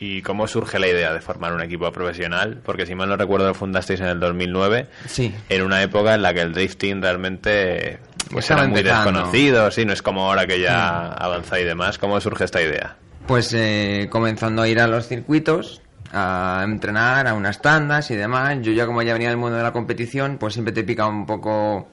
¿Y 0.00 0.22
cómo 0.22 0.46
surge 0.46 0.78
la 0.78 0.86
idea 0.86 1.12
de 1.12 1.20
formar 1.20 1.52
un 1.52 1.60
equipo 1.60 1.90
profesional? 1.90 2.60
Porque 2.64 2.86
si 2.86 2.94
mal 2.94 3.08
no 3.08 3.16
recuerdo 3.16 3.48
lo 3.48 3.54
fundasteis 3.54 3.98
en 4.00 4.06
el 4.06 4.20
2009, 4.20 4.86
Sí. 5.06 5.34
en 5.48 5.62
una 5.62 5.82
época 5.82 6.14
en 6.14 6.22
la 6.22 6.32
que 6.34 6.42
el 6.42 6.52
drifting 6.52 7.02
realmente 7.02 7.98
pues 8.30 8.48
era 8.50 8.66
muy 8.68 8.82
desconocido, 8.82 9.70
sí, 9.70 9.84
no 9.84 9.92
es 9.92 10.02
como 10.02 10.28
ahora 10.28 10.46
que 10.46 10.60
ya 10.60 11.08
avanza 11.08 11.58
y 11.58 11.64
demás. 11.64 11.98
¿Cómo 11.98 12.20
surge 12.20 12.44
esta 12.44 12.62
idea? 12.62 12.96
Pues 13.26 13.52
eh, 13.54 14.06
comenzando 14.10 14.62
a 14.62 14.68
ir 14.68 14.78
a 14.80 14.86
los 14.86 15.08
circuitos, 15.08 15.82
a 16.12 16.62
entrenar, 16.64 17.26
a 17.26 17.34
unas 17.34 17.60
tandas 17.60 18.10
y 18.10 18.16
demás. 18.16 18.58
Yo 18.62 18.72
ya 18.72 18.86
como 18.86 19.02
ya 19.02 19.12
venía 19.12 19.28
del 19.28 19.38
mundo 19.38 19.56
de 19.56 19.62
la 19.62 19.72
competición, 19.72 20.38
pues 20.38 20.54
siempre 20.54 20.72
te 20.72 20.84
pica 20.84 21.06
un 21.06 21.26
poco 21.26 21.88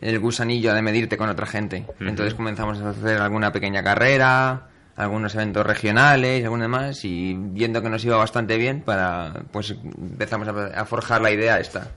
el 0.00 0.18
gusanillo 0.18 0.74
de 0.74 0.82
medirte 0.82 1.16
con 1.16 1.28
otra 1.28 1.46
gente. 1.46 1.86
Entonces 2.00 2.34
comenzamos 2.34 2.80
a 2.80 2.90
hacer 2.90 3.20
alguna 3.20 3.52
pequeña 3.52 3.82
carrera, 3.82 4.68
algunos 4.96 5.34
eventos 5.34 5.66
regionales 5.66 6.42
algún 6.44 6.60
demás 6.60 7.04
y 7.04 7.34
viendo 7.36 7.82
que 7.82 7.88
nos 7.88 8.04
iba 8.04 8.16
bastante 8.16 8.56
bien 8.56 8.82
para 8.82 9.44
pues 9.50 9.70
empezamos 9.70 10.46
a, 10.48 10.66
a 10.80 10.84
forjar 10.84 11.20
la 11.20 11.30
idea 11.30 11.58
esta. 11.58 11.92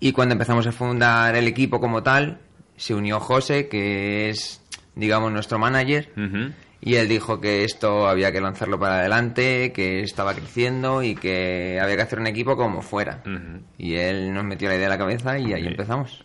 Y 0.00 0.12
cuando 0.12 0.32
empezamos 0.32 0.66
a 0.66 0.72
fundar 0.72 1.34
el 1.36 1.46
equipo 1.46 1.80
como 1.80 2.02
tal, 2.02 2.38
se 2.76 2.94
unió 2.94 3.20
José, 3.20 3.68
que 3.68 4.28
es, 4.28 4.62
digamos, 4.94 5.32
nuestro 5.32 5.58
manager. 5.58 6.10
Y 6.86 6.96
él 6.96 7.08
dijo 7.08 7.40
que 7.40 7.64
esto 7.64 8.06
había 8.06 8.30
que 8.30 8.42
lanzarlo 8.42 8.78
para 8.78 8.98
adelante, 8.98 9.72
que 9.72 10.02
estaba 10.02 10.34
creciendo 10.34 11.02
y 11.02 11.14
que 11.14 11.80
había 11.80 11.96
que 11.96 12.02
hacer 12.02 12.18
un 12.18 12.26
equipo 12.26 12.56
como 12.56 12.82
fuera. 12.82 13.22
Y 13.78 13.94
él 13.94 14.34
nos 14.34 14.44
metió 14.44 14.68
la 14.68 14.74
idea 14.74 14.84
en 14.84 14.90
la 14.90 14.98
cabeza 14.98 15.38
y 15.38 15.54
ahí 15.54 15.66
empezamos. 15.66 16.22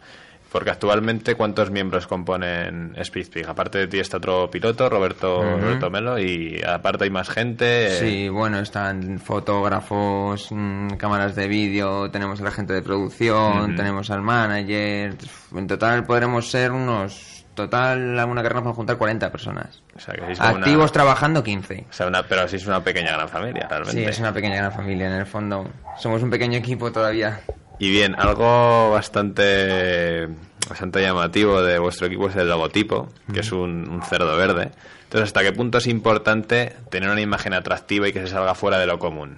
Porque 0.51 0.71
actualmente, 0.71 1.35
¿cuántos 1.35 1.69
miembros 1.71 2.07
componen 2.07 2.93
Speedpeak? 3.01 3.47
Aparte 3.47 3.77
de 3.77 3.87
ti 3.87 3.99
está 3.99 4.17
otro 4.17 4.49
piloto, 4.49 4.89
Roberto, 4.89 5.41
Melo, 5.89 6.19
y 6.19 6.59
aparte 6.67 7.05
hay 7.05 7.09
más 7.09 7.29
gente. 7.29 7.91
Sí, 7.91 8.27
bueno, 8.27 8.59
están 8.59 9.19
fotógrafos, 9.19 10.49
mm, 10.51 10.95
cámaras 10.97 11.35
de 11.35 11.47
vídeo, 11.47 12.11
tenemos 12.11 12.41
a 12.41 12.43
la 12.43 12.51
gente 12.51 12.73
de 12.73 12.81
producción, 12.81 13.77
tenemos 13.77 14.09
al 14.09 14.23
manager. 14.23 15.15
En 15.55 15.67
total 15.67 16.03
podremos 16.03 16.49
ser 16.49 16.71
unos. 16.71 17.38
Total, 17.59 18.17
a 18.17 18.25
una 18.25 18.41
carrera 18.41 18.55
nos 18.55 18.63
podemos 18.63 18.75
juntar 18.77 18.97
40 18.97 19.31
personas. 19.31 19.81
O 19.95 19.99
sea, 19.99 20.13
que 20.13 20.21
sois 20.21 20.37
como 20.39 20.51
una- 20.51 20.59
Activos 20.59 20.91
trabajando 20.93 21.43
15. 21.43 21.85
o 21.89 21.93
sea, 21.93 22.07
una- 22.07 22.23
pero 22.23 22.47
sí 22.47 22.55
es 22.55 22.65
una 22.65 22.81
pequeña 22.83 23.11
gran 23.11 23.27
familia, 23.27 23.67
realmente. 23.69 24.01
Sí, 24.01 24.05
es 24.05 24.19
una 24.19 24.31
pequeña 24.33 24.55
gran 24.55 24.71
familia 24.71 25.07
en 25.07 25.13
el 25.13 25.25
fondo. 25.25 25.67
Somos 25.97 26.23
un 26.23 26.29
pequeño 26.29 26.57
equipo 26.57 26.89
todavía. 26.91 27.41
Y 27.79 27.91
bien, 27.91 28.15
algo 28.17 28.91
bastante 28.91 30.29
bastante 30.69 31.01
llamativo 31.01 31.61
de 31.63 31.79
vuestro 31.79 32.07
equipo 32.07 32.27
es 32.29 32.35
el 32.35 32.47
logotipo, 32.47 33.09
que 33.33 33.39
es 33.39 33.51
un, 33.51 33.89
un 33.89 34.01
cerdo 34.03 34.37
verde. 34.37 34.71
Entonces, 35.03 35.23
¿hasta 35.29 35.41
qué 35.41 35.51
punto 35.51 35.79
es 35.79 35.87
importante 35.87 36.75
tener 36.91 37.09
una 37.09 37.21
imagen 37.21 37.53
atractiva 37.53 38.07
y 38.07 38.13
que 38.13 38.19
se 38.21 38.27
salga 38.27 38.53
fuera 38.55 38.77
de 38.77 38.85
lo 38.85 38.99
común? 38.99 39.37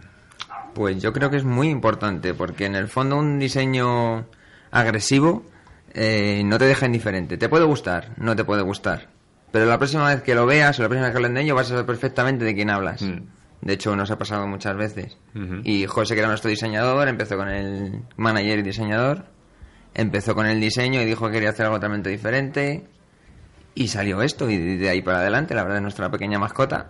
Pues 0.75 1.01
yo 1.01 1.13
creo 1.13 1.29
que 1.29 1.37
es 1.37 1.43
muy 1.45 1.69
importante, 1.69 2.33
porque 2.33 2.65
en 2.65 2.75
el 2.75 2.87
fondo 2.87 3.15
un 3.17 3.39
diseño 3.39 4.25
agresivo 4.71 5.43
eh, 5.93 6.41
no 6.45 6.57
te 6.57 6.65
deja 6.65 6.85
indiferente. 6.85 7.37
Te 7.37 7.49
puede 7.49 7.65
gustar, 7.65 8.11
no 8.17 8.35
te 8.35 8.43
puede 8.43 8.61
gustar. 8.61 9.09
Pero 9.51 9.65
la 9.65 9.77
próxima 9.77 10.07
vez 10.07 10.21
que 10.21 10.33
lo 10.35 10.45
veas 10.45 10.79
o 10.79 10.83
la 10.83 10.87
próxima 10.87 11.07
vez 11.07 11.11
que 11.13 11.17
hablen 11.17 11.33
de 11.33 11.41
ello 11.41 11.55
vas 11.55 11.67
a 11.67 11.69
saber 11.71 11.85
perfectamente 11.85 12.45
de 12.45 12.55
quién 12.55 12.69
hablas. 12.69 13.01
De 13.61 13.73
hecho, 13.73 13.95
nos 13.95 14.09
ha 14.09 14.17
pasado 14.17 14.47
muchas 14.47 14.75
veces. 14.75 15.17
Y 15.63 15.85
José, 15.85 16.15
que 16.15 16.19
era 16.19 16.29
nuestro 16.29 16.49
diseñador, 16.49 17.07
empezó 17.07 17.37
con 17.37 17.49
el 17.49 18.01
manager 18.17 18.59
y 18.59 18.61
diseñador. 18.63 19.25
Empezó 19.93 20.33
con 20.35 20.45
el 20.45 20.59
diseño 20.61 21.01
y 21.01 21.05
dijo 21.05 21.27
que 21.27 21.33
quería 21.33 21.49
hacer 21.49 21.65
algo 21.65 21.77
totalmente 21.77 22.09
diferente. 22.09 22.87
Y 23.75 23.89
salió 23.89 24.21
esto, 24.21 24.49
y 24.49 24.77
de 24.77 24.89
ahí 24.89 25.01
para 25.01 25.19
adelante, 25.19 25.53
la 25.53 25.63
verdad, 25.63 25.77
es 25.77 25.83
nuestra 25.83 26.09
pequeña 26.09 26.39
mascota. 26.39 26.89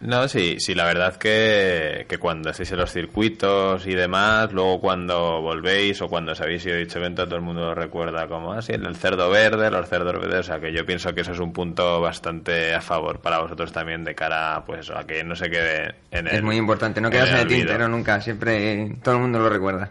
No, 0.00 0.28
sí, 0.28 0.56
sí, 0.60 0.74
la 0.74 0.84
verdad 0.84 1.16
que, 1.16 2.06
que 2.08 2.18
cuando 2.18 2.50
estáis 2.50 2.70
en 2.70 2.78
los 2.78 2.92
circuitos 2.92 3.84
y 3.86 3.94
demás, 3.94 4.52
luego 4.52 4.80
cuando 4.80 5.42
volvéis 5.42 6.00
o 6.02 6.08
cuando 6.08 6.32
os 6.32 6.40
habéis 6.40 6.64
ido 6.66 6.76
a 6.76 6.78
dicho 6.78 6.98
evento, 6.98 7.24
todo 7.24 7.36
el 7.36 7.42
mundo 7.42 7.62
lo 7.62 7.74
recuerda 7.74 8.28
como 8.28 8.52
así, 8.52 8.72
el 8.72 8.94
cerdo 8.94 9.28
verde, 9.28 9.70
los 9.70 9.88
cerdos 9.88 10.12
verdes, 10.20 10.40
o 10.40 10.42
sea 10.44 10.60
que 10.60 10.72
yo 10.72 10.86
pienso 10.86 11.12
que 11.14 11.22
eso 11.22 11.32
es 11.32 11.40
un 11.40 11.52
punto 11.52 12.00
bastante 12.00 12.74
a 12.74 12.80
favor 12.80 13.20
para 13.20 13.40
vosotros 13.40 13.72
también 13.72 14.04
de 14.04 14.14
cara 14.14 14.62
pues 14.64 14.88
a 14.90 15.04
que 15.04 15.24
no 15.24 15.34
se 15.34 15.50
quede 15.50 15.96
en 16.12 16.28
el 16.28 16.34
Es 16.36 16.42
muy 16.42 16.56
importante, 16.56 17.00
no 17.00 17.10
quedas 17.10 17.30
en 17.30 17.38
el 17.38 17.48
tintero 17.48 17.88
nunca, 17.88 18.20
siempre 18.20 18.96
todo 19.02 19.16
el 19.16 19.20
mundo 19.22 19.40
lo 19.40 19.48
recuerda. 19.48 19.90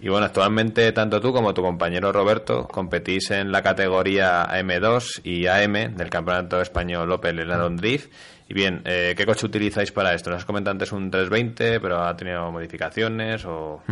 Y 0.00 0.08
bueno, 0.08 0.26
actualmente 0.26 0.92
tanto 0.92 1.20
tú 1.20 1.32
como 1.32 1.54
tu 1.54 1.62
compañero 1.62 2.12
Roberto 2.12 2.68
competís 2.68 3.30
en 3.30 3.50
la 3.50 3.62
categoría 3.62 4.44
AM2 4.44 5.22
y 5.24 5.46
AM 5.46 5.96
del 5.96 6.10
Campeonato 6.10 6.60
Español 6.60 7.10
Opel 7.10 7.42
Slalom 7.42 7.76
Drift. 7.76 8.12
Y 8.48 8.54
bien, 8.54 8.82
eh, 8.84 9.14
¿qué 9.16 9.24
coche 9.24 9.46
utilizáis 9.46 9.90
para 9.92 10.14
esto? 10.14 10.30
Nos 10.30 10.40
has 10.40 10.44
comentado 10.44 10.72
antes 10.72 10.92
un 10.92 11.10
320, 11.10 11.80
pero 11.80 12.02
ha 12.02 12.16
tenido 12.16 12.50
modificaciones 12.52 13.44
o... 13.46 13.82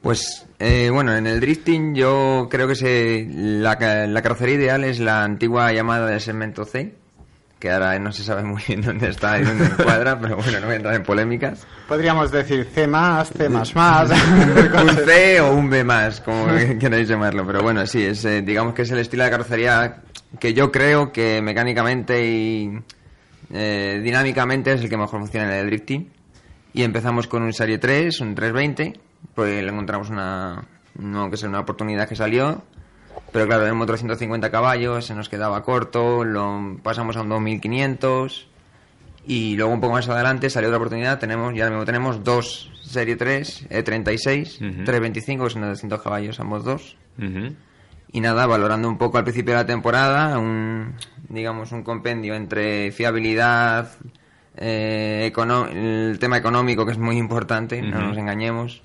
Pues 0.00 0.46
eh, 0.58 0.88
bueno, 0.90 1.14
en 1.14 1.26
el 1.26 1.40
drifting 1.40 1.94
yo 1.94 2.48
creo 2.50 2.66
que 2.66 2.74
se, 2.74 3.28
la, 3.30 3.76
la 4.06 4.22
carrocería 4.22 4.54
ideal 4.54 4.84
es 4.84 4.98
la 4.98 5.22
antigua 5.24 5.70
llamada 5.72 6.06
del 6.06 6.22
segmento 6.22 6.64
C, 6.64 6.94
que 7.60 7.70
ahora 7.70 7.98
no 7.98 8.10
se 8.10 8.24
sabe 8.24 8.42
muy 8.42 8.62
bien 8.66 8.80
dónde 8.80 9.10
está 9.10 9.38
y 9.38 9.44
dónde 9.44 9.66
encuadra, 9.66 10.18
pero 10.18 10.36
bueno, 10.36 10.60
no 10.60 10.66
voy 10.66 10.72
a 10.72 10.76
entrar 10.76 10.94
en 10.94 11.02
polémicas. 11.02 11.66
Podríamos 11.86 12.32
decir 12.32 12.66
C 12.74 12.86
más, 12.86 13.30
C 13.30 13.48
más 13.50 13.74
más. 13.76 14.10
un 14.82 14.96
C 15.04 15.40
o 15.42 15.54
un 15.54 15.68
B 15.68 15.84
más, 15.84 16.22
como 16.22 16.46
queráis 16.80 17.06
llamarlo. 17.06 17.46
Pero 17.46 17.62
bueno, 17.62 17.86
sí, 17.86 18.02
es, 18.02 18.24
eh, 18.24 18.40
digamos 18.40 18.74
que 18.74 18.82
es 18.82 18.90
el 18.90 18.98
estilo 18.98 19.24
de 19.24 19.30
carrocería 19.30 19.98
que 20.38 20.54
yo 20.54 20.72
creo 20.72 21.12
que 21.12 21.42
mecánicamente 21.42 22.26
y 22.26 22.80
eh, 23.52 24.00
dinámicamente 24.02 24.72
es 24.72 24.80
el 24.80 24.88
que 24.88 24.96
mejor 24.96 25.20
funciona 25.20 25.46
en 25.46 25.60
el 25.60 25.66
drifting. 25.66 26.10
Y 26.72 26.82
empezamos 26.82 27.26
con 27.26 27.42
un 27.42 27.52
Serie 27.52 27.78
3, 27.78 28.20
un 28.20 28.34
320, 28.34 28.98
porque 29.34 29.60
le 29.62 29.68
encontramos 29.68 30.08
una, 30.08 30.64
no 30.96 31.30
que 31.30 31.36
sea 31.36 31.48
una 31.50 31.60
oportunidad 31.60 32.08
que 32.08 32.16
salió. 32.16 32.62
Pero 33.32 33.46
claro, 33.46 33.62
era 33.62 33.72
un 33.72 33.78
motor 33.78 33.94
de 33.94 34.00
150 34.00 34.50
caballos, 34.50 35.06
se 35.06 35.14
nos 35.14 35.28
quedaba 35.28 35.62
corto, 35.62 36.24
lo 36.24 36.78
pasamos 36.82 37.16
a 37.16 37.22
un 37.22 37.28
2500 37.28 38.48
y 39.26 39.56
luego 39.56 39.72
un 39.72 39.80
poco 39.80 39.92
más 39.92 40.08
adelante 40.08 40.50
salió 40.50 40.68
otra 40.68 40.78
oportunidad, 40.78 41.18
tenemos 41.18 41.54
ya 41.54 41.68
mismo 41.68 41.84
tenemos 41.84 42.24
dos 42.24 42.70
Serie 42.90 43.14
3, 43.14 43.68
E36, 43.70 44.84
325, 44.84 45.44
que 45.44 45.50
son 45.50 45.62
de 45.62 45.68
200 45.68 46.02
caballos 46.02 46.40
ambos 46.40 46.64
dos. 46.64 46.96
Y 48.12 48.20
nada, 48.20 48.46
valorando 48.46 48.88
un 48.88 48.98
poco 48.98 49.18
al 49.18 49.22
principio 49.22 49.52
de 49.52 49.60
la 49.60 49.66
temporada, 49.66 50.36
un, 50.38 50.94
digamos, 51.28 51.70
un 51.70 51.84
compendio 51.84 52.34
entre 52.34 52.90
fiabilidad, 52.90 53.92
eh, 54.56 55.32
el 55.72 56.18
tema 56.18 56.36
económico, 56.36 56.84
que 56.84 56.92
es 56.92 56.98
muy 56.98 57.16
importante, 57.16 57.80
no 57.80 58.00
nos 58.00 58.18
engañemos, 58.18 58.82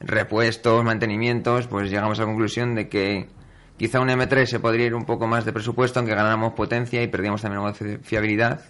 repuestos, 0.00 0.82
mantenimientos, 0.82 1.66
pues 1.66 1.90
llegamos 1.90 2.18
a 2.18 2.22
la 2.22 2.28
conclusión 2.28 2.74
de 2.74 2.88
que 2.88 3.28
quizá 3.76 4.00
un 4.00 4.08
M3 4.08 4.46
se 4.46 4.60
podría 4.60 4.86
ir 4.86 4.94
un 4.94 5.04
poco 5.04 5.26
más 5.26 5.44
de 5.44 5.52
presupuesto, 5.52 5.98
aunque 5.98 6.14
ganáramos 6.14 6.54
potencia 6.54 7.02
y 7.02 7.08
perdíamos 7.08 7.42
también 7.42 7.64
algo 7.64 7.76
de 7.78 7.98
fiabilidad. 7.98 8.62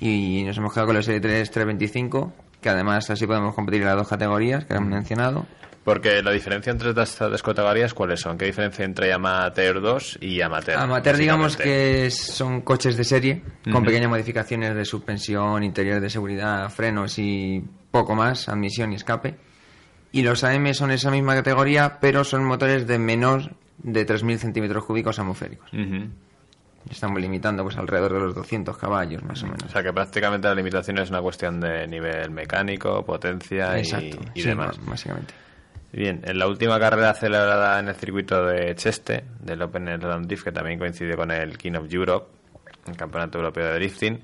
Y 0.00 0.44
nos 0.44 0.56
hemos 0.58 0.72
quedado 0.72 0.88
con 0.88 0.96
la 0.96 1.02
serie 1.02 1.20
3 1.20 1.50
325, 1.50 2.32
que 2.60 2.68
además 2.68 3.10
así 3.10 3.26
podemos 3.26 3.54
competir 3.54 3.82
en 3.82 3.88
las 3.88 3.96
dos 3.96 4.08
categorías 4.08 4.64
que 4.64 4.74
hemos 4.74 4.88
mencionado. 4.88 5.46
Porque 5.88 6.22
la 6.22 6.32
diferencia 6.32 6.70
entre 6.70 6.90
estas 6.90 7.18
dos 7.18 7.42
categorías, 7.42 7.94
¿cuáles 7.94 8.20
son? 8.20 8.36
¿Qué 8.36 8.44
diferencia 8.44 8.84
entre 8.84 9.10
Amateur 9.10 9.80
2 9.80 10.18
y 10.20 10.42
Amateur? 10.42 10.76
Amateur 10.76 11.16
digamos 11.16 11.56
que 11.56 12.10
son 12.10 12.60
coches 12.60 12.96
de 12.98 13.04
serie 13.04 13.42
con 13.72 13.84
pequeñas 13.84 14.10
modificaciones 14.10 14.74
de 14.74 14.84
suspensión, 14.84 15.62
interior 15.62 16.00
de 16.00 16.10
seguridad, 16.10 16.68
frenos 16.68 17.18
y 17.18 17.64
poco 17.90 18.14
más, 18.14 18.50
admisión 18.50 18.92
y 18.92 18.96
escape. 18.96 19.36
Y 20.12 20.22
los 20.22 20.44
AM 20.44 20.74
son 20.74 20.90
esa 20.90 21.10
misma 21.10 21.34
categoría, 21.34 21.98
pero 22.00 22.22
son 22.22 22.44
motores 22.44 22.86
de 22.86 22.98
menor 22.98 23.54
de 23.78 24.06
3.000 24.06 24.36
centímetros 24.38 24.84
cúbicos 24.84 25.18
atmosféricos. 25.18 25.70
Estamos 26.90 27.20
limitando 27.20 27.62
pues 27.64 27.76
alrededor 27.76 28.12
de 28.14 28.20
los 28.20 28.34
200 28.34 28.76
caballos, 28.78 29.22
más 29.22 29.42
o 29.42 29.46
menos. 29.46 29.64
O 29.64 29.68
sea 29.68 29.82
que 29.82 29.92
prácticamente 29.92 30.48
la 30.48 30.54
limitación 30.54 30.98
es 30.98 31.10
una 31.10 31.20
cuestión 31.20 31.60
de 31.60 31.86
nivel 31.86 32.30
mecánico, 32.30 33.04
potencia 33.04 33.76
y- 33.76 33.80
Exacto, 33.80 34.18
y, 34.34 34.40
sí, 34.42 34.48
demás. 34.48 34.78
básicamente. 34.86 35.34
Bien, 35.92 36.20
en 36.24 36.38
la 36.38 36.46
última 36.46 36.78
carrera 36.78 37.12
celebrada 37.14 37.78
en 37.80 37.88
el 37.88 37.94
circuito 37.94 38.44
de 38.46 38.74
Cheste, 38.74 39.24
del 39.40 39.60
Open 39.62 39.86
Slam 40.00 40.22
Drift, 40.22 40.44
que 40.44 40.52
también 40.52 40.78
coincide 40.78 41.16
con 41.16 41.30
el 41.30 41.58
King 41.58 41.72
of 41.74 41.92
Europe, 41.92 42.26
el 42.86 42.96
Campeonato 42.96 43.38
Europeo 43.38 43.66
de 43.66 43.74
Drifting, 43.74 44.20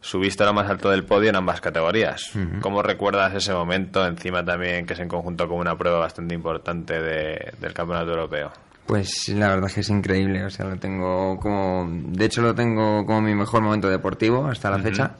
subiste 0.00 0.42
a 0.42 0.46
lo 0.46 0.52
más 0.54 0.68
alto 0.68 0.90
del 0.90 1.04
podio 1.04 1.30
en 1.30 1.36
ambas 1.36 1.60
categorías. 1.60 2.32
¿Cómo 2.60 2.82
recuerdas 2.82 3.34
ese 3.34 3.52
momento? 3.54 4.06
Encima 4.06 4.44
también 4.44 4.86
que 4.86 4.92
es 4.92 5.00
en 5.00 5.08
conjunto 5.08 5.48
con 5.48 5.58
una 5.58 5.76
prueba 5.76 5.98
bastante 6.00 6.34
importante 6.34 7.00
de- 7.00 7.52
del 7.60 7.72
Campeonato 7.72 8.10
Europeo. 8.10 8.52
Pues 8.86 9.28
la 9.30 9.48
verdad 9.48 9.66
es 9.68 9.74
que 9.74 9.80
es 9.80 9.88
increíble, 9.90 10.44
o 10.44 10.50
sea, 10.50 10.66
lo 10.66 10.76
tengo 10.76 11.38
como... 11.40 11.88
De 11.90 12.26
hecho 12.26 12.42
lo 12.42 12.54
tengo 12.54 13.06
como 13.06 13.22
mi 13.22 13.34
mejor 13.34 13.62
momento 13.62 13.88
deportivo 13.88 14.46
hasta 14.46 14.70
la 14.70 14.78
fecha. 14.78 15.16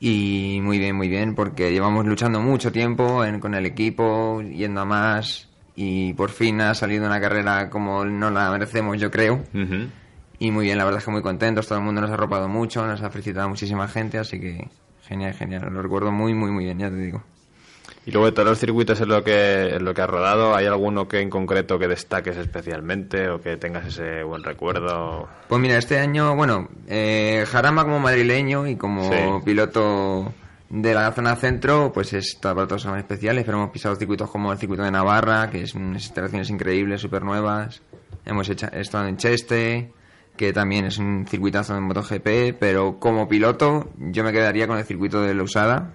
Y 0.00 0.60
muy 0.62 0.78
bien, 0.78 0.96
muy 0.96 1.08
bien, 1.08 1.34
porque 1.34 1.70
llevamos 1.72 2.04
luchando 2.06 2.40
mucho 2.40 2.72
tiempo 2.72 3.24
en- 3.24 3.38
con 3.38 3.54
el 3.54 3.66
equipo, 3.66 4.40
yendo 4.42 4.80
a 4.80 4.84
más, 4.86 5.48
y 5.76 6.14
por 6.14 6.30
fin 6.30 6.60
ha 6.62 6.74
salido 6.74 7.06
una 7.06 7.20
carrera 7.20 7.68
como 7.70 8.04
no 8.04 8.30
la 8.30 8.50
merecemos, 8.50 8.98
yo 8.98 9.10
creo. 9.10 9.44
Y 10.38 10.50
muy 10.50 10.64
bien, 10.64 10.78
la 10.78 10.84
verdad 10.84 10.98
es 11.00 11.04
que 11.04 11.10
muy 11.10 11.22
contentos, 11.22 11.68
todo 11.68 11.78
el 11.78 11.84
mundo 11.84 12.00
nos 12.00 12.10
ha 12.10 12.14
arropado 12.14 12.48
mucho, 12.48 12.86
nos 12.86 13.02
ha 13.02 13.10
felicitado 13.10 13.48
muchísima 13.48 13.86
gente, 13.88 14.18
así 14.18 14.40
que 14.40 14.68
genial, 15.06 15.34
genial, 15.34 15.68
lo 15.70 15.82
recuerdo 15.82 16.10
muy, 16.12 16.32
muy, 16.34 16.50
muy 16.50 16.64
bien, 16.64 16.78
ya 16.78 16.88
te 16.88 16.96
digo. 16.96 17.22
Y 18.06 18.12
luego 18.12 18.26
de 18.26 18.32
todos 18.32 18.48
los 18.48 18.58
circuitos 18.58 19.00
en 19.00 19.08
lo 19.08 19.22
que 19.22 19.74
en 19.74 19.84
lo 19.84 19.92
que 19.92 20.00
has 20.02 20.08
rodado, 20.08 20.54
¿hay 20.56 20.66
alguno 20.66 21.06
que 21.06 21.20
en 21.20 21.28
concreto 21.30 21.78
que 21.78 21.86
destaques 21.86 22.36
especialmente 22.36 23.28
o 23.28 23.40
que 23.42 23.56
tengas 23.58 23.86
ese 23.86 24.22
buen 24.24 24.42
recuerdo? 24.42 25.28
Pues 25.48 25.60
mira, 25.60 25.76
este 25.76 25.98
año, 25.98 26.34
bueno, 26.34 26.68
eh, 26.88 27.44
Jarama 27.46 27.84
como 27.84 28.00
madrileño 28.00 28.66
y 28.66 28.76
como 28.76 29.04
Sí. 29.12 29.44
piloto 29.44 30.32
de 30.70 30.94
la 30.94 31.12
zona 31.12 31.36
centro, 31.36 31.92
pues 31.92 32.12
es 32.14 32.36
para 32.40 32.66
todos 32.66 32.82
son 32.82 32.96
especiales, 32.98 33.44
pero 33.44 33.58
hemos 33.58 33.70
pisado 33.70 33.96
circuitos 33.96 34.30
como 34.30 34.50
el 34.52 34.58
circuito 34.58 34.82
de 34.82 34.90
Navarra, 34.90 35.50
que 35.50 35.62
es 35.62 35.74
unas 35.74 36.02
instalaciones 36.04 36.48
increíbles, 36.48 37.00
súper 37.02 37.22
nuevas. 37.22 37.82
Hemos 38.24 38.48
hecha- 38.48 38.68
estado 38.68 39.06
en 39.08 39.16
Cheste, 39.18 39.92
que 40.36 40.52
también 40.54 40.86
es 40.86 40.96
un 40.98 41.26
circuitazo 41.28 41.76
en 41.76 41.82
MotoGP, 41.82 42.54
pero 42.58 42.98
como 42.98 43.28
piloto 43.28 43.90
yo 43.98 44.24
me 44.24 44.32
quedaría 44.32 44.66
con 44.66 44.78
el 44.78 44.84
circuito 44.84 45.20
de 45.20 45.34
Lausada, 45.34 45.92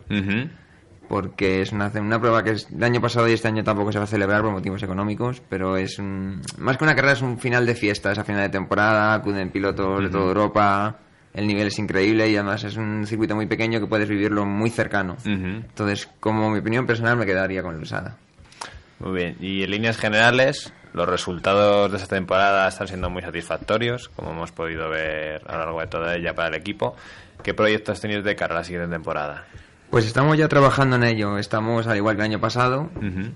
porque 1.08 1.62
es 1.62 1.72
una, 1.72 1.92
una 1.96 2.20
prueba 2.20 2.44
que 2.44 2.52
es, 2.52 2.68
el 2.72 2.84
año 2.84 3.02
pasado 3.02 3.28
y 3.28 3.34
este 3.34 3.48
año 3.48 3.64
tampoco 3.64 3.92
se 3.92 3.98
va 3.98 4.06
a 4.06 4.08
celebrar 4.08 4.42
por 4.42 4.52
motivos 4.52 4.82
económicos, 4.84 5.42
pero 5.50 5.78
es 5.78 6.00
un, 6.00 6.42
más 6.58 6.78
que 6.78 6.84
una 6.84 6.96
carrera 6.96 7.14
es 7.14 7.22
un 7.22 7.40
final 7.40 7.66
de 7.66 7.76
fiesta, 7.76 8.12
es 8.12 8.18
a 8.18 8.24
final 8.24 8.44
de 8.44 8.50
temporada, 8.50 9.14
acuden 9.14 9.50
pilotos 9.52 10.04
de 10.04 10.10
toda 10.10 10.26
Europa, 10.26 11.00
el 11.34 11.48
nivel 11.48 11.68
es 11.68 11.78
increíble 11.80 12.30
y 12.30 12.36
además 12.36 12.64
es 12.64 12.78
un 12.78 13.06
circuito 13.06 13.36
muy 13.36 13.46
pequeño 13.46 13.80
que 13.80 13.88
puedes 13.88 14.08
vivirlo 14.08 14.46
muy 14.46 14.70
cercano. 14.70 15.18
Entonces, 15.26 16.10
como 16.20 16.50
mi 16.50 16.60
opinión 16.60 16.86
personal, 16.86 17.18
me 17.18 17.26
quedaría 17.26 17.62
con 17.62 17.78
Lusada. 17.78 18.18
Muy 19.00 19.12
bien, 19.12 19.36
y 19.42 19.64
en 19.64 19.72
líneas 19.72 19.98
generales, 19.98 20.74
los 20.94 21.10
resultados 21.10 21.92
de 21.92 21.98
esta 21.98 22.16
temporada 22.16 22.66
están 22.70 22.88
siendo 22.88 23.10
muy 23.10 23.22
satisfactorios, 23.22 24.08
como 24.10 24.32
hemos 24.32 24.54
podido 24.54 24.90
ver 24.90 25.42
a 25.46 25.54
lo 25.54 25.60
largo 25.60 25.82
de 25.82 25.88
toda 25.88 26.16
ella 26.16 26.34
para 26.34 26.48
el 26.48 26.56
equipo. 26.56 26.96
¿Qué 27.44 27.54
proyectos 27.54 28.00
tenéis 28.00 28.24
de 28.24 28.36
cara 28.38 28.56
a 28.56 28.60
la 28.60 28.64
siguiente 28.64 28.90
temporada? 28.90 29.46
Pues 29.90 30.06
estamos 30.06 30.38
ya 30.38 30.48
trabajando 30.50 30.98
en 30.98 31.04
ello. 31.04 31.38
Estamos, 31.38 31.88
al 31.88 31.98
igual 31.98 32.16
que 32.16 32.22
el 32.22 32.32
año 32.32 32.40
pasado, 32.42 32.90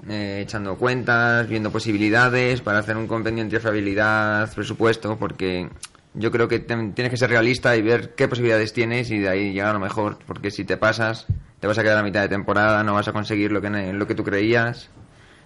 eh, 0.10 0.40
echando 0.42 0.76
cuentas, 0.76 1.48
viendo 1.48 1.72
posibilidades 1.72 2.62
para 2.62 2.80
hacer 2.80 2.98
un 2.98 3.08
compendio 3.08 3.44
entre 3.44 3.60
fiabilidad, 3.60 4.54
presupuesto, 4.54 5.18
porque 5.18 5.70
yo 6.16 6.32
creo 6.32 6.48
que 6.48 6.60
tienes 6.60 7.10
que 7.10 7.18
ser 7.18 7.30
realista 7.30 7.78
y 7.78 7.82
ver 7.82 8.14
qué 8.16 8.28
posibilidades 8.28 8.74
tienes 8.74 9.10
y 9.12 9.20
de 9.20 9.30
ahí 9.30 9.54
llegar 9.54 9.70
a 9.70 9.74
lo 9.74 9.80
mejor, 9.80 10.18
porque 10.26 10.52
si 10.52 10.66
te 10.66 10.76
pasas, 10.76 11.28
te 11.60 11.68
vas 11.68 11.78
a 11.78 11.84
quedar 11.84 11.98
a 11.98 12.04
mitad 12.04 12.22
de 12.22 12.30
temporada, 12.30 12.84
no 12.84 12.94
vas 12.94 13.08
a 13.08 13.14
conseguir 13.14 13.52
lo 13.52 13.62
que, 13.62 13.70
lo 13.94 14.08
que 14.08 14.16
tú 14.16 14.24
creías. 14.24 14.90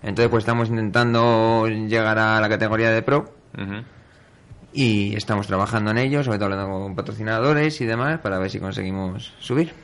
Entonces, 0.01 0.29
pues 0.29 0.43
estamos 0.43 0.69
intentando 0.69 1.67
llegar 1.67 2.17
a 2.17 2.41
la 2.41 2.49
categoría 2.49 2.89
de 2.89 3.03
pro 3.03 3.33
y 4.73 5.15
estamos 5.15 5.45
trabajando 5.45 5.91
en 5.91 5.99
ello, 5.99 6.23
sobre 6.23 6.39
todo 6.39 6.51
hablando 6.51 6.79
con 6.79 6.95
patrocinadores 6.95 7.79
y 7.81 7.85
demás, 7.85 8.19
para 8.19 8.39
ver 8.39 8.49
si 8.49 8.59
conseguimos 8.59 9.33
subir. 9.39 9.82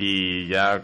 Y 0.00 0.46
ya 0.46 0.80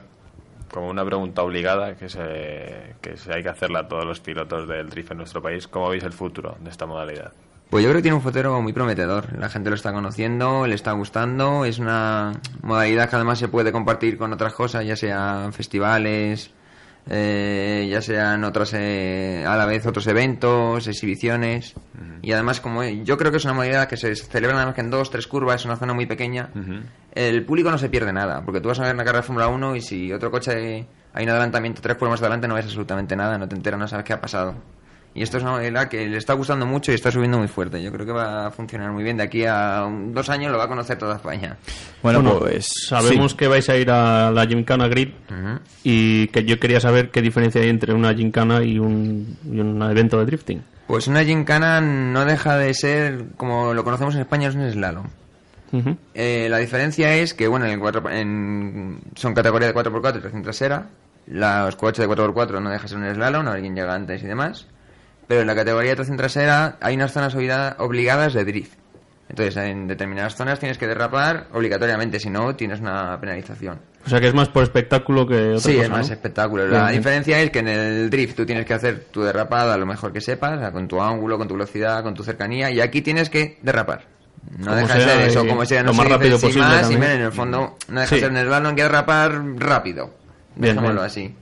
como 0.70 0.90
una 0.90 1.04
pregunta 1.04 1.42
obligada 1.42 1.96
que 1.96 2.08
se, 2.08 2.96
que 3.00 3.16
se 3.16 3.32
hay 3.32 3.42
que 3.42 3.48
hacerla 3.48 3.80
a 3.80 3.88
todos 3.88 4.04
los 4.04 4.20
pilotos 4.20 4.68
del 4.68 4.90
drift 4.90 5.12
en 5.12 5.18
nuestro 5.18 5.40
país, 5.40 5.66
¿cómo 5.66 5.88
veis 5.88 6.04
el 6.04 6.12
futuro 6.12 6.56
de 6.60 6.68
esta 6.68 6.84
modalidad? 6.84 7.32
Pues 7.70 7.82
yo 7.82 7.88
creo 7.88 7.98
que 7.98 8.02
tiene 8.02 8.16
un 8.16 8.22
futuro 8.22 8.60
muy 8.60 8.72
prometedor. 8.74 9.38
La 9.38 9.48
gente 9.48 9.70
lo 9.70 9.76
está 9.76 9.92
conociendo, 9.92 10.66
le 10.66 10.74
está 10.74 10.92
gustando. 10.92 11.64
Es 11.64 11.78
una 11.78 12.32
modalidad 12.62 13.08
que 13.08 13.16
además 13.16 13.38
se 13.38 13.48
puede 13.48 13.72
compartir 13.72 14.18
con 14.18 14.32
otras 14.32 14.52
cosas, 14.52 14.84
ya 14.84 14.96
sean 14.96 15.52
festivales, 15.52 16.52
eh, 17.08 17.86
ya 17.90 18.02
sean 18.02 18.42
otras 18.44 18.74
eh, 18.74 19.44
a 19.46 19.56
la 19.56 19.66
vez 19.66 19.86
otros 19.86 20.06
eventos, 20.06 20.86
exhibiciones. 20.86 21.74
Y 22.22 22.32
además, 22.32 22.60
como 22.60 22.82
yo 22.82 23.16
creo 23.16 23.30
que 23.30 23.36
es 23.36 23.44
una 23.44 23.54
modalidad 23.54 23.88
que 23.88 23.96
se 23.96 24.14
celebra 24.16 24.54
nada 24.54 24.66
más 24.66 24.74
que 24.74 24.80
en 24.80 24.90
dos, 24.90 25.10
tres 25.10 25.26
curvas, 25.26 25.60
es 25.60 25.64
una 25.66 25.76
zona 25.76 25.94
muy 25.94 26.06
pequeña. 26.06 26.50
El 27.12 27.44
público 27.44 27.70
no 27.70 27.78
se 27.78 27.88
pierde 27.88 28.12
nada, 28.12 28.42
porque 28.44 28.60
tú 28.60 28.68
vas 28.68 28.80
a 28.80 28.84
ver 28.84 28.94
una 28.94 29.04
carrera 29.04 29.22
de 29.22 29.26
Fórmula 29.26 29.48
1 29.48 29.76
y 29.76 29.80
si 29.80 30.12
otro 30.12 30.30
coche 30.30 30.86
hay 31.12 31.24
un 31.24 31.30
adelantamiento 31.30 31.80
tres 31.80 31.96
curvas 31.96 32.20
adelante 32.20 32.46
no 32.46 32.54
ves 32.56 32.66
absolutamente 32.66 33.16
nada, 33.16 33.38
no 33.38 33.48
te 33.48 33.56
enteras, 33.56 33.80
no 33.80 33.88
sabes 33.88 34.04
qué 34.04 34.12
ha 34.12 34.20
pasado. 34.20 34.54
Y 35.16 35.22
esto 35.22 35.38
es 35.38 35.42
una 35.42 35.52
modalidad 35.52 35.88
que 35.88 36.06
le 36.06 36.18
está 36.18 36.34
gustando 36.34 36.66
mucho 36.66 36.92
y 36.92 36.94
está 36.94 37.10
subiendo 37.10 37.38
muy 37.38 37.48
fuerte. 37.48 37.82
Yo 37.82 37.90
creo 37.90 38.04
que 38.04 38.12
va 38.12 38.46
a 38.46 38.50
funcionar 38.50 38.92
muy 38.92 39.02
bien. 39.02 39.16
De 39.16 39.22
aquí 39.22 39.44
a 39.46 39.84
un- 39.88 40.12
dos 40.12 40.28
años 40.28 40.52
lo 40.52 40.58
va 40.58 40.64
a 40.64 40.68
conocer 40.68 40.98
toda 40.98 41.16
España. 41.16 41.56
Bueno, 42.02 42.20
Bueno, 42.22 42.38
pues 42.38 42.70
sabemos 42.88 43.34
que 43.34 43.48
vais 43.48 43.68
a 43.70 43.76
ir 43.76 43.90
a 43.90 44.30
la 44.30 44.46
Gymkhana 44.46 44.88
Grid 44.88 45.08
y 45.82 46.28
que 46.28 46.44
yo 46.44 46.60
quería 46.60 46.80
saber 46.80 47.10
qué 47.10 47.22
diferencia 47.22 47.60
hay 47.62 47.70
entre 47.70 47.94
una 47.94 48.12
Gymkhana 48.14 48.62
y 48.62 48.78
un, 48.78 49.38
y 49.50 49.58
un 49.58 49.80
evento 49.82 50.18
de 50.18 50.26
drifting. 50.26 50.62
Pues 50.86 51.08
una 51.08 51.24
gincana 51.24 51.80
no 51.80 52.24
deja 52.24 52.56
de 52.58 52.72
ser, 52.74 53.24
como 53.36 53.74
lo 53.74 53.82
conocemos 53.84 54.14
en 54.14 54.20
España, 54.20 54.48
es 54.48 54.54
un 54.54 54.70
slalom. 54.70 55.06
Eh, 56.14 56.46
la 56.48 56.58
diferencia 56.58 57.14
es 57.16 57.34
que, 57.34 57.48
bueno, 57.48 57.66
en 57.66 57.72
el 57.72 57.78
cuatro- 57.80 58.08
en- 58.10 58.98
son 59.14 59.34
categoría 59.34 59.68
de 59.68 59.74
4x4 59.74 60.18
y 60.18 60.20
tracción 60.20 60.42
trasera. 60.42 60.86
Los 61.26 61.74
coches 61.76 61.98
de 61.98 62.06
4x4 62.08 62.60
no 62.60 62.70
deja 62.70 62.82
de 62.84 62.88
ser 62.88 62.98
un 62.98 63.14
slalom, 63.14 63.48
alguien 63.48 63.74
llega 63.74 63.94
antes 63.94 64.22
y 64.22 64.26
demás. 64.26 64.66
Pero 65.28 65.40
en 65.40 65.46
la 65.46 65.54
categoría 65.54 65.90
de 65.90 65.96
tracción 65.96 66.16
trasera 66.16 66.76
hay 66.80 66.94
unas 66.96 67.12
zonas 67.12 67.34
obligada- 67.34 67.76
obligadas 67.78 68.32
de 68.34 68.44
drift. 68.44 68.74
Entonces, 69.28 69.56
en 69.56 69.88
determinadas 69.88 70.36
zonas 70.36 70.60
tienes 70.60 70.78
que 70.78 70.86
derrapar 70.86 71.48
obligatoriamente, 71.52 72.20
si 72.20 72.30
no, 72.30 72.54
tienes 72.54 72.78
una 72.80 73.18
penalización. 73.20 73.80
O 74.06 74.08
sea 74.08 74.20
que 74.20 74.28
es 74.28 74.34
más 74.34 74.48
por 74.50 74.62
espectáculo 74.62 75.26
que 75.26 75.48
otra 75.48 75.58
Sí, 75.58 75.72
cosa, 75.74 75.84
es 75.84 75.90
más 75.90 76.06
¿no? 76.08 76.14
espectáculo. 76.14 76.68
La 76.68 76.84
bien. 76.86 76.98
diferencia 76.98 77.40
es 77.40 77.50
que 77.50 77.58
en 77.58 77.66
el 77.66 78.08
drift 78.08 78.36
tú 78.36 78.46
tienes 78.46 78.64
que 78.64 78.74
hacer 78.74 79.06
tu 79.10 79.22
derrapada 79.24 79.76
lo 79.76 79.84
mejor 79.84 80.12
que 80.12 80.20
sepas, 80.20 80.56
o 80.56 80.60
sea, 80.60 80.70
con 80.70 80.86
tu 80.86 81.02
ángulo, 81.02 81.38
con 81.38 81.48
tu 81.48 81.54
velocidad, 81.54 82.04
con 82.04 82.14
tu 82.14 82.22
cercanía, 82.22 82.70
y 82.70 82.80
aquí 82.80 83.02
tienes 83.02 83.28
que 83.28 83.58
derrapar. 83.62 84.04
No 84.58 84.66
Como 84.66 84.76
deja 84.76 84.94
de 84.94 85.00
ser 85.04 85.20
eso, 85.22 85.44
como 85.44 85.64
sea, 85.66 85.82
no 85.82 85.88
lo 85.88 85.94
se 85.94 85.98
más 86.02 86.08
rápido 86.08 86.38
posible 86.38 86.62
más, 86.68 86.88
y 86.88 86.94
en 86.94 87.02
el 87.02 87.32
fondo 87.32 87.76
no 87.88 88.00
deja 88.00 88.08
Sí. 88.10 88.14
de 88.14 88.20
ser 88.20 88.30
en 88.30 88.36
el 88.36 88.46
balón 88.48 88.76
que 88.76 88.82
derrapar 88.84 89.42
rápido. 89.56 90.14
Dejémoslo 90.54 91.02
así. 91.02 91.34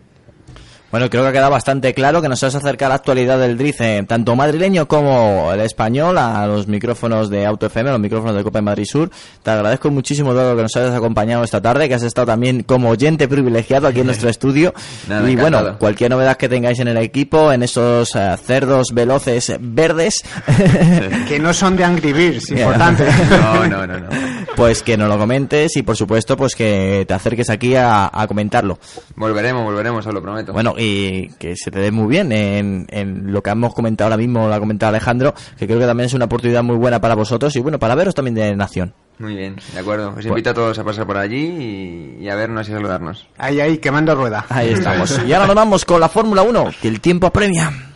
Bueno, 0.94 1.10
creo 1.10 1.24
que 1.24 1.30
ha 1.30 1.32
quedado 1.32 1.50
bastante 1.50 1.92
claro 1.92 2.22
que 2.22 2.28
nos 2.28 2.40
has 2.44 2.54
acercado 2.54 2.86
a 2.86 2.88
la 2.90 2.94
actualidad 2.94 3.36
del 3.36 3.58
drift, 3.58 3.80
eh, 3.80 4.04
tanto 4.06 4.36
madrileño 4.36 4.86
como 4.86 5.50
el 5.52 5.58
español, 5.58 6.16
a 6.18 6.46
los 6.46 6.68
micrófonos 6.68 7.28
de 7.30 7.44
Auto 7.44 7.66
FM, 7.66 7.90
a 7.90 7.92
los 7.94 8.00
micrófonos 8.00 8.36
de 8.36 8.44
Copa 8.44 8.60
en 8.60 8.66
Madrid 8.66 8.84
Sur. 8.84 9.10
Te 9.42 9.50
agradezco 9.50 9.90
muchísimo 9.90 10.30
todo 10.30 10.54
que 10.54 10.62
nos 10.62 10.76
hayas 10.76 10.94
acompañado 10.94 11.42
esta 11.42 11.60
tarde, 11.60 11.88
que 11.88 11.94
has 11.94 12.04
estado 12.04 12.28
también 12.28 12.62
como 12.62 12.90
oyente 12.90 13.26
privilegiado 13.26 13.88
aquí 13.88 13.98
en 13.98 14.06
nuestro 14.06 14.28
estudio. 14.30 14.72
Nada, 15.08 15.28
y 15.28 15.32
encantado. 15.32 15.64
bueno, 15.64 15.78
cualquier 15.80 16.10
novedad 16.12 16.36
que 16.36 16.48
tengáis 16.48 16.78
en 16.78 16.86
el 16.86 16.98
equipo, 16.98 17.50
en 17.50 17.64
esos 17.64 18.14
eh, 18.14 18.36
cerdos 18.40 18.92
veloces 18.94 19.52
verdes, 19.58 20.22
que 21.28 21.40
no 21.40 21.52
son 21.52 21.74
de 21.74 21.82
Angry 21.82 22.12
Birds, 22.12 22.50
importante. 22.52 23.04
No, 23.30 23.66
no, 23.66 23.84
no, 23.84 23.98
no. 23.98 24.08
Pues 24.56 24.82
que 24.82 24.96
nos 24.96 25.08
lo 25.08 25.18
comentes 25.18 25.76
y 25.76 25.82
por 25.82 25.96
supuesto 25.96 26.36
pues 26.36 26.54
que 26.54 27.04
te 27.06 27.14
acerques 27.14 27.50
aquí 27.50 27.74
a, 27.76 28.10
a 28.12 28.26
comentarlo. 28.26 28.78
Volveremos, 29.16 29.64
volveremos, 29.64 30.06
os 30.06 30.14
lo 30.14 30.22
prometo. 30.22 30.52
Bueno, 30.52 30.74
y 30.78 31.28
que 31.38 31.56
se 31.56 31.70
te 31.70 31.78
dé 31.80 31.90
muy 31.90 32.06
bien 32.08 32.32
en, 32.32 32.86
en 32.90 33.32
lo 33.32 33.42
que 33.42 33.50
hemos 33.50 33.74
comentado 33.74 34.06
ahora 34.06 34.16
mismo, 34.16 34.48
lo 34.48 34.54
ha 34.54 34.60
comentado 34.60 34.90
Alejandro, 34.90 35.34
que 35.58 35.66
creo 35.66 35.78
que 35.78 35.86
también 35.86 36.06
es 36.06 36.14
una 36.14 36.26
oportunidad 36.26 36.62
muy 36.62 36.76
buena 36.76 37.00
para 37.00 37.14
vosotros 37.14 37.54
y 37.56 37.60
bueno, 37.60 37.78
para 37.78 37.94
veros 37.94 38.14
también 38.14 38.34
de 38.34 38.54
Nación. 38.56 38.94
Muy 39.18 39.36
bien, 39.36 39.56
de 39.72 39.78
acuerdo. 39.78 40.12
Os 40.18 40.26
invito 40.26 40.50
a 40.50 40.54
todos 40.54 40.76
a 40.78 40.84
pasar 40.84 41.06
por 41.06 41.16
allí 41.16 42.16
y, 42.18 42.24
y 42.24 42.28
a 42.28 42.34
vernos 42.34 42.68
y 42.68 42.72
a 42.72 42.74
saludarnos. 42.74 43.28
Ahí, 43.38 43.60
ahí, 43.60 43.78
quemando 43.78 44.14
rueda. 44.14 44.44
Ahí 44.48 44.70
estamos. 44.70 45.20
Y 45.26 45.32
ahora 45.32 45.46
nos 45.46 45.54
vamos 45.56 45.84
con 45.84 46.00
la 46.00 46.08
Fórmula 46.08 46.42
1, 46.42 46.70
que 46.82 46.88
el 46.88 47.00
tiempo 47.00 47.28
apremia. 47.28 47.93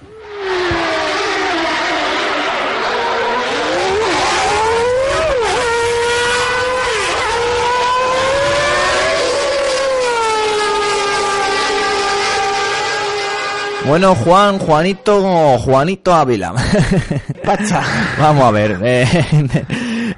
Bueno, 13.89 14.15
Juan, 14.15 14.59
Juanito, 14.59 15.59
Juanito 15.59 16.13
Ávila. 16.15 16.53
Pacha. 17.45 17.83
Vamos 18.21 18.45
a 18.45 18.51
ver. 18.51 18.79
eh, 18.83 19.07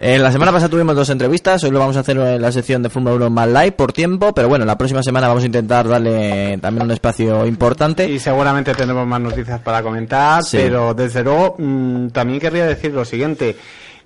Eh, 0.02 0.18
la 0.18 0.32
semana 0.32 0.50
pasada 0.50 0.70
tuvimos 0.70 0.96
dos 0.96 1.10
entrevistas, 1.10 1.62
hoy 1.62 1.70
lo 1.72 1.78
vamos 1.78 1.94
a 1.94 2.00
hacer 2.00 2.16
en 2.16 2.40
la 2.40 2.50
sección 2.50 2.82
de 2.82 2.88
Fórmula 2.88 3.16
1 3.16 3.28
más 3.28 3.46
live 3.48 3.72
por 3.72 3.92
tiempo, 3.92 4.32
pero 4.32 4.48
bueno, 4.48 4.64
la 4.64 4.78
próxima 4.78 5.02
semana 5.02 5.28
vamos 5.28 5.42
a 5.42 5.46
intentar 5.46 5.86
darle 5.86 6.56
también 6.58 6.86
un 6.86 6.90
espacio 6.92 7.44
importante. 7.44 8.08
Y 8.08 8.18
seguramente 8.18 8.72
tendremos 8.72 9.06
más 9.06 9.20
noticias 9.20 9.60
para 9.60 9.82
comentar, 9.82 10.42
Sí. 10.42 10.56
pero 10.56 10.94
desde 10.94 11.22
luego 11.22 11.54
mm, 11.58 12.08
también 12.10 12.40
querría 12.40 12.64
decir 12.64 12.94
lo 12.94 13.04
siguiente. 13.04 13.56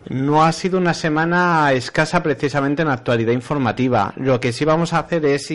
No 0.08 0.44
ha 0.44 0.52
sido 0.52 0.78
una 0.78 0.92
semana 0.92 1.72
escasa 1.72 2.22
precisamente 2.22 2.82
en 2.82 2.88
actualidad 2.88 3.32
informativa. 3.32 4.12
Lo 4.16 4.38
que 4.38 4.52
sí 4.52 4.64
vamos 4.64 4.92
a 4.92 4.98
hacer 4.98 5.24
es 5.24 5.50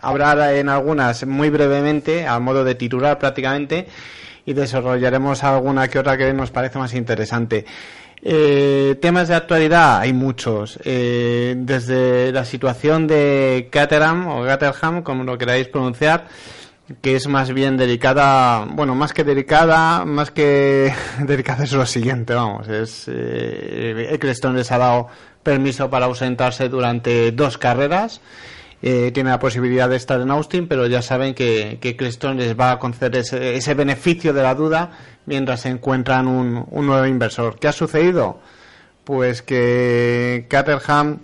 hablar 0.00 0.54
en 0.54 0.68
algunas 0.68 1.26
muy 1.26 1.50
brevemente, 1.50 2.26
a 2.26 2.38
modo 2.38 2.64
de 2.64 2.74
titular 2.74 3.18
prácticamente, 3.18 3.86
y 4.46 4.54
desarrollaremos 4.54 5.44
alguna 5.44 5.88
que 5.88 5.98
otra 5.98 6.16
que 6.16 6.32
nos 6.32 6.50
parece 6.50 6.78
más 6.78 6.94
interesante. 6.94 7.66
Eh, 8.24 8.96
temas 9.02 9.28
de 9.28 9.34
actualidad 9.34 9.98
hay 9.98 10.12
muchos. 10.12 10.78
Eh, 10.84 11.54
desde 11.58 12.32
la 12.32 12.44
situación 12.44 13.06
de 13.06 13.68
Caterham 13.70 14.28
o 14.28 14.44
Caterham, 14.44 15.02
como 15.02 15.24
lo 15.24 15.36
queráis 15.36 15.68
pronunciar, 15.68 16.28
que 17.00 17.16
es 17.16 17.26
más 17.28 17.52
bien 17.52 17.76
delicada, 17.76 18.66
bueno, 18.66 18.94
más 18.94 19.12
que 19.12 19.24
delicada, 19.24 20.04
más 20.04 20.30
que 20.30 20.92
delicada 21.20 21.64
es 21.64 21.72
lo 21.72 21.86
siguiente, 21.86 22.34
vamos, 22.34 22.68
es 22.68 23.06
eh, 23.08 24.08
Eccleston 24.10 24.56
les 24.56 24.70
ha 24.72 24.78
dado 24.78 25.08
permiso 25.42 25.90
para 25.90 26.06
ausentarse 26.06 26.68
durante 26.68 27.32
dos 27.32 27.58
carreras. 27.58 28.20
Eh, 28.84 29.12
tiene 29.14 29.30
la 29.30 29.38
posibilidad 29.38 29.88
de 29.88 29.94
estar 29.94 30.20
en 30.20 30.30
Austin, 30.32 30.66
pero 30.66 30.88
ya 30.88 31.02
saben 31.02 31.34
que, 31.34 31.78
que 31.80 31.90
Eccleston 31.90 32.36
les 32.36 32.58
va 32.58 32.72
a 32.72 32.78
conceder 32.80 33.16
ese, 33.20 33.54
ese 33.54 33.74
beneficio 33.74 34.32
de 34.32 34.42
la 34.42 34.56
duda 34.56 34.90
mientras 35.24 35.66
encuentran 35.66 36.26
un, 36.26 36.66
un 36.68 36.86
nuevo 36.86 37.06
inversor. 37.06 37.60
¿Qué 37.60 37.68
ha 37.68 37.72
sucedido? 37.72 38.40
Pues 39.04 39.40
que 39.42 40.46
Caterham 40.48 41.20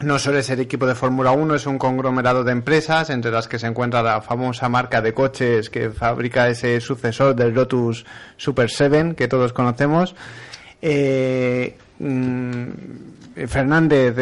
no 0.00 0.18
suele 0.18 0.42
ser 0.42 0.60
equipo 0.60 0.86
de 0.86 0.94
Fórmula 0.94 1.32
1, 1.32 1.54
es 1.56 1.66
un 1.66 1.78
conglomerado 1.78 2.44
de 2.44 2.52
empresas, 2.52 3.10
entre 3.10 3.30
las 3.30 3.48
que 3.48 3.58
se 3.58 3.66
encuentra 3.66 4.02
la 4.02 4.20
famosa 4.20 4.68
marca 4.68 5.02
de 5.02 5.12
coches 5.12 5.70
que 5.70 5.90
fabrica 5.90 6.48
ese 6.48 6.80
sucesor 6.80 7.34
del 7.34 7.52
Lotus 7.52 8.04
Super 8.36 8.70
7 8.70 9.14
que 9.16 9.26
todos 9.26 9.52
conocemos. 9.52 10.14
Eh, 10.80 11.76
mm, 11.98 12.64
Fernández, 13.48 14.14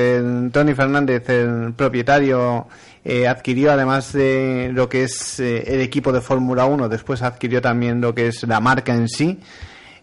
Tony 0.53 0.75
Fernández, 0.75 1.29
el 1.29 1.75
propietario, 1.75 2.67
eh, 3.05 3.29
adquirió 3.29 3.73
además 3.73 4.13
de 4.13 4.71
lo 4.73 4.89
que 4.89 5.05
es 5.05 5.41
eh, 5.41 5.63
el 5.67 5.81
equipo 5.81 6.11
de 6.13 6.21
Fórmula 6.21 6.65
1, 6.67 6.89
después 6.89 7.23
adquirió 7.23 7.61
también 7.61 8.01
lo 8.01 8.15
que 8.15 8.29
es 8.29 8.43
la 8.45 8.61
marca 8.61 8.95
en 8.95 9.09
sí. 9.09 9.41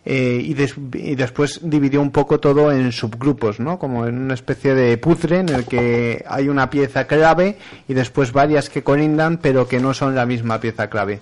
Eh, 0.05 0.41
y, 0.43 0.53
des- 0.53 0.75
y 0.93 1.15
después 1.15 1.59
dividió 1.63 2.01
un 2.01 2.11
poco 2.11 2.39
todo 2.39 2.71
en 2.71 2.91
subgrupos, 2.91 3.59
¿no? 3.59 3.79
Como 3.79 4.05
en 4.05 4.17
una 4.17 4.33
especie 4.33 4.75
de 4.75 4.97
puzzle 4.97 5.39
en 5.39 5.49
el 5.49 5.65
que 5.65 6.23
hay 6.27 6.49
una 6.49 6.69
pieza 6.69 7.05
clave 7.07 7.57
y 7.87 7.93
después 7.93 8.31
varias 8.33 8.69
que 8.69 8.83
colindan, 8.83 9.37
pero 9.37 9.67
que 9.67 9.79
no 9.79 9.93
son 9.93 10.15
la 10.15 10.25
misma 10.25 10.59
pieza 10.59 10.89
clave. 10.89 11.21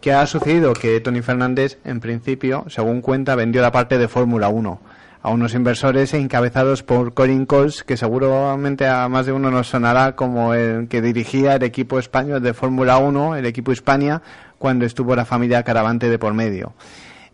¿Qué 0.00 0.12
ha 0.12 0.26
sucedido? 0.26 0.72
Que 0.74 1.00
Tony 1.00 1.22
Fernández, 1.22 1.78
en 1.84 2.00
principio, 2.00 2.64
según 2.68 3.00
cuenta, 3.00 3.34
vendió 3.36 3.62
la 3.62 3.72
parte 3.72 3.96
de 3.98 4.08
Fórmula 4.08 4.48
1 4.48 4.80
a 5.22 5.30
unos 5.30 5.54
inversores 5.54 6.12
encabezados 6.12 6.82
por 6.82 7.14
Colin 7.14 7.46
Coles, 7.46 7.82
que 7.82 7.96
seguramente 7.96 8.86
a 8.86 9.08
más 9.08 9.24
de 9.24 9.32
uno 9.32 9.50
nos 9.50 9.68
sonará 9.68 10.14
como 10.16 10.52
el 10.52 10.86
que 10.88 11.00
dirigía 11.00 11.54
el 11.54 11.62
equipo 11.62 11.98
español 11.98 12.42
de 12.42 12.52
Fórmula 12.52 12.98
1, 12.98 13.36
el 13.36 13.46
equipo 13.46 13.72
Hispania, 13.72 14.20
cuando 14.58 14.84
estuvo 14.84 15.16
la 15.16 15.24
familia 15.24 15.62
Caravante 15.62 16.10
de 16.10 16.18
por 16.18 16.34
medio. 16.34 16.74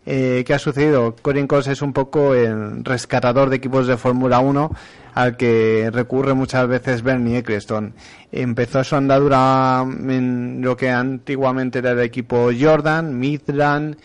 Eh, 0.05 0.43
¿Qué 0.47 0.53
ha 0.55 0.59
sucedido? 0.59 1.15
Colin 1.21 1.45
Coles 1.45 1.67
es 1.67 1.81
un 1.83 1.93
poco 1.93 2.33
el 2.33 2.83
rescatador 2.83 3.49
de 3.49 3.57
equipos 3.57 3.85
de 3.85 3.97
Fórmula 3.97 4.39
1 4.39 4.71
al 5.13 5.37
que 5.37 5.89
recurre 5.93 6.33
muchas 6.33 6.67
veces 6.67 7.03
Bernie 7.03 7.37
Eccleston. 7.37 7.93
Empezó 8.31 8.83
su 8.83 8.95
andadura 8.95 9.83
en 9.83 10.59
lo 10.61 10.75
que 10.75 10.89
antiguamente 10.89 11.79
era 11.79 11.91
el 11.91 11.99
equipo 11.99 12.49
Jordan, 12.59 13.19
Midland, 13.19 13.97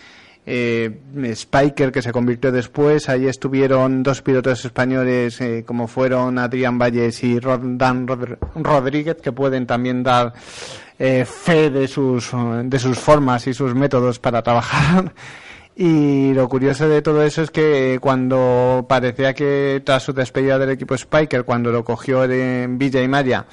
eh, 0.45 0.99
Spiker 1.35 1.91
que 1.93 2.03
se 2.03 2.13
convirtió 2.13 2.53
después. 2.53 3.09
Ahí 3.09 3.27
estuvieron 3.27 4.03
dos 4.03 4.21
pilotos 4.21 4.65
españoles 4.67 5.41
eh, 5.41 5.65
como 5.67 5.89
fueron 5.89 6.39
Adrián 6.39 6.79
Valles 6.79 7.25
y 7.25 7.39
Dan 7.41 8.07
Rod- 8.07 8.37
Rodríguez 8.55 9.17
que 9.23 9.33
pueden 9.33 9.67
también 9.67 10.03
dar 10.03 10.35
eh, 10.99 11.25
fe 11.25 11.71
de 11.71 11.89
sus, 11.89 12.31
de 12.65 12.79
sus 12.79 12.99
formas 12.99 13.47
y 13.47 13.55
sus 13.55 13.75
métodos 13.75 14.19
para 14.19 14.43
trabajar. 14.43 15.13
Y 15.79 16.33
lo 16.33 16.49
curioso 16.49 16.89
de 16.89 17.03
todo 17.03 17.23
eso 17.23 17.43
es 17.43 17.51
que 17.51 17.99
cuando 18.01 18.87
parecía 18.89 19.35
que 19.35 19.83
tras 19.85 20.05
su 20.05 20.15
despedida 20.15 20.59
del 20.59 20.71
equipo 20.71 20.97
Spiker, 20.97 21.45
cuando 21.45 21.71
lo 21.71 21.85
cogió 21.85 22.25
en 22.25 22.79
Villa 22.79 23.03
y 23.03 23.09
Maya, 23.09 23.45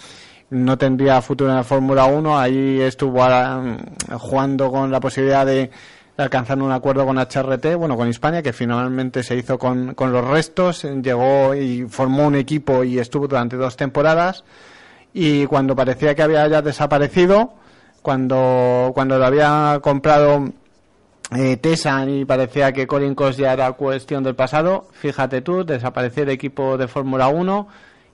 no 0.49 0.77
tendría 0.77 1.21
futuro 1.21 1.49
en 1.49 1.57
la 1.57 1.65
Fórmula 1.65 2.05
1, 2.05 2.39
ahí 2.39 2.79
estuvo 2.79 3.21
ah, 3.23 3.75
jugando 4.19 4.71
con 4.71 4.89
la 4.89 5.01
posibilidad 5.01 5.45
de 5.45 5.69
alcanzar 6.15 6.61
un 6.61 6.71
acuerdo 6.71 7.05
con 7.05 7.17
HRT, 7.17 7.75
bueno, 7.75 7.97
con 7.97 8.07
Hispania, 8.07 8.41
que 8.41 8.53
finalmente 8.53 9.21
se 9.21 9.35
hizo 9.35 9.59
con, 9.59 9.93
con 9.93 10.13
los 10.13 10.25
restos, 10.25 10.83
llegó 10.83 11.53
y 11.53 11.83
formó 11.89 12.27
un 12.27 12.35
equipo 12.35 12.85
y 12.85 12.99
estuvo 12.99 13.27
durante 13.27 13.57
dos 13.57 13.75
temporadas, 13.75 14.45
y 15.13 15.45
cuando 15.47 15.75
parecía 15.75 16.15
que 16.15 16.21
había 16.21 16.47
ya 16.47 16.61
desaparecido, 16.61 17.55
cuando, 18.01 18.91
cuando 18.93 19.17
lo 19.17 19.25
había 19.25 19.79
comprado 19.81 20.53
eh, 21.35 21.57
Tesan 21.57 22.09
y 22.09 22.25
parecía 22.25 22.71
que 22.71 22.87
Colin 22.87 23.15
Cos 23.15 23.37
ya 23.37 23.53
era 23.53 23.71
cuestión 23.73 24.23
del 24.23 24.35
pasado, 24.35 24.87
fíjate 24.93 25.41
tú, 25.41 25.63
desapareció 25.63 26.23
el 26.23 26.29
equipo 26.29 26.77
de 26.77 26.87
Fórmula 26.87 27.27
1 27.27 27.67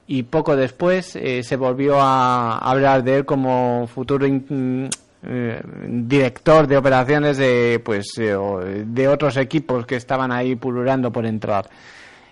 y 0.07 0.23
poco 0.23 0.55
después 0.55 1.15
eh, 1.15 1.43
se 1.43 1.55
volvió 1.55 1.99
a 1.99 2.57
hablar 2.57 3.03
de 3.03 3.17
él 3.17 3.25
como 3.25 3.87
futuro 3.87 4.27
mm, 4.27 4.85
eh, 5.21 5.61
director 5.85 6.65
de 6.65 6.77
operaciones 6.77 7.37
de 7.37 7.81
pues 7.83 8.17
eh, 8.17 8.37
de 8.85 9.07
otros 9.09 9.35
equipos 9.35 9.85
que 9.85 9.97
estaban 9.97 10.31
ahí 10.31 10.55
pululando 10.55 11.11
por 11.11 11.25
entrar. 11.25 11.69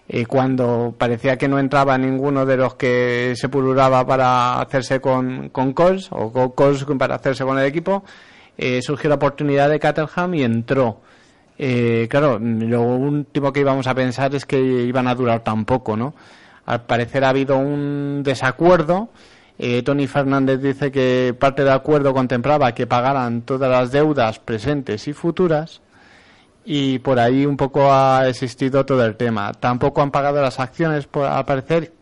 Eh, 0.10 0.26
cuando 0.26 0.96
parecía 0.98 1.38
que 1.38 1.50
no 1.50 1.60
entraba 1.60 1.98
ninguno 1.98 2.46
de 2.46 2.56
los 2.56 2.76
que 2.76 3.34
se 3.36 3.50
pululaba 3.50 4.08
para 4.08 4.62
hacerse 4.62 5.02
con, 5.02 5.50
con 5.50 5.74
Coles 5.74 6.08
o 6.12 6.32
con 6.32 6.52
Coles 6.52 6.86
para 6.98 7.16
hacerse 7.16 7.44
con 7.44 7.60
el 7.60 7.66
equipo, 7.66 8.06
eh, 8.58 8.82
surgió 8.82 9.10
la 9.10 9.16
oportunidad 9.16 9.70
de 9.70 9.80
Caterham 9.80 10.34
y 10.36 10.44
entró. 10.44 11.02
Eh, 11.58 12.08
claro, 12.10 12.40
lo 12.40 12.82
último 12.82 13.52
que 13.52 13.62
íbamos 13.62 13.88
a 13.88 13.96
pensar 13.96 14.34
es 14.36 14.46
que 14.46 14.60
iban 14.60 15.08
a 15.08 15.16
durar 15.16 15.44
tan 15.44 15.66
poco, 15.66 15.98
¿no? 15.98 16.14
Al 16.66 16.86
parecer 16.86 17.24
ha 17.24 17.30
habido 17.30 17.58
un 17.58 18.22
desacuerdo. 18.24 19.10
Eh, 19.60 19.82
Tony 19.84 20.08
Fernández 20.08 20.62
dice 20.62 20.92
que 20.92 21.36
parte 21.38 21.64
del 21.64 21.74
acuerdo 21.74 22.14
contemplaba 22.14 22.74
que 22.74 22.86
pagaran 22.86 23.42
todas 23.42 23.72
las 23.72 23.92
deudas 23.92 24.40
presentes 24.40 25.08
y 25.08 25.14
futuras 25.14 25.82
y 26.70 27.00
por 27.00 27.18
ahí 27.18 27.46
un 27.46 27.56
poco 27.56 27.92
ha 27.92 28.28
existido 28.28 28.86
todo 28.86 29.04
el 29.06 29.16
tema. 29.16 29.54
Tampoco 29.54 30.02
han 30.02 30.12
pagado 30.12 30.42
las 30.42 30.60
acciones, 30.60 31.08
por, 31.08 31.26
al 31.26 31.46
parecer, 31.46 31.94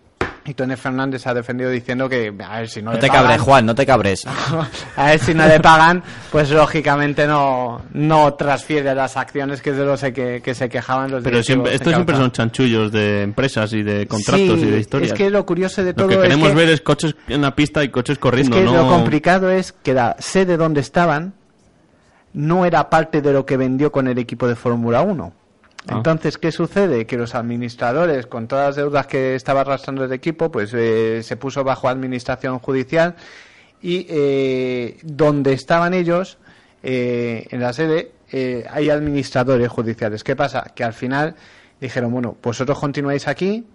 y 0.48 0.54
Tony 0.54 0.76
Fernández 0.76 1.26
ha 1.26 1.34
defendido 1.34 1.72
diciendo 1.72 2.08
que, 2.08 2.32
a 2.48 2.60
ver 2.60 2.70
si 2.70 2.80
no, 2.82 2.92
No 2.92 2.96
le 2.98 3.00
te 3.02 3.08
pagan- 3.08 3.24
cabres, 3.24 3.42
Juan, 3.42 3.66
no 3.66 3.74
te 3.74 3.86
cabres. 3.86 4.24
a 4.96 5.06
ver 5.08 5.20
si 5.20 5.34
no 5.34 5.48
le 5.48 5.60
pagan, 5.60 6.04
pues 6.32 6.52
lógicamente 6.52 7.26
no, 7.26 7.82
no 7.94 8.34
transfiere 8.36 8.94
las 8.94 9.18
acciones, 9.18 9.62
que 9.62 9.72
es 9.72 9.78
de 9.78 9.86
lo 9.86 9.98
sé 9.98 10.14
que, 10.14 10.42
que 10.44 10.54
se 10.54 10.70
quejaban 10.70 11.10
los 11.10 11.24
Pero 11.24 11.42
siempre, 11.42 11.74
estos 11.74 11.94
siempre 11.94 12.16
son 12.16 12.32
chanchullos 12.32 12.92
de 12.92 13.24
empresas 13.24 13.74
y 13.74 13.82
de 13.82 14.06
contratos 14.08 14.60
Sí, 14.60 14.66
y 14.68 14.72
de 14.72 14.80
historias. 14.80 15.12
Es 15.14 15.18
que 15.18 15.30
lo 15.32 15.46
curioso 15.46 15.84
de 15.84 15.94
todo 15.94 16.08
Lo 16.08 16.10
que 16.16 16.22
queremos 16.22 16.48
es 16.50 16.54
que, 16.54 16.60
ver 16.60 16.70
es 16.70 16.82
coches 16.82 17.16
en 17.28 17.42
la 17.42 17.56
pista 17.56 17.84
y 17.84 17.90
coches 17.90 18.14
es 18.14 18.20
corriendo, 18.20 18.56
que 18.56 18.64
no... 18.64 18.74
lo 18.74 18.88
complicado 18.88 19.50
es 19.50 19.72
que 19.72 19.94
la 19.96 20.16
sede 20.20 20.58
donde 20.58 20.82
estaban 20.82 21.34
no 22.34 22.66
era 22.66 22.90
parte 22.90 23.22
de 23.22 23.34
lo 23.34 23.46
que 23.46 23.58
vendió 23.58 23.92
con 23.92 24.08
el 24.08 24.18
equipo 24.20 24.48
de 24.48 24.56
Fórmula 24.56 25.02
1. 25.02 25.34
Ah. 25.88 25.98
Entonces, 25.98 26.38
¿qué 26.38 26.52
sucede? 26.52 27.06
Que 27.06 27.18
los 27.18 27.36
administradores, 27.36 28.28
con 28.28 28.48
todas 28.48 28.68
las 28.68 28.76
deudas 28.78 29.08
que 29.08 29.36
estaba 29.36 29.62
arrastrando 29.62 30.04
el 30.04 30.12
equipo, 30.14 30.52
pues 30.52 30.74
eh, 30.74 31.22
se 31.24 31.38
puso 31.38 31.64
bajo 31.64 31.88
administración 31.90 32.60
judicial 32.60 33.16
y 33.82 34.08
eh, 34.10 34.98
donde 35.04 35.54
estaban 35.54 35.94
ellos, 35.94 36.38
eh, 36.82 37.46
en 37.52 37.62
la 37.62 37.74
sede, 37.74 38.12
eh, 38.32 38.66
hay 38.70 38.90
administradores 38.90 39.70
judiciales. 39.70 40.24
¿Qué 40.24 40.36
pasa? 40.36 40.72
Que 40.76 40.84
al 40.84 40.94
final 40.94 41.36
dijeron, 41.80 42.12
bueno, 42.12 42.38
vosotros 42.42 42.80
continuáis 42.80 43.28
aquí, 43.28 43.68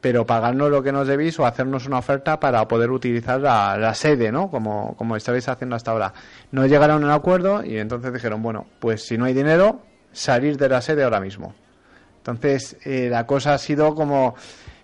pero 0.00 0.24
pagarnos 0.26 0.70
lo 0.70 0.82
que 0.82 0.92
nos 0.92 1.06
debéis 1.06 1.38
o 1.38 1.46
hacernos 1.46 1.86
una 1.86 1.98
oferta 1.98 2.40
para 2.40 2.66
poder 2.68 2.90
utilizar 2.90 3.40
la, 3.40 3.94
sede, 3.94 4.32
¿no? 4.32 4.50
Como, 4.50 4.96
como 4.96 5.16
estabais 5.16 5.48
haciendo 5.48 5.76
hasta 5.76 5.90
ahora. 5.90 6.14
No 6.50 6.66
llegaron 6.66 7.02
a 7.02 7.06
un 7.06 7.12
acuerdo 7.12 7.64
y 7.64 7.78
entonces 7.78 8.12
dijeron, 8.12 8.42
bueno, 8.42 8.66
pues 8.80 9.06
si 9.06 9.18
no 9.18 9.24
hay 9.24 9.34
dinero, 9.34 9.82
salir 10.12 10.56
de 10.56 10.68
la 10.68 10.80
sede 10.80 11.04
ahora 11.04 11.20
mismo. 11.20 11.54
Entonces, 12.18 12.76
eh, 12.84 13.08
la 13.10 13.26
cosa 13.26 13.54
ha 13.54 13.58
sido 13.58 13.94
como 13.94 14.34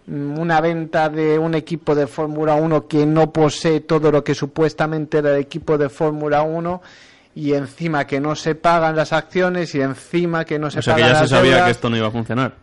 mm, 0.06 0.38
una 0.38 0.60
venta 0.60 1.08
de 1.08 1.38
un 1.38 1.54
equipo 1.54 1.94
de 1.94 2.06
Fórmula 2.06 2.54
1 2.54 2.86
que 2.88 3.04
no 3.06 3.32
posee 3.32 3.80
todo 3.80 4.10
lo 4.10 4.24
que 4.24 4.34
supuestamente 4.34 5.18
era 5.18 5.30
el 5.34 5.40
equipo 5.40 5.76
de 5.76 5.88
Fórmula 5.88 6.42
1 6.42 6.82
y 7.36 7.52
encima 7.54 8.06
que 8.06 8.20
no 8.20 8.36
se 8.36 8.54
pagan 8.54 8.94
las 8.96 9.12
acciones 9.12 9.74
y 9.74 9.80
encima 9.80 10.44
que 10.44 10.58
no 10.58 10.70
se 10.70 10.78
O 10.78 10.82
sea 10.82 10.94
que 10.94 11.02
pagan 11.02 11.16
ya 11.16 11.22
se 11.22 11.28
sabía 11.28 11.50
deudas. 11.50 11.64
que 11.66 11.70
esto 11.72 11.90
no 11.90 11.96
iba 11.96 12.06
a 12.06 12.10
funcionar. 12.12 12.54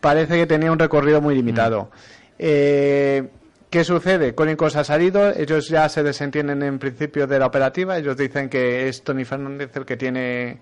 parece 0.00 0.36
que 0.36 0.46
tenía 0.46 0.72
un 0.72 0.78
recorrido 0.78 1.20
muy 1.20 1.34
limitado. 1.34 1.90
Eh, 2.38 3.28
¿Qué 3.70 3.84
sucede? 3.84 4.34
Cónicos 4.34 4.76
ha 4.76 4.84
salido, 4.84 5.28
ellos 5.36 5.68
ya 5.68 5.88
se 5.90 6.02
desentienden 6.02 6.62
en 6.62 6.78
principio 6.78 7.26
de 7.26 7.38
la 7.38 7.46
operativa, 7.46 7.98
ellos 7.98 8.16
dicen 8.16 8.48
que 8.48 8.88
es 8.88 9.04
Tony 9.04 9.26
Fernández 9.26 9.76
el 9.76 9.84
que 9.84 9.96
tiene 9.98 10.58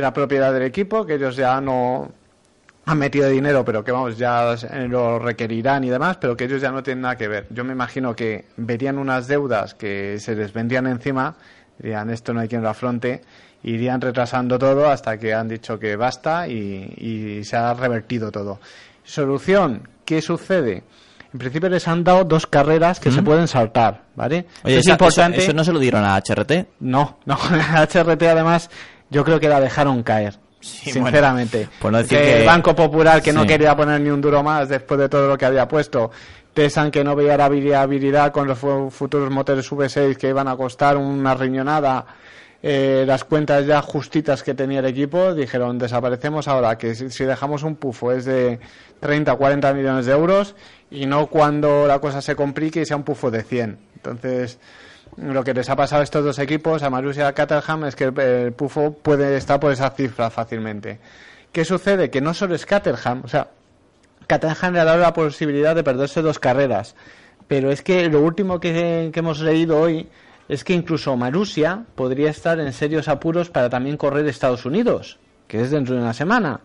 la 0.00 0.12
propiedad 0.12 0.52
del 0.52 0.62
equipo, 0.62 1.04
que 1.06 1.14
ellos 1.14 1.36
ya 1.36 1.60
no 1.60 2.10
han 2.86 2.98
metido 2.98 3.28
dinero, 3.28 3.64
pero 3.64 3.82
que 3.82 3.92
vamos, 3.92 4.18
ya 4.18 4.54
lo 4.88 5.18
requerirán 5.18 5.84
y 5.84 5.90
demás, 5.90 6.18
pero 6.20 6.36
que 6.36 6.44
ellos 6.44 6.60
ya 6.60 6.70
no 6.70 6.82
tienen 6.82 7.02
nada 7.02 7.16
que 7.16 7.28
ver. 7.28 7.46
Yo 7.50 7.64
me 7.64 7.72
imagino 7.72 8.14
que 8.14 8.46
verían 8.56 8.98
unas 8.98 9.26
deudas 9.26 9.74
que 9.74 10.18
se 10.18 10.34
les 10.34 10.52
vendían 10.52 10.86
encima, 10.86 11.34
dirían 11.78 12.10
esto 12.10 12.34
no 12.34 12.40
hay 12.40 12.48
quien 12.48 12.62
lo 12.62 12.68
afronte, 12.68 13.22
irían 13.62 14.00
retrasando 14.02 14.58
todo 14.58 14.90
hasta 14.90 15.16
que 15.18 15.32
han 15.32 15.48
dicho 15.48 15.78
que 15.78 15.96
basta 15.96 16.46
y, 16.46 16.92
y 17.38 17.44
se 17.44 17.56
ha 17.56 17.72
revertido 17.72 18.30
todo. 18.30 18.60
Solución, 19.02 19.88
¿qué 20.04 20.20
sucede? 20.20 20.82
En 21.32 21.38
principio 21.38 21.68
les 21.68 21.88
han 21.88 22.04
dado 22.04 22.24
dos 22.24 22.46
carreras 22.46 23.00
que 23.00 23.10
se 23.10 23.20
pueden 23.22 23.48
saltar, 23.48 24.02
¿vale? 24.14 24.46
Oye, 24.62 24.74
es 24.76 24.80
esa- 24.82 24.92
importante. 24.92 25.38
eso, 25.38 25.46
eso 25.48 25.56
no 25.56 25.64
se 25.64 25.72
lo 25.72 25.78
dieron 25.80 26.04
a 26.04 26.16
HRT. 26.16 26.66
No, 26.80 27.18
no, 27.26 27.34
HRT 27.36 28.22
además 28.22 28.70
yo 29.10 29.24
creo 29.24 29.38
que 29.40 29.48
la 29.48 29.60
dejaron 29.60 30.02
caer. 30.02 30.34
sinceramente. 30.60 31.58
bueno, 31.58 31.72
por 31.80 31.92
no 31.92 31.98
decir 31.98 32.18
Que 32.18 32.24
que- 32.24 32.40
el 32.40 32.46
Banco 32.46 32.74
Popular 32.74 33.20
que 33.22 33.32
no 33.32 33.46
quería 33.46 33.76
poner 33.76 34.00
ni 34.00 34.10
un 34.10 34.20
duro 34.20 34.42
más 34.42 34.68
después 34.68 34.98
de 34.98 35.08
todo 35.08 35.28
lo 35.28 35.36
que 35.38 35.44
había 35.44 35.68
puesto. 35.68 36.10
Pesan 36.54 36.90
que 36.90 37.02
no 37.04 37.14
veía 37.16 37.36
la 37.36 37.48
viabilidad 37.48 38.32
con 38.32 38.46
los 38.46 38.58
fu- 38.58 38.90
futuros 38.90 39.30
motores 39.30 39.70
V6 39.70 40.16
que 40.16 40.28
iban 40.28 40.48
a 40.48 40.56
costar 40.56 40.96
una 40.96 41.34
riñonada. 41.34 42.06
Eh, 42.62 43.04
las 43.06 43.24
cuentas 43.24 43.66
ya 43.66 43.82
justitas 43.82 44.42
que 44.42 44.54
tenía 44.54 44.78
el 44.78 44.86
equipo 44.86 45.34
dijeron 45.34 45.78
desaparecemos 45.78 46.48
ahora 46.48 46.78
que 46.78 46.94
si, 46.94 47.10
si 47.10 47.24
dejamos 47.24 47.62
un 47.62 47.76
pufo 47.76 48.10
es 48.12 48.24
de 48.24 48.58
30 49.00 49.34
o 49.34 49.36
40 49.36 49.74
millones 49.74 50.06
de 50.06 50.12
euros 50.12 50.54
y 50.90 51.04
no 51.04 51.26
cuando 51.26 51.86
la 51.86 51.98
cosa 51.98 52.22
se 52.22 52.34
complique 52.34 52.80
y 52.80 52.86
sea 52.86 52.96
un 52.96 53.02
pufo 53.02 53.30
de 53.30 53.42
100 53.42 53.76
entonces 53.96 54.58
lo 55.16 55.44
que 55.44 55.54
les 55.54 55.68
ha 55.70 55.76
pasado 55.76 56.00
a 56.00 56.04
estos 56.04 56.24
dos 56.24 56.38
equipos, 56.38 56.82
a 56.82 56.90
Marussia 56.90 57.24
y 57.24 57.26
a 57.26 57.32
Caterham, 57.32 57.84
es 57.84 57.96
que 57.96 58.04
el, 58.04 58.18
el 58.18 58.52
Pufo 58.52 58.92
puede 58.92 59.36
estar 59.36 59.60
por 59.60 59.72
esa 59.72 59.90
cifra 59.90 60.30
fácilmente. 60.30 60.98
¿Qué 61.52 61.64
sucede? 61.64 62.10
Que 62.10 62.20
no 62.20 62.34
solo 62.34 62.54
es 62.54 62.66
Caterham, 62.66 63.22
o 63.24 63.28
sea, 63.28 63.48
Caterham 64.26 64.74
le 64.74 64.80
ha 64.80 64.84
dado 64.84 65.00
la 65.00 65.12
posibilidad 65.12 65.74
de 65.74 65.84
perderse 65.84 66.22
dos 66.22 66.38
carreras, 66.38 66.94
pero 67.46 67.70
es 67.70 67.82
que 67.82 68.08
lo 68.08 68.20
último 68.20 68.58
que, 68.58 69.10
que 69.12 69.20
hemos 69.20 69.40
leído 69.40 69.78
hoy 69.78 70.08
es 70.48 70.64
que 70.64 70.72
incluso 70.72 71.16
Marussia 71.16 71.84
podría 71.94 72.30
estar 72.30 72.58
en 72.60 72.72
serios 72.72 73.08
apuros 73.08 73.50
para 73.50 73.70
también 73.70 73.96
correr 73.96 74.26
Estados 74.26 74.64
Unidos, 74.64 75.18
que 75.46 75.60
es 75.60 75.70
dentro 75.70 75.94
de 75.94 76.02
una 76.02 76.12
semana. 76.12 76.60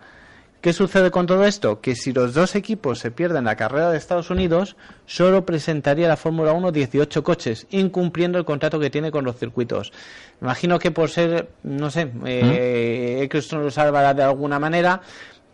¿Qué 0.62 0.74
sucede 0.74 1.10
con 1.10 1.26
todo 1.26 1.46
esto? 1.46 1.80
Que 1.80 1.96
si 1.96 2.12
los 2.12 2.34
dos 2.34 2.54
equipos 2.54 3.00
se 3.00 3.12
pierden 3.12 3.46
la 3.46 3.56
carrera 3.56 3.92
de 3.92 3.98
Estados 3.98 4.30
Unidos, 4.30 4.76
solo 5.06 5.46
presentaría 5.46 6.10
la 6.10 6.18
Fórmula 6.18 6.52
1 6.52 6.74
18 6.74 7.24
coches, 7.24 7.66
incumpliendo 7.70 8.38
el 8.38 8.44
contrato 8.44 8.78
que 8.78 8.90
tiene 8.90 9.10
con 9.10 9.24
los 9.24 9.38
circuitos. 9.38 9.94
Imagino 10.42 10.78
que 10.78 10.92
por 10.92 11.10
ser, 11.10 11.50
no 11.64 11.90
sé, 11.90 12.12
eh, 12.26 13.22
Eccleston 13.24 13.64
lo 13.64 13.72
salvará 13.72 14.14
de 14.14 14.24
alguna 14.24 14.60
manera, 14.60 15.02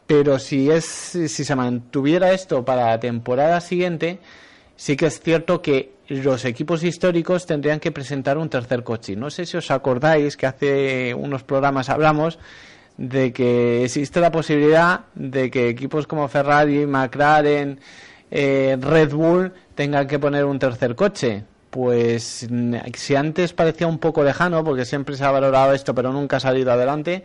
pero 0.07 0.39
si 0.39 0.71
es 0.71 0.85
si 0.85 1.27
se 1.27 1.55
mantuviera 1.55 2.33
esto 2.33 2.65
para 2.65 2.87
la 2.87 2.99
temporada 2.99 3.61
siguiente, 3.61 4.17
sí 4.75 4.97
que 4.97 5.05
es 5.05 5.19
cierto 5.19 5.61
que 5.61 5.93
los 6.07 6.45
equipos 6.45 6.83
históricos 6.83 7.45
tendrían 7.45 7.79
que 7.79 7.91
presentar 7.91 8.39
un 8.39 8.49
tercer 8.49 8.83
coche. 8.83 9.15
No 9.15 9.29
sé 9.29 9.45
si 9.45 9.55
os 9.55 9.69
acordáis 9.69 10.35
que 10.35 10.47
hace 10.47 11.13
unos 11.13 11.43
programas 11.43 11.89
hablamos 11.89 12.39
de 12.97 13.33
que 13.33 13.83
existe 13.83 14.19
la 14.19 14.31
posibilidad 14.31 15.01
de 15.15 15.51
que 15.51 15.69
equipos 15.69 16.07
como 16.07 16.27
Ferrari, 16.27 16.85
McLaren, 16.85 17.79
eh, 18.31 18.77
Red 18.79 19.13
Bull 19.13 19.53
tengan 19.75 20.07
que 20.07 20.19
poner 20.19 20.45
un 20.45 20.59
tercer 20.59 20.95
coche. 20.95 21.43
Pues 21.69 22.47
mm, 22.49 22.75
si 22.93 23.15
antes 23.15 23.53
parecía 23.53 23.87
un 23.87 23.99
poco 23.99 24.23
lejano, 24.23 24.63
porque 24.63 24.85
siempre 24.85 25.17
se 25.17 25.25
ha 25.25 25.31
valorado 25.31 25.73
esto, 25.73 25.93
pero 25.93 26.13
nunca 26.13 26.37
ha 26.37 26.39
salido 26.39 26.71
adelante, 26.71 27.23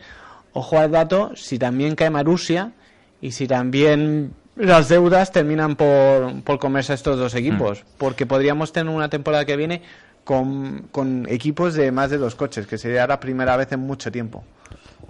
ojo 0.53 0.79
al 0.79 0.91
dato, 0.91 1.33
si 1.37 1.59
también 1.59 1.95
cae 1.95 2.11
Marussia 2.11 2.73
y 3.21 3.33
si 3.33 3.47
también 3.47 4.33
las 4.57 4.89
deudas 4.89 5.31
terminan 5.31 5.77
por, 5.77 6.43
por 6.43 6.59
comerse 6.59 6.93
a 6.93 6.95
estos 6.97 7.17
dos 7.17 7.35
equipos, 7.35 7.85
porque 7.97 8.27
podríamos 8.27 8.73
tener 8.73 8.93
una 8.93 9.09
temporada 9.09 9.45
que 9.45 9.57
viene 9.57 9.83
con, 10.25 10.89
con 10.91 11.27
equipos 11.29 11.75
de 11.75 11.93
más 11.93 12.11
de 12.11 12.19
dos 12.19 12.35
coches, 12.35 12.67
que 12.67 12.77
sería 12.77 13.07
la 13.07 13.21
primera 13.21 13.57
vez 13.57 13.71
en 13.73 13.81
mucho 13.81 14.11
tiempo. 14.11 14.45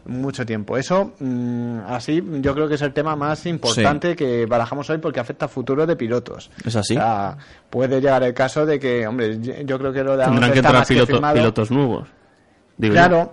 Mucho 0.06 0.46
tiempo. 0.46 0.76
Eso, 0.76 1.12
mm, 1.18 1.80
así, 1.88 2.22
yo 2.40 2.54
creo 2.54 2.68
que 2.68 2.74
es 2.74 2.82
el 2.82 2.92
tema 2.92 3.16
más 3.16 3.46
importante 3.46 4.16
que 4.16 4.46
barajamos 4.46 4.88
hoy 4.90 4.98
porque 4.98 5.20
afecta 5.20 5.46
al 5.46 5.50
futuro 5.50 5.86
de 5.86 5.96
pilotos. 5.96 6.50
¿Es 6.64 6.76
así? 6.76 6.94
O 6.94 7.00
sea, 7.00 7.36
puede 7.68 8.00
llegar 8.00 8.22
el 8.22 8.34
caso 8.34 8.66
de 8.66 8.78
que, 8.78 9.06
hombre, 9.06 9.38
yo 9.40 9.78
creo 9.78 9.92
que 9.92 10.02
lo 10.02 10.16
de 10.16 10.24
Tendrán 10.24 10.52
que 10.52 10.58
entrar 10.58 10.86
que 10.86 11.06
pilotos 11.34 11.70
nuevos. 11.70 12.08
digo 12.76 12.94
yo. 12.94 13.00
Claro, 13.00 13.32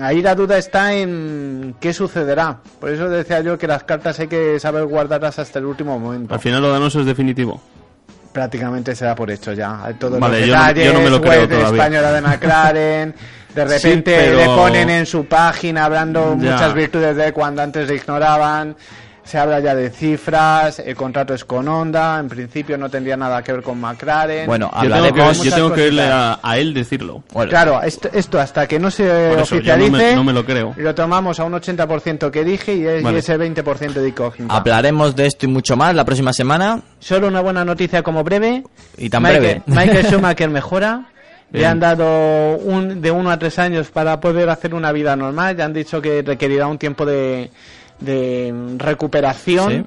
ahí 0.00 0.22
la 0.22 0.34
duda 0.34 0.58
está 0.58 0.94
en 0.94 1.76
qué 1.80 1.92
sucederá. 1.92 2.58
Por 2.80 2.90
eso 2.90 3.08
decía 3.08 3.40
yo 3.40 3.56
que 3.58 3.66
las 3.66 3.84
cartas 3.84 4.18
hay 4.20 4.28
que 4.28 4.58
saber 4.58 4.84
guardarlas 4.86 5.38
hasta 5.38 5.58
el 5.58 5.66
último 5.66 5.98
momento. 5.98 6.34
Al 6.34 6.40
final 6.40 6.62
lo 6.62 6.70
de 6.70 6.76
Alonso 6.76 7.00
es 7.00 7.06
definitivo. 7.06 7.60
Prácticamente 8.38 8.94
se 8.94 9.04
da 9.04 9.16
por 9.16 9.28
hecho 9.32 9.52
ya. 9.52 9.84
Hay 9.84 9.94
Todos 9.94 10.20
Vale, 10.20 10.38
los 10.38 10.46
yo 10.48 10.54
no- 10.54 10.60
detalles, 10.62 10.84
yo 10.86 10.92
no 10.92 11.00
me 11.00 11.10
lo 11.10 11.20
creo 11.20 11.40
web 11.40 11.48
todavía. 11.48 11.68
española 11.82 12.12
de 12.12 12.20
McLaren. 12.28 13.14
De 13.52 13.78
Sí, 13.80 13.88
repente 13.88 14.16
pero- 14.16 14.36
le 14.38 14.44
ponen 14.44 14.90
en 14.90 15.06
su 15.06 15.24
página 15.26 15.86
hablando 15.86 16.36
Ya. 16.40 16.52
muchas 16.52 16.72
virtudes 16.74 17.16
de 17.16 17.32
cuando 17.32 17.62
antes 17.62 17.88
le 17.88 17.96
ignoraban. 17.96 18.76
Se 19.28 19.36
habla 19.36 19.60
ya 19.60 19.74
de 19.74 19.90
cifras, 19.90 20.78
el 20.78 20.96
contrato 20.96 21.34
es 21.34 21.44
con 21.44 21.68
Honda, 21.68 22.18
en 22.18 22.28
principio 22.30 22.78
no 22.78 22.88
tendría 22.88 23.14
nada 23.14 23.42
que 23.42 23.52
ver 23.52 23.62
con 23.62 23.78
McLaren. 23.78 24.46
Bueno, 24.46 24.70
Yo 24.82 24.90
tengo 24.90 25.12
que, 25.12 25.44
yo 25.44 25.54
tengo 25.54 25.72
que 25.74 25.86
irle 25.88 26.04
a, 26.04 26.38
a 26.42 26.56
él 26.56 26.72
decirlo. 26.72 27.22
Claro, 27.50 27.82
esto, 27.82 28.08
esto 28.12 28.40
hasta 28.40 28.66
que 28.66 28.78
no 28.78 28.90
se 28.90 29.02
Por 29.04 29.40
eso, 29.40 29.56
yo 29.56 29.76
no 29.76 29.76
me- 29.76 29.84
oficialice, 29.88 30.16
no 30.16 30.24
me 30.24 30.32
lo 30.32 30.46
creo. 30.46 30.72
lo 30.78 30.94
tomamos 30.94 31.38
a 31.40 31.44
un 31.44 31.52
80% 31.52 32.30
que 32.30 32.42
dije 32.42 32.74
y, 32.74 32.86
es- 32.86 33.02
y 33.02 33.04
Vale. 33.04 33.18
ese 33.18 33.38
20% 33.38 33.92
de 34.00 34.08
incógnita. 34.08 34.56
Hablaremos 34.56 35.14
de 35.14 35.26
esto 35.26 35.44
y 35.44 35.50
mucho 35.50 35.76
más 35.76 35.94
la 35.94 36.06
próxima 36.06 36.32
semana. 36.32 36.80
Solo 36.98 37.28
una 37.28 37.42
buena 37.42 37.66
noticia 37.66 38.02
como 38.02 38.24
breve. 38.24 38.62
Y 38.96 39.10
tan 39.10 39.22
Michael, 39.22 39.40
breve. 39.42 39.62
Michael 39.66 40.06
Schumacher 40.10 40.48
mejora. 40.48 41.02
Le 41.50 41.66
han 41.66 41.80
dado 41.80 42.56
un, 42.58 43.00
de 43.00 43.10
uno 43.10 43.30
a 43.30 43.38
tres 43.38 43.58
años 43.58 43.88
para 43.90 44.20
poder 44.20 44.50
hacer 44.50 44.74
una 44.74 44.92
vida 44.92 45.16
normal. 45.16 45.56
Ya 45.56 45.64
han 45.64 45.72
dicho 45.72 46.00
que 46.02 46.20
requerirá 46.22 46.66
un 46.66 46.76
tiempo 46.76 47.06
de, 47.06 47.50
de 48.00 48.52
recuperación. 48.76 49.70
Sí. 49.72 49.84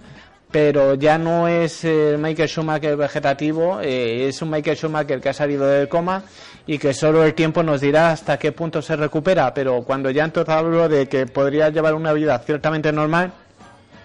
Pero 0.52 0.96
ya 0.96 1.18
no 1.18 1.48
es 1.48 1.86
eh, 1.86 2.18
Michael 2.20 2.50
Schumacher 2.50 2.98
vegetativo, 2.98 3.80
eh, 3.80 4.28
es 4.28 4.42
un 4.42 4.50
Michael 4.50 4.76
Schumacher 4.76 5.22
que 5.22 5.30
ha 5.30 5.34
salido 5.34 5.66
del 5.66 5.88
coma 5.88 6.24
y 6.68 6.78
que 6.78 6.94
solo 6.94 7.24
el 7.24 7.34
tiempo 7.34 7.64
nos 7.64 7.80
dirá 7.80 8.12
hasta 8.12 8.38
qué 8.38 8.52
punto 8.52 8.82
se 8.82 8.98
recupera. 8.98 9.54
Pero 9.54 9.84
cuando 9.84 10.10
ya 10.10 10.26
entonces 10.26 10.54
hablo 10.54 10.90
de 10.90 11.08
que 11.08 11.26
podría 11.26 11.70
llevar 11.70 11.94
una 11.94 12.12
vida 12.12 12.38
ciertamente 12.40 12.92
normal, 12.92 13.32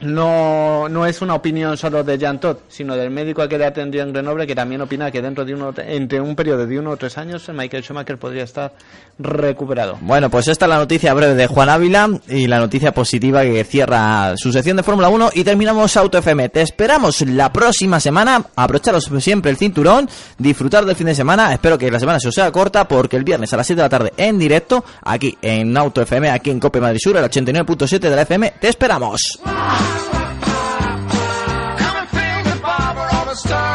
no, 0.00 0.88
no 0.88 1.06
es 1.06 1.22
una 1.22 1.34
opinión 1.34 1.76
solo 1.76 2.04
de 2.04 2.18
Jan 2.18 2.38
Todd, 2.38 2.58
sino 2.68 2.96
del 2.96 3.10
médico 3.10 3.42
al 3.42 3.48
que 3.48 3.56
le 3.56 3.64
atendió 3.64 4.02
en 4.02 4.12
Grenoble, 4.12 4.46
que 4.46 4.54
también 4.54 4.80
opina 4.80 5.10
que 5.10 5.22
dentro 5.22 5.44
de 5.44 5.54
uno, 5.54 5.72
entre 5.76 6.20
un 6.20 6.36
periodo 6.36 6.66
de 6.66 6.78
uno 6.78 6.90
o 6.90 6.96
tres 6.96 7.16
años, 7.16 7.48
Michael 7.52 7.82
Schumacher 7.82 8.18
podría 8.18 8.44
estar 8.44 8.72
recuperado. 9.18 9.98
Bueno, 10.02 10.28
pues 10.28 10.48
esta 10.48 10.66
es 10.66 10.68
la 10.68 10.76
noticia 10.76 11.14
breve 11.14 11.34
de 11.34 11.46
Juan 11.46 11.68
Ávila 11.70 12.10
y 12.28 12.46
la 12.46 12.58
noticia 12.58 12.92
positiva 12.92 13.42
que 13.42 13.64
cierra 13.64 14.34
su 14.36 14.52
sección 14.52 14.76
de 14.76 14.82
Fórmula 14.82 15.08
1 15.08 15.30
y 15.34 15.44
terminamos 15.44 15.96
Auto 15.96 16.18
FM. 16.18 16.50
Te 16.50 16.62
esperamos 16.62 17.22
la 17.22 17.52
próxima 17.52 17.98
semana. 17.98 18.44
Abrocharos 18.54 19.10
siempre 19.20 19.50
el 19.50 19.56
cinturón, 19.56 20.08
disfrutar 20.36 20.84
del 20.84 20.96
fin 20.96 21.06
de 21.06 21.14
semana. 21.14 21.52
Espero 21.52 21.78
que 21.78 21.90
la 21.90 22.00
semana 22.00 22.20
se 22.20 22.28
os 22.28 22.34
sea 22.34 22.52
corta 22.52 22.86
porque 22.86 23.16
el 23.16 23.24
viernes 23.24 23.52
a 23.52 23.56
las 23.56 23.66
7 23.66 23.80
de 23.80 23.84
la 23.84 23.88
tarde 23.88 24.12
en 24.16 24.38
directo, 24.38 24.84
aquí 25.02 25.36
en 25.40 25.74
Auto 25.76 26.02
FM, 26.02 26.30
aquí 26.30 26.50
en 26.50 26.60
Cope 26.60 26.80
Madrid 26.80 27.00
Sur, 27.02 27.16
el 27.16 27.24
89.7 27.24 27.98
de 27.98 28.16
la 28.16 28.22
FM. 28.22 28.54
Te 28.60 28.68
esperamos. 28.68 29.40
Come 31.80 31.96
and 32.02 32.08
feel 32.08 32.40
the 32.50 32.60
barber 32.62 33.08
of 33.16 33.28
a 33.28 33.36
star. 33.36 33.65